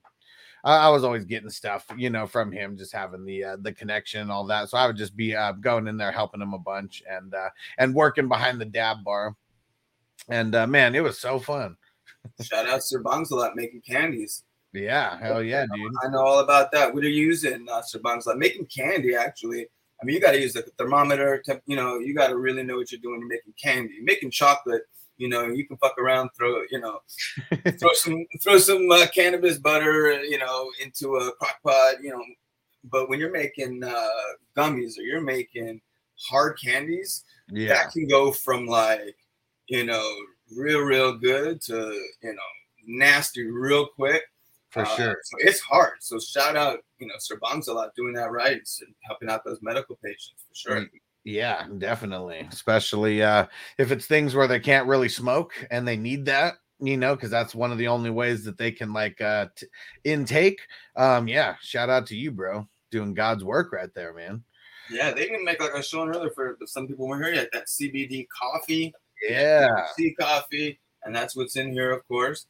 I, 0.66 0.90
was 0.90 1.04
always 1.04 1.26
getting 1.26 1.50
stuff, 1.50 1.86
you 1.96 2.10
know, 2.10 2.26
from 2.26 2.52
him, 2.52 2.76
just 2.76 2.92
having 2.92 3.24
the 3.24 3.44
uh, 3.44 3.58
the 3.62 3.72
connection 3.72 4.22
and 4.22 4.32
all 4.32 4.48
that. 4.48 4.70
So 4.70 4.78
I 4.78 4.88
would 4.88 4.98
just 4.98 5.16
be 5.16 5.36
uh, 5.36 5.52
going 5.54 5.88
in 5.88 5.98
there 5.98 6.12
helping 6.12 6.42
him 6.42 6.54
a 6.54 6.60
bunch 6.60 7.04
and 7.10 7.34
uh, 7.34 7.50
and 7.78 7.94
working 7.94 8.28
behind 8.28 8.60
the 8.60 8.66
dab 8.66 9.04
bar. 9.04 9.36
And 10.30 10.56
uh, 10.56 10.68
man, 10.68 10.96
it 10.96 11.04
was 11.04 11.20
so 11.20 11.40
fun. 11.40 11.78
shout 12.42 12.68
out 12.68 12.84
sir 12.84 13.02
Bongsalat 13.02 13.56
making 13.56 13.82
candies. 13.82 14.44
Yeah, 14.74 15.18
hell 15.20 15.42
yeah, 15.42 15.66
dude. 15.74 15.92
i 16.04 16.10
know 16.10 16.20
all 16.20 16.40
about 16.40 16.72
that. 16.74 16.94
What 16.94 17.04
are 17.04 17.10
you 17.10 17.26
using 17.26 17.68
uh, 17.72 17.82
sir 17.82 18.00
Bongsalat 18.00 18.38
making 18.38 18.66
candy 18.66 19.16
actually. 19.16 19.68
I 20.02 20.06
mean 20.06 20.16
you 20.16 20.22
got 20.22 20.32
to 20.32 20.42
use 20.42 20.56
like 20.56 20.68
a 20.68 20.72
thermometer 20.72 21.42
temp, 21.46 21.62
you 21.66 21.76
know 21.76 22.00
you 22.00 22.14
got 22.14 22.28
to 22.28 22.38
really 22.38 22.64
know 22.64 22.78
what 22.78 22.92
you're 22.92 23.02
doing 23.02 23.20
you're 23.20 23.30
making 23.30 23.54
candy. 23.62 24.00
Making 24.02 24.32
chocolate 24.32 24.84
you 25.18 25.30
know 25.30 25.46
you 25.46 25.66
can 25.66 25.78
fuck 25.78 25.98
around 25.98 26.30
throw 26.38 26.62
you 26.72 26.80
know 26.80 27.00
throw 27.80 27.94
some 27.94 28.26
throw 28.44 28.58
some 28.58 28.90
uh, 28.92 29.06
cannabis 29.14 29.58
butter 29.58 30.24
you 30.24 30.38
know 30.38 30.70
into 30.84 31.16
a 31.16 31.32
crock 31.34 31.62
pot 31.64 31.96
you 32.02 32.12
know. 32.12 32.24
But 32.84 33.10
when 33.10 33.20
you're 33.20 33.32
making 33.32 33.84
uh, 33.84 34.10
gummies 34.56 35.00
or 35.00 35.02
you're 35.02 35.22
making 35.22 35.82
hard 36.30 36.60
candies 36.64 37.24
Yeah, 37.50 37.70
that 37.70 37.92
can 37.92 38.08
go 38.08 38.32
from 38.32 38.68
like 38.68 39.16
you 39.68 39.84
know 39.86 40.08
real 40.56 40.80
real 40.82 41.18
good 41.18 41.62
to 41.62 41.74
you 42.22 42.34
know 42.34 42.42
nasty 42.86 43.44
real 43.50 43.88
quick 43.88 44.24
for 44.70 44.84
Uh, 44.84 44.96
sure. 44.96 45.18
so 45.24 45.38
it's 45.40 45.60
hard 45.60 45.94
so 46.02 46.20
shout 46.20 46.56
out 46.56 46.80
you 47.00 47.08
know 47.08 47.14
sir 47.20 47.38
lot 47.42 47.96
doing 47.96 48.14
that 48.14 48.32
right 48.32 48.62
and 48.82 48.96
helping 49.04 49.30
out 49.30 49.44
those 49.44 49.60
medical 49.62 49.98
patients 50.04 50.44
for 50.48 50.56
sure 50.56 50.86
Yeah, 51.24 51.66
definitely. 51.80 52.48
Especially 52.52 53.24
uh 53.24 53.48
if 53.80 53.92
it's 53.92 54.06
things 54.06 54.36
where 54.36 54.48
they 54.48 54.60
can't 54.60 54.88
really 54.88 55.10
smoke 55.10 55.54
and 55.72 55.88
they 55.88 55.98
need 55.98 56.26
that, 56.26 56.54
you 56.80 56.98
know, 56.98 57.16
because 57.16 57.32
that's 57.32 57.56
one 57.56 57.72
of 57.72 57.80
the 57.80 57.88
only 57.88 58.12
ways 58.12 58.44
that 58.44 58.60
they 58.60 58.72
can 58.72 58.94
like 58.94 59.20
uh 59.22 59.48
t- 59.56 59.66
intake. 60.04 60.60
Um, 60.96 61.28
yeah, 61.28 61.56
shout 61.62 61.90
out 61.90 62.06
to 62.08 62.16
you, 62.16 62.30
bro, 62.32 62.68
doing 62.92 63.16
God's 63.16 63.44
work 63.44 63.72
right 63.74 63.92
there, 63.96 64.14
man. 64.14 64.44
yeah 64.92 65.12
they 65.12 65.26
can 65.26 65.44
make 65.44 65.60
like 65.60 65.72
I 65.74 65.78
was 65.78 65.88
showing 65.88 66.10
earlier 66.10 66.30
for 66.30 66.58
some 66.68 66.86
people 66.88 67.08
weren't 67.08 67.26
here 67.26 67.34
yet 67.34 67.50
that 67.54 67.66
CBD 67.66 68.28
coffee 68.30 68.94
Yeah, 69.30 69.86
sea 69.98 70.14
coffee 70.20 70.80
and 71.04 71.16
that's 71.16 71.36
what's 71.36 71.56
in 71.56 71.72
here 71.72 71.92
of 71.92 72.08
course 72.08 72.48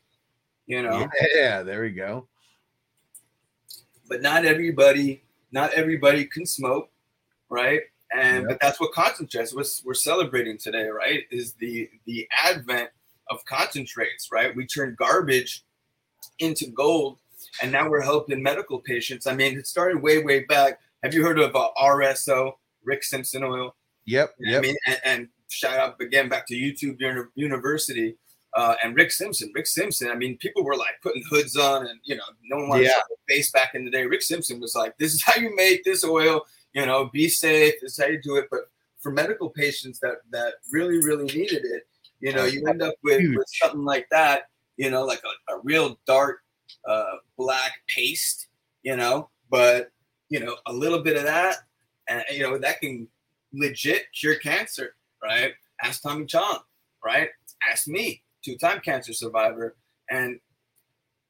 you 0.67 0.81
know. 0.81 1.07
Yeah, 1.35 1.61
there 1.61 1.81
we 1.81 1.91
go. 1.91 2.27
but 4.09 4.21
not 4.21 4.45
everybody 4.45 5.23
not 5.51 5.73
everybody 5.73 6.25
can 6.25 6.45
smoke 6.45 6.89
right? 7.49 7.81
And 8.13 8.41
Yep. 8.43 8.47
but 8.49 8.57
that's 8.61 8.79
what 8.79 8.91
concentrates 8.93 9.53
we're, 9.53 9.63
we're 9.83 9.93
celebrating 9.93 10.57
today 10.57 10.87
right 10.87 11.23
is 11.31 11.53
the 11.53 11.89
the 12.05 12.27
advent 12.45 12.89
of 13.29 13.43
concentrates 13.45 14.29
right? 14.31 14.55
We 14.55 14.65
turn 14.67 14.95
garbage 14.97 15.63
into 16.39 16.67
gold 16.67 17.17
and 17.61 17.71
now 17.71 17.89
we're 17.89 18.01
helping 18.01 18.41
medical 18.43 18.79
patients. 18.79 19.27
I 19.27 19.35
mean 19.35 19.57
it 19.57 19.67
started 19.67 20.01
way 20.01 20.23
way 20.23 20.43
back. 20.45 20.79
Have 21.03 21.13
you 21.13 21.23
heard 21.23 21.39
of 21.39 21.55
uh, 21.55 21.69
rso 21.79 22.53
rick 22.83 23.03
simpson 23.03 23.43
oil 23.43 23.75
Yep, 24.05 24.35
I 24.47 24.49
yep. 24.51 24.61
mean, 24.61 24.75
and, 24.87 24.99
and 25.03 25.27
shout 25.49 25.79
out 25.79 25.99
again 26.01 26.29
back 26.29 26.47
to 26.47 26.55
YouTube 26.55 26.99
University 27.35 28.15
uh, 28.55 28.75
and 28.83 28.95
Rick 28.95 29.11
Simpson. 29.11 29.51
Rick 29.53 29.67
Simpson. 29.67 30.09
I 30.09 30.15
mean, 30.15 30.37
people 30.37 30.63
were 30.63 30.75
like 30.75 31.01
putting 31.03 31.23
hoods 31.29 31.57
on, 31.57 31.87
and 31.87 31.99
you 32.03 32.15
know, 32.15 32.23
no 32.43 32.57
one 32.57 32.69
wanted 32.69 32.83
Yeah. 32.85 32.91
to 32.91 33.15
face 33.27 33.51
back 33.51 33.75
in 33.75 33.83
the 33.83 33.91
day. 33.91 34.05
Rick 34.05 34.21
Simpson 34.21 34.59
was 34.59 34.75
like, 34.75 34.97
"This 34.97 35.13
is 35.13 35.23
how 35.23 35.35
you 35.39 35.53
make 35.55 35.83
this 35.83 36.03
oil. 36.03 36.45
You 36.73 36.85
know, 36.85 37.09
be 37.11 37.27
safe. 37.27 37.73
This 37.81 37.93
is 37.93 38.03
how 38.03 38.09
you 38.09 38.21
do 38.21 38.37
it." 38.37 38.47
But 38.49 38.61
for 39.01 39.11
medical 39.11 39.49
patients 39.49 39.99
that 39.99 40.17
that 40.31 40.55
really 40.71 40.99
really 40.99 41.25
needed 41.25 41.65
it, 41.65 41.87
you 42.21 42.33
know, 42.33 42.45
you 42.45 42.65
end 42.67 42.81
up 42.81 42.95
with, 43.03 43.21
with 43.35 43.47
something 43.61 43.83
like 43.83 44.07
that. 44.11 44.43
You 44.77 44.89
know, 44.89 45.03
like 45.03 45.21
a, 45.23 45.53
a 45.55 45.59
real 45.63 45.99
dark 46.07 46.39
uh, 46.87 47.15
black 47.37 47.73
paste. 47.87 48.47
You 48.83 48.95
know, 48.95 49.29
but 49.49 49.91
you 50.29 50.39
know, 50.39 50.55
a 50.65 50.73
little 50.73 51.01
bit 51.03 51.17
of 51.17 51.23
that, 51.23 51.57
and 52.07 52.23
you 52.31 52.41
know, 52.43 52.57
that 52.57 52.79
can 52.79 53.07
legit 53.55 54.03
cure 54.17 54.35
cancer, 54.35 54.95
right? 55.23 55.53
Ask 55.81 56.01
Tommy 56.01 56.25
Chong, 56.25 56.59
right? 57.03 57.29
Ask 57.69 57.87
me, 57.87 58.23
two-time 58.43 58.79
cancer 58.81 59.13
survivor, 59.13 59.75
and 60.09 60.39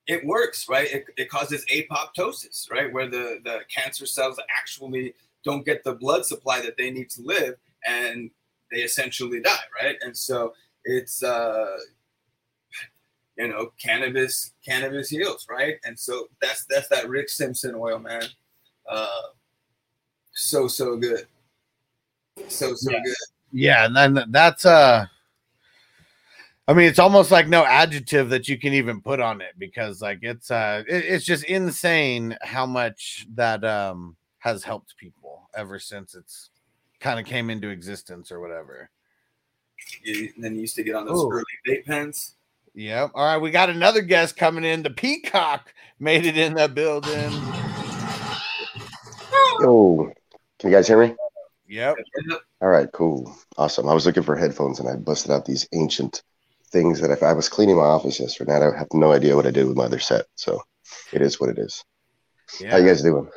it 0.07 0.25
works, 0.25 0.69
right? 0.69 0.87
It, 0.91 1.05
it 1.17 1.29
causes 1.29 1.65
apoptosis, 1.73 2.69
right, 2.71 2.91
where 2.91 3.09
the 3.09 3.39
the 3.43 3.61
cancer 3.73 4.05
cells 4.05 4.39
actually 4.55 5.13
don't 5.43 5.65
get 5.65 5.83
the 5.83 5.93
blood 5.93 6.25
supply 6.25 6.61
that 6.61 6.77
they 6.77 6.91
need 6.91 7.09
to 7.11 7.21
live, 7.21 7.55
and 7.85 8.29
they 8.71 8.79
essentially 8.79 9.39
die, 9.39 9.65
right? 9.81 9.95
And 10.01 10.15
so 10.15 10.53
it's 10.83 11.23
uh, 11.23 11.77
you 13.37 13.47
know, 13.47 13.71
cannabis 13.81 14.51
cannabis 14.65 15.09
heals, 15.09 15.47
right? 15.49 15.75
And 15.83 15.97
so 15.97 16.29
that's 16.41 16.65
that's 16.65 16.87
that 16.89 17.09
Rick 17.09 17.29
Simpson 17.29 17.75
oil, 17.75 17.99
man. 17.99 18.23
Uh, 18.89 19.21
so 20.33 20.67
so 20.67 20.97
good, 20.97 21.27
so 22.47 22.73
so 22.75 22.91
Yeah. 22.91 22.99
good. 23.03 23.15
Yeah, 23.51 23.85
and 23.85 23.95
then 23.95 24.25
that's 24.31 24.65
uh 24.65 25.05
I 26.67 26.73
mean, 26.73 26.87
it's 26.87 26.97
almost 26.99 27.29
like 27.29 27.47
no 27.47 27.63
adjective 27.63 28.29
that 28.29 28.49
you 28.49 28.57
can 28.57 28.73
even 28.73 28.99
put 28.99 29.19
on 29.19 29.39
it 29.39 29.53
because 29.57 30.01
like 30.01 30.19
it's 30.23 30.49
uh 30.51 30.83
it- 30.87 31.05
it's 31.05 31.25
just 31.25 31.43
insane 31.45 32.37
how 32.41 32.65
much 32.65 33.27
that 33.35 33.63
um 33.63 34.15
has 34.39 34.63
helped 34.63 34.97
people 34.97 35.49
ever 35.55 35.79
since 35.79 36.15
it's 36.15 36.49
kind 36.99 37.19
of 37.19 37.25
came 37.25 37.49
into 37.49 37.69
existence 37.69 38.31
or 38.31 38.39
whatever. 38.39 38.89
You, 40.03 40.31
then 40.37 40.55
you 40.55 40.61
used 40.61 40.75
to 40.75 40.83
get 40.83 40.95
on 40.95 41.05
those 41.05 41.19
Ooh. 41.23 41.29
early 41.31 41.43
vape 41.67 41.85
pens. 41.85 42.35
Yep. 42.73 43.11
All 43.13 43.25
right, 43.25 43.37
we 43.37 43.51
got 43.51 43.69
another 43.69 44.01
guest 44.01 44.35
coming 44.35 44.63
in. 44.65 44.83
The 44.83 44.89
Peacock 44.89 45.73
made 45.99 46.25
it 46.25 46.37
in 46.37 46.55
the 46.55 46.67
building. 46.67 47.31
Oh, 49.61 50.11
can 50.59 50.69
you 50.71 50.75
guys 50.75 50.87
hear 50.87 50.99
me? 50.99 51.15
Yep. 51.67 51.95
All 52.61 52.69
right, 52.69 52.89
cool, 52.93 53.35
awesome. 53.57 53.87
I 53.89 53.93
was 53.93 54.05
looking 54.05 54.23
for 54.23 54.35
headphones 54.35 54.79
and 54.79 54.87
I 54.89 54.95
busted 54.95 55.31
out 55.31 55.45
these 55.45 55.67
ancient 55.73 56.23
things 56.71 57.01
that 57.01 57.11
if 57.11 57.23
I 57.23 57.33
was 57.33 57.49
cleaning 57.49 57.77
my 57.77 57.83
office 57.83 58.19
yesterday, 58.19 58.53
I 58.53 58.77
have 58.77 58.87
no 58.93 59.11
idea 59.11 59.35
what 59.35 59.45
I 59.47 59.51
did 59.51 59.67
with 59.67 59.77
my 59.77 59.85
other 59.85 59.99
set. 59.99 60.25
So 60.35 60.61
it 61.11 61.21
is 61.21 61.39
what 61.39 61.49
it 61.49 61.57
is. 61.59 61.83
How 62.69 62.77
you 62.77 62.87
guys 62.87 63.01
doing? 63.01 63.29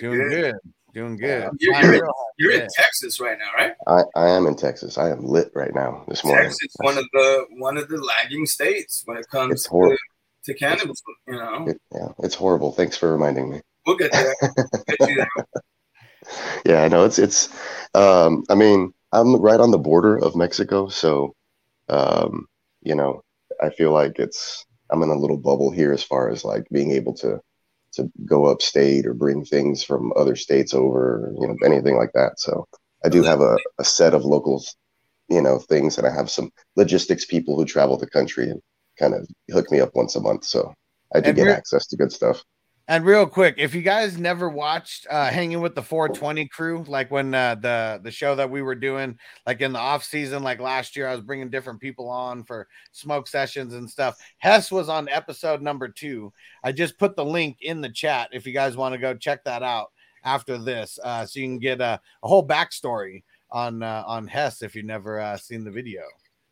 Doing 0.00 0.28
good. 0.28 0.54
Doing 0.94 1.16
good. 1.16 1.50
You're, 1.58 1.74
you're, 1.82 1.94
in, 1.94 2.00
you're 2.38 2.52
in 2.52 2.68
Texas 2.74 3.20
right 3.20 3.38
now, 3.38 3.50
right? 3.56 3.72
I, 3.86 4.02
I 4.18 4.28
am 4.30 4.46
in 4.46 4.56
Texas. 4.56 4.98
I 4.98 5.10
am 5.10 5.24
lit 5.24 5.50
right 5.54 5.74
now 5.74 6.04
this 6.08 6.24
morning. 6.24 6.44
Texas, 6.48 6.74
one 6.78 6.98
of 6.98 7.04
the 7.12 7.46
one 7.58 7.76
of 7.76 7.88
the 7.88 7.98
lagging 7.98 8.46
states 8.46 9.02
when 9.06 9.16
it 9.16 9.26
comes 9.30 9.52
It's 9.52 9.66
horrible. 9.66 9.96
to, 10.44 10.52
to 10.52 10.58
cannabis. 10.58 11.02
You 11.26 11.34
know, 11.34 11.64
It- 11.68 11.80
yeah, 11.94 12.08
it's 12.20 12.34
horrible. 12.34 12.72
Thanks 12.72 12.96
for 12.96 13.10
reminding 13.12 13.50
me. 13.50 13.60
we'll 13.86 13.96
get 13.96 14.12
there. 14.12 14.34
Get 14.88 15.08
you 15.08 15.16
there. 15.16 15.46
Yeah, 16.64 16.82
I 16.82 16.88
know 16.88 17.04
it's 17.04 17.18
it's. 17.18 17.48
Um, 17.94 18.44
I 18.48 18.54
mean, 18.54 18.92
I'm 19.12 19.36
right 19.40 19.60
on 19.60 19.70
the 19.70 19.78
border 19.78 20.16
of 20.18 20.36
Mexico, 20.36 20.88
so 20.88 21.34
um, 21.88 22.46
you 22.82 22.94
know, 22.94 23.22
I 23.62 23.70
feel 23.70 23.92
like 23.92 24.18
it's 24.18 24.66
I'm 24.92 25.02
in 25.02 25.10
a 25.10 25.18
little 25.18 25.38
bubble 25.38 25.70
here 25.72 25.92
as 25.92 26.04
far 26.04 26.30
as 26.30 26.44
like 26.44 26.64
being 26.72 26.92
able 26.92 27.14
to 27.16 27.40
to 27.94 28.10
go 28.26 28.46
upstate 28.46 29.06
or 29.06 29.14
bring 29.14 29.44
things 29.44 29.84
from 29.84 30.12
other 30.16 30.36
states 30.36 30.74
over, 30.74 31.32
you 31.40 31.48
know, 31.48 31.56
anything 31.64 31.96
like 31.96 32.12
that. 32.14 32.40
So 32.40 32.66
I 33.04 33.08
do 33.10 33.22
have 33.24 33.40
a, 33.40 33.58
a 33.78 33.84
set 33.84 34.14
of 34.14 34.24
locals, 34.24 34.76
you 35.28 35.42
know, 35.42 35.58
things, 35.58 35.98
and 35.98 36.06
I 36.06 36.14
have 36.14 36.30
some 36.30 36.50
logistics 36.76 37.24
people 37.26 37.56
who 37.56 37.64
travel 37.66 37.98
the 37.98 38.08
country 38.10 38.50
and 38.50 38.60
kind 38.98 39.14
of 39.14 39.28
hook 39.52 39.70
me 39.72 39.80
up 39.80 39.90
once 39.94 40.16
a 40.16 40.20
month. 40.20 40.44
So 40.44 40.74
I 41.14 41.20
do 41.20 41.32
And 41.32 41.36
get 41.36 41.48
access 41.48 41.86
to 41.88 41.96
good 41.96 42.12
stuff. 42.12 42.44
And 42.88 43.04
real 43.04 43.26
quick, 43.26 43.54
if 43.58 43.74
you 43.74 43.82
guys 43.82 44.18
never 44.18 44.48
watched 44.48 45.06
uh 45.08 45.30
Hanging 45.30 45.60
with 45.60 45.74
the 45.74 45.82
420 45.82 46.48
crew, 46.48 46.84
like 46.88 47.10
when 47.10 47.34
uh, 47.34 47.54
the 47.54 48.00
the 48.02 48.10
show 48.10 48.34
that 48.34 48.50
we 48.50 48.62
were 48.62 48.74
doing, 48.74 49.18
like 49.46 49.60
in 49.60 49.72
the 49.72 49.78
off 49.78 50.04
season, 50.04 50.42
like 50.42 50.60
last 50.60 50.96
year, 50.96 51.08
I 51.08 51.14
was 51.14 51.24
bringing 51.24 51.50
different 51.50 51.80
people 51.80 52.08
on 52.08 52.44
for 52.44 52.66
smoke 52.90 53.28
sessions 53.28 53.74
and 53.74 53.88
stuff. 53.88 54.18
Hess 54.38 54.72
was 54.72 54.88
on 54.88 55.08
episode 55.08 55.62
number 55.62 55.88
two. 55.88 56.32
I 56.64 56.72
just 56.72 56.98
put 56.98 57.14
the 57.14 57.24
link 57.24 57.58
in 57.60 57.80
the 57.80 57.90
chat 57.90 58.30
if 58.32 58.46
you 58.46 58.52
guys 58.52 58.76
want 58.76 58.94
to 58.94 58.98
go 58.98 59.14
check 59.14 59.44
that 59.44 59.62
out 59.62 59.92
after 60.24 60.58
this, 60.58 60.98
uh, 61.02 61.24
so 61.24 61.40
you 61.40 61.46
can 61.46 61.58
get 61.58 61.80
a, 61.80 62.00
a 62.22 62.28
whole 62.28 62.46
backstory 62.46 63.22
on 63.50 63.82
uh, 63.82 64.02
on 64.06 64.26
Hess 64.26 64.62
if 64.62 64.74
you've 64.74 64.86
never 64.86 65.20
uh, 65.20 65.36
seen 65.36 65.62
the 65.62 65.70
video. 65.70 66.02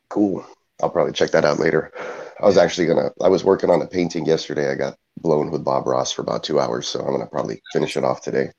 Cool. 0.08 0.44
I'll 0.82 0.90
probably 0.90 1.12
check 1.12 1.30
that 1.30 1.44
out 1.44 1.58
later. 1.58 1.92
I 2.40 2.46
was 2.46 2.56
actually 2.56 2.86
gonna. 2.86 3.10
I 3.20 3.28
was 3.28 3.44
working 3.44 3.70
on 3.70 3.82
a 3.82 3.86
painting 3.86 4.26
yesterday. 4.26 4.70
I 4.70 4.74
got 4.74 4.96
blown 5.18 5.50
with 5.50 5.64
Bob 5.64 5.86
Ross 5.86 6.12
for 6.12 6.22
about 6.22 6.42
two 6.42 6.58
hours, 6.58 6.88
so 6.88 7.00
I'm 7.00 7.12
gonna 7.12 7.26
probably 7.26 7.60
finish 7.72 7.96
it 7.96 8.04
off 8.04 8.22
today. 8.22 8.50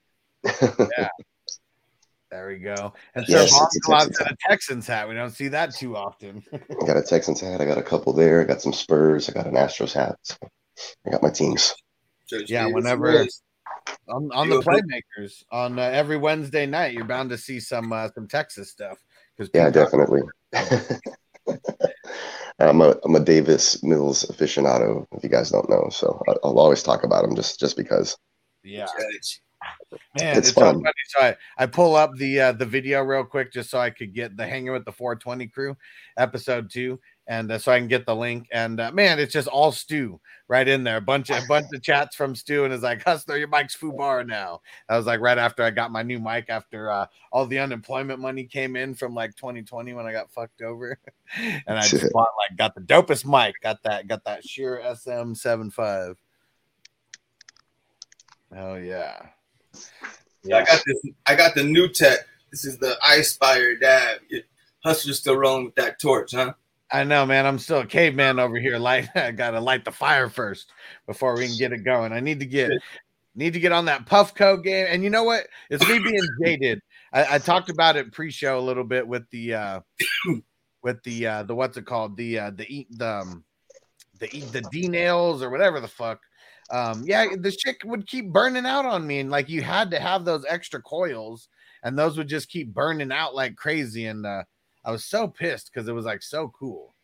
Yeah. 0.97 1.07
There 2.32 2.47
we 2.47 2.59
go. 2.59 2.93
And 3.13 3.26
Yes, 3.28 3.51
so 3.51 3.63
it's 3.63 3.76
a 3.76 3.89
Bob's 3.89 4.05
Texans 4.05 4.17
got 4.17 4.32
a 4.32 4.36
Texans 4.47 4.88
hat. 4.88 5.09
We 5.09 5.15
don't 5.15 5.32
see 5.32 5.49
that 5.49 5.76
too 5.76 5.97
often. 5.97 6.41
I 6.53 6.86
got 6.86 6.95
a 6.95 7.01
Texans 7.01 7.41
hat. 7.41 7.59
I 7.59 7.65
got 7.65 7.78
a 7.78 7.84
couple 7.84 8.13
there. 8.13 8.39
I 8.39 8.45
got 8.45 8.61
some 8.61 8.72
Spurs. 8.72 9.30
I 9.30 9.34
got 9.34 9.47
an 9.47 9.55
Astros 9.55 9.91
hat. 9.91 10.15
So 10.24 10.38
I 11.05 11.09
got 11.11 11.22
my 11.22 11.30
teams. 11.30 11.76
yeah, 12.47 12.67
whenever 12.67 13.28
on, 14.07 14.32
on 14.32 14.49
the 14.49 14.61
playmakers 14.61 15.43
on 15.51 15.78
uh, 15.78 15.82
every 15.82 16.17
Wednesday 16.17 16.65
night, 16.65 16.93
you're 16.93 17.03
bound 17.03 17.30
to 17.32 17.38
see 17.38 17.59
some 17.59 17.91
uh, 17.91 18.09
some 18.15 18.28
Texas 18.28 18.72
stuff. 18.72 18.97
Because 19.38 19.51
Yeah, 19.53 19.69
definitely. 19.69 20.22
I'm 22.59 22.81
a 22.81 22.95
I'm 23.03 23.15
a 23.15 23.19
Davis 23.19 23.81
Mills 23.83 24.23
aficionado. 24.25 25.05
If 25.11 25.23
you 25.23 25.29
guys 25.29 25.49
don't 25.49 25.69
know, 25.69 25.89
so 25.91 26.21
I- 26.27 26.35
I'll 26.43 26.59
always 26.59 26.83
talk 26.83 27.03
about 27.03 27.23
him 27.25 27.35
just 27.35 27.59
just 27.59 27.75
because. 27.77 28.17
Yeah, 28.63 28.85
man, 30.15 30.37
It's 30.37 30.49
it's, 30.49 30.53
so 30.53 30.61
fun. 30.61 30.75
funny. 30.75 30.93
So 31.07 31.25
I, 31.25 31.35
I 31.57 31.65
pull 31.65 31.95
up 31.95 32.15
the 32.15 32.39
uh, 32.39 32.51
the 32.51 32.65
video 32.65 33.01
real 33.01 33.23
quick 33.23 33.51
just 33.51 33.69
so 33.69 33.79
I 33.79 33.89
could 33.89 34.13
get 34.13 34.37
the 34.37 34.45
hanging 34.45 34.71
with 34.71 34.85
the 34.85 34.91
420 34.91 35.47
crew 35.47 35.75
episode 36.17 36.69
two, 36.69 36.99
and 37.28 37.51
uh, 37.51 37.59
so 37.59 37.72
I 37.72 37.80
can 37.80 37.88
get 37.88 38.05
the 38.05 38.15
link. 38.15 38.47
And 38.51 38.80
uh, 38.80 38.91
man, 38.91 39.19
it's 39.19 39.34
just 39.34 39.47
all 39.47 39.72
Stu 39.72 40.19
right 40.47 40.67
in 40.67 40.84
there. 40.84 40.97
A 40.97 41.01
bunch 41.01 41.30
of 41.30 41.43
a 41.43 41.47
bunch 41.47 41.67
of 41.74 41.82
chats 41.82 42.15
from 42.15 42.36
Stu, 42.36 42.65
and 42.65 42.74
it's 42.74 42.84
like, 42.84 43.03
Hustler, 43.05 43.38
your 43.38 43.47
mic's 43.47 43.76
Fubar 43.76 44.28
now. 44.28 44.61
I 44.89 44.97
was 44.97 45.05
like, 45.05 45.22
right 45.22 45.38
after 45.38 45.63
I 45.63 45.72
got 45.72 45.91
my 45.91 46.03
new 46.03 46.19
mic, 46.19 46.49
after 46.49 46.91
uh, 46.91 47.05
all 47.32 47.45
the 47.45 47.59
unemployment 47.59 48.19
money 48.19 48.43
came 48.45 48.76
in 48.76 48.95
from 48.95 49.13
like 49.13 49.36
2020 49.36 49.93
when 49.93 50.05
I 50.05 50.11
got 50.11 50.32
fucked 50.32 50.61
over, 50.61 50.99
and 51.38 51.78
I 51.80 51.88
just 51.88 52.09
bought 52.13 52.30
like 52.49 52.57
got 52.57 52.76
the 52.76 52.82
dopest 52.82 53.26
mic, 53.26 53.55
got 53.61 53.82
that 53.84 54.07
got 54.07 54.24
that 54.26 54.43
Shure 54.45 54.82
SM75. 54.84 56.15
Oh 58.55 58.76
yeah. 58.76 59.28
Yeah, 60.43 60.57
I 60.57 60.63
got 60.65 60.82
this. 60.86 61.13
I 61.28 61.36
got 61.36 61.55
the 61.55 61.63
new 61.63 61.88
tech. 61.88 62.19
This 62.51 62.65
is 62.65 62.78
the 62.78 62.97
iSpire 63.03 63.80
dab. 63.80 64.19
Your 64.28 64.41
Hustler's 64.84 65.19
still 65.19 65.38
rolling 65.38 65.65
with 65.65 65.76
that 65.76 65.99
torch, 65.99 66.32
huh? 66.34 66.53
I 66.91 67.03
know, 67.03 67.25
man. 67.25 67.45
I'm 67.45 67.59
still 67.59 67.79
a 67.79 67.85
caveman 67.85 68.39
over 68.39 68.59
here. 68.59 68.77
Light, 68.77 69.09
I 69.15 69.31
gotta 69.31 69.59
light 69.59 69.85
the 69.85 69.91
fire 69.91 70.29
first 70.29 70.71
before 71.07 71.35
we 71.35 71.47
can 71.47 71.57
get 71.57 71.71
it 71.71 71.83
going. 71.83 72.11
I 72.11 72.19
need 72.19 72.39
to 72.39 72.45
get 72.45 72.71
need 73.35 73.53
to 73.53 73.59
get 73.59 73.71
on 73.71 73.85
that 73.85 74.05
Puffco 74.05 74.61
game. 74.61 74.87
And 74.89 75.03
you 75.03 75.09
know 75.09 75.23
what? 75.23 75.47
It's 75.69 75.87
me 75.87 75.99
being 75.99 76.27
jaded. 76.43 76.81
I, 77.13 77.35
I 77.35 77.37
talked 77.37 77.69
about 77.69 77.95
it 77.95 78.11
pre-show 78.11 78.59
a 78.59 78.61
little 78.61 78.83
bit 78.83 79.07
with 79.07 79.29
the 79.29 79.53
uh 79.53 79.79
with 80.83 81.01
the 81.03 81.27
uh 81.27 81.43
the 81.43 81.55
what's 81.55 81.77
it 81.77 81.85
called? 81.85 82.17
The 82.17 82.39
uh 82.39 82.51
the 82.51 82.65
eat 82.67 82.87
the 82.91 83.21
um, 83.21 83.43
the 84.19 84.35
eat 84.35 84.51
the 84.51 84.61
D 84.71 84.87
nails 84.87 85.41
or 85.41 85.49
whatever 85.49 85.79
the 85.79 85.87
fuck. 85.87 86.19
Um, 86.69 87.03
yeah, 87.05 87.27
the 87.37 87.51
shit 87.51 87.83
would 87.83 88.07
keep 88.07 88.31
burning 88.31 88.65
out 88.65 88.85
on 88.85 89.05
me, 89.05 89.19
and 89.19 89.29
like 89.29 89.49
you 89.49 89.61
had 89.61 89.91
to 89.91 89.99
have 89.99 90.23
those 90.23 90.45
extra 90.47 90.81
coils, 90.81 91.49
and 91.83 91.97
those 91.97 92.17
would 92.17 92.29
just 92.29 92.49
keep 92.49 92.73
burning 92.73 93.11
out 93.11 93.35
like 93.35 93.55
crazy. 93.55 94.05
And 94.05 94.25
uh 94.25 94.43
I 94.84 94.91
was 94.91 95.05
so 95.05 95.27
pissed 95.27 95.71
because 95.71 95.88
it 95.88 95.93
was 95.93 96.05
like 96.05 96.23
so 96.23 96.51
cool. 96.57 96.95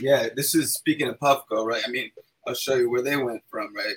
Yeah, 0.00 0.28
this 0.34 0.54
is 0.54 0.74
speaking 0.74 1.08
of 1.08 1.18
Puffco, 1.18 1.64
right? 1.64 1.82
I 1.86 1.90
mean, 1.90 2.10
I'll 2.46 2.54
show 2.54 2.74
you 2.74 2.90
where 2.90 3.02
they 3.02 3.16
went 3.16 3.42
from, 3.50 3.74
right? 3.74 3.94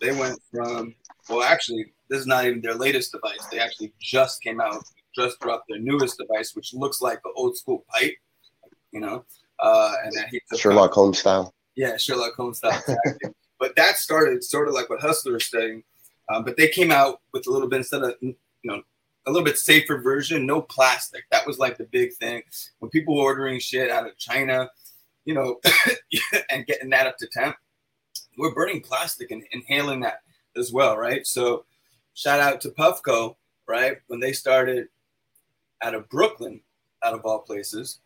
They 0.00 0.12
went 0.12 0.38
from, 0.52 0.94
well, 1.28 1.42
actually, 1.42 1.92
this 2.08 2.20
is 2.20 2.26
not 2.26 2.44
even 2.44 2.60
their 2.60 2.74
latest 2.74 3.12
device. 3.12 3.46
They 3.50 3.60
actually 3.60 3.92
just 4.00 4.42
came 4.42 4.60
out, 4.60 4.82
just 5.14 5.38
dropped 5.40 5.68
their 5.68 5.78
newest 5.78 6.18
device, 6.18 6.54
which 6.56 6.74
looks 6.74 7.00
like 7.00 7.22
the 7.22 7.30
old 7.36 7.56
school 7.56 7.84
pipe, 7.94 8.16
you 8.90 9.00
know? 9.00 9.24
Uh, 9.60 9.92
and 10.04 10.12
then 10.12 10.24
he 10.30 10.40
took 10.50 10.58
Sherlock 10.58 10.92
Holmes 10.92 11.20
style. 11.20 11.54
Yeah, 11.76 11.96
Sherlock 11.96 12.34
Holmes 12.34 12.58
style. 12.58 12.82
But 13.62 13.76
that 13.76 13.96
started 13.96 14.42
sort 14.42 14.66
of 14.66 14.74
like 14.74 14.90
what 14.90 15.00
Hustler 15.00 15.36
is 15.36 15.46
saying. 15.46 15.84
Um, 16.28 16.42
but 16.42 16.56
they 16.56 16.66
came 16.66 16.90
out 16.90 17.20
with 17.32 17.46
a 17.46 17.50
little 17.52 17.68
bit 17.68 17.76
instead 17.76 18.02
of 18.02 18.16
you 18.20 18.34
know 18.64 18.82
a 19.26 19.30
little 19.30 19.44
bit 19.44 19.58
safer 19.58 19.98
version, 19.98 20.46
no 20.46 20.60
plastic. 20.60 21.24
That 21.30 21.46
was 21.46 21.58
like 21.58 21.76
the 21.78 21.84
big 21.84 22.12
thing 22.14 22.42
when 22.80 22.90
people 22.90 23.16
were 23.16 23.22
ordering 23.22 23.60
shit 23.60 23.90
out 23.90 24.06
of 24.06 24.16
China, 24.18 24.70
you 25.24 25.34
know, 25.34 25.60
and 26.50 26.66
getting 26.66 26.90
that 26.90 27.06
up 27.06 27.18
to 27.18 27.26
temp. 27.26 27.56
We're 28.38 28.54
burning 28.54 28.80
plastic 28.80 29.30
and 29.30 29.44
inhaling 29.52 30.00
that 30.00 30.22
as 30.56 30.72
well, 30.72 30.96
right? 30.96 31.26
So, 31.26 31.64
shout 32.14 32.40
out 32.40 32.60
to 32.62 32.70
Puffco, 32.70 33.36
right? 33.68 33.98
When 34.08 34.20
they 34.20 34.32
started 34.32 34.88
out 35.82 35.94
of 35.94 36.08
Brooklyn, 36.08 36.60
out 37.04 37.14
of 37.14 37.24
all 37.24 37.40
places. 37.40 37.98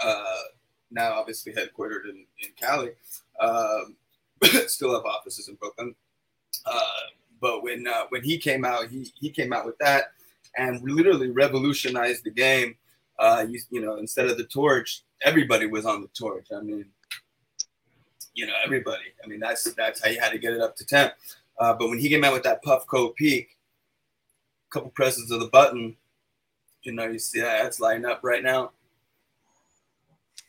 Uh, 0.00 0.42
now 0.90 1.12
obviously 1.12 1.52
headquartered 1.52 2.04
in, 2.08 2.24
in 2.40 2.50
Cali. 2.56 2.90
Um, 3.40 3.96
still 4.66 4.94
have 4.94 5.04
offices 5.04 5.48
in 5.48 5.56
Brooklyn. 5.56 5.94
Uh, 6.64 6.80
but 7.40 7.62
when 7.62 7.86
uh, 7.86 8.04
when 8.08 8.22
he 8.22 8.38
came 8.38 8.64
out, 8.64 8.88
he 8.88 9.12
he 9.18 9.30
came 9.30 9.52
out 9.52 9.66
with 9.66 9.78
that 9.78 10.12
and 10.58 10.82
literally 10.82 11.30
revolutionized 11.30 12.24
the 12.24 12.30
game. 12.30 12.76
Uh, 13.18 13.46
you, 13.48 13.60
you 13.70 13.80
know, 13.80 13.96
instead 13.96 14.26
of 14.26 14.36
the 14.36 14.44
torch, 14.44 15.02
everybody 15.22 15.66
was 15.66 15.86
on 15.86 16.02
the 16.02 16.08
torch. 16.08 16.48
I 16.54 16.60
mean, 16.60 16.84
you 18.34 18.46
know, 18.46 18.54
everybody. 18.64 19.04
I 19.24 19.26
mean, 19.26 19.40
that's 19.40 19.72
that's 19.74 20.02
how 20.02 20.10
you 20.10 20.20
had 20.20 20.32
to 20.32 20.38
get 20.38 20.52
it 20.52 20.60
up 20.60 20.76
to 20.76 20.86
temp. 20.86 21.14
Uh, 21.58 21.72
but 21.72 21.88
when 21.88 21.98
he 21.98 22.08
came 22.08 22.22
out 22.24 22.32
with 22.32 22.44
that 22.44 22.62
Puffco 22.62 23.14
Peak, 23.14 23.56
a 24.70 24.72
couple 24.72 24.90
presses 24.90 25.30
of 25.30 25.40
the 25.40 25.48
button, 25.48 25.96
you 26.82 26.92
know, 26.92 27.06
you 27.06 27.18
see 27.18 27.40
that 27.40 27.62
that's 27.62 27.80
lighting 27.80 28.04
up 28.04 28.20
right 28.22 28.42
now. 28.42 28.72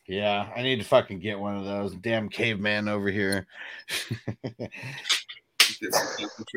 Yeah, 0.06 0.50
I 0.56 0.64
need 0.64 0.78
to 0.78 0.86
fucking 0.86 1.20
get 1.20 1.40
one 1.40 1.56
of 1.56 1.66
those. 1.66 1.94
Damn 1.96 2.30
caveman 2.30 2.88
over 2.88 3.10
here. 3.12 3.46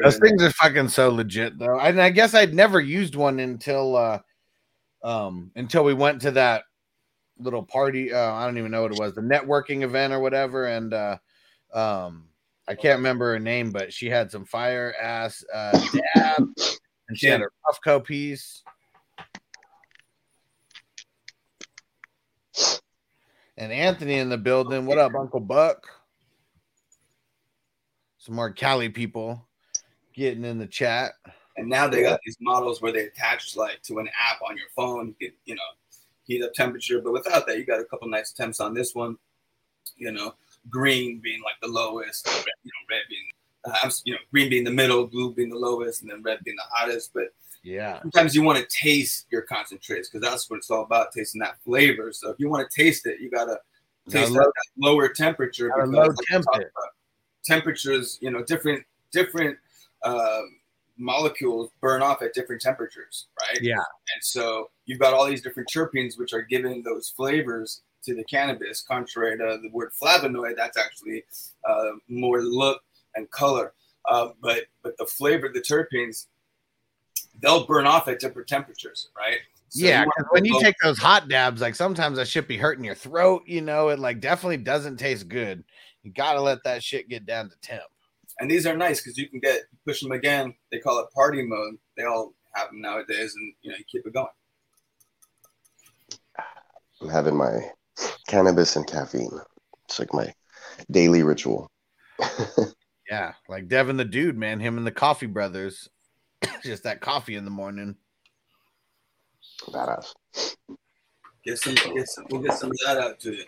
Those 0.03 0.19
things 0.19 0.43
are 0.43 0.51
fucking 0.51 0.89
so 0.89 1.11
legit 1.11 1.59
though. 1.59 1.79
And 1.79 2.01
I 2.01 2.11
guess 2.11 2.35
I'd 2.35 2.55
never 2.55 2.81
used 2.81 3.15
one 3.15 3.41
until 3.41 3.97
uh 3.97 4.19
um 5.03 5.51
until 5.57 5.85
we 5.85 5.95
went 5.95 6.21
to 6.23 6.31
that 6.33 6.65
little 7.39 7.63
party. 7.63 8.13
Uh, 8.13 8.33
I 8.33 8.45
don't 8.45 8.59
even 8.59 8.71
know 8.71 8.83
what 8.83 8.93
it 8.93 8.99
was, 8.99 9.15
the 9.15 9.21
networking 9.21 9.83
event 9.83 10.13
or 10.13 10.21
whatever. 10.21 10.67
And 10.67 10.95
uh 10.95 11.19
um 11.73 12.29
I 12.69 12.75
can't 12.75 12.99
remember 12.99 13.33
her 13.33 13.39
name, 13.39 13.71
but 13.71 13.93
she 13.93 14.09
had 14.09 14.31
some 14.31 14.45
fire 14.45 14.95
ass 15.01 15.45
uh 15.53 15.73
dab 16.15 16.49
and 17.09 17.19
she 17.19 17.27
had 17.27 17.41
her 17.41 17.53
Puffco 17.67 18.05
piece. 18.05 18.63
And 23.59 23.71
Anthony 23.71 24.15
in 24.15 24.29
the 24.29 24.39
building. 24.39 24.87
What 24.87 24.99
up, 24.99 25.15
Uncle 25.15 25.41
Buck? 25.41 25.87
Some 28.23 28.37
more 28.37 28.53
Cali 28.53 28.89
people 28.89 29.49
getting 30.15 30.45
in 30.45 30.57
the 30.57 30.67
chat. 30.69 31.15
And 31.57 31.69
now 31.69 31.89
they 31.89 32.03
got 32.03 32.21
these 32.25 32.37
models 32.41 32.81
where 32.81 32.93
they 32.93 33.07
attach 33.07 33.57
like 33.57 33.83
to 33.83 33.99
an 33.99 34.07
app 34.07 34.41
on 34.49 34.57
your 34.57 34.69
phone. 34.77 35.09
You, 35.19 35.27
could, 35.27 35.37
you 35.45 35.57
know, 35.57 35.63
heat 36.23 36.41
up 36.45 36.53
temperature. 36.53 37.01
But 37.01 37.15
without 37.15 37.49
that, 37.49 37.59
you 37.59 37.67
got 37.67 37.81
a 37.81 37.85
couple 37.85 38.09
nice 38.09 38.31
temps 38.31 38.61
on 38.61 38.75
this 38.75 38.95
one. 38.95 39.17
You 39.97 40.13
know, 40.13 40.37
green 40.71 41.19
being 41.19 41.43
like 41.43 41.57
the 41.61 41.67
lowest, 41.67 42.29
red, 42.29 42.45
you 42.63 42.71
know, 42.71 42.95
red 42.95 43.03
being 43.11 43.29
uh, 43.65 43.77
I'm 43.83 43.91
you 44.05 44.13
know, 44.13 44.21
green 44.31 44.49
being 44.49 44.63
the 44.63 44.71
middle, 44.71 45.05
blue 45.09 45.35
being 45.35 45.51
the 45.51 45.59
lowest, 45.59 46.03
and 46.03 46.11
then 46.13 46.23
red 46.23 46.45
being 46.45 46.57
the 46.57 46.63
hottest. 46.71 47.13
But 47.13 47.35
Yeah. 47.65 48.03
sometimes 48.03 48.37
you 48.37 48.43
want 48.43 48.61
to 48.61 48.67
taste 48.73 49.27
your 49.33 49.43
concentrates 49.43 50.09
because 50.09 50.25
that's 50.25 50.49
what 50.49 50.59
it's 50.59 50.71
all 50.71 50.85
about, 50.85 51.11
tasting 51.11 51.41
that 51.41 51.61
flavor. 51.65 52.13
So 52.13 52.31
if 52.31 52.37
you 52.39 52.49
want 52.49 52.71
to 52.71 52.83
taste 52.83 53.05
it, 53.05 53.19
you 53.21 53.31
gotta 53.31 53.59
taste 54.09 54.33
that, 54.33 54.39
low- 54.39 54.45
that 54.45 54.67
lower 54.79 55.09
temperature. 55.09 55.73
because 55.75 55.91
low 55.91 56.13
temp 56.29 56.45
talked 56.45 56.59
it. 56.59 56.71
about, 56.71 56.91
temperatures, 57.45 58.19
you 58.21 58.31
know, 58.31 58.43
different 58.43 58.85
different 59.13 59.57
um, 60.05 60.57
molecules 60.99 61.71
burn 61.81 62.03
off 62.03 62.23
at 62.23 62.35
different 62.35 62.63
temperatures, 62.63 63.27
right? 63.41 63.59
Yeah. 63.61 63.75
And 63.75 64.23
so 64.23 64.71
you've 64.87 65.01
got 65.01 65.15
all 65.15 65.27
these 65.27 65.43
different 65.43 65.69
terpenes 65.69 66.19
which 66.19 66.33
are 66.33 66.43
giving 66.43 66.83
those 66.83 67.09
flavors 67.09 67.83
to 68.05 68.15
the 68.15 68.25
cannabis, 68.25 68.83
contrary 68.83 69.37
to 69.39 69.59
the 69.63 69.71
word 69.71 69.93
flavonoid, 70.01 70.57
that's 70.57 70.77
actually 70.77 71.25
uh, 71.69 71.91
more 72.09 72.43
look 72.43 72.83
and 73.15 73.31
color. 73.31 73.75
Uh, 74.09 74.31
but 74.41 74.65
but 74.83 74.97
the 74.99 75.07
flavor, 75.07 75.49
the 75.53 75.61
terpenes, 75.61 76.27
they'll 77.41 77.67
burn 77.67 77.87
off 77.87 78.09
at 78.09 78.19
different 78.19 78.49
temperatures, 78.49 79.11
right? 79.17 79.39
So 79.69 79.87
yeah, 79.87 80.05
you 80.05 80.25
when 80.31 80.45
you 80.45 80.55
low- 80.55 80.61
take 80.61 80.75
those 80.83 80.99
hot 80.99 81.29
dabs, 81.29 81.61
like 81.61 81.75
sometimes 81.75 82.19
that 82.19 82.27
shit 82.27 82.49
be 82.49 82.57
hurting 82.57 82.85
your 82.85 82.95
throat, 82.97 83.43
you 83.47 83.61
know, 83.61 83.89
it 83.89 83.99
like 83.99 84.21
definitely 84.21 84.59
doesn't 84.59 84.97
taste 84.97 85.29
good. 85.29 85.63
You 86.03 86.13
gotta 86.13 86.41
let 86.41 86.65
that 86.65 86.83
shit 86.83 87.09
get 87.09 87.27
down 87.27 87.51
to 87.51 87.57
temp. 87.63 87.83
and 88.41 88.51
these 88.51 88.67
are 88.67 88.77
nice 88.77 89.01
because 89.01 89.17
you 89.19 89.29
can 89.29 89.41
get 89.41 89.63
push 89.87 90.01
them 90.01 90.13
again. 90.13 90.55
They 90.71 90.79
call 90.79 90.99
it 91.01 91.07
party 91.15 91.43
mode. 91.43 91.75
They 91.97 92.05
all 92.05 92.35
have 92.55 92.69
them 92.69 92.81
nowadays, 92.81 93.35
and 93.37 93.53
you 93.63 93.71
know 93.71 93.77
you 93.77 93.85
keep 93.91 94.07
it 94.07 94.15
going. 94.15 94.27
I'm 97.01 97.09
having 97.09 97.37
my 97.37 97.59
cannabis 98.29 98.77
and 98.77 98.87
caffeine. 98.87 99.41
It's 99.87 99.99
like 99.99 100.13
my 100.15 100.33
daily 100.91 101.23
ritual. 101.23 101.71
Yeah, 103.11 103.35
like 103.47 103.69
Devin 103.69 103.99
the 103.99 104.07
dude, 104.07 104.39
man, 104.39 104.59
him 104.59 104.79
and 104.79 104.87
the 104.87 104.93
Coughee 104.93 105.31
Brothaz. 105.31 105.87
Just 106.63 106.85
that 106.85 107.03
coffee 107.03 107.37
in 107.37 107.45
the 107.45 107.51
morning. 107.51 107.95
Badass. 109.69 110.15
Get 111.45 111.59
some, 111.59 111.75
get 111.75 112.09
some, 112.09 112.25
we'll 112.31 112.41
get 112.41 112.55
some 112.55 112.71
of 112.71 112.77
that 112.87 112.97
out 112.97 113.21
to 113.21 113.33
you. 113.33 113.45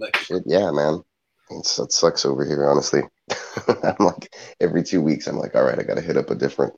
Like 0.00 0.16
Shit, 0.16 0.42
yeah, 0.46 0.68
man. 0.72 1.04
It's, 1.50 1.78
it 1.78 1.92
sucks 1.92 2.24
over 2.24 2.44
here, 2.44 2.68
honestly. 2.68 3.02
I'm 3.68 4.06
like 4.06 4.34
every 4.60 4.82
two 4.82 5.00
weeks, 5.00 5.26
I'm 5.26 5.36
like, 5.36 5.54
all 5.54 5.64
right, 5.64 5.78
I 5.78 5.82
got 5.82 5.94
to 5.96 6.00
hit 6.00 6.16
up 6.16 6.30
a 6.30 6.34
different, 6.34 6.74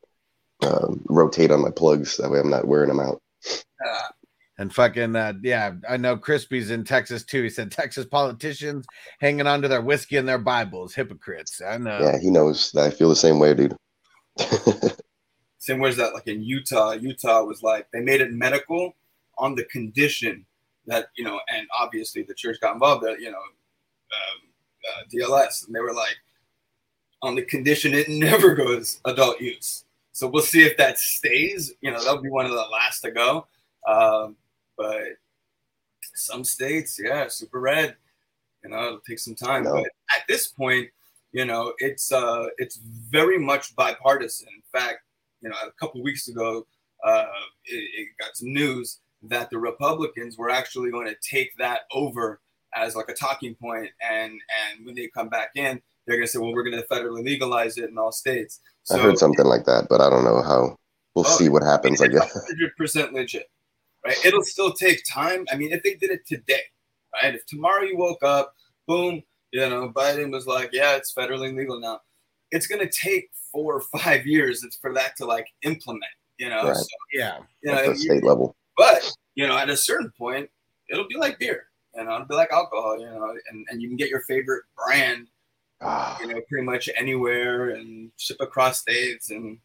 um, 0.63 1.03
rotate 1.09 1.51
on 1.51 1.63
my 1.63 1.71
plugs. 1.71 2.17
That 2.17 2.31
way, 2.31 2.39
I'm 2.41 2.51
not 2.51 2.67
wearing 2.67 2.89
them 2.89 3.01
out. 3.01 3.21
uh, 3.87 4.03
And 4.59 4.73
fucking 4.73 5.15
uh, 5.15 5.35
yeah, 5.43 5.75
I 5.89 5.97
know 5.97 6.17
Crispy's 6.17 6.71
in 6.71 6.85
Texas 6.85 7.25
too. 7.25 7.43
He 7.43 7.51
said 7.51 7.71
Texas 7.71 8.07
politicians 8.07 8.87
hanging 9.21 9.47
on 9.47 9.63
to 9.63 9.69
their 9.69 9.83
whiskey 9.83 10.17
and 10.17 10.29
their 10.29 10.39
Bibles, 10.39 10.95
hypocrites. 10.95 11.61
I 11.61 11.79
know. 11.79 12.01
Yeah, 12.01 12.19
he 12.19 12.31
knows 12.31 12.73
that 12.73 12.85
I 12.85 12.91
feel 12.91 13.09
the 13.09 13.17
same 13.17 13.39
way, 13.39 13.55
dude. 13.55 13.77
same 15.59 15.81
way 15.81 15.91
as 15.91 15.97
that, 15.97 16.15
like 16.15 16.27
in 16.27 16.43
Utah. 16.43 16.93
Utah 16.93 17.43
was 17.45 17.63
like 17.63 17.89
they 17.93 18.01
made 18.01 18.21
it 18.21 18.33
medical 18.33 18.95
on 19.39 19.55
the 19.55 19.65
condition 19.65 20.47
that 20.87 21.09
you 21.17 21.25
know, 21.25 21.41
and 21.49 21.67
obviously 21.79 22.23
the 22.23 22.35
church 22.35 22.59
got 22.61 22.75
involved. 22.75 23.05
That 23.05 23.21
you 23.21 23.31
know, 23.31 23.39
um, 23.39 24.49
uh, 24.89 25.03
DLS, 25.13 25.67
and 25.67 25.75
they 25.75 25.81
were 25.81 25.95
like 25.95 26.17
on 27.23 27.35
the 27.35 27.43
condition 27.43 27.95
it 27.95 28.09
never 28.09 28.55
goes 28.55 29.01
adult 29.05 29.41
use. 29.41 29.85
So 30.13 30.27
we'll 30.27 30.43
see 30.43 30.63
if 30.63 30.77
that 30.79 30.99
stays. 30.99 31.73
You 31.81 31.91
know, 31.91 31.99
that'll 31.99 32.23
be 32.23 32.31
one 32.31 32.47
of 32.47 32.53
the 32.53 32.67
last 32.73 33.01
to 33.01 33.11
go. 33.11 33.47
Um, 33.87 34.37
but 34.77 35.03
some 36.15 36.45
states, 36.45 36.99
yeah, 37.03 37.29
super 37.29 37.61
red. 37.61 37.97
You 38.65 38.71
know, 38.71 38.87
it'll 38.87 39.01
take 39.01 39.19
some 39.19 39.35
time. 39.35 39.65
No. 39.65 39.75
But 39.75 39.91
at 40.17 40.27
this 40.29 40.49
point, 40.49 40.89
you 41.33 41.45
know, 41.45 41.75
it's 41.79 42.13
uh, 42.13 42.47
it's 42.59 42.77
very 42.77 43.39
much 43.39 43.77
bipartisan. 43.77 44.49
In 44.49 44.63
fact, 44.73 45.01
you 45.43 45.51
know, 45.51 45.57
a 45.67 45.71
couple 45.73 46.03
weeks 46.03 46.29
ago, 46.29 46.67
uh, 47.05 47.27
it, 47.67 47.75
it 47.75 48.09
got 48.19 48.37
some 48.37 48.53
news 48.53 49.01
that 49.23 49.51
the 49.51 49.59
Republicans 49.59 50.39
were 50.39 50.51
actually 50.51 50.91
going 50.91 51.07
to 51.07 51.17
take 51.21 51.57
that 51.59 51.81
over 51.93 52.41
as 52.77 52.95
like 52.95 53.09
a 53.09 53.15
talking 53.15 53.55
point, 53.55 53.91
and 54.01 54.33
and 54.33 54.87
when 54.87 54.95
they 54.95 55.09
come 55.09 55.29
back 55.29 55.51
in, 55.57 55.81
they're 56.07 56.17
going 56.17 56.27
to 56.27 56.31
say, 56.33 56.39
well, 56.39 56.53
we're 56.53 56.63
going 56.63 56.77
to 56.77 56.87
federally 56.87 57.25
legalize 57.25 57.79
it 57.79 57.91
in 57.91 57.99
all 57.99 58.13
states. 58.13 58.61
I 58.93 58.99
heard 58.99 59.19
something 59.19 59.47
like 59.47 59.65
that, 59.65 59.87
but 59.91 60.01
I 60.01 60.09
don't 60.11 60.25
know 60.25 60.43
how. 60.43 60.77
We'll 61.15 61.27
Oh, 61.27 61.37
see 61.37 61.49
what 61.49 61.63
happens, 61.63 62.03
I 62.03 62.09
guess. 62.09 62.31
hundred 62.47 62.77
percent 62.77 63.15
legit, 63.15 63.49
right? 64.05 64.15
It'll 64.25 64.43
still 64.45 64.73
take 64.75 65.03
time. 65.11 65.47
I 65.51 65.57
mean, 65.57 65.73
if 65.73 65.83
they 65.83 65.95
did 65.95 66.11
it 66.11 66.27
today, 66.27 66.61
right? 67.23 67.35
If 67.35 67.47
tomorrow 67.47 67.83
you 67.85 67.97
woke 67.97 68.23
up, 68.23 68.53
boom, 68.87 69.23
you 69.51 69.67
know, 69.69 69.89
Biden 69.89 70.31
was 70.31 70.47
like, 70.47 70.71
"Yeah, 70.75 70.95
it's 70.97 71.15
federally 71.15 71.57
legal 71.57 71.81
now." 71.81 72.01
It's 72.51 72.67
gonna 72.67 72.89
take 72.91 73.31
four 73.51 73.77
or 73.77 73.81
five 73.99 74.27
years 74.27 74.63
for 74.83 74.93
that 74.93 75.17
to 75.17 75.25
like 75.25 75.47
implement, 75.63 76.05
you 76.39 76.51
know. 76.51 76.65
Right. 76.69 76.77
So, 76.77 76.87
Yeah. 77.15 77.39
you 77.63 77.73
At 77.73 77.87
the 77.87 77.95
state 77.97 78.23
level. 78.23 78.55
but 78.77 79.11
you 79.35 79.47
know, 79.49 79.57
at 79.57 79.71
a 79.71 79.77
certain 79.77 80.13
point, 80.19 80.51
it'll 80.91 81.09
be 81.09 81.17
like 81.17 81.39
beer, 81.39 81.65
you 81.97 82.05
know, 82.05 82.15
it'll 82.15 82.27
be 82.27 82.35
like 82.35 82.53
alcohol, 82.53 82.99
you 82.99 83.07
know, 83.07 83.35
and, 83.51 83.67
and 83.71 83.83
you 83.83 83.89
can 83.89 83.97
get 83.97 84.11
your 84.11 84.21
favorite 84.23 84.65
brand, 84.77 85.29
Ah, 85.81 86.19
you 86.21 86.27
know, 86.29 86.41
pretty 86.49 86.65
much 86.65 86.89
anywhere 86.97 87.71
and 87.71 88.11
ship 88.17 88.39
across 88.41 88.79
states 88.81 89.31
and 89.31 89.59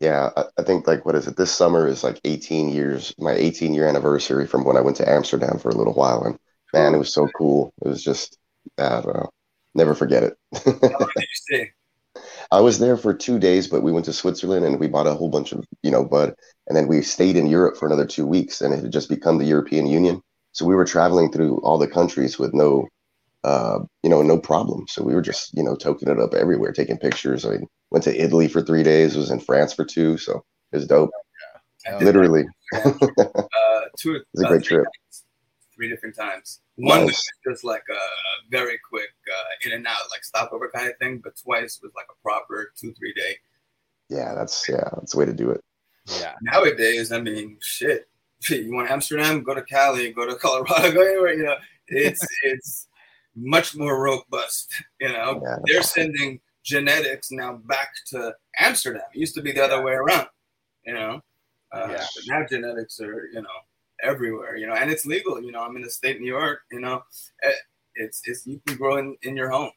yeah, 0.00 0.30
I, 0.36 0.44
I 0.58 0.62
think 0.62 0.86
like 0.86 1.04
what 1.06 1.14
is 1.14 1.26
it? 1.26 1.36
This 1.36 1.50
summer 1.50 1.86
is 1.88 2.04
like 2.04 2.20
18 2.24 2.68
years, 2.68 3.14
my 3.18 3.32
18 3.32 3.74
year 3.74 3.88
anniversary 3.88 4.46
from 4.46 4.64
when 4.64 4.76
I 4.76 4.82
went 4.82 4.96
to 4.98 5.08
Amsterdam 5.08 5.58
for 5.58 5.70
a 5.70 5.74
little 5.74 5.94
while, 5.94 6.22
and 6.22 6.38
man, 6.74 6.94
it 6.94 6.98
was 6.98 7.12
so 7.12 7.28
cool. 7.36 7.72
It 7.82 7.88
was 7.88 8.04
just, 8.04 8.38
I 8.78 9.00
don't 9.00 9.14
know, 9.14 9.30
never 9.74 9.94
forget 9.94 10.22
it. 10.22 10.36
how 10.54 10.70
long 10.70 10.80
did 10.80 11.00
you 11.16 11.26
stay? 11.32 11.72
I 12.52 12.60
was 12.60 12.78
there 12.78 12.96
for 12.96 13.12
two 13.12 13.38
days, 13.38 13.66
but 13.66 13.82
we 13.82 13.92
went 13.92 14.04
to 14.06 14.12
Switzerland 14.12 14.64
and 14.64 14.78
we 14.78 14.86
bought 14.86 15.06
a 15.06 15.14
whole 15.14 15.28
bunch 15.28 15.52
of, 15.52 15.64
you 15.82 15.90
know, 15.90 16.04
bud. 16.04 16.34
And 16.66 16.76
then 16.76 16.86
we 16.86 17.02
stayed 17.02 17.36
in 17.36 17.46
Europe 17.46 17.76
for 17.76 17.86
another 17.86 18.06
two 18.06 18.26
weeks 18.26 18.60
and 18.60 18.72
it 18.72 18.82
had 18.82 18.92
just 18.92 19.08
become 19.08 19.38
the 19.38 19.44
European 19.44 19.86
Union. 19.86 20.22
So 20.56 20.64
we 20.64 20.74
were 20.74 20.86
traveling 20.86 21.30
through 21.30 21.58
all 21.58 21.76
the 21.76 21.86
countries 21.86 22.38
with 22.38 22.54
no, 22.54 22.88
uh, 23.44 23.80
you 24.02 24.08
know, 24.08 24.22
no 24.22 24.38
problem. 24.38 24.86
So 24.88 25.02
we 25.02 25.14
were 25.14 25.20
just, 25.20 25.54
you 25.54 25.62
know, 25.62 25.74
toking 25.76 26.08
it 26.08 26.18
up 26.18 26.32
everywhere, 26.32 26.72
taking 26.72 26.96
pictures. 26.96 27.44
I 27.44 27.50
mean, 27.50 27.66
went 27.90 28.04
to 28.04 28.18
Italy 28.18 28.48
for 28.48 28.62
three 28.62 28.82
days, 28.82 29.18
was 29.18 29.30
in 29.30 29.38
France 29.38 29.74
for 29.74 29.84
two. 29.84 30.16
So 30.16 30.42
it 30.72 30.76
was 30.76 30.86
dope. 30.86 31.10
Did 31.84 32.00
Literally. 32.00 32.46
uh, 32.74 32.88
two, 33.98 34.22
was 34.32 34.42
a 34.42 34.46
uh, 34.46 34.48
great 34.48 34.64
three 34.64 34.78
trip. 34.78 34.86
three 35.74 35.90
different 35.90 36.16
times. 36.16 36.62
One 36.76 37.04
was 37.04 37.22
just 37.46 37.62
like 37.62 37.84
a 37.90 38.50
very 38.50 38.78
quick 38.88 39.10
uh, 39.30 39.66
in 39.66 39.72
and 39.74 39.86
out, 39.86 40.08
like 40.10 40.24
stopover 40.24 40.70
kind 40.74 40.88
of 40.88 40.96
thing, 40.96 41.20
but 41.22 41.34
twice 41.36 41.80
was 41.82 41.92
like 41.94 42.06
a 42.10 42.22
proper 42.22 42.72
two, 42.80 42.94
three 42.94 43.12
day. 43.12 43.36
Yeah, 44.08 44.32
that's, 44.34 44.66
yeah, 44.70 44.88
that's 44.94 45.12
the 45.12 45.18
way 45.18 45.26
to 45.26 45.34
do 45.34 45.50
it. 45.50 45.62
Yeah. 46.18 46.32
Nowadays, 46.40 47.12
I 47.12 47.20
mean, 47.20 47.58
shit. 47.60 48.08
You 48.50 48.72
want 48.74 48.90
Amsterdam? 48.90 49.42
Go 49.42 49.54
to 49.54 49.62
Cali. 49.62 50.12
Go 50.12 50.26
to 50.26 50.34
Colorado. 50.44 50.92
Go 50.92 51.00
anywhere. 51.02 51.34
You 51.34 51.44
know, 51.44 51.56
it's 51.88 52.26
it's 52.44 52.88
much 53.34 53.76
more 53.76 54.00
robust. 54.02 54.72
You 55.00 55.08
know, 55.12 55.40
Yeah. 55.42 55.56
they're 55.66 55.82
sending 55.82 56.40
genetics 56.64 57.30
now 57.30 57.54
back 57.66 57.90
to 58.08 58.34
Amsterdam. 58.58 59.02
It 59.14 59.18
used 59.18 59.34
to 59.36 59.42
be 59.42 59.52
the 59.52 59.64
other 59.64 59.82
way 59.82 59.92
around. 59.92 60.28
You 60.84 60.94
know, 60.94 61.20
uh, 61.72 61.88
Yeah. 61.90 62.04
but 62.14 62.24
now 62.28 62.46
genetics 62.48 63.00
are 63.00 63.26
you 63.32 63.42
know 63.42 63.56
everywhere. 64.02 64.56
You 64.56 64.66
know, 64.66 64.74
and 64.74 64.90
it's 64.90 65.06
legal. 65.06 65.40
You 65.42 65.52
know, 65.52 65.60
I'm 65.62 65.76
in 65.76 65.82
the 65.82 65.90
state 65.90 66.16
of 66.16 66.22
New 66.22 66.28
York. 66.28 66.60
You 66.70 66.80
know, 66.80 67.02
Eh, 67.44 67.52
it's 67.96 68.20
it's 68.24 68.46
you 68.46 68.60
can 68.66 68.76
grow 68.76 68.96
in 68.98 69.16
in 69.22 69.36
your 69.36 69.50
home. 69.50 69.70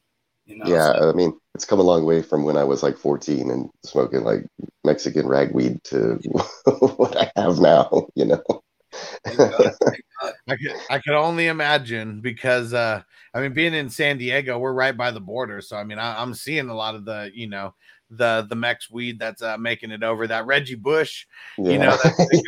You 0.50 0.58
know, 0.58 0.66
Yeah, 0.68 0.94
so- 1.00 1.10
I 1.10 1.14
mean, 1.14 1.34
it's 1.56 1.66
come 1.66 1.80
a 1.80 1.84
long 1.84 2.06
way 2.06 2.22
from 2.22 2.44
when 2.44 2.58
I 2.58 2.64
was 2.64 2.82
like 2.84 2.98
14 2.98 3.52
and 3.52 3.70
smoking 3.86 4.24
like 4.24 4.46
Mexican 4.84 5.28
ragweed 5.28 5.84
to 5.86 6.20
what 6.98 7.16
I 7.16 7.32
have 7.36 7.60
now, 7.60 8.08
you 8.16 8.26
know. 8.26 8.42
thank 9.24 9.38
God, 9.38 9.74
thank 9.86 10.04
God. 10.22 10.34
I 10.48 10.56
could 10.56 10.74
I 10.90 11.00
could 11.00 11.14
only 11.14 11.48
imagine 11.48 12.22
because 12.22 12.74
uh 12.74 13.02
I 13.34 13.42
mean 13.42 13.54
being 13.54 13.74
in 13.76 13.90
San 13.90 14.18
Diego, 14.18 14.58
we're 14.58 14.74
right 14.74 14.98
by 14.98 15.12
the 15.12 15.20
border. 15.22 15.62
So 15.62 15.78
I 15.78 15.84
mean 15.84 16.00
I, 16.00 16.20
I'm 16.22 16.34
seeing 16.34 16.70
a 16.70 16.76
lot 16.76 16.96
of 16.96 17.06
the, 17.06 17.30
you 17.34 17.48
know, 17.48 17.76
the 18.10 18.48
the 18.50 18.56
Mex 18.56 18.90
weed 18.90 19.20
that's 19.20 19.44
uh, 19.44 19.58
making 19.60 19.92
it 19.92 20.02
over 20.02 20.26
that 20.28 20.48
Reggie 20.48 20.74
Bush, 20.76 21.28
you 21.60 21.78
know, 21.78 21.96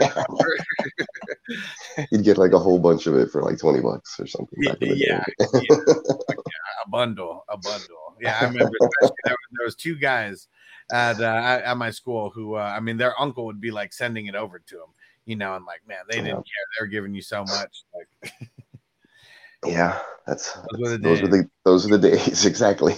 Yeah. 0.02 0.24
You'd 2.12 2.24
get 2.24 2.38
like 2.38 2.54
a 2.54 2.60
whole 2.60 2.80
bunch 2.80 3.06
of 3.08 3.16
it 3.16 3.30
for 3.30 3.42
like 3.44 3.60
20 3.60 3.82
bucks 3.82 4.20
or 4.20 4.26
something. 4.26 4.58
Back 4.64 4.78
in 4.82 4.90
the 4.90 4.96
day. 4.96 5.06
yeah, 5.08 5.24
yeah, 5.54 5.78
a 6.20 6.21
bundle, 6.92 7.46
a 7.50 7.58
bundle. 7.58 7.88
Yeah, 8.22 8.38
I 8.40 8.44
remember 8.46 8.76
there, 8.80 8.90
was- 9.02 9.12
there 9.26 9.66
was 9.66 9.76
two 9.76 9.96
guys 9.98 10.48
at 10.92 11.20
uh, 11.20 11.24
at 11.24 11.64
at 11.64 11.78
my 11.78 11.90
school 11.90 12.30
who 12.30 12.54
uh, 12.56 12.60
I 12.78 12.80
mean 12.80 12.98
their 12.98 13.20
uncle 13.20 13.46
would 13.48 13.60
be 13.60 13.72
like 13.72 13.94
sending 13.94 14.28
it 14.28 14.36
over 14.36 14.60
to 14.60 14.76
him, 14.76 14.92
you 15.26 15.36
know, 15.38 15.56
and 15.56 15.66
like 15.66 15.82
man, 15.88 16.04
they 16.08 16.18
didn't 16.18 16.28
Yeah. 16.28 16.34
care. 16.34 16.66
They 16.78 16.84
were 16.84 16.88
giving 16.88 17.16
you 17.16 17.22
so 17.24 17.44
much. 17.46 17.84
Like 17.96 18.34
Yeah, 19.66 20.00
that's 20.28 20.54
those 20.54 20.80
were 20.82 20.90
the 20.90 20.98
those 21.00 21.22
were 21.22 21.28
days. 21.30 21.42
the 21.44 21.50
those 21.66 21.90
were 21.90 21.98
the 21.98 22.10
days 22.12 22.46
exactly. 22.52 22.96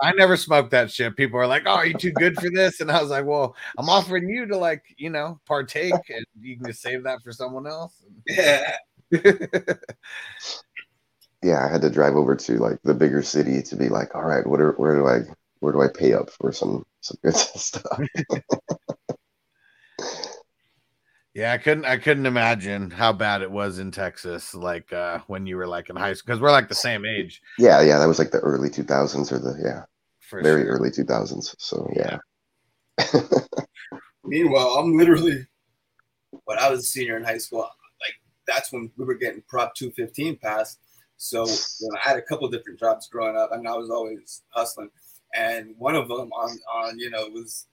I 0.00 0.12
never 0.12 0.36
smoked 0.36 0.70
that 0.72 0.90
shit. 0.90 1.16
People 1.16 1.38
are 1.40 1.46
like, 1.46 1.62
"Oh, 1.66 1.70
are 1.74 1.86
you 1.86 1.94
too 1.94 2.12
good 2.12 2.34
for 2.36 2.50
this?" 2.50 2.80
And 2.80 2.90
I 2.92 3.00
was 3.00 3.10
like, 3.10 3.24
"Well, 3.24 3.54
I'm 3.78 3.88
offering 3.88 4.28
you 4.28 4.44
to 4.46 4.56
like, 4.56 4.82
you 4.96 5.10
know, 5.10 5.40
partake, 5.46 5.94
and 6.10 6.24
you 6.40 6.56
can 6.56 6.66
just 6.66 6.82
save 6.82 7.02
that 7.04 7.22
for 7.22 7.30
someone 7.32 7.66
else." 7.66 7.94
Yeah. 8.28 8.76
Yeah, 11.44 11.64
I 11.64 11.70
had 11.72 11.82
to 11.82 11.90
drive 11.90 12.16
over 12.16 12.34
to 12.36 12.58
like 12.58 12.78
the 12.84 12.94
bigger 12.94 13.22
city 13.22 13.62
to 13.64 13.76
be 13.76 13.88
like, 13.88 14.14
all 14.14 14.24
right, 14.24 14.46
what 14.46 14.60
are, 14.60 14.72
where 14.72 14.96
do 14.96 15.06
I 15.06 15.32
where 15.60 15.72
do 15.72 15.82
I 15.82 15.88
pay 15.88 16.14
up 16.14 16.30
for 16.30 16.52
some 16.52 16.84
some 17.02 17.18
good 17.22 17.36
stuff? 17.36 18.00
Yeah, 21.34 21.52
I 21.52 21.58
couldn't 21.58 21.84
I 21.84 21.96
couldn't 21.98 22.26
imagine 22.26 22.90
how 22.90 23.12
bad 23.12 23.42
it 23.42 23.50
was 23.50 23.78
in 23.78 23.90
Texas, 23.90 24.54
like 24.54 24.92
uh 24.92 25.18
when 25.26 25.46
you 25.46 25.56
were 25.56 25.66
like 25.66 25.90
in 25.90 25.96
high 25.96 26.12
school, 26.14 26.26
because 26.32 26.40
we're 26.40 26.52
like 26.52 26.68
the 26.68 26.74
same 26.74 27.04
age. 27.04 27.42
yeah, 27.56 27.80
yeah, 27.82 27.98
that 27.98 28.06
was 28.06 28.18
like 28.18 28.30
the 28.30 28.40
early 28.40 28.68
2000s 28.70 29.32
or 29.32 29.38
the 29.38 29.56
yeah, 29.62 29.84
For 30.20 30.42
very 30.42 30.68
sure. 30.68 30.68
early 30.68 30.90
2000s. 30.90 31.54
So 31.58 31.90
yeah, 31.96 32.18
Meanwhile, 34.24 34.68
I'm 34.78 34.96
literally 34.96 35.46
when 36.44 36.58
I 36.58 36.70
was 36.70 36.80
a 36.80 36.84
senior 36.84 37.16
in 37.16 37.24
high 37.24 37.38
school, 37.38 37.60
like 37.60 38.14
that's 38.46 38.72
when 38.72 38.90
we 38.96 39.04
were 39.04 39.14
getting 39.14 39.42
Prop 39.48 39.74
215 39.74 40.36
passed. 40.38 40.78
So 41.24 41.46
you 41.46 41.88
know, 41.88 41.98
I 42.04 42.08
had 42.10 42.18
a 42.18 42.22
couple 42.22 42.46
different 42.50 42.78
jobs 42.78 43.08
growing 43.08 43.34
up, 43.34 43.50
and 43.52 43.66
I 43.66 43.74
was 43.74 43.88
always 43.88 44.42
hustling. 44.50 44.90
And 45.34 45.74
one 45.78 45.96
of 45.96 46.06
them 46.06 46.30
on 46.32 46.58
on 46.72 46.98
you 46.98 47.08
know 47.08 47.28
was 47.28 47.66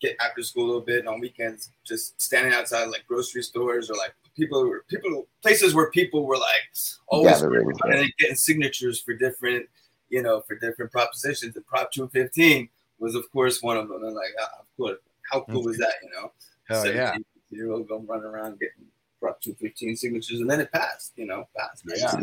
get 0.00 0.14
after 0.20 0.40
school 0.44 0.64
a 0.64 0.66
little 0.66 0.80
bit 0.80 1.00
and 1.00 1.08
on 1.08 1.18
weekends, 1.18 1.72
just 1.84 2.20
standing 2.22 2.52
outside 2.52 2.84
like 2.84 3.04
grocery 3.08 3.42
stores 3.42 3.90
or 3.90 3.94
like 3.94 4.14
people 4.36 4.64
were 4.68 4.84
people 4.88 5.26
places 5.42 5.74
where 5.74 5.90
people 5.90 6.24
were 6.24 6.36
like 6.36 6.62
always 7.08 7.42
yeah. 7.42 8.04
getting 8.20 8.36
signatures 8.36 9.00
for 9.00 9.14
different 9.14 9.66
you 10.08 10.22
know 10.22 10.40
for 10.42 10.54
different 10.54 10.92
propositions. 10.92 11.56
And 11.56 11.66
Prop 11.66 11.90
215 11.90 12.68
was 13.00 13.16
of 13.16 13.28
course 13.32 13.60
one 13.64 13.78
of 13.78 13.88
them. 13.88 14.04
And 14.04 14.14
like, 14.14 14.32
ah, 14.40 14.60
of 14.60 14.66
course, 14.76 14.98
how 15.28 15.40
cool 15.40 15.64
was 15.64 15.78
that? 15.78 15.94
You 16.04 16.10
know, 16.10 16.32
Hell 16.68 16.86
yeah. 16.86 17.16
year 17.50 17.72
old 17.72 17.88
going 17.88 18.06
running 18.06 18.26
around 18.26 18.60
getting 18.60 18.86
Prop 19.20 19.40
215 19.40 19.96
signatures, 19.96 20.38
and 20.38 20.48
then 20.48 20.60
it 20.60 20.70
passed. 20.70 21.14
You 21.16 21.26
know, 21.26 21.48
passed. 21.56 21.82
Yeah. 21.84 22.22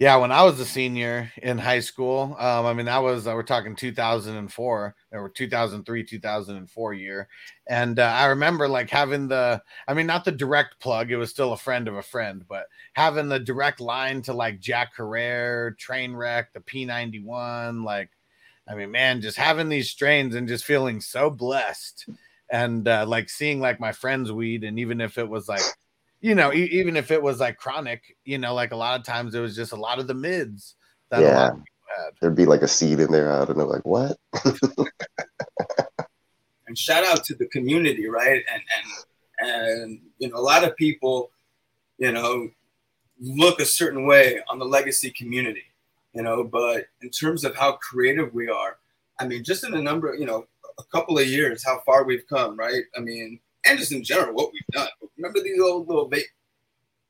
Yeah, 0.00 0.16
when 0.16 0.32
I 0.32 0.44
was 0.44 0.58
a 0.58 0.64
senior 0.64 1.30
in 1.42 1.58
high 1.58 1.80
school, 1.80 2.34
um, 2.38 2.64
I 2.64 2.72
mean, 2.72 2.86
that 2.86 3.02
was 3.02 3.26
uh, 3.26 3.34
we're 3.34 3.42
talking 3.42 3.76
2004 3.76 4.94
or 5.12 5.28
2003, 5.28 6.04
2004 6.04 6.94
year, 6.94 7.28
and 7.68 7.98
uh, 7.98 8.04
I 8.04 8.26
remember 8.28 8.66
like 8.66 8.88
having 8.88 9.28
the, 9.28 9.62
I 9.86 9.92
mean, 9.92 10.06
not 10.06 10.24
the 10.24 10.32
direct 10.32 10.80
plug; 10.80 11.10
it 11.10 11.18
was 11.18 11.28
still 11.28 11.52
a 11.52 11.56
friend 11.58 11.86
of 11.86 11.96
a 11.96 12.02
friend, 12.02 12.46
but 12.48 12.64
having 12.94 13.28
the 13.28 13.38
direct 13.38 13.78
line 13.78 14.22
to 14.22 14.32
like 14.32 14.58
Jack 14.58 14.94
Herrera, 14.96 15.76
Trainwreck, 15.76 16.46
the 16.54 16.60
P91, 16.62 17.84
like, 17.84 18.08
I 18.66 18.74
mean, 18.76 18.90
man, 18.90 19.20
just 19.20 19.36
having 19.36 19.68
these 19.68 19.90
strains 19.90 20.34
and 20.34 20.48
just 20.48 20.64
feeling 20.64 21.02
so 21.02 21.28
blessed, 21.28 22.08
and 22.50 22.88
uh, 22.88 23.04
like 23.06 23.28
seeing 23.28 23.60
like 23.60 23.80
my 23.80 23.92
friends 23.92 24.32
weed, 24.32 24.64
and 24.64 24.78
even 24.78 25.02
if 25.02 25.18
it 25.18 25.28
was 25.28 25.46
like 25.46 25.60
you 26.20 26.34
know, 26.34 26.52
e- 26.52 26.70
even 26.72 26.96
if 26.96 27.10
it 27.10 27.22
was 27.22 27.40
like 27.40 27.56
chronic, 27.56 28.16
you 28.24 28.38
know, 28.38 28.54
like 28.54 28.72
a 28.72 28.76
lot 28.76 28.98
of 28.98 29.06
times 29.06 29.34
it 29.34 29.40
was 29.40 29.56
just 29.56 29.72
a 29.72 29.76
lot 29.76 29.98
of 29.98 30.06
the 30.06 30.14
mids 30.14 30.76
that 31.10 31.22
a 31.22 31.24
lot 31.24 31.30
yeah, 31.30 31.48
of 31.48 31.54
people 31.54 31.66
had. 31.96 32.14
there'd 32.20 32.36
be 32.36 32.46
like 32.46 32.62
a 32.62 32.68
seed 32.68 33.00
in 33.00 33.10
there. 33.10 33.32
I 33.32 33.44
don't 33.44 33.58
know, 33.58 33.66
like 33.66 33.84
what? 33.84 34.16
and 36.66 36.78
shout 36.78 37.04
out 37.04 37.24
to 37.24 37.34
the 37.34 37.46
community, 37.46 38.08
right? 38.08 38.42
And 38.52 38.62
and 38.76 38.86
and 39.40 40.00
you 40.18 40.28
know, 40.28 40.36
a 40.36 40.40
lot 40.40 40.64
of 40.64 40.76
people, 40.76 41.30
you 41.98 42.12
know, 42.12 42.50
look 43.20 43.60
a 43.60 43.64
certain 43.64 44.06
way 44.06 44.40
on 44.48 44.58
the 44.58 44.64
legacy 44.64 45.10
community, 45.10 45.64
you 46.14 46.22
know, 46.22 46.44
but 46.44 46.86
in 47.02 47.10
terms 47.10 47.44
of 47.44 47.56
how 47.56 47.72
creative 47.72 48.32
we 48.34 48.48
are, 48.48 48.76
I 49.18 49.26
mean, 49.26 49.44
just 49.44 49.64
in 49.64 49.74
a 49.74 49.82
number, 49.82 50.14
you 50.14 50.26
know, 50.26 50.46
a 50.78 50.84
couple 50.84 51.18
of 51.18 51.26
years, 51.26 51.64
how 51.64 51.80
far 51.84 52.04
we've 52.04 52.26
come, 52.26 52.56
right? 52.56 52.84
I 52.96 53.00
mean, 53.00 53.40
and 53.66 53.78
just 53.78 53.92
in 53.92 54.02
general, 54.02 54.34
what 54.34 54.52
we've 54.52 54.62
done. 54.72 54.88
Remember 55.20 55.40
these 55.42 55.60
old 55.60 55.86
little 55.88 56.08
vape, 56.10 56.22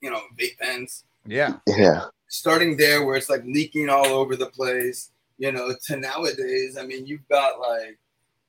you 0.01 0.11
know, 0.11 0.21
vape 0.39 0.59
pens? 0.59 1.05
Yeah. 1.27 1.59
Yeah, 1.67 2.05
starting 2.29 2.77
there 2.77 3.05
where 3.05 3.17
it's 3.17 3.29
like 3.29 3.45
leaking 3.45 3.89
all 3.89 4.07
over 4.07 4.37
the 4.37 4.47
place, 4.47 5.11
you 5.39 5.53
know, 5.53 5.75
to 5.87 5.97
nowadays, 5.97 6.77
I 6.79 6.85
mean, 6.85 7.07
you've 7.07 7.27
got 7.29 7.61
like 7.61 7.99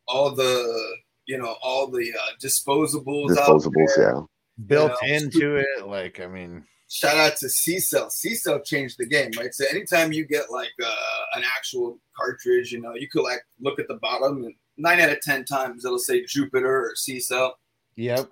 all 0.07 0.31
the, 0.33 0.95
you 1.25 1.38
know, 1.38 1.55
all 1.61 1.88
the 1.88 2.11
uh, 2.13 2.31
disposables, 2.41 3.38
out 3.38 3.47
disposables. 3.49 3.95
there. 3.95 4.13
Yeah, 4.15 4.21
Built 4.67 4.93
You 5.03 5.09
know, 5.09 5.15
into 5.15 5.55
it, 5.57 5.88
like 5.88 6.19
I 6.19 6.27
mean, 6.27 6.63
Shout 6.93 7.15
out 7.15 7.38
to 7.38 7.45
CCELL. 7.45 8.11
C 8.11 8.35
Cell 8.35 8.59
changed 8.59 8.97
the 8.97 9.05
game, 9.05 9.31
right? 9.38 9.53
So 9.53 9.63
anytime 9.69 10.11
you 10.11 10.25
get 10.25 10.51
like 10.51 10.73
uh, 10.83 10.93
an 11.35 11.43
actual 11.57 11.97
cartridge, 12.17 12.73
you 12.73 12.81
know, 12.81 12.95
you 12.95 13.07
could 13.09 13.23
like 13.23 13.39
look 13.61 13.79
at 13.79 13.88
the 13.88 13.95
bottom 13.95 14.43
and 14.43 14.53
nine 14.77 14.99
out 14.99 15.09
of 15.09 15.21
10 15.21 15.45
times 15.45 15.85
it'll 15.85 15.97
say 15.99 16.25
Jupiter 16.25 16.88
or 16.88 16.93
CCELL. 16.97 17.51
yep, 17.95 18.27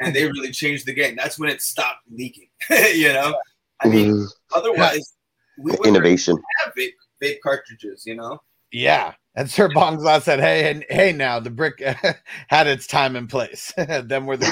And 0.00 0.14
they 0.14 0.24
really 0.26 0.52
changed 0.52 0.86
the 0.86 0.94
game. 0.94 1.16
That's 1.16 1.38
when 1.38 1.48
it 1.50 1.60
stopped 1.62 2.02
leaking, 2.10 2.48
you 2.94 3.12
know? 3.12 3.36
I 3.80 3.88
mean, 3.88 4.12
Mhm. 4.14 4.28
otherwise, 4.54 5.14
we 5.58 5.72
wouldn't 5.72 5.86
innovation. 5.88 6.36
have 6.64 6.74
vape, 6.74 6.92
vape 7.22 7.38
cartridges, 7.42 8.04
you 8.06 8.14
know? 8.16 8.38
yeah. 8.72 9.14
And 9.34 9.48
Sir 9.48 9.68
Bongzla 9.68 10.20
said, 10.20 10.40
"Hey, 10.40 10.68
and 10.68 10.84
hey, 10.90 11.12
now 11.12 11.38
the 11.38 11.48
brick 11.50 11.78
had 12.48 12.66
its 12.66 12.88
time 12.88 13.14
and 13.14 13.28
place. 13.30 13.72
Them 13.76 14.26
were 14.26 14.36
the 14.36 14.48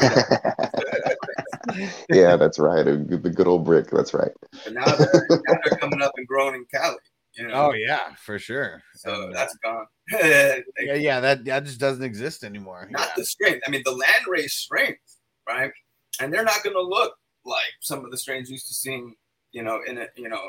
yeah, 2.09 2.36
that's 2.36 2.59
right. 2.60 2.86
A 2.86 2.97
good- 2.97 3.23
The 3.24 3.31
good 3.31 3.47
old 3.48 3.64
brick. 3.64 3.90
That's 3.90 4.14
right. 4.14 4.31
But 4.64 4.74
now 4.74 4.85
they're, 4.85 5.27
now 5.31 5.59
they're 5.64 5.78
coming 5.78 6.02
up 6.02 6.12
and 6.16 6.27
growing 6.27 6.55
in 6.55 6.66
Cali, 6.73 6.97
you 7.36 7.48
know? 7.48 7.55
oh 7.55 7.73
yeah, 7.73 8.14
for 8.24 8.39
sure. 8.39 8.82
So 8.94 9.12
And, 9.24 9.35
uh, 9.35 9.36
that's 9.39 9.56
gone. 9.56 9.86
yeah, 10.12 10.60
yeah, 10.94 11.20
that 11.20 11.44
that 11.47 11.64
just 11.64 11.81
doesn't 11.81 12.05
exist 12.05 12.44
anymore. 12.44 12.86
not 12.90 13.01
Yeah. 13.09 13.12
the 13.16 13.24
strength. 13.24 13.62
I 13.66 13.70
mean, 13.70 13.82
the 13.85 13.90
land 13.93 14.24
race 14.28 14.55
strength, 14.55 15.01
right? 15.47 15.73
And 16.20 16.32
they're 16.32 16.44
not 16.44 16.62
going 16.62 16.77
to 16.77 16.82
look 16.82 17.14
like 17.44 17.74
some 17.81 18.05
of 18.05 18.10
the 18.10 18.18
strains 18.18 18.51
used 18.51 18.66
to 18.68 18.74
seeing, 18.74 19.14
you 19.52 19.62
know, 19.62 19.81
in 19.86 19.98
a 19.98 20.06
you 20.16 20.28
know, 20.28 20.43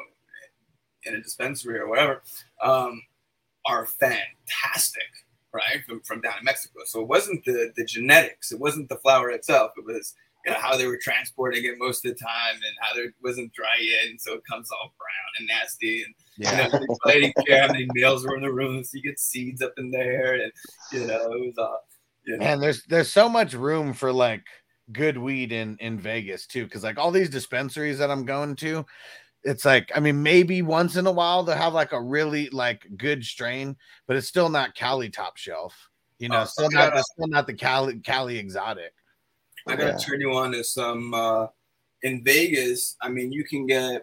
in 1.03 1.15
a 1.15 1.22
dispensary 1.22 1.80
or 1.80 1.88
whatever, 1.88 2.24
um, 2.61 3.02
are 3.65 3.86
fantastic, 3.86 5.03
right? 5.53 5.84
From 5.86 6.02
from 6.02 6.22
down 6.22 6.40
in 6.40 6.45
Mexico. 6.45 6.80
So 6.86 7.02
it 7.02 7.07
wasn't 7.07 7.44
the 7.45 7.72
the 7.76 7.86
genetics, 7.86 8.52
it 8.52 8.60
wasn't 8.60 8.90
the 8.90 8.98
flower 8.98 9.30
itself. 9.32 9.72
It 9.78 9.86
was 9.86 10.15
you 10.45 10.52
know 10.52 10.60
how 10.60 10.78
they 10.78 10.88
were 10.88 10.99
transporting 11.02 11.65
it 11.65 11.78
most 11.78 12.06
of 12.06 12.14
the 12.14 12.24
time 12.24 12.56
and 12.56 12.76
how 12.80 12.95
there 12.95 13.14
wasn't 13.22 13.53
dry 13.53 13.78
in, 14.06 14.18
so 14.18 14.34
it 14.34 14.44
comes 14.49 14.69
all 14.72 14.94
brown 14.98 15.32
and 15.40 15.48
nasty 15.48 16.03
and 16.03 16.15
Yeah. 16.38 16.52
you 16.52 16.80
know, 16.80 16.88
they 17.06 17.22
didn't 17.22 17.45
care 17.45 17.61
how 17.61 17.68
many 17.74 17.88
males 17.94 18.26
were 18.26 18.36
in 18.36 18.44
the 18.44 18.52
room, 18.53 18.84
so 18.84 18.91
you 18.95 19.03
get 19.03 19.19
seeds 19.19 19.61
up 19.61 19.74
in 19.78 19.91
there, 19.91 20.36
and 20.36 20.52
you 20.94 21.06
know, 21.06 21.32
it 21.32 21.41
was 21.48 21.57
uh, 21.57 21.78
you 22.24 22.38
know, 22.38 22.45
And 22.45 22.61
there's 22.61 22.84
there's 22.84 23.11
so 23.11 23.28
much 23.28 23.53
room 23.53 23.94
for 23.94 24.14
like 24.14 24.44
good 24.91 25.18
weed 25.18 25.51
in 25.51 25.77
in 25.80 25.99
Vegas 25.99 26.47
too, 26.47 26.64
because 26.65 26.84
like 26.84 26.97
all 26.97 27.11
these 27.11 27.30
dispensaries 27.30 27.97
that 27.99 28.11
I'm 28.11 28.26
going 28.26 28.55
to, 28.57 28.85
it's 29.43 29.65
like 29.65 29.91
I 29.95 29.99
mean 29.99 30.23
maybe 30.23 30.61
once 30.61 30.95
in 30.95 31.07
a 31.07 31.11
while 31.11 31.43
they'll 31.43 31.55
have 31.55 31.73
like 31.73 31.91
a 31.91 32.01
really 32.01 32.49
like 32.49 32.88
good 32.97 33.23
strain, 33.23 33.76
but 34.07 34.15
it's 34.15 34.27
still 34.27 34.49
not 34.49 34.76
Cali 34.76 35.09
top 35.09 35.38
shelf. 35.38 35.89
You 36.19 36.30
know, 36.30 36.41
Oh, 36.41 36.45
still 36.45 36.69
yeah. 36.72 36.89
not 36.89 37.05
still 37.05 37.27
not 37.27 37.47
the 37.47 37.53
Cali 37.53 37.99
Cali 37.99 38.38
exotic. 38.38 38.93
I 39.68 39.76
gotta 39.76 39.91
Yeah. 39.91 39.97
turn 39.97 40.22
you 40.22 40.34
on 40.34 40.51
to 40.53 40.64
some 40.64 41.14
uh, 41.14 41.47
in 42.03 42.23
Vegas. 42.23 42.95
I 43.01 43.09
mean, 43.09 43.31
you 43.31 43.43
can 43.43 43.68
get 43.68 44.01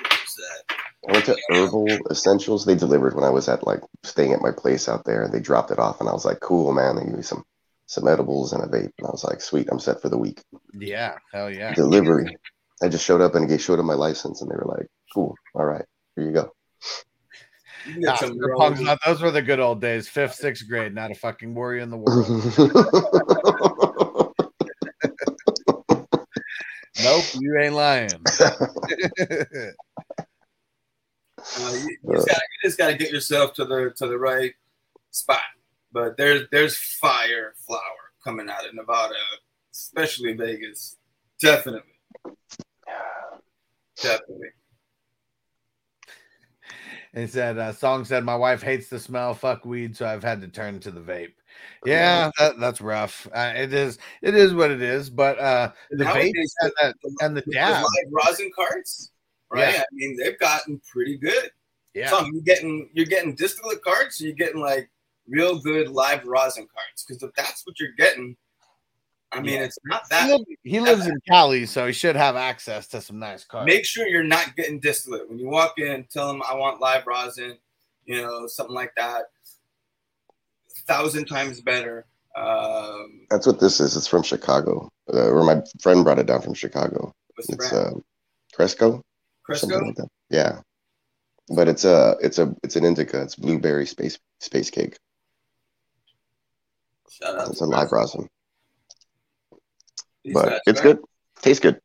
what's 0.00 0.34
that? 0.36 0.76
I 1.08 1.12
went 1.12 1.24
to 1.26 1.36
Herbal 1.50 2.06
Essentials. 2.10 2.64
They 2.64 2.74
delivered 2.74 3.14
when 3.14 3.24
I 3.24 3.30
was 3.30 3.48
at 3.48 3.66
like 3.66 3.80
staying 4.02 4.32
at 4.32 4.42
my 4.42 4.50
place 4.50 4.88
out 4.88 5.04
there, 5.04 5.22
and 5.22 5.32
they 5.32 5.40
dropped 5.40 5.70
it 5.70 5.78
off, 5.78 6.00
and 6.00 6.08
I 6.08 6.12
was 6.12 6.24
like, 6.24 6.40
"Cool, 6.40 6.72
man!" 6.72 6.96
They 6.96 7.04
gave 7.04 7.14
me 7.14 7.22
some 7.22 7.44
some 7.88 8.06
edibles 8.06 8.52
and 8.52 8.62
a 8.62 8.66
vape, 8.66 8.92
and 8.98 9.06
I 9.06 9.10
was 9.10 9.24
like, 9.24 9.40
"Sweet, 9.40 9.68
I'm 9.72 9.80
set 9.80 10.02
for 10.02 10.10
the 10.10 10.18
week." 10.18 10.42
Yeah, 10.72 11.16
hell 11.32 11.50
yeah. 11.50 11.74
Delivery. 11.74 12.36
I 12.82 12.88
just 12.88 13.04
showed 13.04 13.22
up 13.22 13.34
and 13.34 13.48
gave 13.48 13.62
showed 13.62 13.78
them 13.78 13.86
my 13.86 13.94
license, 13.94 14.42
and 14.42 14.50
they 14.50 14.54
were 14.54 14.76
like, 14.78 14.86
"Cool, 15.12 15.34
all 15.54 15.64
right, 15.64 15.86
here 16.14 16.26
you 16.26 16.32
go." 16.32 16.52
You 17.86 17.94
can 17.94 18.02
get 18.02 18.12
Ah, 18.12 18.16
some 18.16 18.34
Sir 18.34 18.50
Rose. 18.50 18.78
Pongzla, 18.78 18.98
those 19.06 19.22
were 19.22 19.30
the 19.30 19.40
good 19.40 19.58
old 19.58 19.80
days. 19.80 20.06
Fifth, 20.06 20.34
sixth 20.34 20.68
grade, 20.68 20.94
not 20.94 21.10
a 21.10 21.14
fucking 21.14 21.54
worry 21.54 21.80
in 21.80 21.88
the 21.88 21.96
world. 21.96 22.28
nope, 27.02 27.24
you 27.40 27.58
ain't 27.58 27.74
lying. 27.74 28.10
Uh, 31.56 31.72
you, 31.72 31.96
you 32.02 32.14
just 32.14 32.26
gotta, 32.26 32.40
you 32.40 32.68
just 32.68 32.78
gotta 32.78 32.94
get 32.94 33.10
yourself 33.10 33.54
to 33.54 33.64
the 33.64 33.92
to 33.96 34.06
the 34.06 34.18
right 34.18 34.52
spot. 35.10 35.40
But 35.98 36.16
there's 36.16 36.42
there's 36.52 36.78
fire 36.78 37.54
flower 37.66 38.12
coming 38.22 38.48
out 38.48 38.64
of 38.64 38.72
Nevada, 38.72 39.16
especially 39.74 40.32
Vegas. 40.34 40.96
Definitely, 41.40 41.90
definitely. 44.00 44.50
He 47.12 47.26
said, 47.26 47.58
uh, 47.58 47.72
"Song 47.72 48.04
said 48.04 48.24
my 48.24 48.36
wife 48.36 48.62
hates 48.62 48.88
the 48.88 49.00
smell. 49.00 49.34
Fuck 49.34 49.64
weed, 49.64 49.96
so 49.96 50.06
I've 50.06 50.22
had 50.22 50.40
to 50.42 50.46
turn 50.46 50.78
to 50.80 50.92
the 50.92 51.00
vape." 51.00 51.34
Yeah, 51.84 52.30
that, 52.38 52.60
that's 52.60 52.80
rough. 52.80 53.26
Uh, 53.34 53.54
it 53.56 53.74
is. 53.74 53.98
It 54.22 54.36
is 54.36 54.54
what 54.54 54.70
it 54.70 54.82
is. 54.82 55.10
But 55.10 55.40
uh, 55.40 55.72
the 55.90 56.04
vape 56.04 56.32
and, 56.60 56.72
that, 56.80 56.94
and 57.22 57.36
the 57.36 57.40
dab. 57.40 57.82
live 57.82 58.12
rosin 58.12 58.52
carts, 58.54 59.10
right? 59.50 59.74
Yeah. 59.74 59.80
I 59.80 59.84
mean, 59.94 60.16
they've 60.16 60.38
gotten 60.38 60.80
pretty 60.92 61.18
good. 61.18 61.50
Yeah, 61.92 62.10
So 62.10 62.24
you're 62.26 62.42
getting 62.42 62.88
you're 62.92 63.06
getting 63.06 63.34
distillate 63.34 63.82
carts, 63.82 64.20
or 64.20 64.26
you're 64.26 64.36
getting 64.36 64.60
like 64.60 64.88
real 65.28 65.58
good 65.60 65.88
live 65.88 66.24
rosin 66.26 66.66
carts 66.72 67.04
Because 67.06 67.22
if 67.22 67.30
that's 67.34 67.66
what 67.66 67.78
you're 67.78 67.92
getting, 67.98 68.36
I 69.32 69.40
mean, 69.40 69.54
Yeah. 69.56 69.64
it's 69.64 69.78
not 69.84 70.02
He, 70.04 70.08
that. 70.10 70.30
live- 70.30 70.46
he 70.64 70.80
lives 70.80 71.06
in 71.06 71.20
Cali, 71.28 71.66
so 71.66 71.86
he 71.86 71.92
should 71.92 72.16
have 72.16 72.34
access 72.36 72.86
to 72.88 73.00
some 73.00 73.18
nice 73.18 73.44
carts. 73.44 73.66
Make 73.66 73.84
sure 73.84 74.06
you're 74.06 74.22
not 74.24 74.56
getting 74.56 74.80
distillate 74.80 75.28
when 75.28 75.38
you 75.38 75.48
walk 75.48 75.78
in. 75.78 76.04
Tell 76.10 76.28
them 76.28 76.42
I 76.48 76.54
want 76.54 76.80
live 76.80 77.06
rosin, 77.06 77.58
you 78.06 78.22
know, 78.22 78.46
something 78.46 78.74
like 78.74 78.92
that. 78.96 79.24
Thousand 80.86 81.26
times 81.26 81.60
better. 81.60 82.06
Um, 82.36 83.26
That's 83.30 83.46
what 83.46 83.60
this 83.60 83.80
is. 83.80 83.96
It's 83.96 84.06
from 84.06 84.22
Chicago, 84.22 84.88
uh, 85.12 85.28
or 85.28 85.44
my 85.44 85.60
friend 85.82 86.04
brought 86.04 86.18
it 86.18 86.26
down 86.26 86.40
from 86.40 86.54
Chicago. 86.54 87.12
It's 87.36 87.54
brand? 87.54 87.74
uh, 87.74 87.90
Cresco, 88.54 89.02
Cresco. 89.42 89.78
like 89.78 89.96
that. 89.96 90.08
Yeah, 90.30 90.60
but 91.54 91.68
it's 91.68 91.84
a 91.84 92.16
it's 92.22 92.38
a 92.38 92.54
it's 92.62 92.76
an 92.76 92.84
indica. 92.84 93.20
It's 93.22 93.34
blueberry 93.34 93.86
space 93.86 94.18
space 94.40 94.70
cake. 94.70 94.96
Shout 97.10 97.38
out 97.38 97.48
It's 97.48 97.58
to 97.58 97.64
a 97.64 97.66
live 97.66 97.90
rosin, 97.92 98.28
but 100.32 100.60
it's 100.66 100.80
right? 100.80 100.96
good. 100.96 100.98
Tastes 101.40 101.60
good. 101.60 101.80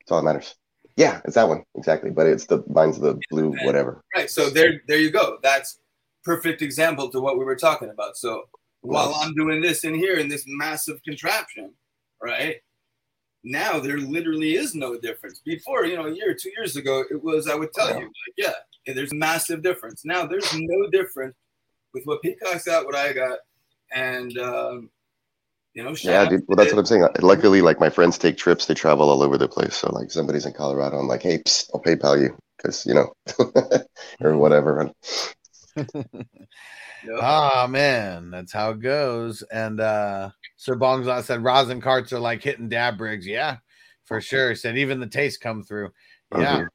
That's 0.00 0.12
all 0.12 0.20
that 0.20 0.24
matters. 0.24 0.54
Yeah, 0.96 1.20
it's 1.24 1.34
that 1.34 1.48
one 1.48 1.64
exactly. 1.76 2.10
But 2.10 2.26
it's 2.26 2.46
the 2.46 2.62
mine's 2.68 2.98
the 2.98 3.18
blue 3.30 3.50
whatever. 3.64 4.02
Right. 4.14 4.30
So 4.30 4.48
there, 4.50 4.80
there 4.86 4.98
you 4.98 5.10
go. 5.10 5.38
That's 5.42 5.80
perfect 6.24 6.62
example 6.62 7.10
to 7.10 7.20
what 7.20 7.38
we 7.38 7.44
were 7.44 7.56
talking 7.56 7.90
about. 7.90 8.16
So 8.16 8.44
while 8.80 9.10
Nice. 9.10 9.26
I'm 9.26 9.34
doing 9.34 9.60
this 9.60 9.84
in 9.84 9.94
here 9.94 10.16
in 10.16 10.28
this 10.28 10.44
massive 10.46 11.02
contraption, 11.02 11.72
right? 12.22 12.56
Now 13.42 13.78
there 13.78 13.98
literally 13.98 14.54
is 14.54 14.74
no 14.74 14.96
difference. 14.98 15.40
Before, 15.44 15.84
you 15.84 15.96
know, 15.96 16.06
a 16.06 16.14
year 16.14 16.34
two 16.34 16.50
years 16.56 16.76
ago, 16.76 17.04
it 17.10 17.22
was 17.22 17.48
I 17.48 17.54
would 17.56 17.72
tell 17.74 17.88
Yeah. 17.90 17.98
you, 17.98 18.04
like, 18.04 18.54
yeah, 18.86 18.94
there's 18.94 19.12
massive 19.12 19.62
difference. 19.62 20.04
Now 20.04 20.26
there's 20.26 20.50
no 20.54 20.88
difference 20.90 21.34
with 21.92 22.04
what 22.04 22.22
Peacock's 22.22 22.64
got, 22.64 22.86
what 22.86 22.94
I 22.94 23.12
got, 23.12 23.38
and 23.94 24.36
um, 24.38 24.90
you 25.74 25.82
know, 25.84 25.94
shout 25.94 26.14
Yeah, 26.14 26.22
out 26.24 26.30
dude. 26.30 26.44
Well, 26.48 26.56
that's 26.56 26.70
the- 26.70 26.76
what 26.76 26.80
I'm 26.80 26.86
saying. 26.86 27.08
Luckily, 27.20 27.62
like 27.62 27.80
my 27.80 27.90
friends 27.90 28.18
take 28.18 28.36
trips, 28.36 28.66
they 28.66 28.74
travel 28.74 29.08
all 29.10 29.22
over 29.22 29.38
the 29.38 29.48
place. 29.48 29.76
So 29.76 29.90
like 29.92 30.10
somebody's 30.10 30.46
in 30.46 30.52
Colorado, 30.52 30.98
I'm 30.98 31.08
like, 31.08 31.22
hey, 31.22 31.38
psst, 31.38 31.70
I'll 31.74 31.82
PayPal 31.82 32.20
you 32.20 32.36
because 32.56 32.84
you 32.86 32.94
know, 32.94 33.12
or 34.20 34.36
whatever. 34.36 34.90
Yep. 37.06 37.18
Ah 37.20 37.66
man, 37.68 38.30
that's 38.30 38.52
how 38.52 38.70
it 38.70 38.80
goes. 38.80 39.42
And 39.52 39.78
uh 39.80 40.30
Sir 40.56 40.74
Bongzot 40.76 41.24
said 41.24 41.44
rosin 41.44 41.80
carts 41.80 42.12
are 42.14 42.18
like 42.18 42.42
hitting 42.42 42.68
dab 42.70 43.00
rigs. 43.00 43.26
Yeah, 43.26 43.58
for 44.06 44.20
sure. 44.22 44.50
He 44.50 44.54
said 44.56 44.78
even 44.78 45.00
the 45.00 45.06
taste 45.06 45.40
come 45.42 45.62
through. 45.62 45.90
Yeah. 46.32 46.60
Mhm. 46.62 46.68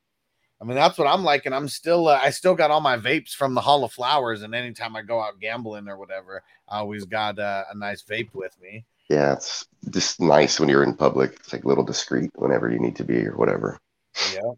I 0.62 0.66
mean 0.66 0.76
that's 0.76 0.98
what 0.98 1.08
I'm 1.08 1.24
like, 1.24 1.46
and 1.46 1.56
I'm 1.56 1.70
still 1.70 2.08
uh, 2.08 2.20
I 2.22 2.32
still 2.32 2.56
got 2.56 2.70
all 2.70 2.82
my 2.82 2.98
vapes 2.98 3.32
from 3.34 3.54
the 3.54 3.62
Hall 3.62 3.84
of 3.84 3.94
Flowers, 3.94 4.42
and 4.42 4.54
anytime 4.54 4.96
I 4.96 5.02
go 5.02 5.22
out 5.22 5.40
gambling 5.40 5.88
or 5.88 5.98
whatever, 5.98 6.44
I 6.68 6.80
always 6.80 7.06
got 7.06 7.40
uh, 7.40 7.64
a 7.72 7.78
nice 7.78 8.04
vape 8.04 8.34
with 8.34 8.60
me. 8.62 8.86
Yeah, 9.10 9.34
it's 9.34 9.66
just 9.90 10.20
nice 10.20 10.60
when 10.60 10.70
you're 10.70 10.84
in 10.84 10.96
public. 10.96 11.34
It's 11.40 11.54
like 11.54 11.64
a 11.64 11.68
little 11.68 11.84
discreet 11.84 12.32
whenever 12.36 12.70
you 12.70 12.80
need 12.80 12.96
to 12.98 13.04
be 13.04 13.26
or 13.26 13.36
whatever. 13.38 13.80
Yeah. 14.34 14.52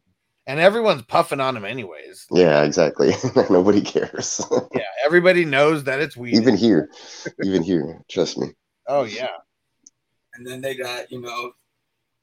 And 0.48 0.60
everyone's 0.60 1.03
puffing 1.03 1.40
on 1.40 1.53
them 1.53 1.64
anyways. 1.64 2.26
Yeah, 2.32 2.64
exactly. 2.64 3.14
Nobody 3.49 3.82
cares. 3.82 4.41
Yeah, 4.73 4.82
everybody 5.06 5.45
knows 5.45 5.84
that 5.84 5.99
it's 5.99 6.18
weed. 6.18 6.36
even 6.36 6.57
here, 6.57 6.90
even 7.44 7.61
here, 7.61 8.02
trust 8.10 8.38
me. 8.38 8.48
oh 8.88 9.03
yeah. 9.03 9.28
and 10.34 10.45
then 10.45 10.61
they 10.61 10.76
got 10.76 11.11
you 11.11 11.22
know, 11.22 11.52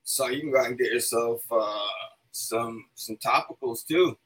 so 0.03 0.29
you 0.29 0.41
can 0.41 0.51
go 0.51 0.61
out 0.61 0.67
and 0.67 0.79
get 0.79 0.93
yourself 0.93 1.43
uh, 1.51 1.87
some 2.39 2.86
some 2.94 3.16
topicals 3.16 3.86
too. 3.86 4.16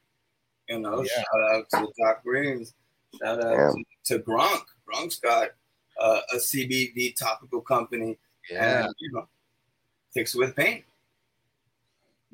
You 0.69 0.79
know, 0.79 1.01
Yeah. 1.01 1.23
shout 1.23 1.55
out 1.55 1.69
to 1.71 1.93
Doc 2.03 2.23
Greens, 2.23 2.73
shout 3.21 3.43
out 3.43 3.57
Damn. 3.57 3.83
to, 4.05 4.17
to 4.17 4.23
Gronk. 4.23 4.63
Gronk's 4.87 5.19
got 5.19 5.49
uh, 5.99 6.21
a 6.33 6.37
CBD 6.37 7.15
topical 7.15 7.61
company, 7.61 8.17
Yeah. 8.49 8.85
and 8.85 8.93
you 8.99 9.11
know, 9.13 9.27
fix 10.13 10.35
with 10.35 10.55
pain. 10.55 10.83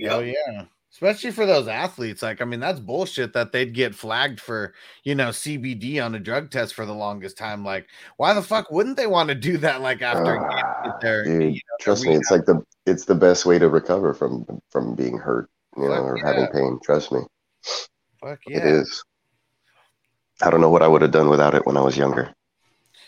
Oh 0.03 0.19
Yeah, 0.19 0.34
yeah. 0.47 0.65
Especially 0.91 1.30
for 1.31 1.45
those 1.45 1.68
athletes. 1.68 2.23
Like, 2.23 2.41
I 2.41 2.45
mean, 2.45 2.60
that's 2.60 2.80
bullshit 2.80 3.31
that 3.34 3.51
they'd 3.51 3.76
get 3.76 3.93
flagged 3.93 4.39
for, 4.39 4.73
you 5.03 5.14
know, 5.14 5.30
CBD 5.30 6.03
on 6.03 6.15
a 6.15 6.19
drug 6.19 6.49
test 6.49 6.73
for 6.73 6.84
the 6.85 6.95
longest 6.95 7.38
time. 7.38 7.64
Like, 7.64 7.85
why 8.18 8.34
the 8.34 8.41
fuck 8.41 8.72
wouldn't 8.72 8.97
they 8.97 9.06
want 9.06 9.30
to 9.30 9.35
do 9.35 9.57
that? 9.57 9.81
Like 9.81 10.01
after 10.01 10.35
a 10.35 10.39
game, 10.39 10.64
get 10.84 10.99
their, 11.01 11.23
Dude, 11.26 11.41
you 11.43 11.49
know, 11.51 11.77
trust 11.80 12.06
me, 12.06 12.15
it's 12.15 12.31
like 12.31 12.45
the 12.45 12.64
it's 12.88 13.06
the 13.06 13.14
best 13.14 13.45
way 13.45 13.60
to 13.60 13.69
recover 13.69 14.15
from 14.15 14.45
from 14.72 14.95
being 14.95 15.18
hurt, 15.18 15.49
you 15.81 15.89
know, 15.89 15.95
Fuck 15.95 16.03
or 16.06 16.18
yeah. 16.18 16.27
having 16.27 16.47
pain. 16.47 16.80
Trust 16.84 17.11
me, 17.11 17.22
fuck 18.22 18.39
yeah. 18.47 18.65
is. 18.65 19.03
I 20.41 20.49
don't 20.49 20.61
know 20.61 20.69
what 20.69 20.81
I 20.84 20.88
would 20.88 21.01
have 21.01 21.11
done 21.11 21.30
without 21.30 21.53
it 21.56 21.65
when 21.65 21.77
I 21.77 21.81
was 21.81 21.97
younger. 21.97 22.34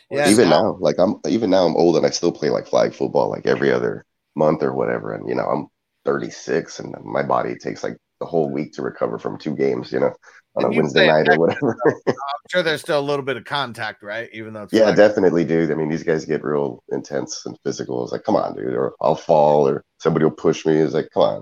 Yeah, 0.10 0.30
even 0.30 0.50
now- 0.50 0.62
now, 0.64 0.78
like 0.80 0.96
I'm 1.00 1.16
even 1.28 1.50
now 1.50 1.66
I'm 1.66 1.76
old 1.78 1.96
and 1.98 2.06
I 2.06 2.10
still 2.10 2.32
play 2.32 2.50
like 2.50 2.68
flag 2.68 2.94
football 2.94 3.30
like 3.30 3.46
every 3.48 3.72
other 3.72 4.06
month 4.36 4.62
or 4.64 4.74
whatever. 4.74 5.14
And 5.14 5.28
you 5.30 5.36
know, 5.36 5.46
I'm 5.46 5.68
36 6.06 6.80
and 6.80 6.96
my 7.04 7.24
body 7.24 7.56
takes 7.56 7.84
like 7.84 7.98
the 8.20 8.26
whole 8.26 8.50
week 8.52 8.74
to 8.74 8.82
recover 8.82 9.18
from 9.18 9.38
two 9.38 9.56
games, 9.56 9.92
you 9.92 10.00
know, 10.02 10.14
on 10.56 10.64
a 10.64 10.66
And 10.68 10.76
you 10.76 10.82
Wednesday 10.82 11.08
night 11.08 11.30
or 11.30 11.40
whatever. 11.40 11.78
I'm 12.08 12.16
sure 12.50 12.62
there's 12.62 12.82
still 12.82 13.00
a 13.00 13.02
little 13.02 13.24
bit 13.24 13.38
of 13.38 13.46
contact, 13.46 14.04
right? 14.04 14.30
Even 14.34 14.54
though 14.54 14.64
it's 14.64 14.74
yeah, 14.74 14.86
flag- 14.86 14.98
definitely, 14.98 15.46
dude. 15.46 15.72
I 15.72 15.76
mean, 15.76 15.90
these 15.90 16.04
guys 16.04 16.26
get 16.26 16.44
real 16.44 16.84
intense 16.92 17.46
and 17.46 17.58
physical. 17.64 18.04
It's 18.04 18.12
like, 18.12 18.24
come 18.24 18.36
on, 18.36 18.56
dude, 18.56 18.74
or 18.74 18.94
I'll 19.00 19.16
fall 19.16 19.68
or 19.68 19.84
somebody 20.00 20.26
will 20.26 20.32
push 20.32 20.66
me. 20.66 20.74
It's 20.76 20.94
like, 20.94 21.10
come 21.14 21.24
on. 21.24 21.42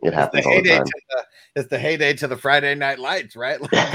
It 0.00 0.12
It's 0.16 0.28
the 0.32 0.40
happens 0.40 0.46
all 0.46 0.56
the 0.56 0.62
heyday 0.62 0.68
time. 0.68 0.86
to 0.86 1.00
the 1.10 1.24
it's 1.56 1.68
the 1.70 1.78
heyday 1.78 2.14
to 2.14 2.28
the 2.28 2.36
Friday 2.36 2.74
night 2.74 2.98
lights, 2.98 3.36
right? 3.36 3.60
Like, 3.72 3.92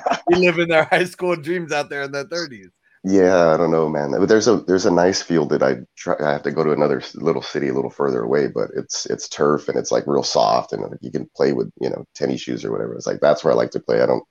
we 0.26 0.36
live 0.36 0.58
in 0.58 0.68
their 0.68 0.84
high 0.84 1.04
school 1.04 1.36
dreams 1.36 1.72
out 1.72 1.88
there 1.90 2.02
in 2.02 2.12
the 2.12 2.24
30s. 2.24 2.72
Yeah, 3.04 3.54
I 3.54 3.56
don't 3.56 3.70
know, 3.70 3.88
man. 3.88 4.10
But 4.18 4.28
there's 4.28 4.48
a 4.48 4.56
there's 4.62 4.86
a 4.86 4.90
nice 4.90 5.22
field 5.22 5.50
that 5.50 5.62
I 5.62 5.76
try. 5.96 6.16
I 6.20 6.32
have 6.32 6.42
to 6.42 6.50
go 6.50 6.64
to 6.64 6.72
another 6.72 7.00
little 7.14 7.42
city 7.42 7.68
a 7.68 7.74
little 7.74 7.90
further 7.90 8.22
away, 8.22 8.48
but 8.48 8.70
it's 8.74 9.06
it's 9.06 9.28
turf 9.28 9.68
and 9.68 9.78
it's 9.78 9.92
like 9.92 10.06
real 10.08 10.24
soft 10.24 10.72
and 10.72 10.82
you 11.02 11.12
can 11.12 11.30
play 11.36 11.52
with 11.52 11.70
you 11.80 11.88
know 11.88 12.04
tennis 12.14 12.40
shoes 12.40 12.64
or 12.64 12.72
whatever. 12.72 12.94
It's 12.94 13.06
like 13.06 13.20
that's 13.20 13.44
where 13.44 13.52
I 13.52 13.56
like 13.56 13.70
to 13.72 13.80
play. 13.80 14.02
I 14.02 14.06
don't 14.06 14.24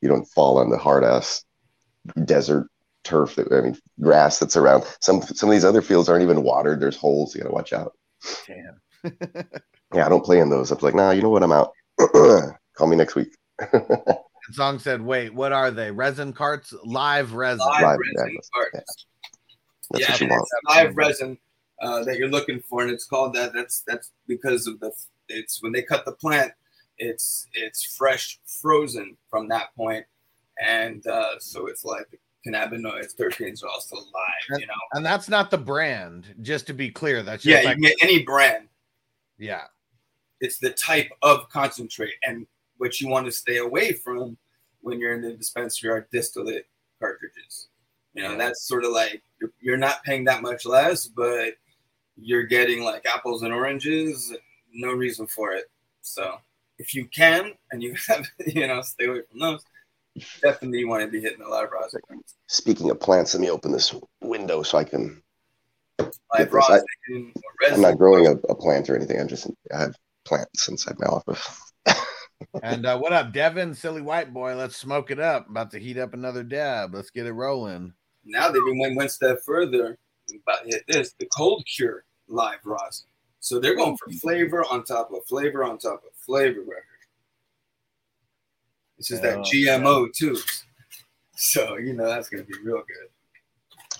you 0.00 0.08
don't 0.08 0.26
fall 0.26 0.58
on 0.58 0.70
the 0.70 0.78
hard 0.78 1.02
ass 1.04 1.44
desert 2.24 2.68
turf 3.04 3.34
that 3.36 3.52
I 3.52 3.62
mean 3.62 3.78
grass 4.00 4.38
that's 4.38 4.56
around. 4.56 4.84
Some 5.00 5.22
some 5.22 5.48
of 5.48 5.52
these 5.52 5.64
other 5.64 5.82
fields 5.82 6.08
aren't 6.08 6.22
even 6.22 6.42
watered. 6.44 6.80
There's 6.80 6.96
holes. 6.96 7.34
You 7.34 7.42
gotta 7.42 7.54
watch 7.54 7.72
out. 7.72 7.94
Damn. 8.46 8.80
Yeah, 9.94 10.06
I 10.06 10.08
don't 10.08 10.24
play 10.24 10.38
in 10.38 10.50
those. 10.50 10.70
I'm 10.70 10.78
like, 10.80 10.94
nah, 10.94 11.10
you 11.10 11.22
know 11.22 11.30
what? 11.30 11.42
I'm 11.42 11.52
out. 11.52 11.72
Call 12.76 12.86
me 12.86 12.96
next 12.96 13.14
week. 13.14 13.34
The 14.48 14.54
song 14.54 14.78
said, 14.80 15.02
"Wait, 15.02 15.32
what 15.32 15.52
are 15.52 15.70
they? 15.70 15.90
Resin 15.92 16.32
carts, 16.32 16.72
live 16.82 17.34
resin." 17.34 17.58
live, 17.58 17.82
Live, 17.82 17.98
resin 18.16 18.32
yeah, 18.34 18.40
carts. 18.52 19.06
That's 19.92 20.02
yeah, 20.02 20.10
what 20.12 20.20
you 20.20 20.26
want. 20.28 20.48
live 20.68 20.96
resin 20.96 21.38
uh, 21.80 22.02
that 22.04 22.18
you're 22.18 22.30
looking 22.30 22.58
for, 22.60 22.82
and 22.82 22.90
it's 22.90 23.04
called 23.04 23.34
that. 23.34 23.52
That's 23.52 23.82
that's 23.82 24.10
because 24.26 24.66
of 24.66 24.80
the. 24.80 24.92
It's 25.28 25.62
when 25.62 25.70
they 25.72 25.82
cut 25.82 26.04
the 26.04 26.12
plant, 26.12 26.52
it's 26.98 27.46
it's 27.52 27.84
fresh, 27.96 28.40
frozen 28.46 29.16
from 29.28 29.46
that 29.48 29.74
point, 29.76 30.06
and 30.60 31.06
uh, 31.06 31.38
so 31.38 31.66
it's 31.68 31.84
like 31.84 32.08
cannabinoids, 32.44 33.14
terpenes 33.16 33.62
are 33.62 33.68
also 33.68 33.96
live. 33.96 34.60
You 34.60 34.66
know, 34.66 34.72
And 34.94 35.04
that's 35.06 35.28
not 35.28 35.50
the 35.50 35.58
brand, 35.58 36.34
just 36.40 36.66
to 36.68 36.72
be 36.72 36.90
clear. 36.90 37.22
That's 37.22 37.44
just 37.44 37.52
yeah, 37.52 37.60
you 37.60 37.66
like, 37.66 37.74
can 37.76 37.82
get 37.82 37.96
any 38.02 38.22
brand. 38.24 38.68
yeah, 39.38 39.64
It's 40.40 40.58
the 40.58 40.70
type 40.70 41.10
of 41.22 41.48
concentrate, 41.50 42.14
and 42.24 42.46
what 42.78 43.00
you 43.00 43.08
want 43.08 43.26
to 43.26 43.32
stay 43.32 43.58
away 43.58 43.92
from 43.92 44.36
when 44.80 44.98
you're 44.98 45.14
in 45.14 45.22
the 45.22 45.32
dispensary 45.32 45.90
are 45.90 46.08
distillate 46.10 46.66
cartridges. 46.98 47.68
You 48.14 48.24
know, 48.24 48.36
that's 48.36 48.66
sort 48.66 48.84
of 48.84 48.92
like 48.92 49.22
you're, 49.60 49.76
not 49.76 50.02
paying 50.02 50.24
that 50.24 50.42
much 50.42 50.66
less, 50.66 51.06
but 51.06 51.54
you're 52.16 52.44
getting 52.44 52.82
like 52.82 53.06
apples 53.06 53.42
and 53.42 53.52
oranges. 53.52 54.34
No 54.72 54.92
reason 54.92 55.26
for 55.26 55.52
it. 55.52 55.66
So 56.00 56.38
if 56.78 56.94
you 56.94 57.06
can 57.06 57.52
and 57.70 57.82
you 57.82 57.94
have, 58.08 58.26
you 58.46 58.66
know, 58.66 58.80
stay 58.82 59.06
away 59.06 59.22
from 59.30 59.40
those. 59.40 59.64
Definitely, 60.42 60.80
you 60.80 60.88
want 60.88 61.04
to 61.04 61.10
be 61.10 61.20
hitting 61.20 61.42
a 61.42 61.48
lot 61.48 61.64
of 61.64 61.70
rosin. 61.70 62.00
Speaking 62.48 62.90
of 62.90 62.98
plants, 62.98 63.32
let 63.32 63.40
me 63.40 63.48
open 63.48 63.70
this 63.70 63.94
window 64.20 64.62
so 64.62 64.76
I 64.76 64.84
can. 64.84 65.22
Live 66.00 66.10
Get 66.36 66.50
this. 66.50 66.64
I- 66.68 66.72
rosin 66.72 67.32
or 67.36 67.42
resin. 67.60 67.74
I'm 67.76 67.80
not 67.82 67.98
growing 67.98 68.26
a, 68.26 68.32
a 68.48 68.54
plant 68.54 68.90
or 68.90 68.96
anything. 68.96 69.20
I'm 69.20 69.28
just 69.28 69.48
I 69.72 69.82
have 69.82 69.96
plants 70.30 70.68
inside 70.68 70.96
my 70.98 71.06
office. 71.06 71.72
And 72.62 72.86
uh, 72.86 72.96
what 72.96 73.12
up, 73.12 73.34
Devin, 73.34 73.74
silly 73.74 74.00
white 74.00 74.32
boy? 74.32 74.54
Let's 74.54 74.74
smoke 74.74 75.10
it 75.10 75.20
up. 75.20 75.50
About 75.50 75.70
to 75.72 75.78
heat 75.78 75.98
up 75.98 76.14
another 76.14 76.42
dab. 76.42 76.94
Let's 76.94 77.10
get 77.10 77.26
it 77.26 77.32
rolling. 77.32 77.92
Now 78.24 78.50
they 78.50 78.58
even 78.58 78.78
went 78.78 78.96
one 78.96 79.10
step 79.10 79.40
further. 79.44 79.98
I'm 80.30 80.40
about 80.46 80.64
to 80.64 80.70
hit 80.70 80.84
this 80.88 81.12
the 81.18 81.26
cold 81.26 81.62
cure 81.66 82.04
live 82.28 82.60
rosin. 82.64 83.06
So 83.40 83.60
they're 83.60 83.76
going 83.76 83.94
for 83.98 84.10
flavor 84.12 84.64
on 84.70 84.84
top 84.84 85.12
of 85.12 85.22
flavor 85.26 85.64
on 85.64 85.76
top 85.76 86.02
of 86.02 86.16
flavor 86.16 86.60
record. 86.60 86.84
This 88.96 89.10
is 89.10 89.20
that 89.20 89.36
Oh, 89.36 89.42
GMO 89.42 90.10
too. 90.10 90.38
So 91.36 91.76
you 91.76 91.92
know 91.92 92.06
that's 92.06 92.30
gonna 92.30 92.44
be 92.44 92.58
real 92.64 92.76
good. 92.78 93.10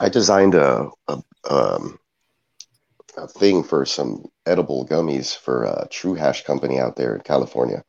I 0.01 0.09
designed 0.09 0.55
a 0.55 0.89
a, 1.09 1.23
um, 1.51 2.00
a 3.17 3.29
thing 3.29 3.63
for 3.63 3.85
some 3.85 4.25
edible 4.47 4.87
gummies 4.87 5.37
for 5.37 5.65
a 5.65 5.89
True 5.91 6.15
Hash 6.15 6.45
company 6.45 6.79
out 6.79 6.97
there 6.97 7.15
in 7.15 7.21
California, 7.23 7.85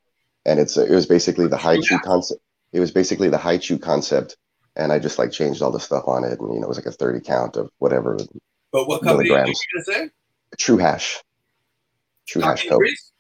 and 0.45 0.59
it's 0.59 0.77
it 0.77 0.89
was 0.91 1.05
basically 1.05 1.47
the 1.47 1.57
Hi-Chew 1.57 1.99
concept. 1.99 2.41
It 2.73 2.79
was 2.79 2.91
basically 2.91 3.29
the 3.29 3.37
Hi-Chew 3.37 3.79
concept, 3.79 4.37
and 4.75 4.91
I 4.91 4.99
just 4.99 5.19
like 5.19 5.31
changed 5.31 5.61
all 5.61 5.71
the 5.71 5.79
stuff 5.79 6.07
on 6.07 6.23
it, 6.23 6.39
and 6.39 6.53
you 6.53 6.59
know 6.59 6.65
it 6.65 6.69
was 6.69 6.77
like 6.77 6.85
a 6.85 6.91
thirty 6.91 7.19
count 7.19 7.57
of 7.57 7.69
whatever 7.79 8.17
But 8.71 8.87
what 8.87 9.03
company 9.03 9.29
are 9.31 9.47
you 9.47 9.53
gonna 9.73 9.83
say? 9.83 10.09
True 10.57 10.77
Hash. 10.77 11.21
True 12.27 12.41
Hash 12.41 12.63
Talking 12.63 12.71
Co. 12.71 12.77
trees. 12.79 13.11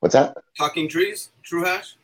What's 0.00 0.14
that? 0.14 0.36
Talking 0.58 0.88
trees. 0.88 1.30
True 1.44 1.64
hash. 1.64 1.96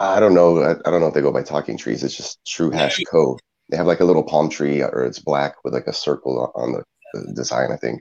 I 0.00 0.20
don't 0.20 0.32
know. 0.32 0.62
I, 0.62 0.70
I 0.86 0.90
don't 0.90 1.00
know 1.00 1.08
if 1.08 1.14
they 1.14 1.20
go 1.20 1.32
by 1.32 1.42
Talking 1.42 1.76
Trees. 1.76 2.02
It's 2.02 2.16
just 2.16 2.42
True 2.46 2.70
Hash 2.70 2.98
Co. 3.10 3.38
They 3.68 3.76
have 3.76 3.86
like 3.86 4.00
a 4.00 4.04
little 4.04 4.22
palm 4.22 4.48
tree, 4.48 4.82
or 4.82 5.04
it's 5.04 5.18
black 5.18 5.56
with 5.62 5.74
like 5.74 5.86
a 5.86 5.92
circle 5.92 6.50
on 6.54 6.72
the, 6.72 6.84
the 7.12 7.32
design. 7.34 7.70
I 7.70 7.76
think. 7.76 8.00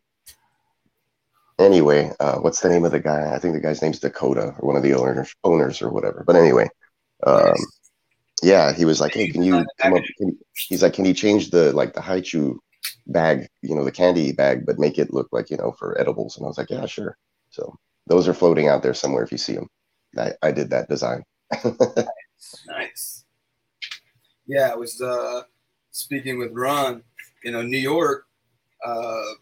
Anyway, 1.62 2.12
uh, 2.20 2.38
what's 2.40 2.62
the 2.62 2.70
name 2.70 2.86
of 2.86 2.92
the 2.92 3.00
guy? 3.00 3.34
I 3.34 3.38
think 3.38 3.54
the 3.54 3.60
guy's 3.60 3.82
name's 3.84 4.00
Dakota, 4.00 4.56
or 4.58 4.68
one 4.68 4.76
of 4.76 4.82
the 4.82 4.96
owners, 4.96 5.36
owners 5.44 5.80
or 5.82 5.90
whatever. 5.90 6.24
But 6.26 6.36
anyway, 6.36 6.68
um, 7.28 7.56
yeah, 8.42 8.74
he 8.74 8.84
was 8.84 9.00
like, 9.00 9.14
"Hey, 9.14 9.28
can 9.28 9.44
you 9.44 9.64
come 9.78 9.94
up?" 9.94 10.02
Can, 10.18 10.36
he's 10.56 10.82
like, 10.82 10.94
"Can 10.94 11.06
you 11.06 11.14
change 11.14 11.52
the 11.52 11.72
like 11.74 11.94
the 11.94 12.02
Hi-Chew 12.02 12.60
bag, 13.06 13.48
you 13.62 13.76
know, 13.76 13.84
the 13.86 13.92
candy 13.92 14.32
bag, 14.32 14.66
but 14.66 14.80
make 14.80 14.98
it 14.98 15.14
look 15.14 15.28
like 15.32 15.52
you 15.52 15.58
know 15.58 15.72
for 15.78 16.00
edibles?" 16.02 16.36
And 16.36 16.46
I 16.46 16.48
was 16.48 16.58
like, 16.58 16.72
"Yeah, 16.72 16.88
sure." 16.88 17.16
So 17.52 17.76
those 18.08 18.28
are 18.28 18.34
floating 18.34 18.68
out 18.68 18.82
there 18.82 18.96
somewhere 18.96 19.24
if 19.24 19.32
you 19.32 19.38
see 19.38 19.54
them. 19.54 19.68
I, 20.18 20.32
I 20.42 20.52
did 20.52 20.72
that 20.72 20.90
design. 20.90 21.24
Nice. 22.68 23.24
Yeah, 24.48 24.72
I 24.72 24.76
was 24.76 25.02
uh, 25.02 25.44
speaking 25.92 26.38
with 26.38 26.52
Ron. 26.54 27.04
You 27.44 27.52
know, 27.52 27.62
New 27.62 27.78
York. 27.78 28.28
Uh, 28.84 29.34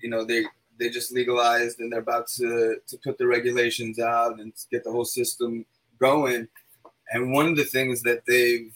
you 0.00 0.08
know, 0.08 0.24
they 0.24 0.44
they 0.78 0.90
just 0.90 1.12
legalized 1.12 1.80
and 1.80 1.92
they're 1.92 2.00
about 2.00 2.28
to 2.28 2.76
to 2.86 2.98
put 2.98 3.18
the 3.18 3.26
regulations 3.26 3.98
out 3.98 4.40
and 4.40 4.52
get 4.70 4.84
the 4.84 4.90
whole 4.90 5.04
system 5.04 5.64
going. 5.98 6.48
And 7.12 7.32
one 7.32 7.46
of 7.46 7.56
the 7.56 7.64
things 7.64 8.02
that 8.02 8.22
they've 8.26 8.74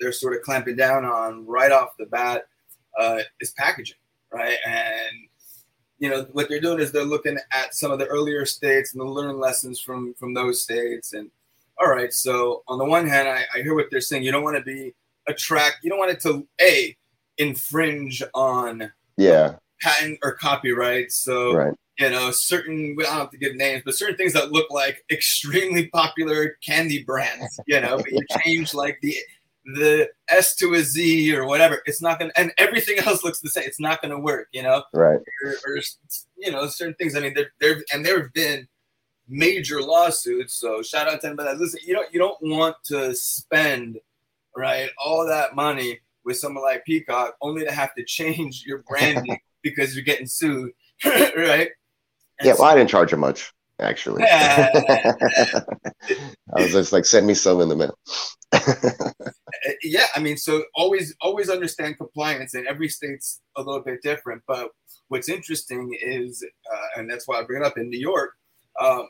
they're 0.00 0.12
sort 0.12 0.34
of 0.34 0.42
clamping 0.42 0.76
down 0.76 1.04
on 1.04 1.46
right 1.46 1.72
off 1.72 1.96
the 1.98 2.06
bat 2.06 2.46
uh, 2.98 3.20
is 3.40 3.52
packaging, 3.52 3.96
right? 4.32 4.56
And 4.66 5.28
you 5.98 6.10
know 6.10 6.26
what 6.32 6.48
they're 6.48 6.60
doing 6.60 6.80
is 6.80 6.92
they're 6.92 7.04
looking 7.04 7.38
at 7.52 7.74
some 7.74 7.90
of 7.90 7.98
the 7.98 8.06
earlier 8.06 8.44
states 8.44 8.92
and 8.92 9.00
they're 9.00 9.08
learning 9.08 9.38
lessons 9.38 9.80
from 9.80 10.14
from 10.14 10.34
those 10.34 10.62
states 10.62 11.14
and 11.14 11.30
all 11.80 11.88
right 11.88 12.12
so 12.12 12.62
on 12.68 12.78
the 12.78 12.84
one 12.84 13.06
hand 13.06 13.26
i, 13.26 13.44
I 13.54 13.62
hear 13.62 13.74
what 13.74 13.86
they're 13.90 14.02
saying 14.02 14.22
you 14.22 14.30
don't 14.30 14.44
want 14.44 14.58
to 14.58 14.62
be 14.62 14.94
attract 15.26 15.78
you 15.82 15.88
don't 15.88 15.98
want 15.98 16.10
it 16.10 16.20
to 16.20 16.46
a 16.60 16.94
infringe 17.38 18.22
on 18.34 18.90
Yeah, 19.16 19.56
patent 19.80 20.18
or 20.22 20.32
copyright 20.32 21.12
so 21.12 21.54
right. 21.54 21.74
you 21.98 22.10
know 22.10 22.30
certain 22.30 22.94
we 22.96 23.04
don't 23.04 23.12
have 23.12 23.30
to 23.30 23.38
give 23.38 23.54
names 23.56 23.82
but 23.84 23.94
certain 23.94 24.16
things 24.16 24.32
that 24.32 24.52
look 24.52 24.70
like 24.70 25.04
extremely 25.10 25.88
popular 25.88 26.56
candy 26.64 27.02
brands 27.04 27.60
you 27.66 27.80
know 27.80 27.96
but 27.96 28.10
you 28.10 28.20
change 28.44 28.74
like 28.74 28.98
the 29.02 29.14
the 29.74 30.08
s 30.28 30.54
to 30.54 30.74
a 30.74 30.80
z 30.80 31.34
or 31.34 31.44
whatever 31.44 31.82
it's 31.86 32.00
not 32.00 32.18
gonna 32.18 32.32
and 32.36 32.52
everything 32.56 32.98
else 33.06 33.24
looks 33.24 33.40
the 33.40 33.50
same 33.50 33.64
it's 33.64 33.80
not 33.80 34.00
gonna 34.00 34.18
work 34.18 34.48
you 34.52 34.62
know 34.62 34.82
Right. 34.92 35.20
or, 35.44 35.54
or 35.66 35.80
you 36.36 36.52
know 36.52 36.66
certain 36.68 36.94
things. 36.94 37.16
I 37.16 37.20
mean, 37.20 37.34
there 37.34 37.52
there 37.60 37.82
and 37.92 38.04
there 38.04 38.20
have 38.22 38.32
been 38.32 38.68
major 39.28 39.82
lawsuits. 39.82 40.54
So 40.54 40.82
shout 40.82 41.08
out 41.08 41.20
to 41.22 41.28
anybody. 41.28 41.56
Listen, 41.58 41.80
you 41.84 41.94
don't 41.94 42.12
you 42.12 42.20
don't 42.20 42.38
want 42.42 42.76
to 42.84 43.14
spend 43.14 43.98
right 44.56 44.90
all 45.02 45.26
that 45.26 45.54
money 45.54 46.00
with 46.24 46.38
someone 46.38 46.64
like 46.64 46.84
Peacock 46.84 47.36
only 47.40 47.64
to 47.64 47.72
have 47.72 47.94
to 47.94 48.04
change 48.04 48.64
your 48.66 48.78
branding 48.88 49.38
because 49.70 49.94
you're 49.94 50.04
getting 50.04 50.26
sued, 50.26 50.70
right? 51.04 51.70
Yeah, 52.42 52.54
well, 52.58 52.64
I 52.64 52.74
didn't 52.74 52.90
charge 52.90 53.12
him 53.12 53.20
much, 53.20 53.52
actually. 53.80 54.24
I 54.30 55.62
was 56.54 56.72
just 56.72 56.92
like, 56.92 57.04
send 57.04 57.26
me 57.26 57.34
some 57.34 57.60
in 57.60 57.68
the 57.68 57.76
mail. 57.76 57.98
Yeah 59.82 60.06
i 60.14 60.20
mean 60.20 60.36
so 60.36 60.62
always 60.76 61.14
always 61.20 61.48
understand 61.50 61.96
compliance 61.98 62.54
and 62.54 62.66
every 62.68 62.88
state's 62.88 63.40
a 63.56 63.62
little 63.62 63.82
bit 63.82 64.00
different 64.02 64.42
but 64.46 64.68
what's 65.08 65.28
interesting 65.28 65.96
is 66.00 66.44
uh, 66.72 67.00
and 67.00 67.10
that's 67.10 67.26
why 67.26 67.38
i 67.40 67.42
bring 67.42 67.62
it 67.62 67.66
up 67.66 67.76
in 67.76 67.88
new 67.90 67.98
york 67.98 68.30
um, 68.80 69.08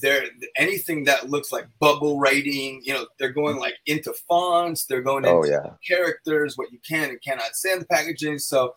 there 0.00 0.24
anything 0.56 1.04
that 1.04 1.28
looks 1.28 1.52
like 1.52 1.66
bubble 1.78 2.18
writing 2.18 2.80
you 2.84 2.94
know 2.94 3.06
they're 3.18 3.32
going 3.32 3.58
like 3.58 3.74
into 3.86 4.12
fonts 4.28 4.86
they're 4.86 5.02
going 5.02 5.26
Oh, 5.26 5.42
into 5.42 5.50
yeah. 5.50 5.72
characters 5.86 6.56
what 6.56 6.72
you 6.72 6.78
can 6.88 7.10
and 7.10 7.22
cannot 7.22 7.54
say 7.54 7.72
in 7.72 7.80
the 7.80 7.86
packaging 7.86 8.38
so 8.38 8.72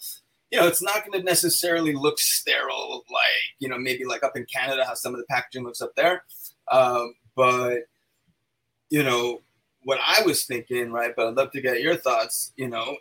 you 0.51 0.59
know 0.59 0.67
it's 0.67 0.81
not 0.81 1.05
going 1.05 1.17
to 1.17 1.25
necessarily 1.25 1.93
look 1.93 2.19
sterile 2.19 3.03
like 3.09 3.55
you 3.59 3.69
know 3.69 3.77
maybe 3.77 4.05
like 4.05 4.23
up 4.23 4.35
in 4.35 4.45
canada 4.45 4.83
how 4.85 4.93
some 4.93 5.13
of 5.13 5.19
the 5.19 5.25
packaging 5.29 5.63
looks 5.63 5.81
up 5.81 5.93
there 5.95 6.23
um, 6.71 7.13
but 7.35 7.79
you 8.89 9.03
know 9.03 9.41
what 9.83 9.99
I 10.05 10.21
was 10.23 10.43
thinking, 10.45 10.91
right? 10.91 11.13
But 11.15 11.27
I'd 11.27 11.35
love 11.35 11.51
to 11.51 11.61
get 11.61 11.81
your 11.81 11.95
thoughts. 11.95 12.53
You 12.55 12.69
know, 12.69 12.97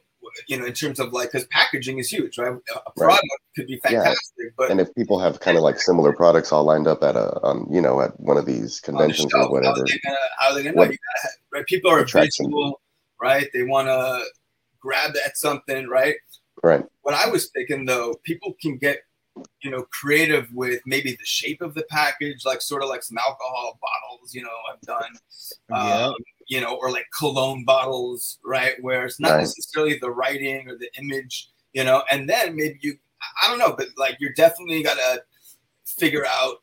you 0.49 0.59
know, 0.59 0.67
in 0.67 0.73
terms 0.73 1.01
of 1.01 1.13
like, 1.13 1.33
because 1.33 1.47
packaging 1.49 1.99
is 1.99 2.11
huge, 2.11 2.39
right? 2.39 2.53
A 2.87 2.91
product 2.93 3.27
could 3.57 3.67
be 3.67 3.81
Yeah. 3.85 4.03
fantastic, 4.03 4.55
but 4.57 4.71
and 4.71 4.81
if 4.81 4.95
people 4.95 5.19
have 5.19 5.41
kind 5.41 5.57
of 5.57 5.63
like 5.63 5.79
similar 5.79 6.13
products 6.13 6.53
all 6.53 6.65
lined 6.65 6.87
up 6.87 7.03
at 7.03 7.17
a, 7.17 7.43
um, 7.45 7.69
you 7.71 7.81
know, 7.81 8.01
at 8.01 8.19
one 8.21 8.37
of 8.37 8.47
these 8.47 8.81
on 8.87 8.95
the 8.95 8.99
conventions 8.99 9.33
shelf, 9.33 9.49
or 9.49 9.53
whatever? 9.53 9.85
How 10.39 10.51
are 10.51 10.55
they 10.55 10.65
gonna? 10.65 10.77
What 10.77 10.91
right? 11.53 11.67
People 11.67 11.91
are 11.91 12.05
them. 12.05 12.23
visual, 12.23 12.81
right? 13.21 13.49
They 13.53 13.63
want 13.63 13.89
to 13.89 14.25
grab 14.81 15.15
at 15.25 15.37
something, 15.37 15.89
right? 15.89 16.17
Right? 16.63 16.85
What 17.03 17.15
I 17.15 17.29
was 17.29 17.51
thinking 17.51 17.85
though, 17.85 18.15
people 18.23 18.55
can 18.61 18.77
get 18.77 19.01
you 19.63 19.71
know 19.71 19.87
creative 19.91 20.49
with 20.53 20.81
maybe 20.87 21.13
the 21.13 21.25
shape 21.25 21.63
of 21.63 21.75
the 21.75 21.85
package, 21.91 22.45
like 22.45 22.61
sort 22.61 22.83
of 22.83 22.89
like 22.89 23.03
some 23.03 23.19
alcohol 23.19 23.79
bottles. 23.81 24.35
You 24.35 24.43
know, 24.43 24.57
I've 24.73 24.81
done. 24.83 25.13
Yeah. 25.71 26.07
Um, 26.07 26.15
you 26.49 26.61
know, 26.61 26.75
or 26.83 26.91
like 26.91 27.07
cologne 27.17 27.65
bottles, 27.65 28.39
right? 28.45 28.75
Where 28.83 29.07
it's 29.07 29.21
not 29.21 29.31
Right. 29.31 29.39
necessarily 29.41 29.99
the 29.99 30.11
writing 30.11 30.69
or 30.69 30.77
the 30.77 30.91
image, 30.99 31.49
you 31.73 31.85
know, 31.85 32.03
and 32.11 32.29
then 32.29 32.57
maybe 32.57 32.77
you, 32.83 32.99
I 33.41 33.49
don't 33.49 33.59
know, 33.61 33.73
but 33.79 33.87
like 33.97 34.17
you're 34.19 34.33
definitely 34.33 34.83
gotta 34.83 35.23
figure 35.87 36.27
out 36.27 36.57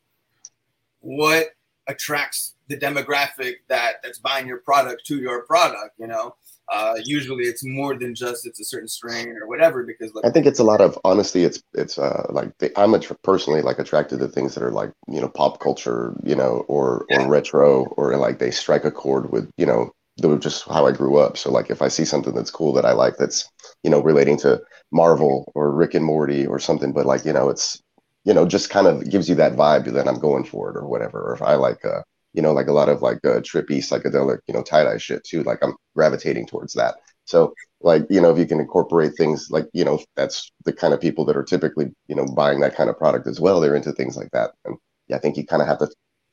what 1.00 1.48
attracts 1.86 2.54
the 2.68 2.76
demographic 2.76 3.54
that 3.68 3.94
that's 4.02 4.18
buying 4.18 4.46
your 4.46 4.58
product 4.58 5.06
to 5.06 5.16
your 5.16 5.46
product, 5.46 5.94
you 5.98 6.06
know. 6.06 6.36
Uh, 6.70 6.94
usually 7.02 7.44
it's 7.44 7.64
more 7.64 7.98
than 7.98 8.14
just 8.14 8.46
it's 8.46 8.60
a 8.60 8.64
certain 8.64 8.88
strain 8.88 9.28
or 9.28 9.48
whatever 9.48 9.84
because 9.84 10.12
like 10.14 10.26
I 10.26 10.30
think 10.30 10.44
it's 10.44 10.58
a 10.58 10.64
lot 10.64 10.82
of 10.82 10.98
honestly. 11.02 11.44
It's 11.44 11.62
it's 11.72 11.98
uh 11.98 12.26
like 12.28 12.56
the, 12.58 12.78
I'm 12.78 12.94
a, 12.94 13.00
personally 13.22 13.62
like 13.62 13.78
attracted 13.78 14.18
to 14.20 14.28
things 14.28 14.54
that 14.54 14.62
are 14.62 14.70
like 14.70 14.92
you 15.06 15.20
know 15.20 15.28
pop 15.28 15.60
culture, 15.60 16.14
you 16.22 16.36
know, 16.36 16.64
or 16.68 17.06
or 17.10 17.26
retro, 17.26 17.86
or 17.96 18.16
like 18.18 18.38
they 18.38 18.50
strike 18.50 18.84
a 18.84 18.90
chord 18.90 19.32
with 19.32 19.50
you 19.56 19.64
know 19.64 19.92
the, 20.18 20.36
just 20.36 20.64
how 20.68 20.86
I 20.86 20.92
grew 20.92 21.16
up. 21.16 21.38
So 21.38 21.50
like 21.50 21.70
if 21.70 21.80
I 21.80 21.88
see 21.88 22.04
something 22.04 22.34
that's 22.34 22.50
cool 22.50 22.74
that 22.74 22.84
I 22.84 22.92
like, 22.92 23.16
that's 23.16 23.48
you 23.82 23.90
know 23.90 24.02
relating 24.02 24.36
to 24.38 24.60
Marvel 24.92 25.50
or 25.54 25.72
Rick 25.72 25.94
and 25.94 26.04
Morty 26.04 26.46
or 26.46 26.58
something, 26.58 26.92
but 26.92 27.06
like 27.06 27.24
you 27.24 27.32
know 27.32 27.48
it's 27.48 27.80
you 28.24 28.34
know 28.34 28.44
just 28.44 28.68
kind 28.68 28.86
of 28.86 29.08
gives 29.08 29.26
you 29.26 29.34
that 29.36 29.54
vibe 29.54 29.90
that 29.92 30.06
I'm 30.06 30.18
going 30.18 30.44
for 30.44 30.70
it 30.70 30.76
or 30.76 30.86
whatever. 30.86 31.18
Or 31.22 31.34
if 31.34 31.40
I 31.40 31.54
like 31.54 31.82
uh 31.84 32.02
you 32.34 32.42
know 32.42 32.52
like 32.52 32.68
a 32.68 32.72
lot 32.72 32.88
of 32.88 33.02
like 33.02 33.18
uh, 33.24 33.40
trippy 33.40 33.78
psychedelic 33.78 34.38
you 34.46 34.54
know 34.54 34.62
tie 34.62 34.84
dye 34.84 34.98
shit 34.98 35.24
too, 35.24 35.42
like 35.42 35.58
I'm 35.62 35.74
gravitating 35.94 36.46
towards 36.46 36.74
that. 36.74 36.96
So 37.24 37.54
like 37.80 38.06
you 38.10 38.20
know 38.20 38.30
if 38.30 38.38
you 38.38 38.46
can 38.46 38.60
incorporate 38.60 39.12
things 39.16 39.48
like 39.50 39.66
you 39.72 39.84
know 39.84 40.00
that's 40.16 40.50
the 40.64 40.72
kind 40.72 40.94
of 40.94 41.00
people 41.00 41.24
that 41.26 41.36
are 41.36 41.42
typically 41.44 41.86
you 42.08 42.16
know 42.16 42.26
buying 42.26 42.60
that 42.60 42.74
kind 42.74 42.90
of 42.90 42.98
product 42.98 43.26
as 43.26 43.40
well 43.40 43.60
they're 43.60 43.76
into 43.76 43.92
things 43.92 44.16
like 44.16 44.30
that 44.32 44.50
and 44.64 44.76
yeah 45.08 45.16
i 45.16 45.18
think 45.18 45.36
you 45.36 45.46
kind 45.46 45.62
of 45.62 45.68
have 45.68 45.78
to 45.78 45.88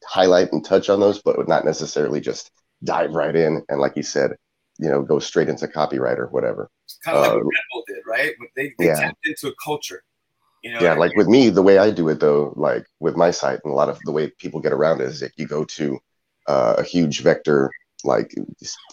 highlight 0.05 0.51
and 0.53 0.65
touch 0.65 0.89
on 0.89 0.99
those 0.99 1.21
but 1.21 1.47
not 1.47 1.65
necessarily 1.65 2.19
just 2.21 2.51
dive 2.83 3.13
right 3.13 3.35
in 3.35 3.63
and 3.69 3.79
like 3.79 3.95
you 3.95 4.03
said 4.03 4.31
you 4.79 4.89
know 4.89 5.01
go 5.01 5.19
straight 5.19 5.49
into 5.49 5.67
copyright 5.67 6.19
or 6.19 6.27
whatever 6.27 6.69
kind 7.03 7.17
of 7.17 7.23
like 7.23 7.31
Uh, 7.31 7.35
what 7.35 7.45
Red 7.45 7.63
Bull 7.71 7.83
did, 7.87 8.03
right? 8.07 8.33
They, 8.55 8.73
they 8.79 8.87
yeah. 8.87 8.95
tapped 8.95 9.25
into 9.25 9.47
a 9.47 9.53
culture, 9.63 10.03
you 10.65 10.73
know. 10.73 10.79
yeah 10.81 10.93
like 10.93 11.15
with 11.15 11.27
me 11.27 11.49
the 11.49 11.61
way 11.61 11.77
i 11.77 11.91
do 11.91 12.09
it 12.09 12.19
though 12.19 12.51
like 12.55 12.85
with 12.99 13.15
my 13.15 13.29
site 13.31 13.59
and 13.63 13.71
a 13.71 13.75
lot 13.75 13.87
of 13.87 13.99
the 14.03 14.11
way 14.11 14.29
people 14.39 14.59
get 14.59 14.73
around 14.73 14.99
it 14.99 15.07
is 15.07 15.19
that 15.19 15.31
you 15.37 15.47
go 15.47 15.63
to 15.63 15.99
uh, 16.47 16.75
a 16.77 16.83
huge 16.83 17.21
vector 17.21 17.71
like 18.03 18.35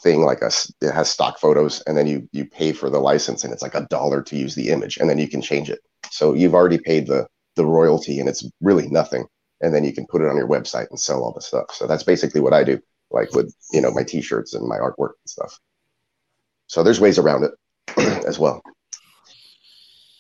thing 0.01 0.23
like 0.23 0.43
a 0.43 0.51
it 0.81 0.93
has 0.93 1.11
stock 1.11 1.39
photos 1.39 1.83
and 1.87 1.97
then 1.97 2.07
you 2.07 2.29
you 2.33 2.45
pay 2.45 2.73
for 2.73 2.89
the 2.89 3.01
license 3.01 3.45
and 3.45 3.53
it's 3.53 3.63
like 3.63 3.75
a 3.75 3.87
dollar 3.91 4.23
to 4.23 4.37
use 4.37 4.55
the 4.55 4.71
image 4.71 4.97
and 4.97 5.09
then 5.09 5.19
you 5.19 5.29
can 5.29 5.43
change 5.43 5.69
it. 5.69 5.81
So 6.11 6.35
you've 6.35 6.55
already 6.55 6.79
paid 6.79 7.07
the 7.07 7.27
the 7.57 7.67
royalty 7.67 8.21
and 8.21 8.29
it's 8.29 8.49
really 8.61 8.89
nothing 8.89 9.27
and 9.61 9.75
then 9.75 9.85
you 9.85 9.93
can 9.93 10.07
put 10.07 10.23
it 10.23 10.29
on 10.29 10.37
your 10.37 10.49
website 10.49 10.89
and 10.89 10.99
sell 10.99 11.23
all 11.23 11.33
the 11.33 11.43
stuff. 11.43 11.67
So 11.73 11.87
that's 11.87 12.05
basically 12.05 12.41
what 12.41 12.55
i 12.55 12.65
do 12.65 12.81
like 13.11 13.33
with 13.35 13.55
you 13.73 13.81
know 13.81 13.91
my 13.91 14.03
t-shirts 14.03 14.55
and 14.55 14.67
my 14.67 14.79
artwork 14.79 15.15
and 15.21 15.29
stuff. 15.29 15.59
So 16.69 16.83
there's 16.83 17.01
ways 17.01 17.19
around 17.19 17.45
it 17.45 17.53
as 18.27 18.39
well 18.39 18.63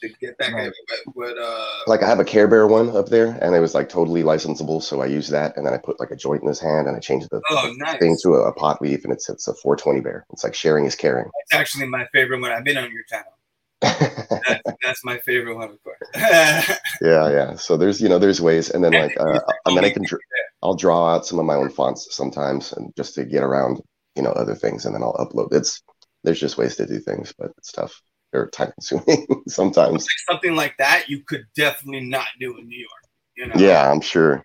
to 0.02 0.08
get 0.20 0.36
back 0.38 0.52
at 0.52 0.72
what, 1.14 1.34
what 1.34 1.38
uh 1.38 1.66
like 1.86 2.02
I 2.02 2.08
have 2.08 2.20
a 2.20 2.24
Care 2.24 2.48
Bear 2.48 2.66
one 2.66 2.94
up 2.96 3.08
there, 3.08 3.38
and 3.40 3.54
it 3.54 3.60
was 3.60 3.74
like 3.74 3.88
totally 3.88 4.22
licensable, 4.22 4.82
so 4.82 5.00
I 5.00 5.06
use 5.06 5.28
that, 5.30 5.56
and 5.56 5.66
then 5.66 5.74
I 5.74 5.78
put 5.78 5.98
like 6.00 6.10
a 6.10 6.16
joint 6.16 6.42
in 6.42 6.48
his 6.48 6.60
hand, 6.60 6.86
and 6.88 6.96
I 6.96 7.00
changed 7.00 7.28
the 7.30 7.40
Oh, 7.50 7.72
nice. 7.78 7.98
thing 7.98 8.16
to 8.22 8.34
a, 8.34 8.48
a 8.48 8.52
pot 8.52 8.82
leaf, 8.82 9.04
and 9.04 9.12
it's 9.12 9.28
it's 9.30 9.48
a 9.48 9.54
420 9.54 10.00
bear. 10.00 10.26
It's 10.32 10.44
like 10.44 10.54
sharing 10.54 10.84
is 10.84 10.94
caring. 10.94 11.30
It's 11.44 11.54
actually 11.54 11.86
my 11.88 12.06
favorite 12.12 12.40
one. 12.40 12.52
I've 12.52 12.64
been 12.64 12.76
on 12.78 12.92
your 12.92 13.04
channel. 13.04 13.32
that, 13.80 14.62
that's 14.82 15.04
my 15.04 15.18
favorite 15.18 15.56
one, 15.56 15.70
of 15.70 15.82
course. 15.82 15.98
yeah, 16.14 16.76
Yeah, 17.00 17.30
yeah. 17.30 17.54
So 17.56 17.76
there's 17.76 18.00
you 18.00 18.08
know 18.08 18.18
there's 18.18 18.40
ways, 18.40 18.70
and 18.70 18.82
then 18.84 18.92
like 18.92 19.16
uh, 19.18 19.40
and 19.66 19.76
then 19.76 19.84
I 19.84 19.90
can 19.90 20.04
dr- 20.04 20.22
I'll 20.62 20.74
draw 20.76 21.14
out 21.14 21.26
some 21.26 21.38
of 21.40 21.46
my 21.46 21.54
own 21.56 21.70
fonts 21.70 22.08
sometimes, 22.14 22.72
and 22.72 22.92
just 22.96 23.14
to 23.16 23.24
get 23.24 23.42
around 23.42 23.80
you 24.14 24.22
know 24.22 24.30
other 24.32 24.54
things, 24.54 24.86
and 24.86 24.94
then 24.94 25.02
I'll 25.02 25.14
upload. 25.14 25.52
It's 25.52 25.82
there's 26.24 26.38
just 26.40 26.58
ways 26.58 26.76
to 26.76 26.86
do 26.86 27.00
things, 27.00 27.34
but 27.36 27.50
it's 27.58 27.72
tough. 27.72 28.00
They're 28.32 28.48
time 28.48 28.72
consuming 28.72 29.26
sometimes. 29.48 30.06
Something 30.28 30.56
like 30.56 30.76
that, 30.78 31.09
you 31.09 31.22
could 31.24 31.44
definitely 31.54 32.06
not 32.06 32.26
do 32.40 32.56
in 32.59 32.66
New 32.66 32.78
York. 32.78 32.90
You 33.36 33.46
know? 33.48 33.54
Yeah, 33.56 33.90
I'm 33.90 34.00
sure. 34.00 34.42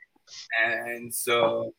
And 0.64 1.14
so 1.14 1.74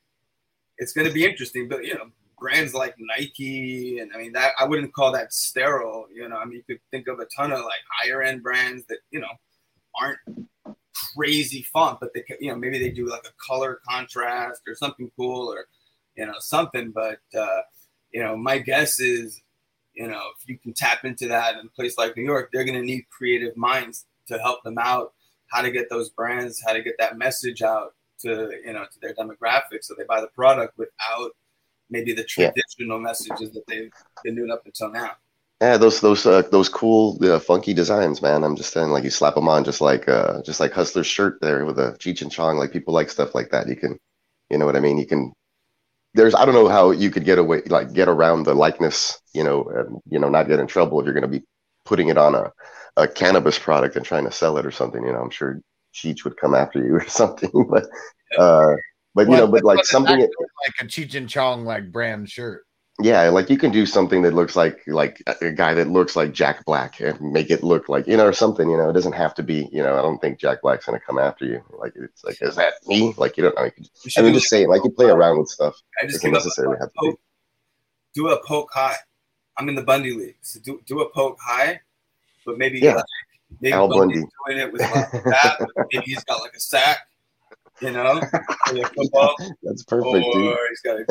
it's 0.78 0.93
going 0.93 1.06
to 1.06 1.12
be 1.12 1.24
interesting. 1.24 1.68
But 1.68 1.85
you 1.85 1.94
know, 1.94 2.10
brands 2.39 2.74
like 2.74 2.94
Nike, 2.98 3.98
and 3.98 4.10
I 4.14 4.18
mean 4.18 4.32
that 4.32 4.52
I 4.59 4.64
wouldn't 4.64 4.94
call 4.94 5.12
that 5.12 5.32
sterile. 5.32 6.06
You 6.12 6.28
know, 6.28 6.36
I 6.36 6.44
mean 6.44 6.56
you 6.56 6.62
could 6.74 6.80
think 6.90 7.09
of 7.09 7.18
a 7.18 7.26
ton 7.36 7.52
of 7.52 7.60
like 7.60 7.80
higher 8.01 8.22
end 8.22 8.43
brands 8.43 8.85
that 8.89 8.98
you 9.10 9.20
know 9.20 9.28
aren't 10.01 10.18
crazy 11.14 11.62
fun, 11.62 11.97
but 12.01 12.10
they 12.14 12.24
you 12.40 12.51
know 12.51 12.56
maybe 12.56 12.78
they 12.78 12.90
do 12.90 13.09
like 13.09 13.26
a 13.26 13.47
color 13.47 13.80
contrast 13.89 14.62
or 14.66 14.74
something 14.74 15.10
cool 15.16 15.52
or 15.52 15.66
you 16.16 16.26
know 16.26 16.35
something. 16.39 16.90
But 16.90 17.20
uh, 17.39 17.62
you 18.12 18.22
know, 18.22 18.36
my 18.36 18.59
guess 18.59 19.01
is 19.01 19.43
you 19.98 20.08
know 20.08 20.22
if 20.36 20.48
you 20.48 20.56
can 20.58 20.72
tap 20.72 21.04
into 21.04 21.26
that 21.28 21.50
in 21.58 21.66
a 21.66 21.70
place 21.78 21.98
like 21.98 22.16
New 22.16 22.24
York, 22.32 22.50
they're 22.52 22.64
going 22.64 22.80
to 22.80 22.86
need 22.92 23.04
creative 23.10 23.56
minds 23.56 24.06
to 24.28 24.38
help 24.38 24.62
them 24.64 24.78
out. 24.78 25.12
How 25.52 25.62
to 25.62 25.70
get 25.70 25.88
those 25.90 26.08
brands, 26.10 26.62
how 26.66 26.74
to 26.74 26.82
get 26.82 26.94
that 26.98 27.18
message 27.18 27.60
out 27.62 27.94
to 28.22 28.30
you 28.66 28.72
know 28.74 28.84
to 28.92 29.00
their 29.02 29.14
demographics, 29.14 29.84
so 29.84 29.94
they 29.96 30.04
buy 30.04 30.20
the 30.20 30.32
product 30.40 30.72
without 30.78 31.30
maybe 31.90 32.12
the 32.12 32.26
Yeah. 32.36 32.50
traditional 32.50 32.98
messages 32.98 33.50
that 33.52 33.64
they've 33.66 33.92
been 34.24 34.34
doing 34.36 34.50
up 34.50 34.62
until 34.66 34.90
now. 34.90 35.12
Yeah, 35.60 35.76
those 35.76 36.00
those 36.00 36.24
uh, 36.24 36.42
those 36.52 36.68
cool 36.68 37.18
uh, 37.24 37.40
funky 37.40 37.74
designs, 37.74 38.22
man. 38.22 38.44
I'm 38.44 38.54
just 38.56 38.72
saying, 38.72 38.90
like 38.90 39.02
you 39.04 39.10
slap 39.10 39.34
them 39.34 39.48
on, 39.48 39.64
just 39.64 39.80
like 39.80 40.08
uh, 40.08 40.40
just 40.42 40.60
like 40.60 40.72
Hustler's 40.72 41.06
shirt 41.08 41.40
there 41.40 41.64
with 41.64 41.78
a 41.80 41.96
Cheech 41.98 42.22
and 42.22 42.30
Chong. 42.30 42.58
Like 42.58 42.72
people 42.72 42.94
like 42.94 43.10
stuff 43.10 43.34
like 43.34 43.50
that. 43.50 43.68
You 43.68 43.74
can, 43.74 43.98
you 44.50 44.58
know 44.58 44.66
what 44.66 44.76
I 44.76 44.80
mean. 44.80 44.98
You 44.98 45.06
can. 45.06 45.32
There's 46.19 46.35
I 46.35 46.45
don't 46.45 46.55
know 46.55 46.69
how 46.69 46.90
you 46.90 47.11
could 47.11 47.24
get 47.24 47.39
away 47.39 47.62
like 47.69 47.93
get 47.93 48.09
around 48.09 48.43
the 48.43 48.55
likeness, 48.55 49.20
you 49.32 49.45
know, 49.45 49.65
and 49.74 50.01
you 50.11 50.19
know 50.19 50.28
not 50.28 50.49
get 50.49 50.59
in 50.59 50.66
trouble 50.66 50.99
if 51.01 51.05
you're 51.05 51.15
going 51.15 51.31
to 51.31 51.39
be 51.39 51.45
putting 51.85 52.09
it 52.09 52.19
on 52.19 52.35
a 52.35 52.53
a 52.97 53.07
cannabis 53.07 53.59
product 53.59 53.95
and 53.95 54.05
trying 54.05 54.24
to 54.24 54.32
sell 54.32 54.59
it 54.59 54.66
or 54.66 54.73
something. 54.73 55.05
You 55.05 55.12
know, 55.12 55.20
I'm 55.20 55.31
sure 55.31 55.61
Cheech 55.95 56.24
would 56.24 56.36
come 56.36 56.55
after 56.55 56.85
you 56.85 56.95
or 57.01 57.09
something. 57.09 57.51
But 57.70 57.86
uh, 58.36 58.74
but 59.15 59.27
you 59.27 59.31
Well, 59.31 59.47
know, 59.47 59.53
but 59.53 59.65
like 59.65 59.85
something. 59.85 60.19
like 60.19 60.28
a 60.81 60.85
Cheech 60.85 61.15
and 61.15 61.28
Chong 61.28 61.65
like 61.65 61.93
brand 61.93 62.28
shirt. 62.28 62.65
Yeah, 63.00 63.28
like 63.28 63.48
you 63.48 63.56
can 63.56 63.70
do 63.70 63.86
something 63.86 64.22
that 64.22 64.34
looks 64.34 64.56
like 64.56 64.82
like 64.88 65.22
a 65.40 65.52
guy 65.52 65.72
that 65.74 65.88
looks 65.88 66.16
like 66.16 66.32
Jack 66.32 66.64
Black 66.64 66.98
and 67.00 67.20
make 67.32 67.48
it 67.48 67.62
look 67.62 67.88
like 67.88 68.08
you 68.08 68.16
know 68.16 68.26
or 68.26 68.32
something. 68.32 68.68
You 68.68 68.76
know, 68.76 68.90
it 68.90 68.92
doesn't 68.92 69.12
have 69.12 69.34
to 69.36 69.42
be. 69.44 69.68
You 69.70 69.84
know, 69.84 69.96
I 69.96 70.02
don't 70.02 70.18
think 70.18 70.40
Jack 70.40 70.62
Black's 70.62 70.86
gonna 70.86 70.98
come 70.98 71.16
after 71.16 71.44
you. 71.44 71.62
Like 71.78 71.92
it's 71.94 72.24
like, 72.24 72.42
is 72.42 72.56
that 72.56 72.72
me? 72.88 73.14
Like 73.16 73.36
you 73.36 73.44
don't 73.44 73.54
know. 73.54 73.64
You 73.66 73.70
can, 73.70 73.84
You 74.02 74.10
should 74.10 74.20
I 74.20 74.24
mean, 74.24 74.34
just 74.34 74.48
say 74.48 74.64
it. 74.64 74.68
Like 74.68 74.82
you 74.82 74.90
play 74.90 75.06
around 75.06 75.38
with 75.38 75.48
stuff. 75.48 75.76
I 76.02 76.06
just 76.06 76.16
doesn't 76.22 76.32
necessarily 76.32 76.76
have 76.80 76.88
to 76.88 76.94
be. 77.00 77.10
poke, 77.10 77.20
do 78.14 78.28
a 78.30 78.44
Polk 78.44 78.70
High. 78.72 78.96
I'm 79.56 79.68
in 79.68 79.76
the 79.76 79.82
Bundy 79.82 80.12
league, 80.12 80.36
so 80.40 80.58
do 80.60 80.80
do 80.84 81.00
a 81.00 81.08
Polk 81.10 81.38
High, 81.40 81.80
but 82.44 82.58
maybe 82.58 82.80
Yeah. 82.80 82.94
like, 82.96 83.04
maybe 83.60 83.74
Al 83.74 83.88
Bundy's 83.88 84.22
Bundy. 84.24 84.28
doing 84.46 84.58
it 84.66 84.72
with 84.72 84.80
like 84.82 85.10
that. 85.12 85.56
but 85.60 85.86
maybe 85.92 86.04
he's 86.06 86.24
got 86.24 86.40
like 86.40 86.54
a 86.54 86.60
sack, 86.60 86.98
you 87.80 87.92
know, 87.92 88.20
football, 88.96 89.36
That's 89.62 89.84
perfect, 89.84 90.24
or 90.26 90.32
dude. 90.32 90.56
he's 90.70 90.80
got 90.80 90.96
a 90.98 91.04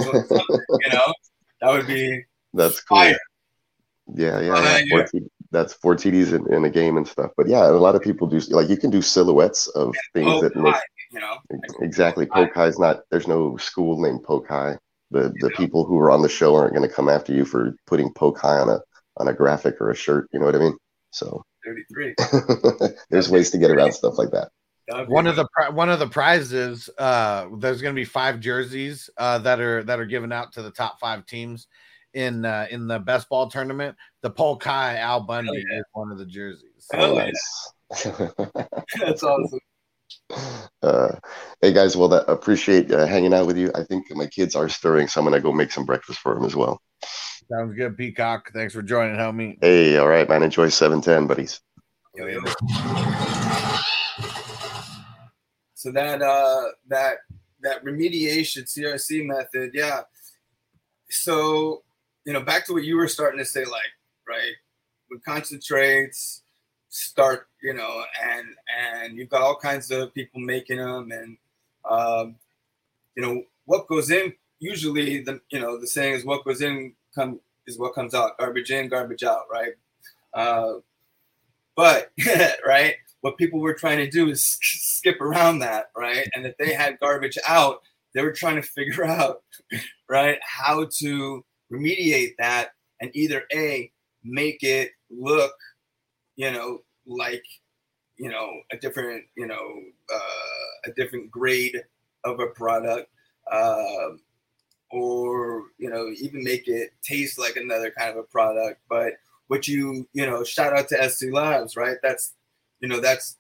you 0.85 0.89
know. 0.91 1.14
That 1.62 1.72
would 1.72 1.88
be 1.88 2.24
That's 2.54 2.82
cool. 2.82 2.98
Yeah, 3.00 4.40
yeah, 4.40 4.54
Uh, 4.54 4.62
yeah. 4.62 4.82
yeah. 4.86 5.06
T- 5.06 5.30
that's 5.52 5.74
four 5.74 5.96
TDs 5.96 6.34
in, 6.34 6.54
in 6.54 6.66
a 6.66 6.70
game 6.70 6.98
and 6.98 7.08
stuff. 7.08 7.32
But 7.38 7.48
yeah, 7.48 7.68
a 7.68 7.72
lot 7.72 7.96
of 7.96 8.02
people 8.02 8.28
do 8.28 8.40
like 8.50 8.70
you 8.70 8.78
can 8.78 8.90
do 8.90 9.02
silhouettes 9.02 9.68
of 9.68 9.96
things 10.14 10.28
Poke 10.28 10.44
that 10.44 10.56
make 10.56 10.76
you 11.12 11.20
know. 11.20 11.38
exactly. 11.80 12.26
Polk 12.26 12.54
High 12.54 12.68
is 12.68 12.80
not. 12.80 13.02
There's 13.12 13.28
no 13.28 13.58
school 13.58 14.02
named 14.02 14.24
Polk 14.24 14.48
High. 14.48 14.78
The 15.12 15.34
the 15.40 15.52
people 15.52 15.86
who 15.86 15.98
are 16.00 16.12
on 16.12 16.22
the 16.22 16.30
show 16.30 16.56
aren't 16.56 16.76
going 16.76 16.88
to 16.88 16.94
come 16.94 17.08
after 17.08 17.34
you 17.34 17.46
for 17.46 17.76
putting 17.86 18.12
Polk 18.14 18.40
High 18.40 18.60
on 18.60 18.70
a 18.70 18.80
on 19.18 19.28
a 19.28 19.34
graphic 19.34 19.80
or 19.80 19.90
a 19.90 19.96
shirt. 19.96 20.30
You 20.34 20.40
know 20.40 20.46
what 20.46 20.56
I 20.56 20.60
mean? 20.60 20.78
So 21.12 21.44
33. 21.66 22.16
there's 23.10 23.30
ways 23.30 23.52
to 23.52 23.58
get 23.58 23.72
around 23.72 23.94
stuff 23.94 24.18
like 24.18 24.32
that. 24.32 24.50
That'd 24.88 25.09
One 25.09 25.27
of 25.27 25.35
the 25.35 25.47
one 25.72 25.89
of 25.89 25.99
the 25.99 26.07
prizes, 26.07 26.89
uh, 26.97 27.47
there's 27.57 27.81
going 27.81 27.93
to 27.93 27.99
be 27.99 28.05
five 28.05 28.39
jerseys 28.39 29.09
uh, 29.18 29.38
that 29.39 29.59
are 29.59 29.84
that 29.84 29.99
are 29.99 30.05
given 30.05 30.31
out 30.31 30.53
to 30.53 30.61
the 30.61 30.72
top 30.72 30.99
five 30.99 31.26
teams 31.26 31.68
in 32.14 32.45
uh, 32.45 32.68
in 32.72 32.88
the 32.88 32.99
best 32.99 33.27
ball 33.27 33.49
tournament. 33.49 33.97
The 34.22 34.30
Polk 34.30 34.64
High 34.64 34.97
Al 34.97 35.22
Bundy 35.22 35.57
is 35.57 35.84
one 35.91 36.11
of 36.11 36.18
the 36.18 36.26
jerseys. 36.26 36.88
Hell 36.91 37.15
yeah. 37.15 37.26
Nice. 37.26 37.72
That's 38.99 39.23
awesome. 39.23 39.59
Uh, 40.81 41.15
hey 41.61 41.73
guys, 41.73 41.97
well, 41.97 42.07
that 42.07 42.30
appreciate 42.30 42.91
uh, 42.91 43.05
hanging 43.05 43.34
out 43.34 43.47
with 43.47 43.57
you. 43.57 43.72
I 43.76 43.84
think 43.84 44.05
my 44.11 44.27
kids 44.27 44.55
are 44.55 44.69
stirring, 44.69 45.09
so 45.09 45.19
I'm 45.19 45.26
gonna 45.26 45.41
go 45.41 45.51
make 45.51 45.72
some 45.72 45.85
breakfast 45.85 46.19
for 46.19 46.34
them 46.34 46.45
as 46.45 46.55
well. 46.55 46.81
Sounds 47.51 47.76
good, 47.76 47.97
Peacock. 47.97 48.51
Thanks 48.53 48.73
for 48.73 48.81
joining, 48.81 49.15
homie. 49.15 49.57
Hey, 49.61 49.97
all 49.97 50.07
right, 50.07 50.27
man. 50.27 50.43
Enjoy 50.43 50.69
710, 50.69 51.27
buddies. 51.27 51.61
Yo, 52.15 52.26
yo. 52.26 52.41
So 55.88 55.93
that 55.93 56.22
uh 56.22 56.64
that 56.89 57.19
that 57.61 57.85
remediation 57.85 58.64
CRC 58.65 59.26
method, 59.26 59.72
yeah. 59.73 60.01
So 61.09 61.84
you 62.26 62.34
know, 62.34 62.41
back 62.41 62.65
to 62.65 62.73
what 62.73 62.84
you 62.84 62.97
were 62.97 63.07
starting 63.07 63.39
to 63.39 63.45
say, 63.45 63.64
like, 63.64 63.93
right, 64.27 64.51
with 65.09 65.23
concentrates, 65.23 66.41
start, 66.89 67.47
you 67.64 67.73
know, 67.73 68.03
and 68.22 68.47
and 68.77 69.18
you've 69.18 69.30
got 69.30 69.43
all 69.43 69.55
kinds 69.55 69.89
of 69.91 70.14
people 70.14 70.41
making 70.41 70.80
them, 70.80 71.09
and 71.14 71.38
um, 71.89 72.35
you 73.15 73.23
know, 73.23 73.43
what 73.64 73.88
goes 73.88 74.11
in 74.11 74.34
usually 74.59 75.22
the 75.22 75.39
you 75.51 75.61
know 75.61 75.80
the 75.80 75.88
saying 75.88 76.15
is 76.15 76.26
what 76.26 76.43
goes 76.43 76.61
in 76.61 76.91
come 77.15 77.39
is 77.65 77.80
what 77.80 77.95
comes 77.95 78.14
out, 78.14 78.38
garbage 78.38 78.72
in, 78.72 78.89
garbage 78.89 79.23
out, 79.23 79.45
right? 79.49 79.72
Uh, 80.34 80.80
but 81.77 82.11
right, 82.68 82.95
what 83.22 83.38
people 83.38 83.60
were 83.60 83.73
trying 83.73 83.98
to 83.98 84.10
do 84.10 84.30
is 84.30 84.57
skip 84.61 85.19
around 85.22 85.60
that, 85.60 85.88
right? 85.95 86.27
And 86.34 86.45
if 86.45 86.57
they 86.57 86.73
had 86.73 86.99
garbage 86.99 87.38
out, 87.48 87.81
they 88.14 88.22
were 88.22 88.31
trying 88.31 88.56
to 88.56 88.61
figure 88.68 89.06
out, 89.06 89.44
right, 90.10 90.39
how 90.41 90.88
to 90.99 91.44
remediate 91.72 92.34
that 92.39 92.69
and 93.02 93.11
either 93.14 93.44
a 93.53 93.91
make 94.23 94.64
it 94.64 94.91
look, 95.10 95.53
you 96.35 96.52
know, 96.52 96.80
like, 97.06 97.45
you 98.18 98.30
know, 98.30 98.49
a 98.72 98.77
different, 98.77 99.26
you 99.35 99.45
know, 99.48 99.81
uh, 100.14 100.89
a 100.89 100.91
different 100.95 101.30
grade 101.30 101.84
of 102.23 102.39
a 102.39 102.48
product, 102.48 103.10
um, 103.52 104.19
or 104.91 105.64
you 105.77 105.89
know, 105.89 106.10
even 106.19 106.44
make 106.44 106.68
it 106.68 106.91
taste 107.03 107.38
like 107.38 107.56
another 107.56 107.91
kind 107.91 108.11
of 108.11 108.18
a 108.18 108.23
product, 108.23 108.81
but 108.89 109.14
what 109.48 109.68
you 109.68 110.07
you 110.14 110.26
know 110.26 110.44
shout 110.44 110.76
out 110.77 110.88
to 110.89 111.10
SC 111.10 111.31
Labs, 111.31 111.76
right? 111.76 111.98
That's 112.02 112.34
you 112.80 112.88
know 112.88 112.99
that's 112.99 113.38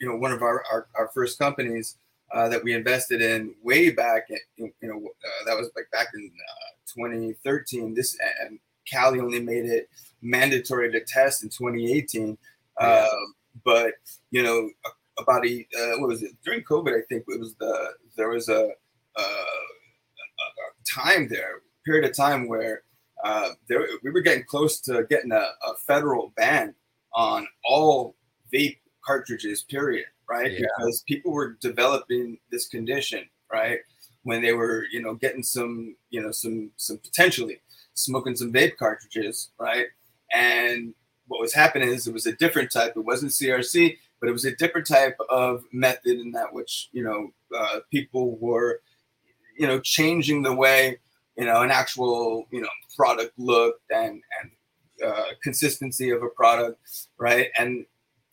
you 0.00 0.08
know 0.08 0.16
one 0.16 0.32
of 0.32 0.42
our 0.42 0.62
our, 0.70 0.88
our 0.94 1.10
first 1.14 1.38
companies 1.38 1.96
uh, 2.34 2.48
that 2.48 2.62
we 2.62 2.74
invested 2.74 3.20
in 3.22 3.54
way 3.62 3.90
back. 3.90 4.28
In, 4.58 4.72
you 4.80 4.88
know 4.88 4.96
uh, 4.96 5.44
that 5.46 5.56
was 5.56 5.70
like 5.76 5.90
back 5.92 6.08
in 6.14 6.30
uh, 6.30 7.02
2013. 7.02 7.94
This 7.94 8.16
and 8.42 8.58
Cali 8.90 9.20
only 9.20 9.40
made 9.40 9.66
it 9.66 9.88
mandatory 10.22 10.90
to 10.92 11.00
test 11.00 11.42
in 11.42 11.48
2018. 11.48 12.36
Yeah. 12.80 13.06
Um, 13.10 13.34
but 13.64 13.94
you 14.30 14.42
know 14.42 14.68
about 15.18 15.46
a 15.46 15.66
uh, 15.78 15.98
what 16.00 16.08
was 16.08 16.22
it 16.22 16.32
during 16.44 16.62
COVID? 16.62 16.90
I 16.90 17.02
think 17.08 17.24
it 17.28 17.40
was 17.40 17.54
the 17.56 17.94
there 18.16 18.28
was 18.28 18.48
a, 18.48 18.70
a, 19.16 19.20
a 19.20 19.22
a 19.22 20.84
time 20.86 21.28
there 21.28 21.62
period 21.86 22.04
of 22.04 22.16
time 22.16 22.48
where 22.48 22.82
uh, 23.24 23.50
there, 23.68 23.86
we 24.02 24.10
were 24.10 24.20
getting 24.20 24.44
close 24.44 24.80
to 24.80 25.06
getting 25.08 25.32
a, 25.32 25.36
a 25.36 25.74
federal 25.86 26.32
ban 26.36 26.74
on 27.14 27.46
all 27.64 28.14
vape 28.52 28.78
cartridges, 29.04 29.62
period, 29.62 30.06
right? 30.28 30.52
Yeah. 30.52 30.66
Because 30.78 31.02
people 31.06 31.32
were 31.32 31.56
developing 31.60 32.38
this 32.50 32.66
condition, 32.68 33.28
right? 33.52 33.78
When 34.22 34.42
they 34.42 34.52
were, 34.52 34.86
you 34.90 35.02
know, 35.02 35.14
getting 35.14 35.42
some, 35.42 35.96
you 36.10 36.22
know, 36.22 36.32
some, 36.32 36.70
some 36.76 36.98
potentially 36.98 37.60
smoking 37.94 38.36
some 38.36 38.52
vape 38.52 38.76
cartridges, 38.76 39.50
right? 39.58 39.86
And 40.32 40.94
what 41.28 41.40
was 41.40 41.54
happening 41.54 41.88
is 41.88 42.06
it 42.06 42.12
was 42.12 42.26
a 42.26 42.36
different 42.36 42.70
type. 42.70 42.94
It 42.96 43.04
wasn't 43.04 43.32
CRC, 43.32 43.96
but 44.20 44.28
it 44.28 44.32
was 44.32 44.44
a 44.44 44.56
different 44.56 44.86
type 44.86 45.16
of 45.30 45.64
method 45.72 46.18
in 46.18 46.32
that 46.32 46.52
which, 46.52 46.88
you 46.92 47.04
know, 47.04 47.32
uh, 47.56 47.80
people 47.90 48.36
were, 48.38 48.80
you 49.56 49.66
know, 49.66 49.80
changing 49.80 50.42
the 50.42 50.54
way 50.54 50.98
you 51.36 51.44
know 51.44 51.62
an 51.62 51.70
actual 51.70 52.46
you 52.50 52.60
know 52.60 52.68
product 52.96 53.32
look 53.38 53.76
and 53.90 54.22
and 54.40 54.50
uh, 55.06 55.26
consistency 55.42 56.10
of 56.10 56.22
a 56.22 56.28
product 56.28 56.78
right 57.18 57.48
and 57.58 57.84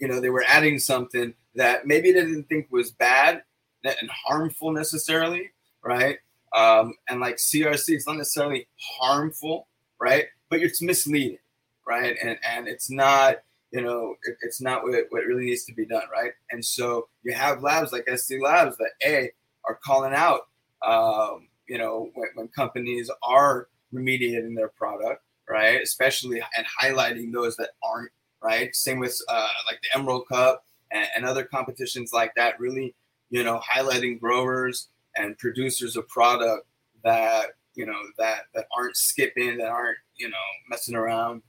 you 0.04 0.10
know 0.10 0.20
they 0.20 0.30
were 0.30 0.44
adding 0.48 0.78
something 0.78 1.34
that 1.56 1.88
maybe 1.88 2.12
they 2.12 2.22
didn't 2.22 2.50
think 2.50 2.68
was 2.70 2.92
bad 2.92 3.44
and 3.86 4.10
harmful 4.28 4.72
necessarily 4.72 5.50
right? 5.84 6.18
Um, 6.56 6.94
and 7.10 7.20
like 7.20 7.38
crc 7.38 7.86
it's 7.88 8.08
not 8.08 8.18
necessarily 8.18 8.68
harmful 9.00 9.68
right? 10.00 10.26
But 10.50 10.62
it's 10.62 10.82
misleading 10.82 11.40
right? 11.88 12.16
And 12.22 12.38
and 12.48 12.68
it's 12.68 12.90
not 12.92 13.38
you 13.72 13.82
know 13.82 14.16
it, 14.24 14.36
it's 14.42 14.62
not 14.62 14.84
what, 14.84 15.06
what 15.10 15.26
really 15.26 15.46
needs 15.46 15.64
to 15.66 15.74
be 15.74 15.86
done 15.86 16.08
right? 16.12 16.34
And 16.52 16.64
so 16.64 17.08
you 17.24 17.34
have 17.34 17.64
labs 17.64 17.94
like 17.94 18.08
sc 18.18 18.34
labs 18.42 18.78
that 18.78 18.92
a 19.06 19.32
are 19.66 19.80
calling 19.84 20.14
out 20.14 20.42
um, 20.86 21.48
you 21.68 21.78
know, 21.78 22.10
when, 22.14 22.30
when 22.36 22.48
companies 22.50 23.10
are 23.24 23.68
remediating 23.94 24.56
their 24.56 24.70
product, 24.70 25.24
right? 25.50 25.82
Especially 25.82 26.42
and 26.58 26.66
highlighting 26.82 27.32
those 27.32 27.56
that 27.58 27.70
aren't, 27.84 28.12
right? 28.44 28.76
Same 28.76 29.00
with 29.00 29.20
uh, 29.30 29.48
like 29.66 29.80
the 29.82 29.98
Emerald 29.98 30.28
Cup 30.28 30.66
and, 30.92 31.08
and 31.16 31.26
other 31.26 31.44
competitions 31.44 32.14
like 32.14 32.36
that. 32.36 32.60
Really, 32.60 32.94
you 33.30 33.44
know, 33.44 33.60
highlighting 33.60 34.20
growers 34.20 34.90
and 35.16 35.38
producers 35.38 35.96
of 35.96 36.08
product 36.08 36.68
that 37.04 37.56
you 37.76 37.86
know 37.86 38.00
that 38.18 38.42
that 38.54 38.68
aren't 38.76 38.98
skipping, 38.98 39.58
that 39.58 39.68
aren't 39.68 39.98
you 40.18 40.30
know 40.30 40.36
messing 40.70 40.96
around, 40.96 41.42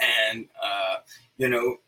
and 0.00 0.46
uh, 0.62 0.96
you 1.36 1.48
know, 1.48 1.78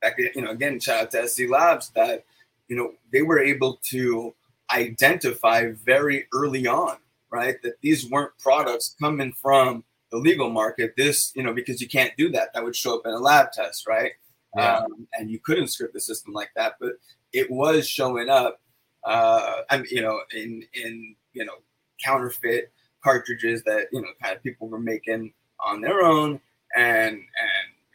back 0.00 0.18
you 0.18 0.42
know 0.42 0.50
again, 0.50 0.78
shout 0.78 1.02
out 1.02 1.10
to 1.10 1.26
SC 1.28 1.48
Labs 1.48 1.90
that 1.90 2.24
you 2.68 2.76
know 2.76 2.92
they 3.12 3.22
were 3.22 3.40
able 3.40 3.80
to 3.84 4.34
identify 4.70 5.70
very 5.84 6.26
early 6.32 6.66
on, 6.66 6.96
right, 7.30 7.60
that 7.62 7.80
these 7.80 8.08
weren't 8.08 8.36
products 8.38 8.94
coming 9.00 9.32
from 9.32 9.84
the 10.10 10.18
legal 10.18 10.50
market. 10.50 10.94
This, 10.96 11.32
you 11.34 11.42
know, 11.42 11.52
because 11.52 11.80
you 11.80 11.88
can't 11.88 12.12
do 12.16 12.30
that. 12.30 12.52
That 12.54 12.64
would 12.64 12.76
show 12.76 12.96
up 12.96 13.06
in 13.06 13.12
a 13.12 13.18
lab 13.18 13.52
test, 13.52 13.86
right? 13.86 14.12
Yeah. 14.56 14.78
Um, 14.78 15.08
and 15.14 15.30
you 15.30 15.40
couldn't 15.40 15.68
script 15.68 15.94
the 15.94 16.00
system 16.00 16.32
like 16.32 16.50
that, 16.56 16.74
but 16.80 16.92
it 17.32 17.50
was 17.50 17.88
showing 17.88 18.28
up. 18.28 18.60
Uh, 19.04 19.62
I 19.68 19.78
mean, 19.78 19.86
you 19.90 20.02
know, 20.02 20.20
in 20.34 20.64
in 20.72 21.16
you 21.32 21.44
know 21.44 21.54
counterfeit 22.02 22.72
cartridges 23.02 23.62
that 23.64 23.88
you 23.92 24.00
know 24.00 24.08
kind 24.22 24.36
of 24.36 24.42
people 24.42 24.68
were 24.68 24.80
making 24.80 25.32
on 25.64 25.80
their 25.80 26.02
own, 26.02 26.40
and 26.76 27.14
and 27.14 27.18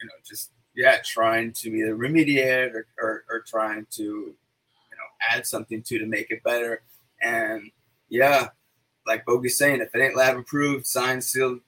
you 0.00 0.06
know 0.06 0.14
just 0.26 0.50
yeah, 0.74 0.98
trying 1.04 1.52
to 1.52 1.70
either 1.70 1.96
remediate 1.96 2.72
or, 2.72 2.86
or, 3.00 3.24
or 3.28 3.40
trying 3.40 3.86
to 3.90 4.02
you 4.02 4.34
know 4.96 5.34
add 5.34 5.46
something 5.46 5.82
to 5.82 5.98
to 5.98 6.06
make 6.06 6.30
it 6.30 6.42
better. 6.42 6.82
And 7.22 7.70
yeah, 8.08 8.48
like 9.06 9.24
Bogey's 9.26 9.58
saying, 9.58 9.80
if 9.80 9.94
it 9.94 10.00
ain't 10.00 10.16
lab 10.16 10.36
approved, 10.36 10.86
signed, 10.86 11.24
sealed, 11.24 11.60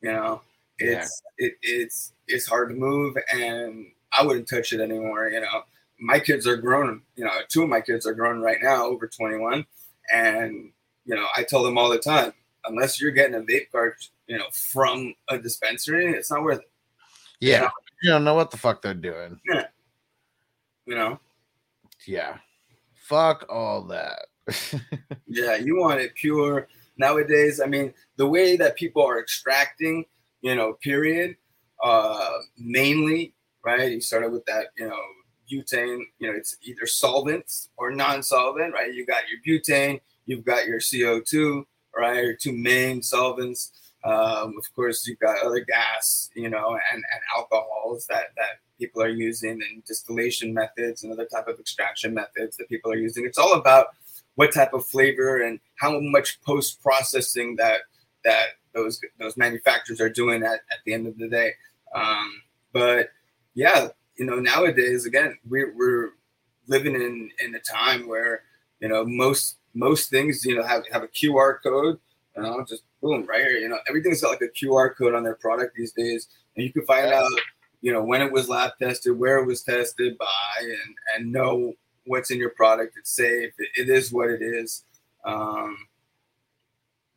you 0.00 0.12
know, 0.12 0.42
it's 0.78 1.22
it, 1.38 1.54
it's 1.62 2.12
it's 2.28 2.46
hard 2.46 2.70
to 2.70 2.74
move, 2.74 3.16
and 3.32 3.86
I 4.16 4.24
wouldn't 4.24 4.48
touch 4.48 4.72
it 4.72 4.80
anymore. 4.80 5.28
You 5.28 5.40
know, 5.40 5.62
my 5.98 6.20
kids 6.20 6.46
are 6.46 6.56
grown. 6.56 7.02
You 7.16 7.24
know, 7.24 7.32
two 7.48 7.62
of 7.62 7.68
my 7.68 7.80
kids 7.80 8.06
are 8.06 8.14
grown 8.14 8.40
right 8.40 8.58
now, 8.62 8.86
over 8.86 9.06
twenty 9.06 9.38
one, 9.38 9.66
and 10.12 10.70
you 11.06 11.14
know, 11.14 11.26
I 11.36 11.44
tell 11.44 11.62
them 11.62 11.78
all 11.78 11.88
the 11.88 11.98
time, 11.98 12.32
unless 12.66 13.00
you're 13.00 13.12
getting 13.12 13.36
a 13.36 13.40
vape 13.40 13.70
cart, 13.70 14.08
you 14.26 14.36
know, 14.36 14.46
from 14.52 15.14
a 15.28 15.38
dispensary, 15.38 16.12
it's 16.12 16.30
not 16.30 16.42
worth 16.42 16.58
it. 16.58 16.70
Yeah. 17.40 17.70
You 18.02 18.10
don't 18.10 18.24
know 18.24 18.34
what 18.34 18.50
the 18.50 18.56
fuck 18.58 18.82
they're 18.82 18.94
doing. 18.94 19.40
Yeah. 19.48 19.66
You 20.84 20.94
know, 20.94 21.20
Yeah. 22.06 22.38
Fuck 23.08 23.46
all 23.48 23.82
that. 23.84 24.26
yeah, 25.26 25.56
you 25.56 25.76
want 25.76 26.00
it 26.00 26.14
pure. 26.14 26.68
Nowadays, 26.98 27.60
I 27.60 27.66
mean, 27.66 27.92
the 28.16 28.26
way 28.26 28.56
that 28.56 28.76
people 28.76 29.02
are 29.02 29.20
extracting, 29.20 30.06
you 30.40 30.54
know, 30.54 30.74
period, 30.82 31.36
uh, 31.82 32.32
mainly, 32.58 33.34
right? 33.64 33.92
You 33.92 34.00
started 34.00 34.32
with 34.32 34.44
that, 34.46 34.68
you 34.78 34.88
know, 34.88 35.00
butane, 35.50 36.02
you 36.18 36.30
know, 36.30 36.36
it's 36.36 36.56
either 36.62 36.86
solvents 36.86 37.68
or 37.76 37.90
non-solvent, 37.90 38.72
right? 38.72 38.92
You 38.92 39.06
got 39.06 39.24
your 39.28 39.40
butane, 39.46 40.00
you've 40.26 40.44
got 40.44 40.66
your 40.66 40.80
CO2, 40.80 41.64
right? 41.96 42.24
Your 42.24 42.34
two 42.34 42.52
main 42.52 43.02
solvents. 43.02 43.72
Um, 44.04 44.54
of 44.58 44.72
course, 44.74 45.06
you've 45.06 45.18
got 45.18 45.44
other 45.44 45.60
gas, 45.60 46.30
you 46.34 46.48
know, 46.48 46.78
and, 46.92 47.02
and 47.12 47.22
alcohols 47.36 48.06
that, 48.08 48.26
that 48.36 48.60
people 48.78 49.02
are 49.02 49.08
using 49.08 49.60
and 49.70 49.84
distillation 49.84 50.52
methods 50.54 51.02
and 51.02 51.12
other 51.12 51.24
type 51.26 51.48
of 51.48 51.58
extraction 51.58 52.14
methods 52.14 52.56
that 52.56 52.68
people 52.68 52.92
are 52.92 52.96
using. 52.96 53.24
It's 53.24 53.38
all 53.38 53.54
about 53.54 53.88
what 54.36 54.54
type 54.54 54.72
of 54.72 54.86
flavor 54.86 55.42
and 55.42 55.58
how 55.76 55.98
much 56.00 56.40
post 56.42 56.82
processing 56.82 57.56
that 57.56 57.80
that 58.24 58.46
those 58.74 59.00
those 59.18 59.36
manufacturers 59.36 60.00
are 60.00 60.08
doing 60.08 60.42
at, 60.42 60.54
at 60.54 60.78
the 60.84 60.92
end 60.92 61.06
of 61.06 61.18
the 61.18 61.28
day. 61.28 61.52
Um, 61.94 62.42
but 62.72 63.08
yeah, 63.54 63.88
you 64.16 64.26
know, 64.26 64.38
nowadays 64.38 65.06
again, 65.06 65.36
we're 65.48 65.74
we're 65.76 66.10
living 66.68 66.94
in 66.94 67.30
in 67.44 67.54
a 67.54 67.60
time 67.60 68.06
where 68.06 68.42
you 68.80 68.88
know 68.88 69.04
most 69.04 69.56
most 69.74 70.10
things 70.10 70.44
you 70.44 70.54
know 70.54 70.62
have 70.62 70.84
have 70.92 71.02
a 71.02 71.08
QR 71.08 71.56
code. 71.62 71.98
You 72.36 72.42
know, 72.42 72.62
just 72.68 72.82
boom 73.02 73.24
right 73.24 73.40
here. 73.40 73.56
You 73.56 73.70
know, 73.70 73.78
everything's 73.88 74.20
got 74.20 74.30
like 74.30 74.42
a 74.42 74.64
QR 74.64 74.94
code 74.94 75.14
on 75.14 75.24
their 75.24 75.36
product 75.36 75.74
these 75.74 75.92
days, 75.92 76.28
and 76.54 76.64
you 76.64 76.72
can 76.72 76.84
find 76.84 77.06
out 77.06 77.30
you 77.80 77.92
know 77.92 78.04
when 78.04 78.20
it 78.20 78.30
was 78.30 78.48
lab 78.48 78.72
tested, 78.78 79.18
where 79.18 79.38
it 79.38 79.46
was 79.46 79.62
tested 79.62 80.18
by, 80.18 80.26
and 80.60 80.94
and 81.14 81.32
know 81.32 81.72
what's 82.06 82.30
in 82.30 82.38
your 82.38 82.50
product. 82.50 82.96
It's 82.98 83.10
safe. 83.10 83.52
It, 83.58 83.68
it 83.76 83.88
is 83.88 84.12
what 84.12 84.30
it 84.30 84.42
is. 84.42 84.84
Um, 85.24 85.76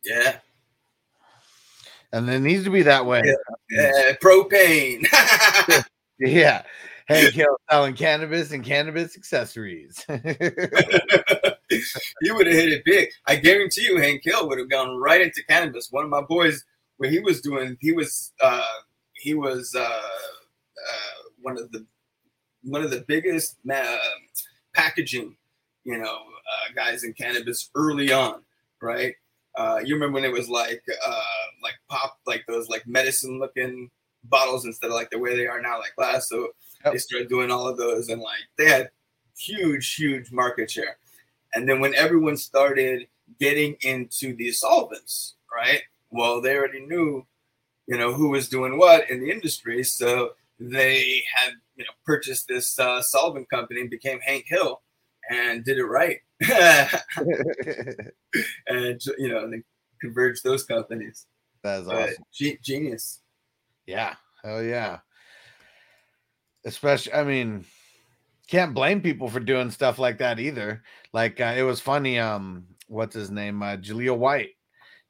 yeah. 0.04 0.36
and 2.12 2.28
it 2.28 2.40
needs 2.40 2.64
to 2.64 2.70
be 2.70 2.82
that 2.82 3.06
way. 3.06 3.22
Yeah, 3.70 4.12
propane. 4.22 5.06
Yeah. 6.22 6.64
Hank 7.08 7.34
Hill 7.34 7.56
selling 7.68 7.94
cannabis 7.94 8.52
and 8.52 8.64
cannabis 8.64 9.16
accessories. 9.16 10.04
you 10.08 10.20
would 12.36 12.46
have 12.46 12.54
hit 12.54 12.72
it 12.72 12.84
big. 12.84 13.08
I 13.26 13.34
guarantee 13.36 13.82
you, 13.82 13.98
Hank 13.98 14.22
Hill 14.22 14.46
would 14.48 14.58
have 14.58 14.70
gone 14.70 14.96
right 14.96 15.20
into 15.20 15.42
cannabis. 15.48 15.90
One 15.90 16.04
of 16.04 16.10
my 16.10 16.20
boys, 16.20 16.62
where 16.98 17.10
he 17.10 17.18
was 17.18 17.40
doing, 17.40 17.76
he 17.80 17.90
was, 17.92 18.32
uh, 18.40 18.62
he 19.14 19.34
was 19.34 19.74
uh, 19.74 19.80
uh, 19.80 21.22
one 21.42 21.58
of 21.58 21.72
the 21.72 21.84
one 22.62 22.82
of 22.82 22.90
the 22.90 23.04
biggest 23.08 23.56
ma- 23.64 23.96
packaging, 24.80 25.36
you 25.84 25.98
know, 25.98 26.16
uh, 26.16 26.72
guys 26.74 27.04
in 27.04 27.12
cannabis 27.12 27.70
early 27.74 28.12
on, 28.12 28.42
right? 28.80 29.14
Uh, 29.56 29.80
you 29.84 29.94
remember 29.94 30.14
when 30.14 30.24
it 30.24 30.32
was 30.32 30.48
like 30.48 30.82
uh, 31.06 31.22
like 31.62 31.74
pop, 31.88 32.18
like 32.26 32.44
those 32.46 32.68
like 32.68 32.86
medicine 32.86 33.38
looking 33.38 33.90
bottles 34.24 34.64
instead 34.64 34.88
of 34.88 34.94
like 34.94 35.10
the 35.10 35.18
way 35.18 35.36
they 35.36 35.46
are 35.46 35.60
now, 35.60 35.78
like 35.78 35.94
glass. 35.96 36.28
So 36.28 36.48
they 36.84 36.98
started 36.98 37.28
doing 37.28 37.50
all 37.50 37.68
of 37.68 37.76
those, 37.76 38.08
and 38.08 38.22
like 38.22 38.40
they 38.56 38.66
had 38.66 38.90
huge, 39.36 39.94
huge 39.94 40.32
market 40.32 40.70
share. 40.70 40.96
And 41.54 41.68
then 41.68 41.80
when 41.80 41.94
everyone 41.94 42.36
started 42.36 43.06
getting 43.38 43.76
into 43.82 44.34
the 44.36 44.52
solvents, 44.52 45.34
right? 45.54 45.82
Well, 46.10 46.40
they 46.40 46.56
already 46.56 46.86
knew, 46.86 47.26
you 47.86 47.98
know, 47.98 48.12
who 48.12 48.30
was 48.30 48.48
doing 48.48 48.78
what 48.78 49.10
in 49.10 49.20
the 49.20 49.30
industry, 49.30 49.82
so 49.82 50.30
they 50.60 51.22
had 51.34 51.54
you 51.76 51.84
know 51.84 51.90
purchased 52.04 52.46
this 52.48 52.78
uh, 52.78 53.00
solvent 53.02 53.48
company 53.50 53.80
and 53.80 53.90
became 53.90 54.20
Hank 54.20 54.44
Hill 54.46 54.82
and 55.30 55.64
did 55.64 55.78
it 55.78 55.84
right. 55.84 56.18
and 58.68 59.00
you 59.18 59.28
know, 59.28 59.50
they 59.50 59.62
converged 60.00 60.44
those 60.44 60.64
companies. 60.64 61.26
That's 61.62 61.86
But 61.86 62.10
awesome. 62.10 62.24
ge- 62.32 62.58
genius. 62.62 63.20
Yeah. 63.86 64.14
Hell 64.42 64.62
yeah. 64.62 64.98
Especially, 66.64 67.12
I 67.12 67.24
mean, 67.24 67.64
can't 68.48 68.74
blame 68.74 69.00
people 69.00 69.28
for 69.28 69.40
doing 69.40 69.70
stuff 69.70 69.98
like 69.98 70.18
that 70.18 70.40
either. 70.40 70.82
Like 71.12 71.40
uh, 71.40 71.54
it 71.56 71.62
was 71.62 71.80
funny. 71.80 72.18
Um, 72.18 72.66
what's 72.88 73.14
his 73.14 73.30
name? 73.30 73.62
Uh, 73.62 73.76
Jaleel 73.76 74.18
White, 74.18 74.50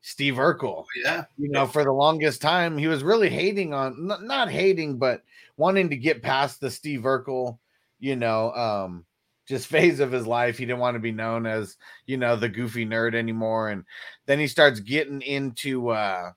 Steve 0.03 0.35
Urkel. 0.35 0.85
Yeah. 1.05 1.25
You 1.39 1.51
know, 1.51 1.67
for 1.67 1.85
the 1.85 1.93
longest 1.93 2.41
time, 2.41 2.79
he 2.79 2.87
was 2.87 3.03
really 3.03 3.29
hating 3.29 3.75
on, 3.75 3.95
not 4.23 4.51
hating, 4.51 4.99
but 4.99 5.23
wanting 5.57 5.91
to 5.91 5.97
get 5.97 6.23
past 6.23 6.61
the 6.61 6.71
Steve 6.71 7.01
Urkel, 7.03 7.59
you 7.99 8.17
know, 8.17 8.53
um, 8.53 9.05
just 9.47 9.67
phase 9.69 10.01
of 10.01 10.13
his 10.13 10.27
life. 10.27 10.59
He 10.59 10.65
didn't 10.65 10.81
want 10.81 10.95
to 10.95 11.01
be 11.01 11.13
known 11.13 11.47
as, 11.47 11.77
you 12.07 12.17
know, 12.17 12.37
the 12.37 12.49
goofy 12.49 12.87
nerd 12.87 13.15
anymore. 13.15 13.69
And 13.69 13.85
then 14.27 14.39
he 14.39 14.47
starts 14.47 14.81
getting 14.81 15.21
into, 15.23 15.91
uh, 15.91 16.33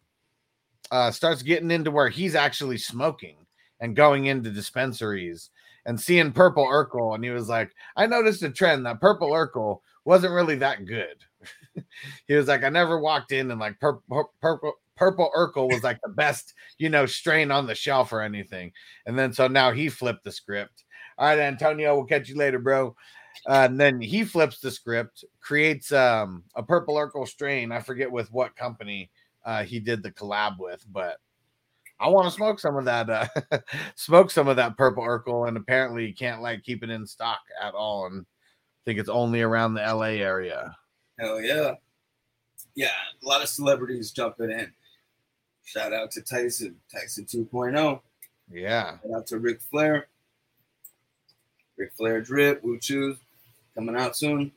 uh, 0.91 1.11
starts 1.11 1.41
getting 1.41 1.71
into 1.71 1.91
where 1.91 2.09
he's 2.09 2.35
actually 2.35 2.77
smoking 2.77 3.37
and 3.79 3.95
going 3.95 4.25
into 4.25 4.51
dispensaries 4.51 5.49
and 5.85 5.99
seeing 5.99 6.31
purple 6.31 6.65
Urkel. 6.65 7.15
And 7.15 7.23
he 7.23 7.29
was 7.29 7.49
like, 7.49 7.73
I 7.95 8.05
noticed 8.05 8.43
a 8.43 8.49
trend 8.49 8.85
that 8.85 9.01
purple 9.01 9.31
Urkel 9.31 9.79
wasn't 10.05 10.33
really 10.33 10.55
that 10.55 10.85
good. 10.85 11.23
he 12.27 12.33
was 12.35 12.47
like, 12.47 12.63
I 12.63 12.69
never 12.69 12.99
walked 12.99 13.31
in 13.31 13.51
and 13.51 13.59
like 13.59 13.79
purple, 13.79 14.33
purple, 14.41 14.73
purple 14.95 15.31
Urkel 15.35 15.71
was 15.71 15.83
like 15.83 15.99
the 16.03 16.09
best, 16.09 16.53
you 16.77 16.89
know, 16.89 17.05
strain 17.05 17.51
on 17.51 17.67
the 17.67 17.75
shelf 17.75 18.13
or 18.13 18.21
anything. 18.21 18.71
And 19.05 19.17
then 19.17 19.33
so 19.33 19.47
now 19.47 19.71
he 19.71 19.89
flipped 19.89 20.23
the 20.23 20.31
script. 20.31 20.83
All 21.17 21.27
right, 21.27 21.39
Antonio, 21.39 21.95
we'll 21.95 22.05
catch 22.05 22.29
you 22.29 22.35
later, 22.35 22.59
bro. 22.59 22.95
Uh, 23.47 23.67
and 23.69 23.79
then 23.79 23.99
he 23.99 24.23
flips 24.23 24.59
the 24.59 24.71
script, 24.71 25.25
creates 25.41 25.91
um, 25.91 26.43
a 26.55 26.63
purple 26.63 26.95
Urkel 26.95 27.27
strain. 27.27 27.71
I 27.71 27.79
forget 27.79 28.11
with 28.11 28.31
what 28.31 28.55
company 28.55 29.09
uh, 29.45 29.63
he 29.63 29.79
did 29.79 30.03
the 30.03 30.11
collab 30.11 30.57
with, 30.59 30.85
but 30.91 31.17
I 31.99 32.09
want 32.09 32.27
to 32.27 32.35
smoke 32.35 32.59
some 32.59 32.75
of 32.75 32.85
that. 32.85 33.09
Uh, 33.09 33.59
smoke 33.95 34.31
some 34.31 34.47
of 34.47 34.55
that 34.57 34.77
purple 34.77 35.03
Urkel, 35.03 35.47
and 35.47 35.57
apparently 35.57 36.05
you 36.05 36.13
can't 36.13 36.41
like 36.41 36.63
keep 36.63 36.83
it 36.83 36.89
in 36.89 37.05
stock 37.05 37.39
at 37.61 37.73
all. 37.73 38.05
And 38.07 38.21
I 38.21 38.81
think 38.85 38.99
it's 38.99 39.09
only 39.09 39.41
around 39.41 39.73
the 39.73 39.81
LA 39.81 40.19
area. 40.21 40.75
Hell 41.19 41.41
yeah. 41.41 41.75
Yeah, 42.75 42.87
a 43.23 43.27
lot 43.27 43.41
of 43.43 43.49
celebrities 43.49 44.11
jumping 44.11 44.51
in. 44.51 44.71
Shout 45.63 45.93
out 45.93 46.11
to 46.11 46.21
Tyson, 46.21 46.75
Tyson 46.91 47.25
2.0. 47.25 47.99
Yeah. 48.51 48.97
Shout 49.01 49.11
out 49.15 49.27
to 49.27 49.39
Ric 49.39 49.61
Flair. 49.61 50.07
Ric 51.77 51.93
Flair 51.93 52.21
drip, 52.21 52.63
Wu 52.63 52.77
Choose, 52.79 53.17
coming 53.75 53.95
out 53.95 54.15
soon. 54.15 54.51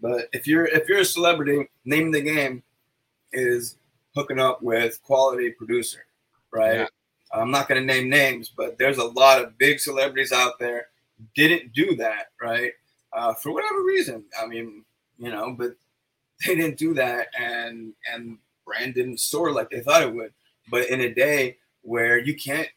But 0.00 0.28
if 0.32 0.46
you're 0.46 0.66
if 0.66 0.88
you're 0.88 1.00
a 1.00 1.04
celebrity, 1.04 1.68
name 1.84 2.08
of 2.08 2.12
the 2.14 2.22
game 2.22 2.62
is 3.32 3.76
hooking 4.14 4.38
up 4.38 4.62
with 4.62 5.02
quality 5.02 5.50
producer, 5.50 6.04
right? 6.52 6.80
Yeah. 6.80 6.86
I'm 7.32 7.50
not 7.50 7.68
going 7.68 7.80
to 7.80 7.86
name 7.86 8.08
names, 8.08 8.50
but 8.54 8.76
there's 8.78 8.98
a 8.98 9.04
lot 9.04 9.42
of 9.42 9.56
big 9.56 9.78
celebrities 9.78 10.32
out 10.32 10.58
there 10.58 10.88
didn't 11.34 11.72
do 11.72 11.94
that, 11.96 12.30
right? 12.40 12.72
Uh, 13.12 13.34
for 13.34 13.52
whatever 13.52 13.82
reason. 13.82 14.24
I 14.40 14.46
mean, 14.46 14.84
you 15.20 15.30
know, 15.30 15.54
but 15.56 15.72
they 16.46 16.56
didn't 16.56 16.78
do 16.78 16.94
that, 16.94 17.28
and 17.38 17.92
and 18.12 18.38
brand 18.66 18.94
didn't 18.94 19.20
soar 19.20 19.52
like 19.52 19.70
they 19.70 19.80
thought 19.80 20.02
it 20.02 20.12
would. 20.14 20.32
But 20.70 20.88
in 20.88 21.00
a 21.02 21.14
day 21.14 21.58
where 21.82 22.18
you 22.18 22.34
can't 22.34 22.68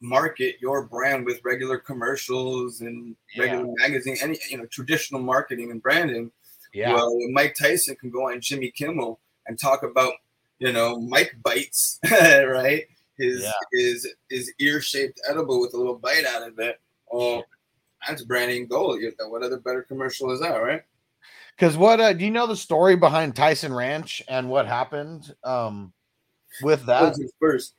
market 0.00 0.56
your 0.60 0.84
brand 0.86 1.24
with 1.24 1.40
regular 1.44 1.78
commercials 1.78 2.80
and 2.80 3.14
regular 3.38 3.66
Yeah. 3.66 3.72
magazine, 3.88 4.16
any 4.20 4.38
you 4.50 4.58
know 4.58 4.66
traditional 4.66 5.20
marketing 5.22 5.70
and 5.70 5.80
branding. 5.82 6.32
Yeah. 6.74 6.94
Well, 6.94 7.14
Mike 7.32 7.54
Tyson 7.54 7.94
can 7.96 8.10
go 8.10 8.30
on 8.30 8.40
Jimmy 8.40 8.70
Kimmel 8.70 9.20
and 9.46 9.58
talk 9.58 9.82
about 9.84 10.14
you 10.58 10.72
know 10.72 10.98
Mike 11.00 11.36
bites, 11.44 12.00
right? 12.10 12.86
His 13.18 13.42
Yeah. 13.42 13.52
his 13.72 14.08
his 14.30 14.52
ear 14.58 14.80
shaped 14.80 15.20
edible 15.28 15.60
with 15.60 15.74
a 15.74 15.76
little 15.76 15.98
bite 15.98 16.24
out 16.24 16.48
of 16.48 16.58
it. 16.58 16.80
Oh, 17.12 17.42
that's 18.06 18.22
branding 18.22 18.66
gold. 18.66 19.00
You 19.00 19.12
know, 19.20 19.28
What 19.28 19.42
other 19.42 19.58
better 19.58 19.82
commercial 19.82 20.32
is 20.32 20.40
that, 20.40 20.56
right? 20.56 20.82
Because 21.56 21.76
what 21.76 22.00
uh, 22.00 22.12
do 22.12 22.24
you 22.24 22.30
know 22.30 22.46
the 22.46 22.56
story 22.56 22.96
behind 22.96 23.36
Tyson 23.36 23.72
Ranch 23.72 24.22
and 24.28 24.48
what 24.48 24.66
happened 24.66 25.34
um, 25.44 25.92
with 26.62 26.86
that? 26.86 27.16
First? 27.38 27.74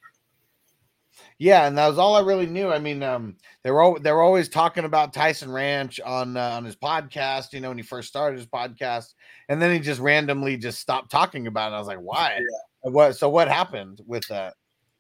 Yeah, 1.38 1.68
and 1.68 1.78
that 1.78 1.88
was 1.88 1.98
all 1.98 2.16
I 2.16 2.22
really 2.22 2.46
knew. 2.46 2.70
I 2.70 2.80
mean, 2.80 3.04
um, 3.04 3.36
they 3.64 3.72
were 3.72 3.84
al- 3.84 4.00
they 4.00 4.12
were 4.12 4.22
always 4.22 4.50
talking 4.50 4.86
about 4.86 5.14
Tyson 5.14 5.52
Ranch 5.52 6.00
on 6.00 6.38
uh, 6.38 6.52
on 6.52 6.66
his 6.66 6.76
podcast. 6.76 7.54
You 7.54 7.60
know, 7.60 7.70
when 7.70 7.78
he 7.78 7.84
first 7.84 8.08
started 8.08 8.38
his 8.38 8.48
podcast, 8.48 9.14
and 9.50 9.62
then 9.62 9.74
he 9.74 9.80
just 9.80 10.00
randomly 10.00 10.58
just 10.58 10.80
stopped 10.80 11.12
talking 11.12 11.48
about 11.48 11.72
it. 11.72 11.76
I 11.76 11.80
was 11.80 11.88
like, 11.88 12.00
why? 12.00 12.40
What? 12.82 13.18
So 13.18 13.30
what 13.30 13.48
happened 13.48 14.02
with 14.06 14.28
that? 14.30 14.54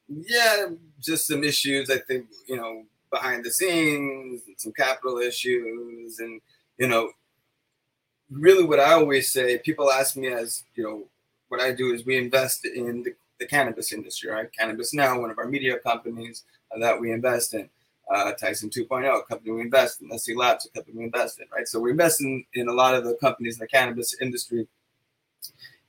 Yeah, 0.08 0.68
just 1.00 1.28
some 1.28 1.44
issues. 1.44 1.90
I 1.90 2.00
think 2.00 2.28
you 2.48 2.58
know 2.58 2.84
behind 3.12 3.46
the 3.46 3.52
scenes, 3.52 4.42
some 4.58 4.74
capital 4.74 5.20
issues, 5.20 6.20
and 6.20 6.42
you 6.78 6.88
know, 6.88 7.12
really 8.34 8.64
what 8.64 8.80
I 8.80 8.94
always 8.94 9.32
say. 9.32 9.58
People 9.60 9.92
ask 9.92 10.16
me 10.16 10.28
as 10.28 10.64
you 10.76 10.84
know, 10.84 11.04
what 11.50 11.62
I 11.62 11.74
do 11.74 11.94
is 11.94 12.06
we 12.06 12.18
invest 12.18 12.66
in 12.66 13.04
the, 13.04 13.14
the 13.40 13.46
cannabis 13.46 13.94
industry, 13.94 14.30
right? 14.32 14.52
Cannabis 14.58 14.94
Now, 14.94 15.20
one 15.20 15.30
of 15.30 15.38
our 15.38 15.48
media 15.48 15.78
companies 15.80 16.44
uh, 16.74 16.80
that 16.80 17.00
we 17.00 17.12
invest 17.12 17.54
in. 17.54 17.70
Uh, 18.14 18.34
Tyson 18.34 18.70
2.0, 18.70 19.20
a 19.20 19.24
company 19.24 19.52
we 19.52 19.62
invest 19.62 20.02
in. 20.02 20.18
SC 20.18 20.32
Labs, 20.36 20.66
a 20.66 20.70
company 20.70 20.98
we 20.98 21.04
invest 21.06 21.40
in, 21.40 21.46
right? 21.56 21.68
So 21.68 21.80
we 21.80 21.92
invest 21.92 22.22
in, 22.22 22.44
in 22.54 22.68
a 22.68 22.74
lot 22.74 22.96
of 22.96 23.06
the 23.06 23.16
companies 23.16 23.56
in 23.56 23.60
the 23.60 23.68
cannabis 23.68 24.16
industry. 24.22 24.68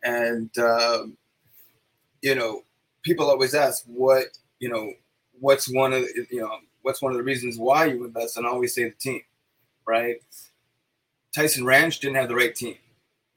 And, 0.05 0.57
um, 0.59 1.16
you 2.23 2.35
know, 2.35 2.62
people 3.03 3.29
always 3.29 3.55
ask 3.55 3.85
what, 3.87 4.27
you 4.61 4.69
know, 4.69 4.93
what's 5.41 5.69
one 5.73 5.93
of, 5.93 6.05
you 6.31 6.41
know, 6.41 6.59
what's 6.83 7.03
one 7.03 7.12
of 7.12 7.19
the 7.19 7.25
reasons 7.25 7.59
why 7.59 7.87
you 7.87 8.05
invest? 8.05 8.37
And 8.37 8.47
I 8.47 8.51
always 8.51 8.75
say 8.75 8.85
the 8.85 8.95
team, 8.95 9.23
right? 9.87 10.16
Tyson 11.35 11.65
Ranch 11.65 12.01
didn't 12.01 12.16
have 12.16 12.28
the 12.28 12.35
right 12.35 12.55
team, 12.55 12.77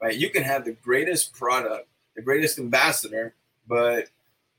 right? 0.00 0.16
You 0.16 0.30
can 0.30 0.42
have 0.42 0.64
the 0.64 0.72
greatest 0.72 1.34
product, 1.34 1.88
the 2.14 2.22
greatest 2.22 2.58
ambassador, 2.58 3.34
but, 3.66 4.06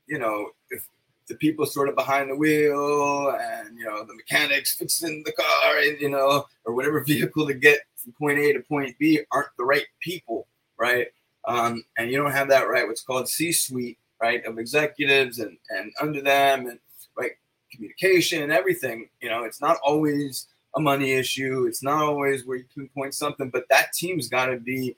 you 0.07 0.19
know, 0.19 0.49
if 0.69 0.85
the 1.29 1.35
people 1.35 1.65
sort 1.65 1.87
of 1.87 1.95
behind 1.95 2.29
the 2.29 2.35
wheel 2.35 3.37
and 3.39 3.77
you 3.77 3.85
know 3.85 4.03
the 4.03 4.15
mechanics 4.15 4.75
fixing 4.75 5.23
the 5.23 5.31
car 5.31 5.77
and 5.77 6.01
you 6.01 6.09
know 6.09 6.43
or 6.65 6.73
whatever 6.73 6.99
vehicle 7.07 7.47
to 7.47 7.53
get 7.53 7.79
from 7.95 8.11
point 8.13 8.39
A 8.39 8.51
to 8.53 8.61
point 8.61 8.97
B 8.97 9.21
aren't 9.31 9.55
the 9.57 9.63
right 9.63 9.85
people, 10.01 10.47
right? 10.77 11.07
Um, 11.47 11.83
and 11.97 12.11
you 12.11 12.17
don't 12.17 12.31
have 12.31 12.49
that 12.49 12.67
right. 12.67 12.87
What's 12.87 13.01
called 13.01 13.29
C-suite, 13.29 13.97
right, 14.21 14.43
of 14.45 14.57
executives 14.57 15.39
and 15.39 15.57
and 15.69 15.93
under 16.01 16.21
them 16.21 16.67
and 16.67 16.79
right 17.15 17.31
communication 17.71 18.41
and 18.41 18.51
everything. 18.51 19.09
You 19.21 19.29
know, 19.29 19.43
it's 19.43 19.61
not 19.61 19.77
always 19.83 20.47
a 20.75 20.79
money 20.79 21.13
issue. 21.13 21.65
It's 21.67 21.83
not 21.83 22.03
always 22.03 22.45
where 22.45 22.57
you 22.57 22.65
pinpoint 22.75 23.13
something, 23.13 23.49
but 23.49 23.65
that 23.69 23.93
team's 23.93 24.29
got 24.29 24.47
to 24.47 24.57
be, 24.57 24.95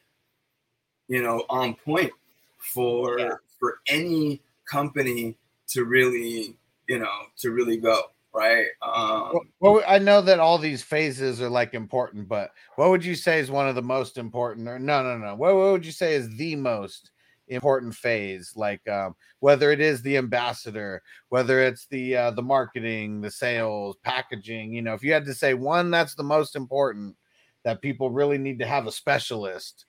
you 1.07 1.21
know, 1.21 1.45
on 1.49 1.75
point 1.75 2.11
for 2.57 3.41
for 3.59 3.79
any 3.87 4.41
company 4.69 5.37
to 5.67 5.85
really, 5.85 6.55
you 6.87 6.99
know, 6.99 7.11
to 7.37 7.51
really 7.51 7.77
go 7.77 8.01
right. 8.33 8.67
Um, 8.81 9.31
Well, 9.59 9.73
well, 9.73 9.83
I 9.87 9.99
know 9.99 10.21
that 10.21 10.39
all 10.39 10.57
these 10.57 10.83
phases 10.83 11.41
are 11.41 11.49
like 11.49 11.73
important, 11.73 12.27
but 12.27 12.51
what 12.75 12.89
would 12.89 13.03
you 13.03 13.15
say 13.15 13.39
is 13.39 13.51
one 13.51 13.67
of 13.67 13.75
the 13.75 13.81
most 13.81 14.17
important? 14.17 14.67
Or 14.67 14.79
no, 14.79 15.03
no, 15.03 15.17
no. 15.17 15.35
What, 15.35 15.55
what 15.55 15.71
would 15.71 15.85
you 15.85 15.91
say 15.91 16.15
is 16.15 16.35
the 16.37 16.55
most 16.55 17.11
important 17.51 17.95
phase? 17.95 18.53
Like 18.55 18.87
um, 18.87 19.15
whether 19.39 19.71
it 19.71 19.79
is 19.79 20.01
the 20.01 20.17
ambassador, 20.17 21.01
whether 21.29 21.61
it's 21.61 21.85
the 21.87 22.15
uh, 22.15 22.31
the 22.31 22.41
marketing, 22.41 23.21
the 23.21 23.31
sales, 23.31 23.97
packaging. 24.03 24.73
You 24.73 24.81
know, 24.81 24.93
if 24.93 25.03
you 25.03 25.13
had 25.13 25.25
to 25.25 25.33
say 25.33 25.53
one 25.53 25.91
that's 25.91 26.15
the 26.15 26.23
most 26.23 26.55
important, 26.55 27.15
that 27.63 27.81
people 27.81 28.09
really 28.09 28.37
need 28.37 28.59
to 28.59 28.67
have 28.67 28.87
a 28.87 28.91
specialist, 28.91 29.85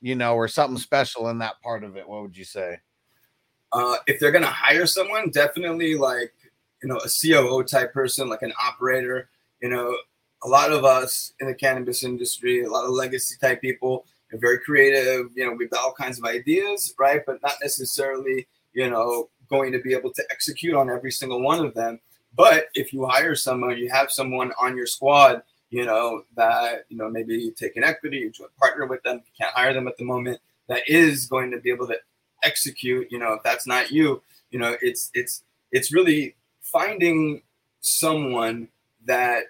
you 0.00 0.14
know, 0.14 0.34
or 0.34 0.48
something 0.48 0.78
special 0.78 1.28
in 1.28 1.38
that 1.38 1.60
part 1.62 1.84
of 1.84 1.96
it. 1.96 2.08
What 2.08 2.22
would 2.22 2.36
you 2.36 2.44
say? 2.44 2.80
uh, 3.72 3.96
if 4.06 4.18
they're 4.18 4.32
gonna 4.32 4.46
hire 4.46 4.86
someone, 4.86 5.30
definitely 5.30 5.96
like 5.96 6.32
you 6.82 6.88
know 6.88 6.98
a 6.98 7.08
COO 7.08 7.62
type 7.62 7.92
person, 7.92 8.28
like 8.28 8.42
an 8.42 8.52
operator. 8.62 9.28
You 9.60 9.68
know, 9.70 9.96
a 10.42 10.48
lot 10.48 10.72
of 10.72 10.84
us 10.84 11.32
in 11.40 11.46
the 11.46 11.54
cannabis 11.54 12.02
industry, 12.02 12.62
a 12.62 12.70
lot 12.70 12.84
of 12.84 12.90
legacy 12.90 13.36
type 13.40 13.60
people, 13.60 14.06
are 14.32 14.38
very 14.38 14.58
creative. 14.60 15.30
You 15.34 15.46
know, 15.46 15.52
we've 15.52 15.70
got 15.70 15.82
all 15.82 15.92
kinds 15.92 16.18
of 16.18 16.24
ideas, 16.24 16.94
right? 16.98 17.22
But 17.26 17.42
not 17.42 17.54
necessarily, 17.62 18.46
you 18.72 18.90
know, 18.90 19.28
going 19.48 19.72
to 19.72 19.78
be 19.80 19.94
able 19.94 20.12
to 20.12 20.24
execute 20.30 20.74
on 20.74 20.90
every 20.90 21.12
single 21.12 21.40
one 21.42 21.64
of 21.64 21.74
them. 21.74 22.00
But 22.34 22.66
if 22.74 22.92
you 22.92 23.06
hire 23.06 23.34
someone, 23.34 23.78
you 23.78 23.90
have 23.90 24.10
someone 24.10 24.52
on 24.60 24.76
your 24.76 24.86
squad, 24.86 25.42
you 25.70 25.84
know, 25.84 26.22
that, 26.36 26.84
you 26.88 26.96
know, 26.96 27.08
maybe 27.08 27.34
you 27.34 27.52
take 27.52 27.76
an 27.76 27.84
equity, 27.84 28.18
you 28.18 28.32
partner 28.58 28.86
with 28.86 29.02
them, 29.02 29.16
you 29.16 29.32
can't 29.38 29.54
hire 29.54 29.72
them 29.72 29.88
at 29.88 29.96
the 29.96 30.04
moment, 30.04 30.40
that 30.68 30.82
is 30.86 31.26
going 31.26 31.50
to 31.52 31.58
be 31.58 31.70
able 31.70 31.86
to 31.86 31.96
execute, 32.42 33.10
you 33.10 33.18
know, 33.18 33.34
if 33.34 33.42
that's 33.42 33.66
not 33.66 33.90
you, 33.90 34.22
you 34.50 34.58
know, 34.58 34.76
it's 34.82 35.10
it's 35.14 35.42
it's 35.72 35.92
really 35.92 36.36
finding 36.60 37.42
someone 37.80 38.68
that 39.04 39.44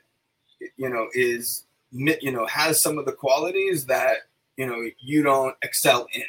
you 0.77 0.89
know 0.89 1.09
is 1.15 1.65
you 1.91 2.33
know 2.33 2.47
has 2.47 2.83
some 2.83 2.99
of 2.99 3.07
the 3.07 3.13
qualities 3.13 3.87
that 3.87 4.19
you 4.57 4.67
know 4.67 4.89
you 4.99 5.23
don't 5.23 5.55
excel 5.63 6.07
in 6.13 6.23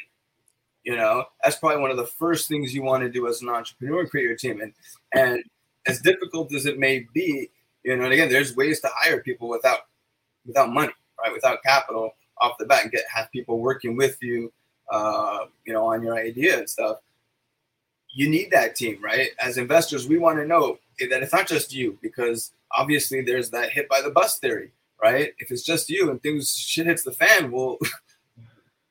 you 0.88 0.96
know? 0.96 1.24
That's 1.44 1.56
probably 1.56 1.82
one 1.82 1.90
of 1.90 1.98
the 1.98 2.06
first 2.06 2.48
things 2.48 2.74
you 2.74 2.82
want 2.82 3.02
to 3.02 3.10
do 3.10 3.28
as 3.28 3.42
an 3.42 3.50
entrepreneur 3.50 4.06
create 4.06 4.24
your 4.24 4.36
team. 4.36 4.62
And 4.62 4.72
and 5.12 5.44
as 5.86 6.00
difficult 6.00 6.52
as 6.54 6.64
it 6.64 6.78
may 6.78 7.06
be 7.12 7.50
you 7.84 7.96
know 7.96 8.04
and 8.04 8.12
again 8.12 8.28
there's 8.28 8.56
ways 8.56 8.80
to 8.80 8.88
hire 8.94 9.22
people 9.22 9.48
without 9.48 9.80
without 10.46 10.72
money 10.72 10.92
right? 11.22 11.32
Without 11.32 11.62
capital 11.62 12.12
off 12.38 12.56
the 12.58 12.64
bat 12.64 12.84
and 12.84 12.92
get 12.92 13.04
have 13.12 13.30
people 13.32 13.58
working 13.58 13.96
with 13.96 14.22
you 14.22 14.50
uh 14.90 15.40
you 15.66 15.74
know 15.74 15.86
on 15.92 16.02
your 16.02 16.16
idea 16.16 16.58
and 16.58 16.68
stuff. 16.68 16.98
You 18.10 18.30
need 18.30 18.50
that 18.50 18.74
team 18.74 18.98
right? 19.02 19.30
As 19.38 19.58
investors 19.58 20.08
we 20.08 20.16
want 20.16 20.38
to 20.38 20.46
know 20.46 20.78
that 21.00 21.22
it's 21.22 21.34
not 21.34 21.46
just 21.46 21.74
you 21.74 21.98
because 22.00 22.52
obviously 22.72 23.20
there's 23.20 23.50
that 23.50 23.70
hit 23.70 23.88
by 23.90 24.00
the 24.00 24.10
bus 24.10 24.38
theory 24.38 24.72
right? 25.02 25.32
If 25.38 25.50
it's 25.50 25.62
just 25.62 25.90
you 25.90 26.10
and 26.10 26.20
things 26.22 26.56
shit 26.56 26.86
hits 26.86 27.02
the 27.02 27.12
fan 27.12 27.50
well 27.50 27.76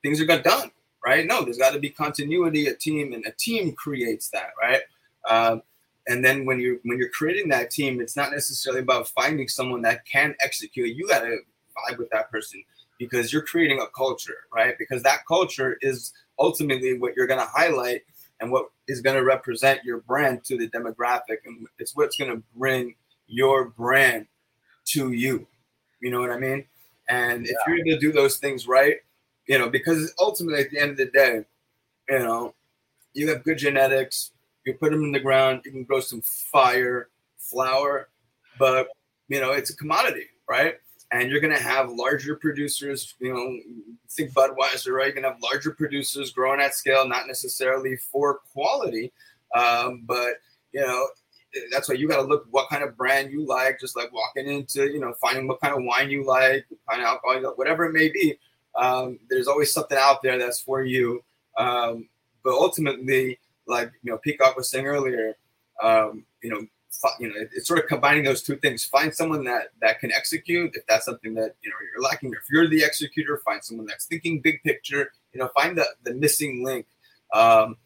things 0.07 0.21
are 0.21 0.25
got 0.25 0.43
done 0.43 0.71
right? 1.05 1.25
No 1.25 1.43
there's 1.43 1.57
got 1.57 1.73
to 1.73 1.79
be 1.79 1.89
continuity 1.89 2.67
a 2.67 2.73
team 2.73 3.13
and 3.13 3.25
a 3.25 3.31
team 3.31 3.73
creates 3.73 4.29
that 4.29 4.51
right? 4.61 4.81
Um, 5.29 5.61
and 6.07 6.23
then 6.23 6.45
when 6.45 6.59
you 6.59 6.79
when 6.84 6.97
you're 6.97 7.09
creating 7.09 7.49
that 7.49 7.71
team 7.71 7.99
it's 7.99 8.15
not 8.15 8.31
necessarily 8.31 8.81
about 8.81 9.09
finding 9.09 9.47
someone 9.49 9.81
that 9.81 10.05
can 10.05 10.34
execute. 10.41 10.95
You 10.95 11.07
got 11.07 11.19
to 11.19 11.39
vibe 11.77 11.97
with 11.97 12.09
that 12.11 12.31
person 12.31 12.63
because 12.97 13.34
you're 13.34 13.43
creating 13.43 13.81
a 13.81 13.88
culture 13.88 14.45
right? 14.53 14.75
Because 14.79 15.03
that 15.03 15.25
culture 15.27 15.77
is 15.81 16.13
ultimately 16.39 16.97
what 16.97 17.15
you're 17.15 17.27
going 17.27 17.39
to 17.41 17.51
highlight 17.51 18.03
and 18.39 18.49
what 18.51 18.69
is 18.88 19.01
going 19.01 19.17
to 19.17 19.23
represent 19.23 19.84
your 19.84 19.99
brand 20.01 20.43
to 20.45 20.57
the 20.57 20.69
demographic 20.69 21.39
and 21.45 21.67
it's 21.79 21.95
what's 21.95 22.15
going 22.15 22.31
to 22.31 22.41
bring 22.55 22.95
your 23.27 23.65
brand 23.65 24.27
to 24.85 25.11
you. 25.11 25.45
You 25.99 26.11
know 26.11 26.21
what 26.21 26.31
i 26.31 26.38
mean? 26.38 26.63
And 27.09 27.45
if 27.45 27.55
you're 27.65 27.77
able 27.77 27.91
to 27.91 27.99
do 27.99 28.11
those 28.11 28.38
things 28.38 28.67
right 28.67 28.97
you 29.48 29.57
know 29.57 29.69
because 29.69 30.14
ultimately 30.19 30.61
at 30.61 30.69
the 30.69 30.80
end 30.80 30.91
of 30.91 30.98
the 30.98 31.06
day 31.07 31.44
you 32.10 32.19
know 32.19 32.53
you 33.14 33.28
have 33.30 33.44
good 33.44 33.57
genetics 33.57 34.32
you 34.65 34.74
put 34.74 34.91
them 34.91 35.03
in 35.03 35.11
the 35.11 35.19
ground 35.19 35.61
you 35.65 35.72
can 35.72 35.84
grow 35.84 35.99
some 35.99 36.22
fire 36.22 37.10
flower 37.38 38.10
but 38.60 38.88
you 39.28 39.40
know 39.40 39.52
it's 39.52 39.69
a 39.69 39.76
commodity 39.76 40.26
right? 40.49 40.76
And 41.11 41.30
you're 41.30 41.40
to 41.41 41.57
have 41.57 41.91
larger 41.91 42.36
producers 42.36 43.15
you 43.19 43.34
know 43.34 43.60
think 44.10 44.32
budweiser 44.32 44.91
right? 44.91 45.14
You're 45.14 45.24
to 45.24 45.30
have 45.30 45.41
larger 45.41 45.72
producers 45.72 46.32
growing 46.32 46.61
at 46.61 46.76
scale 46.76 47.07
not 47.07 47.28
necessarily 47.28 47.95
for 47.98 48.40
quality 48.53 49.11
um, 49.56 50.03
but 50.06 50.36
you 50.74 50.82
know 50.82 51.07
that's 51.72 51.88
why 51.88 51.95
you 51.95 52.07
got 52.07 52.18
to 52.18 52.28
look 52.28 52.45
what 52.52 52.69
kind 52.69 52.84
of 52.84 52.98
brand 52.98 53.32
you 53.32 53.45
like 53.45 53.80
just 53.80 53.95
like 53.95 54.11
walking 54.11 54.48
into 54.48 54.91
you 54.91 54.99
know 54.99 55.14
finding 55.14 55.48
what 55.48 55.61
kind 55.61 55.74
of 55.74 55.84
wine 55.84 56.10
you 56.10 56.26
like 56.26 56.65
kind 56.90 57.02
of 57.02 57.07
alcohol 57.07 57.41
like, 57.41 57.57
whatever 57.57 57.86
it 57.86 57.94
may 57.94 58.10
be 58.10 58.38
um, 58.77 59.19
there's 59.29 59.47
always 59.47 59.71
something 59.73 59.97
out 59.99 60.21
there 60.21 60.37
that's 60.37 60.61
for 60.61 60.83
you 60.83 61.23
um, 61.57 62.07
but 62.43 62.53
ultimately 62.53 63.39
like 63.67 63.91
you 64.03 64.11
know 64.11 64.17
peacock 64.19 64.55
was 64.55 64.69
saying 64.69 64.85
earlier 64.87 65.35
um, 65.83 66.25
you 66.41 66.49
know 66.49 66.61
fi- 67.01 67.15
you 67.19 67.29
know, 67.29 67.35
it- 67.39 67.49
it's 67.53 67.67
sort 67.67 67.79
of 67.79 67.87
combining 67.87 68.23
those 68.23 68.41
two 68.41 68.55
things. 68.57 68.85
Find 68.85 69.13
someone 69.13 69.43
that 69.43 69.69
that 69.81 69.99
can 69.99 70.11
execute. 70.11 70.75
If 70.75 70.85
that's 70.87 71.05
something 71.05 71.33
that 71.35 71.55
you 71.61 71.69
know 71.69 71.75
you're 71.93 72.01
lacking, 72.03 72.31
if 72.33 72.45
you're 72.49 72.67
the 72.67 72.83
executor, 72.83 73.41
find 73.45 73.63
someone 73.63 73.85
that's 73.85 74.05
thinking 74.05 74.41
big 74.41 74.63
picture. 74.63 75.11
You 75.33 75.39
know, 75.41 75.49
find 75.49 75.77
the 75.77 75.85
the 76.03 76.13
missing 76.15 76.63
link. 76.65 76.87
Um, 77.33 77.77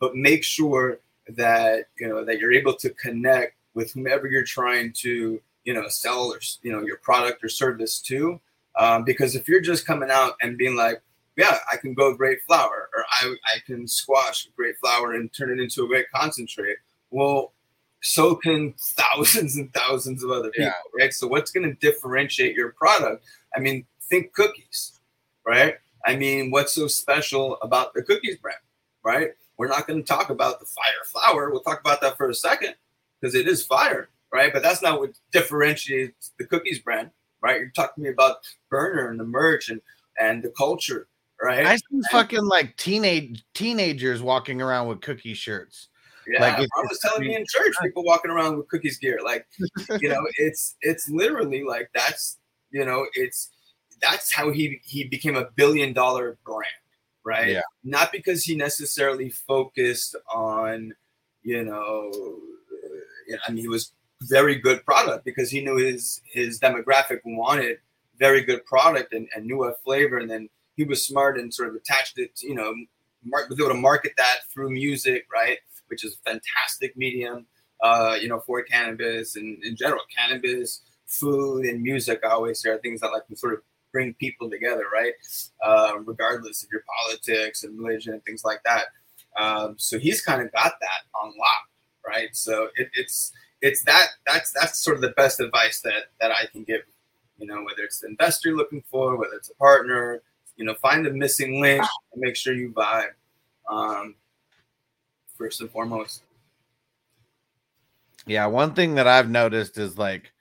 but 0.00 0.14
make 0.16 0.44
sure 0.44 1.00
that 1.28 1.86
you 1.98 2.08
know 2.08 2.24
that 2.24 2.38
you're 2.38 2.52
able 2.52 2.74
to 2.74 2.90
connect 2.90 3.54
with 3.74 3.92
whomever 3.92 4.26
you're 4.26 4.44
trying 4.44 4.92
to 4.94 5.40
you 5.64 5.74
know 5.74 5.88
sell 5.88 6.32
or 6.32 6.40
you 6.62 6.72
know 6.72 6.82
your 6.82 6.98
product 6.98 7.44
or 7.44 7.48
service 7.48 8.00
to. 8.02 8.40
Um, 8.78 9.04
because 9.04 9.34
if 9.34 9.48
you're 9.48 9.60
just 9.60 9.86
coming 9.86 10.10
out 10.10 10.34
and 10.40 10.56
being 10.56 10.76
like, 10.76 11.02
yeah, 11.36 11.58
I 11.72 11.76
can 11.76 11.94
go 11.94 12.14
great 12.14 12.38
flower, 12.46 12.88
or 12.94 13.04
I, 13.10 13.34
I 13.54 13.58
can 13.66 13.86
squash 13.86 14.48
great 14.56 14.76
flower 14.78 15.12
and 15.14 15.32
turn 15.32 15.50
it 15.50 15.62
into 15.62 15.84
a 15.84 15.88
great 15.88 16.06
concentrate. 16.14 16.76
Well, 17.10 17.52
so 18.02 18.34
can 18.36 18.74
thousands 18.78 19.56
and 19.56 19.72
thousands 19.72 20.22
of 20.22 20.30
other 20.30 20.50
people, 20.50 20.66
Yeah. 20.96 21.04
right? 21.04 21.12
So 21.12 21.26
what's 21.26 21.50
going 21.50 21.68
to 21.68 21.74
differentiate 21.74 22.54
your 22.56 22.72
product? 22.72 23.24
I 23.56 23.60
mean, 23.60 23.86
think 24.08 24.32
cookies, 24.32 25.00
right? 25.46 25.74
I 26.06 26.16
mean, 26.16 26.50
what's 26.50 26.74
so 26.74 26.86
special 26.86 27.56
about 27.62 27.94
the 27.94 28.02
cookies 28.02 28.36
brand, 28.38 28.58
right? 29.04 29.30
We're 29.58 29.68
not 29.68 29.86
going 29.88 30.00
to 30.00 30.06
talk 30.06 30.30
about 30.30 30.60
the 30.60 30.66
fire 30.66 31.04
flower. 31.04 31.50
We'll 31.50 31.60
talk 31.62 31.80
about 31.80 32.00
that 32.00 32.16
for 32.16 32.28
a 32.28 32.34
second 32.34 32.74
because 33.20 33.34
it 33.34 33.48
is 33.48 33.64
fire, 33.66 34.08
right? 34.32 34.52
But 34.52 34.62
that's 34.62 34.82
not 34.82 35.00
what 35.00 35.10
differentiates 35.32 36.32
the 36.38 36.46
cookies 36.46 36.78
brand, 36.78 37.10
right? 37.42 37.60
You're 37.60 37.70
talking 37.70 38.02
to 38.04 38.08
me 38.08 38.12
about 38.12 38.36
Berner 38.70 39.08
and 39.10 39.18
the 39.18 39.24
merch 39.24 39.68
and 39.68 39.80
and 40.20 40.42
the 40.42 40.50
culture, 40.50 41.08
right? 41.42 41.64
I 41.66 41.76
see 41.76 41.82
And- 41.92 42.04
fucking 42.10 42.44
like 42.44 42.76
teenage 42.76 43.44
teenagers 43.54 44.20
walking 44.22 44.60
around 44.60 44.88
with 44.88 45.00
cookie 45.00 45.34
shirts. 45.34 45.88
Yeah, 46.26 46.42
Like, 46.42 46.58
I 46.58 46.80
was 46.82 46.98
telling 47.00 47.26
me 47.26 47.34
in 47.34 47.44
church, 47.48 47.72
people 47.80 48.04
walking 48.04 48.30
around 48.30 48.58
with 48.58 48.68
cookies 48.68 48.98
gear. 48.98 49.18
Like, 49.24 49.46
you 50.00 50.10
know, 50.10 50.26
it's 50.36 50.76
it's 50.82 51.08
literally 51.08 51.64
like 51.64 51.88
that's 51.94 52.38
you 52.70 52.84
know, 52.84 53.06
it's 53.14 53.48
that's 54.02 54.32
how 54.32 54.50
he 54.50 54.80
he 54.84 55.04
became 55.04 55.36
a 55.36 55.46
billion 55.56 55.94
dollar 55.94 56.36
brand, 56.44 56.66
right? 57.24 57.48
Yeah. 57.52 57.62
Not 57.82 58.12
because 58.12 58.44
he 58.44 58.54
necessarily 58.56 59.30
focused 59.30 60.16
on, 60.32 60.92
you 61.42 61.64
know, 61.64 62.10
uh, 62.12 62.98
you 63.26 63.32
know, 63.32 63.38
I 63.46 63.52
mean, 63.52 63.62
he 63.62 63.68
was 63.68 63.92
very 64.22 64.56
good 64.56 64.84
product 64.84 65.24
because 65.24 65.50
he 65.50 65.60
knew 65.60 65.76
his 65.76 66.20
his 66.24 66.58
demographic 66.58 67.20
wanted 67.24 67.78
very 68.18 68.42
good 68.42 68.64
product 68.66 69.12
and, 69.12 69.28
and 69.34 69.46
knew 69.46 69.64
a 69.64 69.74
flavor, 69.84 70.18
and 70.18 70.30
then 70.30 70.48
he 70.76 70.84
was 70.84 71.06
smart 71.06 71.38
and 71.38 71.52
sort 71.52 71.68
of 71.68 71.74
attached 71.74 72.18
it, 72.18 72.34
to, 72.36 72.46
you 72.46 72.54
know, 72.54 72.74
mar- 73.24 73.46
was 73.48 73.58
able 73.58 73.70
to 73.70 73.74
market 73.74 74.12
that 74.16 74.38
through 74.52 74.70
music, 74.70 75.26
right? 75.32 75.58
Which 75.88 76.04
is 76.04 76.14
a 76.14 76.30
fantastic 76.30 76.96
medium, 76.96 77.46
uh, 77.82 78.16
you 78.20 78.28
know, 78.28 78.40
for 78.40 78.62
cannabis 78.62 79.36
and 79.36 79.62
in 79.64 79.76
general, 79.76 80.02
cannabis, 80.14 80.82
food, 81.06 81.64
and 81.64 81.82
music. 81.82 82.20
I 82.24 82.30
always 82.30 82.60
say 82.60 82.70
are 82.70 82.78
things 82.78 83.00
that 83.00 83.12
like 83.12 83.26
can 83.26 83.36
sort 83.36 83.54
of 83.54 83.60
bring 83.92 84.14
people 84.14 84.50
together, 84.50 84.84
right? 84.92 85.14
Uh, 85.64 85.94
regardless 86.04 86.62
of 86.62 86.68
your 86.70 86.82
politics 87.02 87.64
and 87.64 87.78
religion 87.78 88.12
and 88.12 88.24
things 88.24 88.42
like 88.44 88.60
that. 88.64 88.86
Um, 89.38 89.76
so 89.78 89.98
he's 89.98 90.20
kind 90.20 90.42
of 90.42 90.52
got 90.52 90.72
that 90.80 91.00
on 91.22 91.28
lock, 91.38 91.68
right? 92.06 92.28
So 92.32 92.68
it, 92.76 92.88
it's 92.94 93.32
it's 93.62 93.82
that 93.84 94.08
that's 94.26 94.52
that's 94.52 94.78
sort 94.78 94.96
of 94.96 95.02
the 95.02 95.10
best 95.10 95.40
advice 95.40 95.80
that 95.82 96.10
that 96.20 96.30
I 96.30 96.46
can 96.46 96.64
give. 96.64 96.82
You 97.38 97.46
know, 97.46 97.62
whether 97.62 97.82
it's 97.82 98.00
the 98.00 98.08
investor 98.08 98.48
you're 98.48 98.58
looking 98.58 98.82
for, 98.90 99.16
whether 99.16 99.34
it's 99.34 99.50
a 99.50 99.54
partner, 99.54 100.22
you 100.56 100.64
know, 100.64 100.74
find 100.74 101.06
the 101.06 101.10
missing 101.10 101.60
link 101.60 101.84
and 102.12 102.20
make 102.20 102.36
sure 102.36 102.52
you 102.52 102.70
vibe. 102.70 103.10
Um, 103.70 104.16
first 105.36 105.60
and 105.60 105.70
foremost. 105.70 106.22
Yeah, 108.26 108.46
one 108.46 108.74
thing 108.74 108.96
that 108.96 109.06
I've 109.06 109.30
noticed 109.30 109.78
is 109.78 109.96
like, 109.96 110.32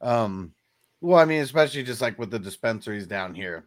um, 0.00 0.52
well, 1.00 1.18
I 1.18 1.24
mean, 1.26 1.42
especially 1.42 1.84
just 1.84 2.00
like 2.00 2.18
with 2.18 2.30
the 2.30 2.38
dispensaries 2.38 3.06
down 3.06 3.34
here, 3.34 3.66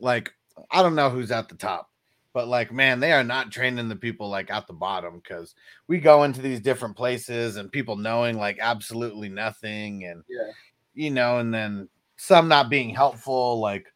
like 0.00 0.32
I 0.70 0.82
don't 0.82 0.94
know 0.94 1.08
who's 1.08 1.30
at 1.30 1.48
the 1.48 1.54
top, 1.54 1.87
but 2.34 2.48
like, 2.48 2.72
man, 2.72 3.00
they 3.00 3.12
are 3.12 3.24
not 3.24 3.50
training 3.50 3.88
the 3.88 3.96
people 3.96 4.28
like 4.28 4.50
at 4.50 4.66
the 4.66 4.72
bottom 4.72 5.20
because 5.22 5.54
we 5.86 5.98
go 5.98 6.24
into 6.24 6.40
these 6.42 6.60
different 6.60 6.96
places 6.96 7.56
and 7.56 7.72
people 7.72 7.96
knowing 7.96 8.36
like 8.36 8.58
absolutely 8.60 9.28
nothing, 9.28 10.04
and 10.04 10.22
Yeah. 10.28 10.50
you 10.94 11.10
know, 11.10 11.38
and 11.38 11.52
then 11.52 11.88
some 12.16 12.48
not 12.48 12.70
being 12.70 12.90
helpful, 12.94 13.60
like. 13.60 13.86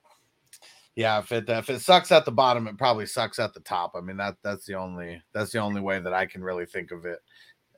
Yeah, 0.94 1.20
if 1.20 1.32
it 1.32 1.48
if 1.48 1.70
it 1.70 1.80
sucks 1.80 2.12
at 2.12 2.26
the 2.26 2.30
bottom, 2.32 2.66
it 2.68 2.76
probably 2.76 3.06
sucks 3.06 3.38
at 3.38 3.54
the 3.54 3.60
top. 3.60 3.92
I 3.96 4.02
mean 4.02 4.18
that 4.18 4.36
that's 4.42 4.66
the 4.66 4.74
only 4.74 5.22
that's 5.32 5.50
the 5.50 5.59
only 5.59 5.80
way 5.80 5.98
that 6.00 6.12
I 6.12 6.26
can 6.26 6.44
really 6.44 6.66
think 6.66 6.90
of 6.90 7.06
it. 7.06 7.18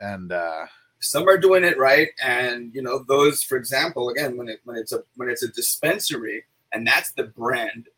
And 0.01 0.33
uh 0.33 0.67
some 0.99 1.29
are 1.29 1.39
doing 1.39 1.63
it 1.65 1.79
right 1.79 2.09
and 2.25 2.75
you 2.75 2.83
know 2.83 3.05
those 3.07 3.43
for 3.43 3.57
example 3.57 4.09
again 4.09 4.37
when 4.37 4.49
it 4.49 4.61
when 4.65 4.77
it's 4.77 4.91
a 4.93 5.05
when 5.17 5.29
it's 5.29 5.43
a 5.45 5.49
dispensary 5.53 6.43
and 6.73 6.85
that's 6.87 7.13
the 7.13 7.25
brand 7.25 7.89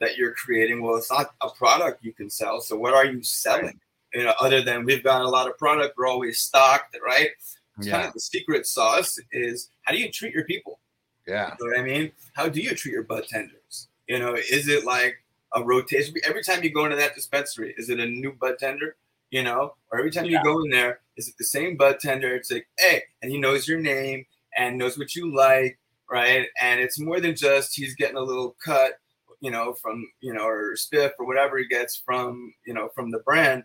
that 0.00 0.16
you're 0.16 0.34
creating 0.34 0.80
well 0.82 0.96
it's 0.96 1.10
not 1.10 1.34
a 1.42 1.50
product 1.50 2.04
you 2.04 2.12
can 2.12 2.30
sell 2.30 2.60
so 2.60 2.76
what 2.76 2.94
are 2.94 3.04
you 3.06 3.22
selling 3.22 3.78
you 4.14 4.24
know 4.24 4.32
other 4.40 4.62
than 4.62 4.84
we've 4.84 5.02
got 5.04 5.22
a 5.22 5.28
lot 5.28 5.48
of 5.48 5.56
product 5.58 5.94
we're 5.98 6.06
always 6.06 6.38
stocked 6.40 6.96
right 7.04 7.30
it's 7.38 7.58
kind 7.76 7.86
Yeah. 7.86 8.08
of 8.08 8.14
the 8.14 8.20
secret 8.20 8.66
sauce 8.66 9.18
is 9.32 9.70
how 9.82 9.92
do 9.92 9.98
you 9.98 10.10
treat 10.10 10.34
your 10.34 10.44
people 10.44 10.78
yeah. 11.26 11.54
you 11.60 11.66
know 11.66 11.72
what 11.76 11.80
I 11.80 11.84
mean? 11.84 12.12
How 12.32 12.48
do 12.48 12.58
you 12.60 12.74
treat 12.74 12.92
your 12.92 13.02
bud 13.02 13.24
tenders? 13.28 13.88
You 14.08 14.18
know, 14.18 14.34
is 14.34 14.66
it 14.66 14.86
like 14.86 15.22
a 15.54 15.62
rotation? 15.62 16.14
Every 16.24 16.42
time 16.42 16.64
you 16.64 16.70
go 16.72 16.86
into 16.86 16.96
that 16.96 17.14
dispensary, 17.14 17.74
is 17.76 17.90
it 17.90 18.00
a 18.00 18.06
new 18.06 18.32
bud 18.32 18.58
tender? 18.58 18.96
You 19.30 19.42
know, 19.42 19.74
or 19.92 19.98
every 19.98 20.10
time 20.10 20.24
Yeah. 20.24 20.38
you 20.38 20.44
go 20.44 20.62
in 20.62 20.70
there, 20.70 21.00
is 21.18 21.28
it 21.28 21.34
the 21.36 21.44
same 21.44 21.76
bud 21.76 22.00
tender? 22.00 22.34
It's 22.34 22.50
like, 22.50 22.66
hey, 22.78 23.02
and 23.20 23.30
he 23.30 23.36
knows 23.38 23.68
your 23.68 23.78
name 23.78 24.24
and 24.56 24.78
knows 24.78 24.96
what 24.96 25.14
you 25.14 25.34
like, 25.36 25.78
right? 26.10 26.48
And 26.58 26.80
it's 26.80 26.98
more 26.98 27.20
than 27.20 27.36
just 27.36 27.76
he's 27.76 27.94
getting 27.94 28.16
a 28.16 28.22
little 28.22 28.56
cut, 28.64 28.98
you 29.40 29.50
know, 29.50 29.72
from 29.74 30.06
you 30.20 30.32
know, 30.32 30.46
or 30.46 30.74
spiff 30.74 31.12
or 31.18 31.26
whatever 31.26 31.58
he 31.58 31.66
gets 31.66 31.96
from 31.96 32.52
you 32.66 32.74
know 32.74 32.88
from 32.94 33.10
the 33.10 33.20
brand. 33.20 33.64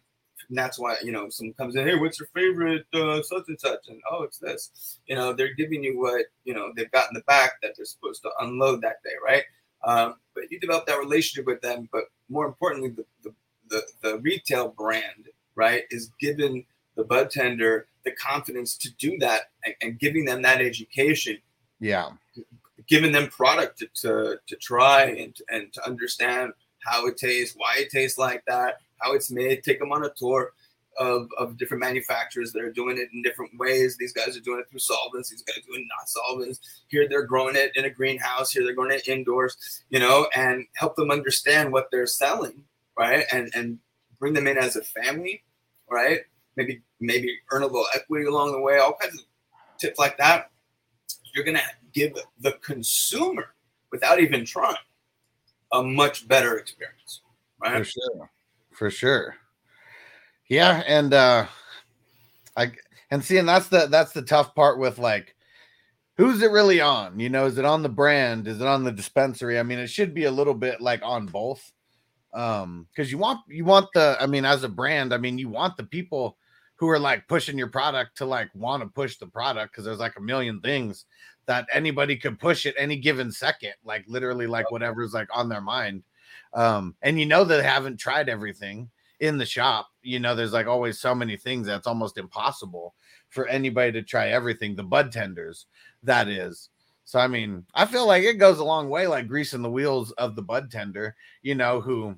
And 0.49 0.57
that's 0.57 0.77
why 0.77 0.97
you 1.03 1.11
know 1.11 1.29
someone 1.29 1.53
comes 1.53 1.75
in, 1.75 1.87
hey, 1.87 1.95
what's 1.95 2.19
your 2.19 2.27
favorite 2.33 2.85
uh, 2.93 3.21
such 3.23 3.43
and 3.47 3.59
such? 3.59 3.87
And 3.87 4.01
oh, 4.11 4.23
it's 4.23 4.37
this. 4.37 4.99
You 5.07 5.15
know, 5.15 5.33
they're 5.33 5.53
giving 5.53 5.83
you 5.83 5.99
what 5.99 6.25
you 6.43 6.53
know 6.53 6.71
they've 6.75 6.91
got 6.91 7.09
in 7.09 7.13
the 7.13 7.23
back 7.27 7.53
that 7.61 7.73
they're 7.77 7.85
supposed 7.85 8.21
to 8.23 8.31
unload 8.41 8.81
that 8.81 9.03
day, 9.03 9.15
right? 9.23 9.43
Um, 9.85 10.15
but 10.33 10.45
you 10.49 10.59
develop 10.59 10.85
that 10.87 10.99
relationship 10.99 11.45
with 11.45 11.61
them. 11.61 11.89
But 11.91 12.05
more 12.29 12.45
importantly, 12.45 12.89
the 12.89 13.05
the, 13.23 13.33
the, 13.69 13.81
the 14.01 14.17
retail 14.19 14.69
brand, 14.69 15.29
right, 15.55 15.83
is 15.89 16.11
given 16.19 16.65
the 16.95 17.03
bud 17.03 17.31
tender 17.31 17.87
the 18.03 18.11
confidence 18.11 18.77
to 18.77 18.91
do 18.95 19.17
that 19.19 19.43
and, 19.65 19.75
and 19.81 19.99
giving 19.99 20.25
them 20.25 20.41
that 20.41 20.61
education 20.61 21.37
Yeah. 21.83 22.11
Giving 22.87 23.11
them 23.11 23.27
product 23.27 23.79
to, 23.79 23.87
to, 23.95 24.39
to 24.47 24.55
try 24.57 25.05
and, 25.05 25.35
and 25.49 25.71
to 25.73 25.85
understand 25.85 26.53
how 26.79 27.05
it 27.07 27.17
tastes, 27.17 27.55
why 27.57 27.75
it 27.77 27.89
tastes 27.89 28.17
like 28.17 28.43
that, 28.47 28.77
how 28.99 29.13
it's 29.13 29.31
made, 29.31 29.63
take 29.63 29.79
them 29.79 29.91
on 29.91 30.05
a 30.05 30.09
tour 30.15 30.51
of, 30.99 31.27
of 31.39 31.57
different 31.57 31.81
manufacturers 31.81 32.51
that 32.51 32.61
are 32.61 32.71
doing 32.71 32.97
it 32.97 33.09
in 33.13 33.21
different 33.23 33.51
ways. 33.57 33.97
These 33.97 34.13
guys 34.13 34.37
are 34.37 34.41
doing 34.41 34.59
it 34.59 34.69
through 34.69 34.79
solvents, 34.79 35.29
these 35.29 35.41
guys 35.41 35.57
are 35.57 35.71
doing 35.71 35.87
not 35.97 36.09
solvents. 36.09 36.59
Here 36.87 37.07
they're 37.07 37.25
growing 37.25 37.55
it 37.55 37.71
in 37.75 37.85
a 37.85 37.89
greenhouse, 37.89 38.51
here 38.51 38.63
they're 38.63 38.75
growing 38.75 38.91
it 38.91 39.07
indoors, 39.07 39.83
you 39.89 39.99
know, 39.99 40.27
and 40.35 40.65
help 40.75 40.95
them 40.95 41.09
understand 41.09 41.71
what 41.71 41.87
they're 41.91 42.05
selling, 42.05 42.63
right? 42.97 43.25
And 43.31 43.49
and 43.55 43.79
bring 44.19 44.33
them 44.33 44.47
in 44.47 44.57
as 44.57 44.75
a 44.75 44.83
family, 44.83 45.43
right? 45.89 46.19
Maybe 46.57 46.81
maybe 46.99 47.35
earn 47.51 47.63
a 47.63 47.67
little 47.67 47.87
equity 47.95 48.25
along 48.25 48.51
the 48.51 48.61
way, 48.61 48.77
all 48.77 48.93
kinds 48.93 49.15
of 49.15 49.25
tips 49.79 49.97
like 49.97 50.17
that 50.17 50.51
you're 51.33 51.43
to 51.43 51.61
give 51.93 52.13
the 52.39 52.53
consumer 52.61 53.53
without 53.91 54.19
even 54.19 54.45
trying 54.45 54.75
a 55.71 55.83
much 55.83 56.27
better 56.27 56.57
experience 56.57 57.21
right? 57.63 57.79
For 57.79 57.91
sure. 57.91 58.31
For 58.71 58.89
sure. 58.89 59.35
Yeah 60.49 60.83
and 60.85 61.13
uh 61.13 61.45
i 62.55 62.71
and 63.09 63.23
see 63.23 63.37
and 63.37 63.47
that's 63.47 63.67
the 63.67 63.87
that's 63.87 64.11
the 64.11 64.21
tough 64.21 64.53
part 64.53 64.77
with 64.77 64.99
like 64.99 65.35
who's 66.17 66.41
it 66.43 66.51
really 66.51 66.81
on? 66.81 67.19
You 67.19 67.29
know 67.29 67.45
is 67.45 67.57
it 67.57 67.65
on 67.65 67.81
the 67.81 67.89
brand? 67.89 68.47
Is 68.47 68.61
it 68.61 68.67
on 68.67 68.83
the 68.83 68.91
dispensary? 68.91 69.57
I 69.59 69.63
mean 69.63 69.79
it 69.79 69.87
should 69.87 70.13
be 70.13 70.25
a 70.25 70.31
little 70.31 70.53
bit 70.53 70.81
like 70.81 71.01
on 71.03 71.25
both. 71.25 71.71
Um 72.33 72.87
because 72.91 73.11
you 73.11 73.17
want 73.17 73.39
you 73.47 73.65
want 73.65 73.87
the 73.93 74.17
i 74.19 74.25
mean 74.25 74.45
as 74.45 74.63
a 74.63 74.69
brand 74.69 75.13
i 75.13 75.17
mean 75.17 75.37
you 75.37 75.49
want 75.49 75.77
the 75.77 75.83
people 75.83 76.37
who 76.75 76.89
are 76.89 76.99
like 76.99 77.27
pushing 77.27 77.57
your 77.57 77.67
product 77.67 78.17
to 78.17 78.25
like 78.25 78.49
want 78.53 78.81
to 78.83 78.89
push 78.89 79.17
the 79.17 79.27
product 79.27 79.71
because 79.71 79.85
there's 79.85 79.99
like 79.99 80.17
a 80.17 80.21
million 80.21 80.59
things 80.61 81.05
that 81.45 81.67
anybody 81.71 82.17
could 82.17 82.39
push 82.39 82.65
at 82.65 82.75
any 82.77 82.95
given 82.95 83.31
second 83.31 83.73
like 83.83 84.03
literally 84.07 84.47
like 84.47 84.71
whatever's 84.71 85.13
like 85.13 85.27
on 85.31 85.49
their 85.49 85.61
mind 85.61 86.03
um 86.53 86.95
and 87.01 87.19
you 87.19 87.25
know 87.25 87.43
they 87.43 87.61
haven't 87.61 87.97
tried 87.97 88.29
everything 88.29 88.89
in 89.19 89.37
the 89.37 89.45
shop 89.45 89.89
you 90.01 90.19
know 90.19 90.35
there's 90.35 90.53
like 90.53 90.67
always 90.67 90.99
so 90.99 91.13
many 91.13 91.37
things 91.37 91.67
that's 91.67 91.87
almost 91.87 92.17
impossible 92.17 92.93
for 93.29 93.47
anybody 93.47 93.91
to 93.91 94.01
try 94.01 94.29
everything 94.29 94.75
the 94.75 94.83
bud 94.83 95.11
tenders 95.11 95.67
that 96.01 96.27
is 96.27 96.69
so 97.05 97.19
i 97.19 97.27
mean 97.27 97.65
i 97.73 97.85
feel 97.85 98.07
like 98.07 98.23
it 98.23 98.35
goes 98.35 98.59
a 98.59 98.63
long 98.63 98.89
way 98.89 99.07
like 99.07 99.27
greasing 99.27 99.61
the 99.61 99.69
wheels 99.69 100.11
of 100.13 100.35
the 100.35 100.41
bud 100.41 100.71
tender 100.71 101.15
you 101.41 101.55
know 101.55 101.79
who 101.79 102.15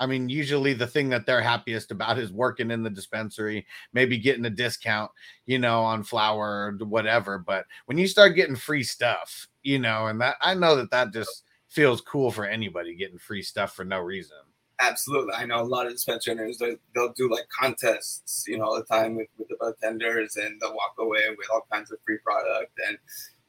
I 0.00 0.06
mean, 0.06 0.28
usually 0.28 0.72
the 0.72 0.86
thing 0.86 1.08
that 1.10 1.24
they're 1.24 1.40
happiest 1.40 1.90
about 1.90 2.18
is 2.18 2.32
working 2.32 2.70
in 2.70 2.82
the 2.82 2.90
dispensary, 2.90 3.66
maybe 3.92 4.18
getting 4.18 4.44
a 4.44 4.50
discount, 4.50 5.10
you 5.46 5.58
know, 5.58 5.82
on 5.82 6.02
flower 6.02 6.76
or 6.80 6.86
whatever. 6.86 7.38
But 7.38 7.66
when 7.86 7.98
you 7.98 8.08
start 8.08 8.34
getting 8.34 8.56
free 8.56 8.82
stuff, 8.82 9.46
you 9.62 9.78
know, 9.78 10.06
and 10.06 10.20
that 10.20 10.36
I 10.40 10.54
know 10.54 10.74
that 10.76 10.90
that 10.90 11.12
just 11.12 11.44
feels 11.68 12.00
cool 12.00 12.30
for 12.30 12.44
anybody 12.44 12.94
getting 12.94 13.18
free 13.18 13.42
stuff 13.42 13.74
for 13.74 13.84
no 13.84 14.00
reason. 14.00 14.36
Absolutely. 14.80 15.34
I 15.34 15.46
know 15.46 15.60
a 15.60 15.64
lot 15.64 15.86
of 15.86 15.92
dispensary 15.92 16.34
owners, 16.34 16.58
they, 16.58 16.76
they'll 16.94 17.12
do 17.12 17.30
like 17.30 17.46
contests, 17.48 18.44
you 18.48 18.58
know, 18.58 18.64
all 18.64 18.76
the 18.76 18.84
time 18.84 19.14
with, 19.14 19.28
with 19.38 19.48
the 19.48 19.56
bartenders 19.60 20.36
and 20.36 20.60
they'll 20.60 20.74
walk 20.74 20.94
away 20.98 21.20
with 21.38 21.48
all 21.52 21.66
kinds 21.72 21.92
of 21.92 21.98
free 22.04 22.18
product. 22.24 22.72
And, 22.88 22.98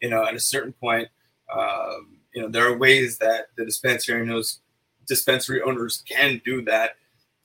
you 0.02 0.10
know, 0.10 0.24
at 0.24 0.36
a 0.36 0.40
certain 0.40 0.74
point, 0.74 1.08
um, 1.52 2.20
you 2.34 2.42
know, 2.42 2.50
there 2.50 2.68
are 2.68 2.78
ways 2.78 3.18
that 3.20 3.48
the 3.58 3.66
dispensary 3.66 4.22
owners, 4.22 4.62
dispensary 5.08 5.62
owners 5.62 6.04
can 6.08 6.42
do 6.46 6.62
that 6.64 6.96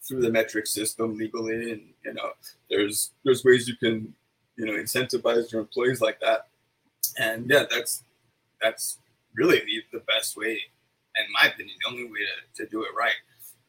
through 0.02 0.22
the 0.22 0.30
METRC 0.30 0.66
system 0.66 1.16
legally. 1.16 1.72
And, 1.72 1.82
you 2.04 2.14
know, 2.14 2.30
there's, 2.68 3.10
there's 3.24 3.44
ways 3.44 3.68
you 3.68 3.76
can, 3.76 4.14
you 4.56 4.66
know, 4.66 4.72
incentivize 4.72 5.52
your 5.52 5.60
employees 5.60 6.00
like 6.00 6.20
that. 6.20 6.48
And 7.18 7.48
yeah, 7.48 7.64
that's, 7.70 8.02
that's 8.60 8.98
really 9.34 9.58
the, 9.58 9.98
the 9.98 10.04
best 10.04 10.36
way, 10.36 10.52
in 10.52 11.24
my 11.32 11.48
opinion, 11.48 11.76
the 11.82 11.90
only 11.90 12.04
way 12.04 12.20
to, 12.54 12.64
to 12.64 12.70
do 12.70 12.82
it 12.82 12.90
right. 12.96 13.14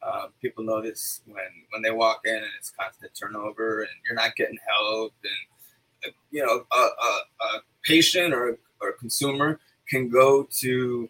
Uh, 0.04 0.28
people 0.42 0.64
notice 0.64 1.22
when 1.28 1.46
when 1.70 1.84
they 1.84 1.92
walk 1.92 2.22
in 2.26 2.34
and 2.34 2.44
it's 2.58 2.72
constant 2.72 3.12
turnover 3.14 3.82
and 3.82 3.90
you're 4.04 4.16
not 4.16 4.36
getting 4.36 4.58
help 4.68 5.14
and 5.24 6.10
uh, 6.10 6.16
you 6.32 6.44
know 6.44 6.66
a, 6.72 6.76
a, 6.76 7.20
a 7.46 7.62
patient 7.84 8.34
or 8.34 8.58
or 8.82 8.90
a 8.90 8.94
consumer 8.94 9.60
can 9.88 10.10
go 10.10 10.48
to 10.50 11.08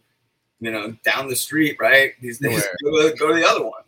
you 0.62 0.72
know 0.72 0.96
down 1.04 1.28
the 1.28 1.36
street 1.36 1.76
right 1.80 2.14
these 2.22 2.40
days 2.40 2.64
go, 2.84 3.10
to- 3.10 3.16
go 3.18 3.28
to 3.30 3.34
the 3.36 3.46
other 3.48 3.64
one 3.64 3.84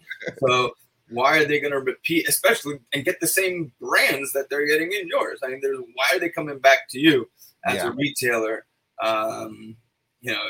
so 0.46 0.74
why 1.10 1.38
are 1.38 1.46
they 1.46 1.60
going 1.60 1.72
to 1.72 1.80
repeat 1.80 2.28
especially 2.28 2.80
and 2.94 3.06
get 3.06 3.20
the 3.22 3.28
same 3.28 3.72
brands 3.80 4.34
that 4.34 4.50
they're 4.50 4.66
getting 4.66 4.92
in 4.92 5.08
yours 5.08 5.40
i 5.44 5.48
mean 5.48 5.60
there's 5.62 5.80
why 5.96 6.10
are 6.14 6.20
they 6.20 6.30
coming 6.30 6.60
back 6.60 6.90
to 6.90 7.00
you 7.00 7.30
as 7.66 7.76
Yeah. 7.76 7.88
a 7.90 7.92
retailer 7.92 8.66
um 9.02 9.76
you 10.22 10.32
know 10.32 10.44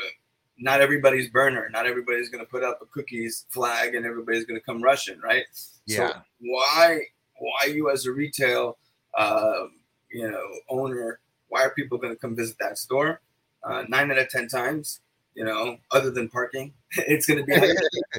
not 0.56 0.80
everybody's 0.80 1.28
Berner. 1.30 1.68
Not 1.70 1.84
everybody's 1.84 2.28
going 2.28 2.44
to 2.44 2.48
put 2.48 2.62
up 2.62 2.78
a 2.80 2.86
cookies 2.86 3.44
flag 3.50 3.96
and 3.96 4.06
everybody's 4.06 4.44
going 4.44 4.58
to 4.58 4.64
come 4.64 4.80
rushing, 4.80 5.18
right? 5.20 5.42
Yeah. 5.84 5.96
So 6.10 6.14
why 6.38 7.00
why 7.38 7.66
you 7.72 7.90
as 7.90 8.06
a 8.06 8.12
retail 8.12 8.78
uh, 9.18 9.64
you 10.12 10.30
know 10.30 10.46
owner? 10.68 11.18
Why 11.48 11.64
are 11.64 11.70
people 11.70 11.98
going 11.98 12.14
to 12.14 12.18
come 12.18 12.36
visit 12.36 12.56
that 12.60 12.78
store? 12.78 13.20
Uh, 13.64 13.82
nine 13.88 14.12
out 14.12 14.18
of 14.18 14.28
ten 14.28 14.46
times, 14.46 15.00
you 15.34 15.44
know, 15.44 15.76
other 15.90 16.10
than 16.10 16.28
parking, 16.28 16.72
it's 16.96 17.26
going 17.26 17.40
to 17.40 17.44
be 17.44 17.54
how 17.54 17.64
you, 17.66 17.76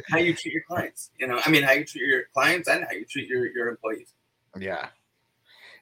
how 0.09 0.17
you 0.17 0.33
treat 0.33 0.53
your 0.53 0.63
clients. 0.67 1.11
You 1.19 1.27
know, 1.27 1.39
I 1.45 1.49
mean, 1.49 1.63
how 1.63 1.73
you 1.73 1.85
treat 1.85 2.05
your 2.05 2.23
clients 2.33 2.67
and 2.67 2.83
how 2.83 2.91
you 2.91 3.05
treat 3.05 3.27
your 3.27 3.47
your 3.47 3.69
employees. 3.69 4.13
Yeah. 4.57 4.87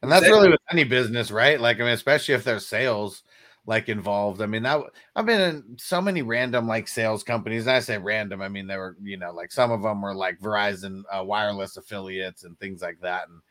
And 0.01 0.11
that's 0.11 0.27
really 0.27 0.49
with 0.49 0.59
any 0.69 0.83
business, 0.83 1.31
right? 1.31 1.59
Like, 1.59 1.77
I 1.77 1.83
mean, 1.83 1.93
especially 1.93 2.35
if 2.35 2.43
there's 2.43 2.67
sales 2.67 3.23
like 3.65 3.87
involved. 3.87 4.41
I 4.41 4.45
mean, 4.45 4.63
that 4.63 4.81
I've 5.15 5.25
been 5.25 5.39
in 5.39 5.77
so 5.77 6.01
many 6.01 6.21
random 6.21 6.67
like 6.67 6.87
sales 6.87 7.23
companies. 7.23 7.67
And 7.67 7.75
I 7.75 7.79
say 7.79 7.97
random, 7.97 8.41
I 8.41 8.49
mean, 8.49 8.67
they 8.67 8.77
were, 8.77 8.97
you 9.01 9.17
know, 9.17 9.31
like 9.31 9.51
some 9.51 9.71
of 9.71 9.81
them 9.81 10.01
were 10.01 10.13
like 10.13 10.39
Verizon 10.39 11.03
uh, 11.11 11.23
wireless 11.23 11.77
affiliates 11.77 12.43
and 12.43 12.59
things 12.59 12.81
like 12.81 12.99
that. 13.01 13.29
And 13.29 13.41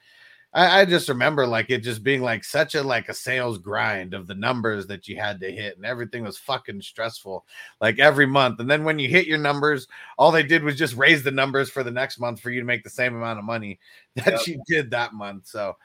I, 0.55 0.81
I 0.81 0.85
just 0.85 1.09
remember 1.09 1.47
like 1.47 1.71
it 1.71 1.79
just 1.79 2.03
being 2.03 2.21
like 2.21 2.45
such 2.45 2.75
a 2.75 2.83
like 2.83 3.09
a 3.09 3.15
sales 3.15 3.59
grind 3.59 4.13
of 4.13 4.27
the 4.27 4.35
numbers 4.35 4.87
that 4.89 5.09
you 5.09 5.17
had 5.17 5.41
to 5.41 5.51
hit, 5.51 5.77
and 5.77 5.87
everything 5.87 6.25
was 6.25 6.37
fucking 6.39 6.83
stressful 6.83 7.47
like 7.81 7.99
every 7.99 8.27
month. 8.27 8.61
And 8.61 8.71
then 8.71 8.85
when 8.85 8.99
you 8.99 9.09
hit 9.09 9.27
your 9.27 9.39
numbers, 9.39 9.89
all 10.19 10.31
they 10.31 10.43
did 10.43 10.63
was 10.63 10.77
just 10.77 10.95
raise 10.97 11.23
the 11.23 11.31
numbers 11.31 11.71
for 11.71 11.83
the 11.83 11.91
next 11.91 12.19
month 12.19 12.41
for 12.41 12.51
you 12.51 12.61
to 12.61 12.67
make 12.67 12.85
the 12.85 12.91
same 12.91 13.15
amount 13.17 13.39
of 13.39 13.45
money 13.45 13.79
that 14.17 14.47
Yep. 14.47 14.47
you 14.47 14.63
did 14.67 14.91
that 14.91 15.15
month. 15.15 15.47
So 15.47 15.77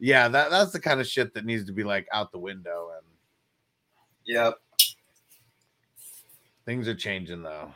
yeah, 0.00 0.28
that, 0.28 0.50
that's 0.50 0.72
the 0.72 0.80
kind 0.80 1.00
of 1.00 1.06
shit 1.06 1.32
that 1.34 1.44
needs 1.44 1.64
to 1.66 1.72
be 1.72 1.84
like 1.84 2.08
out 2.12 2.32
the 2.32 2.38
window 2.38 2.90
and 2.96 3.06
Yep. 4.26 4.54
things 6.64 6.88
are 6.88 6.94
changing 6.96 7.42
though. 7.44 7.70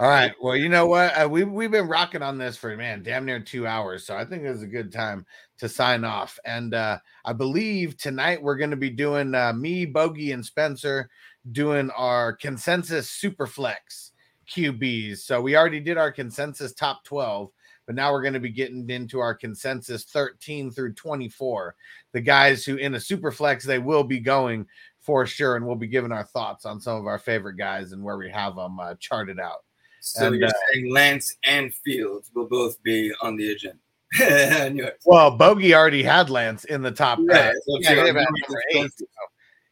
All 0.00 0.08
right. 0.08 0.34
Well, 0.40 0.56
you 0.56 0.68
know 0.68 0.86
what? 0.86 1.12
Uh, 1.18 1.28
we 1.28 1.44
we've 1.44 1.70
been 1.70 1.88
rocking 1.88 2.22
on 2.22 2.36
this 2.36 2.56
for 2.56 2.76
man, 2.76 3.02
damn 3.02 3.24
near 3.24 3.40
two 3.40 3.66
hours. 3.66 4.04
So 4.04 4.16
I 4.16 4.24
think 4.24 4.42
it's 4.42 4.62
a 4.62 4.66
good 4.66 4.92
time 4.92 5.24
to 5.58 5.68
sign 5.68 6.04
off. 6.04 6.38
And 6.44 6.74
uh, 6.74 6.98
I 7.24 7.32
believe 7.32 7.96
tonight 7.96 8.42
we're 8.42 8.56
going 8.58 8.70
to 8.70 8.76
be 8.76 8.90
doing 8.90 9.34
uh, 9.34 9.52
me, 9.54 9.86
Bogey, 9.86 10.32
and 10.32 10.44
Spencer 10.44 11.08
doing 11.52 11.90
our 11.90 12.34
consensus 12.34 13.10
superflex 13.10 14.10
QBs. 14.50 15.18
So 15.18 15.40
we 15.40 15.56
already 15.56 15.80
did 15.80 15.96
our 15.96 16.12
consensus 16.12 16.74
top 16.74 17.04
twelve, 17.04 17.50
but 17.86 17.94
now 17.94 18.12
we're 18.12 18.22
going 18.22 18.34
to 18.34 18.40
be 18.40 18.50
getting 18.50 18.88
into 18.90 19.20
our 19.20 19.34
consensus 19.34 20.04
thirteen 20.04 20.70
through 20.70 20.94
twenty 20.94 21.30
four. 21.30 21.74
The 22.12 22.20
guys 22.20 22.64
who 22.64 22.76
in 22.76 22.94
a 22.94 22.98
superflex 22.98 23.62
they 23.62 23.78
will 23.78 24.04
be 24.04 24.20
going 24.20 24.66
for 25.00 25.24
sure, 25.24 25.56
and 25.56 25.66
we'll 25.66 25.76
be 25.76 25.86
giving 25.86 26.12
our 26.12 26.24
thoughts 26.24 26.66
on 26.66 26.78
some 26.78 26.98
of 26.98 27.06
our 27.06 27.18
favorite 27.18 27.56
guys 27.56 27.92
and 27.92 28.02
where 28.02 28.18
we 28.18 28.30
have 28.30 28.54
them 28.54 28.78
uh, 28.78 28.94
charted 29.00 29.40
out. 29.40 29.64
So 30.00 30.26
And, 30.28 30.36
you're 30.36 30.48
uh, 30.48 30.52
saying 30.72 30.92
Lance 30.92 31.36
and 31.44 31.74
Fields 31.74 32.30
will 32.34 32.46
both 32.48 32.82
be 32.82 33.12
on 33.22 33.36
the 33.36 33.52
agenda. 33.52 33.78
Well, 35.04 35.30
Bogey 35.36 35.74
already 35.74 36.02
had 36.02 36.30
Lance 36.30 36.64
in 36.64 36.80
the 36.82 36.90
top. 36.90 37.18
Yeah, 37.22 37.34
uh, 37.38 37.52
so 37.52 37.78
yeah, 37.80 37.92
you're- 37.92 38.08
him 38.08 38.16
at 38.16 38.22
you're 38.22 38.24
number 38.24 38.38
just 38.38 38.56
eight, 38.74 38.92
so 38.98 39.06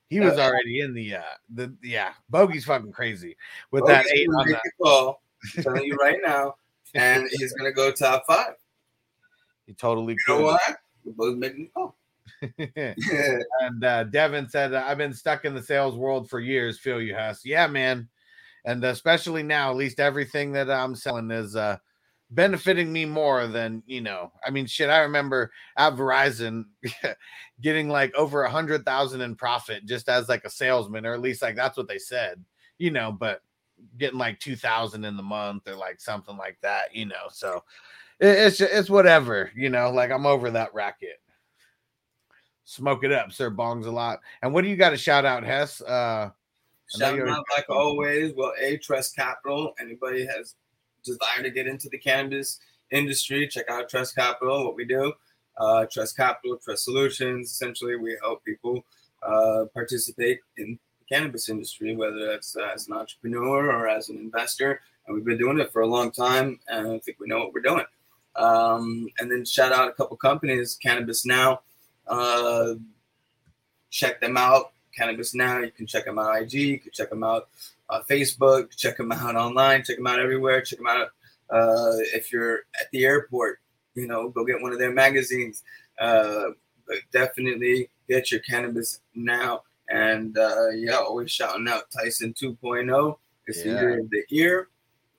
he 0.08 0.20
was 0.20 0.34
Uh, 0.38 0.42
already 0.42 0.80
in 0.80 0.92
the 0.94 1.16
uh 1.16 1.22
the 1.54 1.74
yeah. 1.82 2.12
Bogey's 2.28 2.64
fucking 2.64 2.92
crazy 2.92 3.36
with 3.70 3.84
Bogey's 3.84 4.04
that 4.06 4.14
eight 4.14 4.28
gonna 4.28 4.38
on 4.42 4.48
the. 4.48 4.56
a 4.56 4.60
call, 4.82 5.22
I'm 5.56 5.62
telling 5.62 5.84
you 5.84 5.96
right 5.96 6.18
now, 6.24 6.56
and 6.94 7.26
he's 7.32 7.52
gonna 7.54 7.72
go 7.72 7.90
top 7.90 8.24
five. 8.26 8.54
He 9.66 9.72
totally 9.74 10.14
You 10.28 10.34
know 10.36 10.42
what? 10.42 10.60
We're 11.04 11.12
both 11.12 11.36
making 11.38 11.70
a 11.74 11.78
call. 11.78 11.96
and 13.60 13.84
uh, 13.84 14.04
Devin 14.04 14.48
said, 14.48 14.74
"I've 14.74 14.98
been 14.98 15.14
stuck 15.14 15.44
in 15.44 15.54
the 15.54 15.62
sales 15.62 15.96
world 15.96 16.28
for 16.28 16.40
years. 16.40 16.78
Feel 16.78 17.00
you, 17.00 17.14
Huss? 17.16 17.44
Yeah, 17.44 17.66
man. 17.66 18.08
And 18.66 18.84
especially 18.84 19.42
now, 19.42 19.70
at 19.70 19.76
least 19.76 20.00
everything 20.00 20.52
that 20.52 20.70
I'm 20.70 20.94
selling 20.94 21.30
is 21.30 21.56
uh 21.56 21.78
benefiting 22.30 22.92
me 22.92 23.04
more 23.04 23.46
than 23.46 23.82
you 23.86 24.00
know. 24.00 24.32
I 24.44 24.50
mean, 24.50 24.66
shit. 24.66 24.90
I 24.90 24.98
remember 24.98 25.52
at 25.76 25.94
Verizon 25.94 26.64
getting 27.60 27.88
like 27.88 28.14
over 28.14 28.42
a 28.42 28.50
hundred 28.50 28.84
thousand 28.84 29.20
in 29.20 29.36
profit 29.36 29.86
just 29.86 30.08
as 30.08 30.28
like 30.28 30.44
a 30.44 30.50
salesman, 30.50 31.06
or 31.06 31.14
at 31.14 31.20
least 31.20 31.42
like 31.42 31.56
that's 31.56 31.76
what 31.76 31.88
they 31.88 31.98
said, 31.98 32.44
you 32.78 32.90
know. 32.90 33.12
But 33.12 33.40
getting 33.98 34.18
like 34.18 34.40
two 34.40 34.56
thousand 34.56 35.04
in 35.04 35.16
the 35.16 35.22
month 35.22 35.68
or 35.68 35.76
like 35.76 36.00
something 36.00 36.36
like 36.36 36.58
that, 36.62 36.94
you 36.94 37.06
know. 37.06 37.28
So 37.30 37.62
it, 38.18 38.28
it's 38.28 38.60
it's 38.60 38.90
whatever, 38.90 39.50
you 39.54 39.70
know. 39.70 39.90
Like 39.90 40.10
I'm 40.10 40.26
over 40.26 40.50
that 40.50 40.74
racket. 40.74 41.20
Smoke 42.64 43.04
it 43.04 43.12
up, 43.12 43.30
sir. 43.30 43.48
Bongs 43.48 43.86
a 43.86 43.90
lot. 43.90 44.18
And 44.42 44.52
what 44.52 44.64
do 44.64 44.68
you 44.68 44.74
got 44.74 44.90
to 44.90 44.96
shout 44.96 45.24
out, 45.24 45.44
Hess? 45.44 45.80
Uh, 45.80 46.30
Shout 46.88 47.18
out 47.28 47.44
like 47.56 47.68
always. 47.68 48.32
Well, 48.34 48.52
a 48.60 48.76
Trust 48.78 49.16
Capital. 49.16 49.74
Anybody 49.80 50.26
has 50.26 50.54
desire 51.06 51.42
to 51.42 51.50
get 51.50 51.66
into 51.66 51.88
the 51.88 51.98
cannabis 51.98 52.60
industry, 52.90 53.48
check 53.48 53.68
out 53.70 53.88
Trust 53.88 54.14
Capital. 54.14 54.64
What 54.64 54.76
we 54.76 54.84
do, 54.84 55.12
uh, 55.56 55.86
Trust 55.90 56.16
Capital, 56.16 56.58
Trust 56.62 56.84
Solutions. 56.84 57.50
Essentially, 57.50 57.96
we 57.96 58.18
help 58.20 58.44
people 58.44 58.84
uh, 59.22 59.64
participate 59.72 60.40
in 60.58 60.78
the 60.98 61.14
cannabis 61.14 61.48
industry, 61.48 61.96
whether 61.96 62.26
that's 62.26 62.56
as 62.74 62.88
an 62.88 62.94
entrepreneur 62.94 63.70
or 63.70 63.88
as 63.88 64.08
an 64.08 64.16
investor. 64.16 64.80
And 65.06 65.14
we've 65.14 65.24
been 65.24 65.38
doing 65.38 65.58
it 65.58 65.72
for 65.72 65.82
a 65.82 65.86
long 65.86 66.10
time, 66.10 66.58
and 66.68 66.88
I 66.88 66.98
think 66.98 67.18
we 67.20 67.28
know 67.28 67.38
what 67.38 67.52
we're 67.52 67.60
doing. 67.60 67.84
Um, 68.34 69.08
and 69.18 69.30
then 69.30 69.44
shout 69.44 69.72
out 69.72 69.88
a 69.88 69.92
couple 69.92 70.16
companies, 70.16 70.78
Cannabis 70.82 71.24
Now. 71.24 71.60
Uh, 72.06 72.74
check 73.90 74.20
them 74.20 74.36
out. 74.36 74.72
Cannabis 74.96 75.34
Now. 75.34 75.60
You 75.60 75.70
can 75.70 75.86
check 75.86 76.04
them 76.04 76.18
out 76.18 76.40
IG. 76.40 76.52
You 76.54 76.78
can 76.80 76.92
check 76.92 77.10
them 77.10 77.22
out 77.24 77.48
uh, 77.90 78.00
Facebook. 78.08 78.74
Check 78.76 78.96
them 78.96 79.12
out 79.12 79.36
online. 79.36 79.84
Check 79.84 79.96
them 79.96 80.06
out 80.06 80.18
everywhere. 80.20 80.62
Check 80.62 80.78
them 80.78 80.88
out 80.88 81.08
uh, 81.50 81.92
if 82.14 82.32
you're 82.32 82.60
at 82.80 82.90
the 82.92 83.04
airport. 83.04 83.60
You 83.94 84.06
know, 84.06 84.28
go 84.28 84.44
get 84.44 84.60
one 84.60 84.72
of 84.72 84.78
their 84.78 84.92
magazines. 84.92 85.62
Uh, 85.98 86.48
but 86.86 86.98
definitely 87.12 87.90
get 88.08 88.30
your 88.30 88.40
cannabis 88.40 89.00
now. 89.14 89.62
And 89.90 90.36
uh, 90.38 90.68
yeah, 90.70 90.96
always 90.96 91.30
shouting 91.30 91.68
out 91.68 91.90
Tyson 91.90 92.32
2.0. 92.34 93.16
It's 93.46 93.62
the 93.62 93.68
Yeah. 93.70 93.80
year 93.80 94.00
of 94.00 94.10
the 94.10 94.22
ear. 94.30 94.68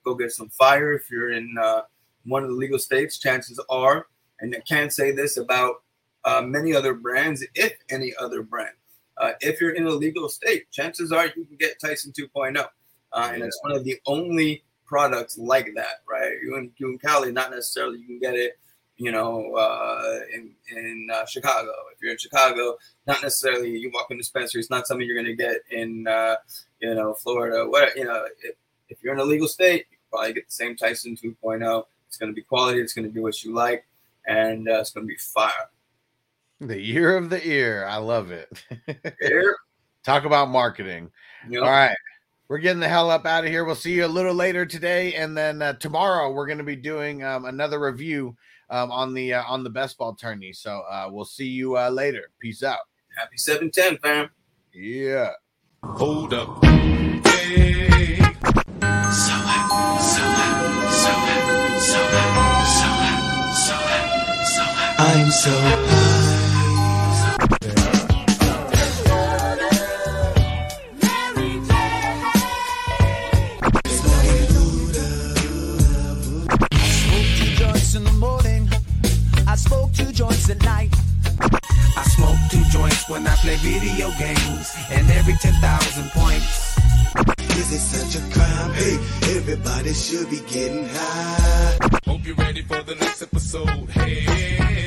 Go 0.04 0.16
get 0.16 0.32
some 0.32 0.50
fire 0.50 0.94
if 0.94 1.10
you're 1.12 1.32
in 1.32 1.56
uh, 1.62 1.82
one 2.26 2.44
of 2.44 2.50
the 2.50 2.56
legal 2.56 2.80
states. 2.80 3.18
Chances 3.18 3.60
are, 3.70 4.08
and 4.40 4.56
I 4.56 4.60
can't 4.62 4.92
say 4.94 5.12
this 5.12 5.38
about 5.38 5.84
uh, 6.24 6.42
many 6.42 6.74
other 6.74 6.94
brands, 6.94 7.46
if 7.56 7.74
any 7.90 8.14
other 8.20 8.42
brand. 8.42 8.76
Uh, 9.20 9.32
if 9.42 9.60
you're 9.60 9.74
in 9.74 9.86
a 9.88 9.92
legal 9.92 10.30
state, 10.30 10.70
chances 10.72 11.12
are 11.12 11.26
you 11.26 11.46
can 11.46 11.58
get 11.58 11.80
Tyson 11.80 12.12
2.0. 12.18 12.58
Uh, 13.14 13.30
and 13.34 13.44
it's 13.44 13.60
one 13.64 13.76
of 13.76 13.84
the 13.84 14.00
only 14.06 14.64
products 14.86 15.38
like 15.38 15.72
that, 15.76 16.02
right? 16.10 16.34
You 16.42 16.56
in, 16.58 16.72
you 16.78 16.90
in 16.90 16.98
Cali, 17.00 17.32
not 17.32 17.52
necessarily 17.52 18.00
you 18.00 18.06
can 18.06 18.20
get 18.20 18.36
it, 18.36 18.60
you 18.98 19.12
know, 19.12 19.54
uh, 19.56 20.20
in, 20.34 20.52
in 20.76 21.08
uh, 21.12 21.26
Chicago. 21.26 21.72
If 21.94 22.02
you're 22.02 22.12
in 22.12 22.18
Chicago, 22.18 22.78
not 23.06 23.22
necessarily 23.24 23.78
you 23.78 23.92
walk 23.94 24.08
in 24.12 24.18
dispensary, 24.18 24.60
it's 24.60 24.70
not 24.70 24.88
something 24.88 25.08
you're 25.08 25.22
going 25.22 25.38
to 25.38 25.42
get 25.42 25.58
in, 25.72 26.08
uh, 26.08 26.36
you 26.80 26.94
know, 26.94 27.14
Florida. 27.14 27.68
What, 27.68 27.96
you 27.96 28.06
know, 28.06 28.28
if, 28.44 28.56
if 28.90 29.04
you're 29.04 29.14
in 29.14 29.20
a 29.20 29.26
legal 29.26 29.48
state, 29.48 29.86
you 29.92 29.98
Probably 30.10 30.34
get 30.34 30.48
the 30.48 30.54
same 30.54 30.76
Tyson 30.76 31.18
2.0. 31.22 31.84
It's 32.08 32.18
going 32.18 32.32
to 32.32 32.36
be 32.36 32.42
quality. 32.42 32.80
It's 32.80 32.94
going 32.94 33.08
to 33.08 33.14
be 33.14 33.20
what 33.20 33.44
you 33.44 33.54
like, 33.54 33.86
and 34.26 34.70
uh, 34.70 34.80
it's 34.80 34.92
going 34.92 35.06
to 35.06 35.08
be 35.08 35.18
fire. 35.18 35.70
The 36.60 36.80
year 36.80 37.16
of 37.16 37.30
the 37.30 37.46
ear. 37.48 37.86
I 37.88 37.98
love 37.98 38.32
it. 38.32 38.64
Ear. 39.22 39.56
Talk 40.04 40.26
about 40.26 40.50
marketing. 40.50 41.12
Yep. 41.50 41.62
All 41.62 41.70
right. 41.70 41.96
We're 42.48 42.58
getting 42.58 42.80
the 42.80 42.88
hell 42.88 43.12
up 43.12 43.26
out 43.26 43.44
of 43.44 43.52
here. 43.52 43.64
We'll 43.64 43.76
see 43.76 43.94
you 43.94 44.06
a 44.06 44.08
little 44.08 44.34
later 44.34 44.66
today, 44.66 45.14
and 45.16 45.38
then 45.38 45.62
uh, 45.62 45.74
tomorrow 45.74 46.32
we're 46.32 46.48
going 46.48 46.58
to 46.58 46.64
be 46.64 46.78
doing 46.78 47.24
um, 47.24 47.46
another 47.46 47.80
review 47.80 48.36
um, 48.70 48.90
on 48.90 49.14
the 49.14 49.34
uh, 49.34 49.44
on 49.44 49.64
the 49.64 49.70
best 49.70 49.98
ball 49.98 50.16
tourney. 50.16 50.54
So 50.54 50.82
uh, 50.90 51.10
we'll 51.12 51.26
see 51.26 51.48
you 51.48 51.78
uh, 51.78 51.90
later. 51.90 52.32
Peace 52.40 52.64
out. 52.64 52.80
Happy 53.18 53.38
710, 53.38 53.98
fam. 54.00 54.30
Yeah. 54.74 55.32
Hold 55.84 56.34
up. 56.34 56.64
Hey. 56.64 58.18
So 58.18 59.34
hot, 59.44 60.00
so 60.02 60.22
hot, 60.22 60.94
so 60.94 61.12
hot, 61.12 61.82
so 61.82 62.00
hot, 62.00 62.66
so 62.66 62.88
hot, 62.88 63.56
so 63.58 63.74
hot, 63.74 64.48
so 64.48 64.64
hot. 64.64 64.96
I'm 65.00 65.32
so 65.32 65.52
high. 65.52 66.17
Should 90.08 90.30
be 90.30 90.40
getting 90.48 90.88
high. 90.88 91.78
Hope 92.06 92.26
you're 92.26 92.36
ready 92.36 92.62
for 92.62 92.82
the 92.84 92.96
next 92.96 93.22
episode. 93.22 93.90
Hey, 93.90 94.87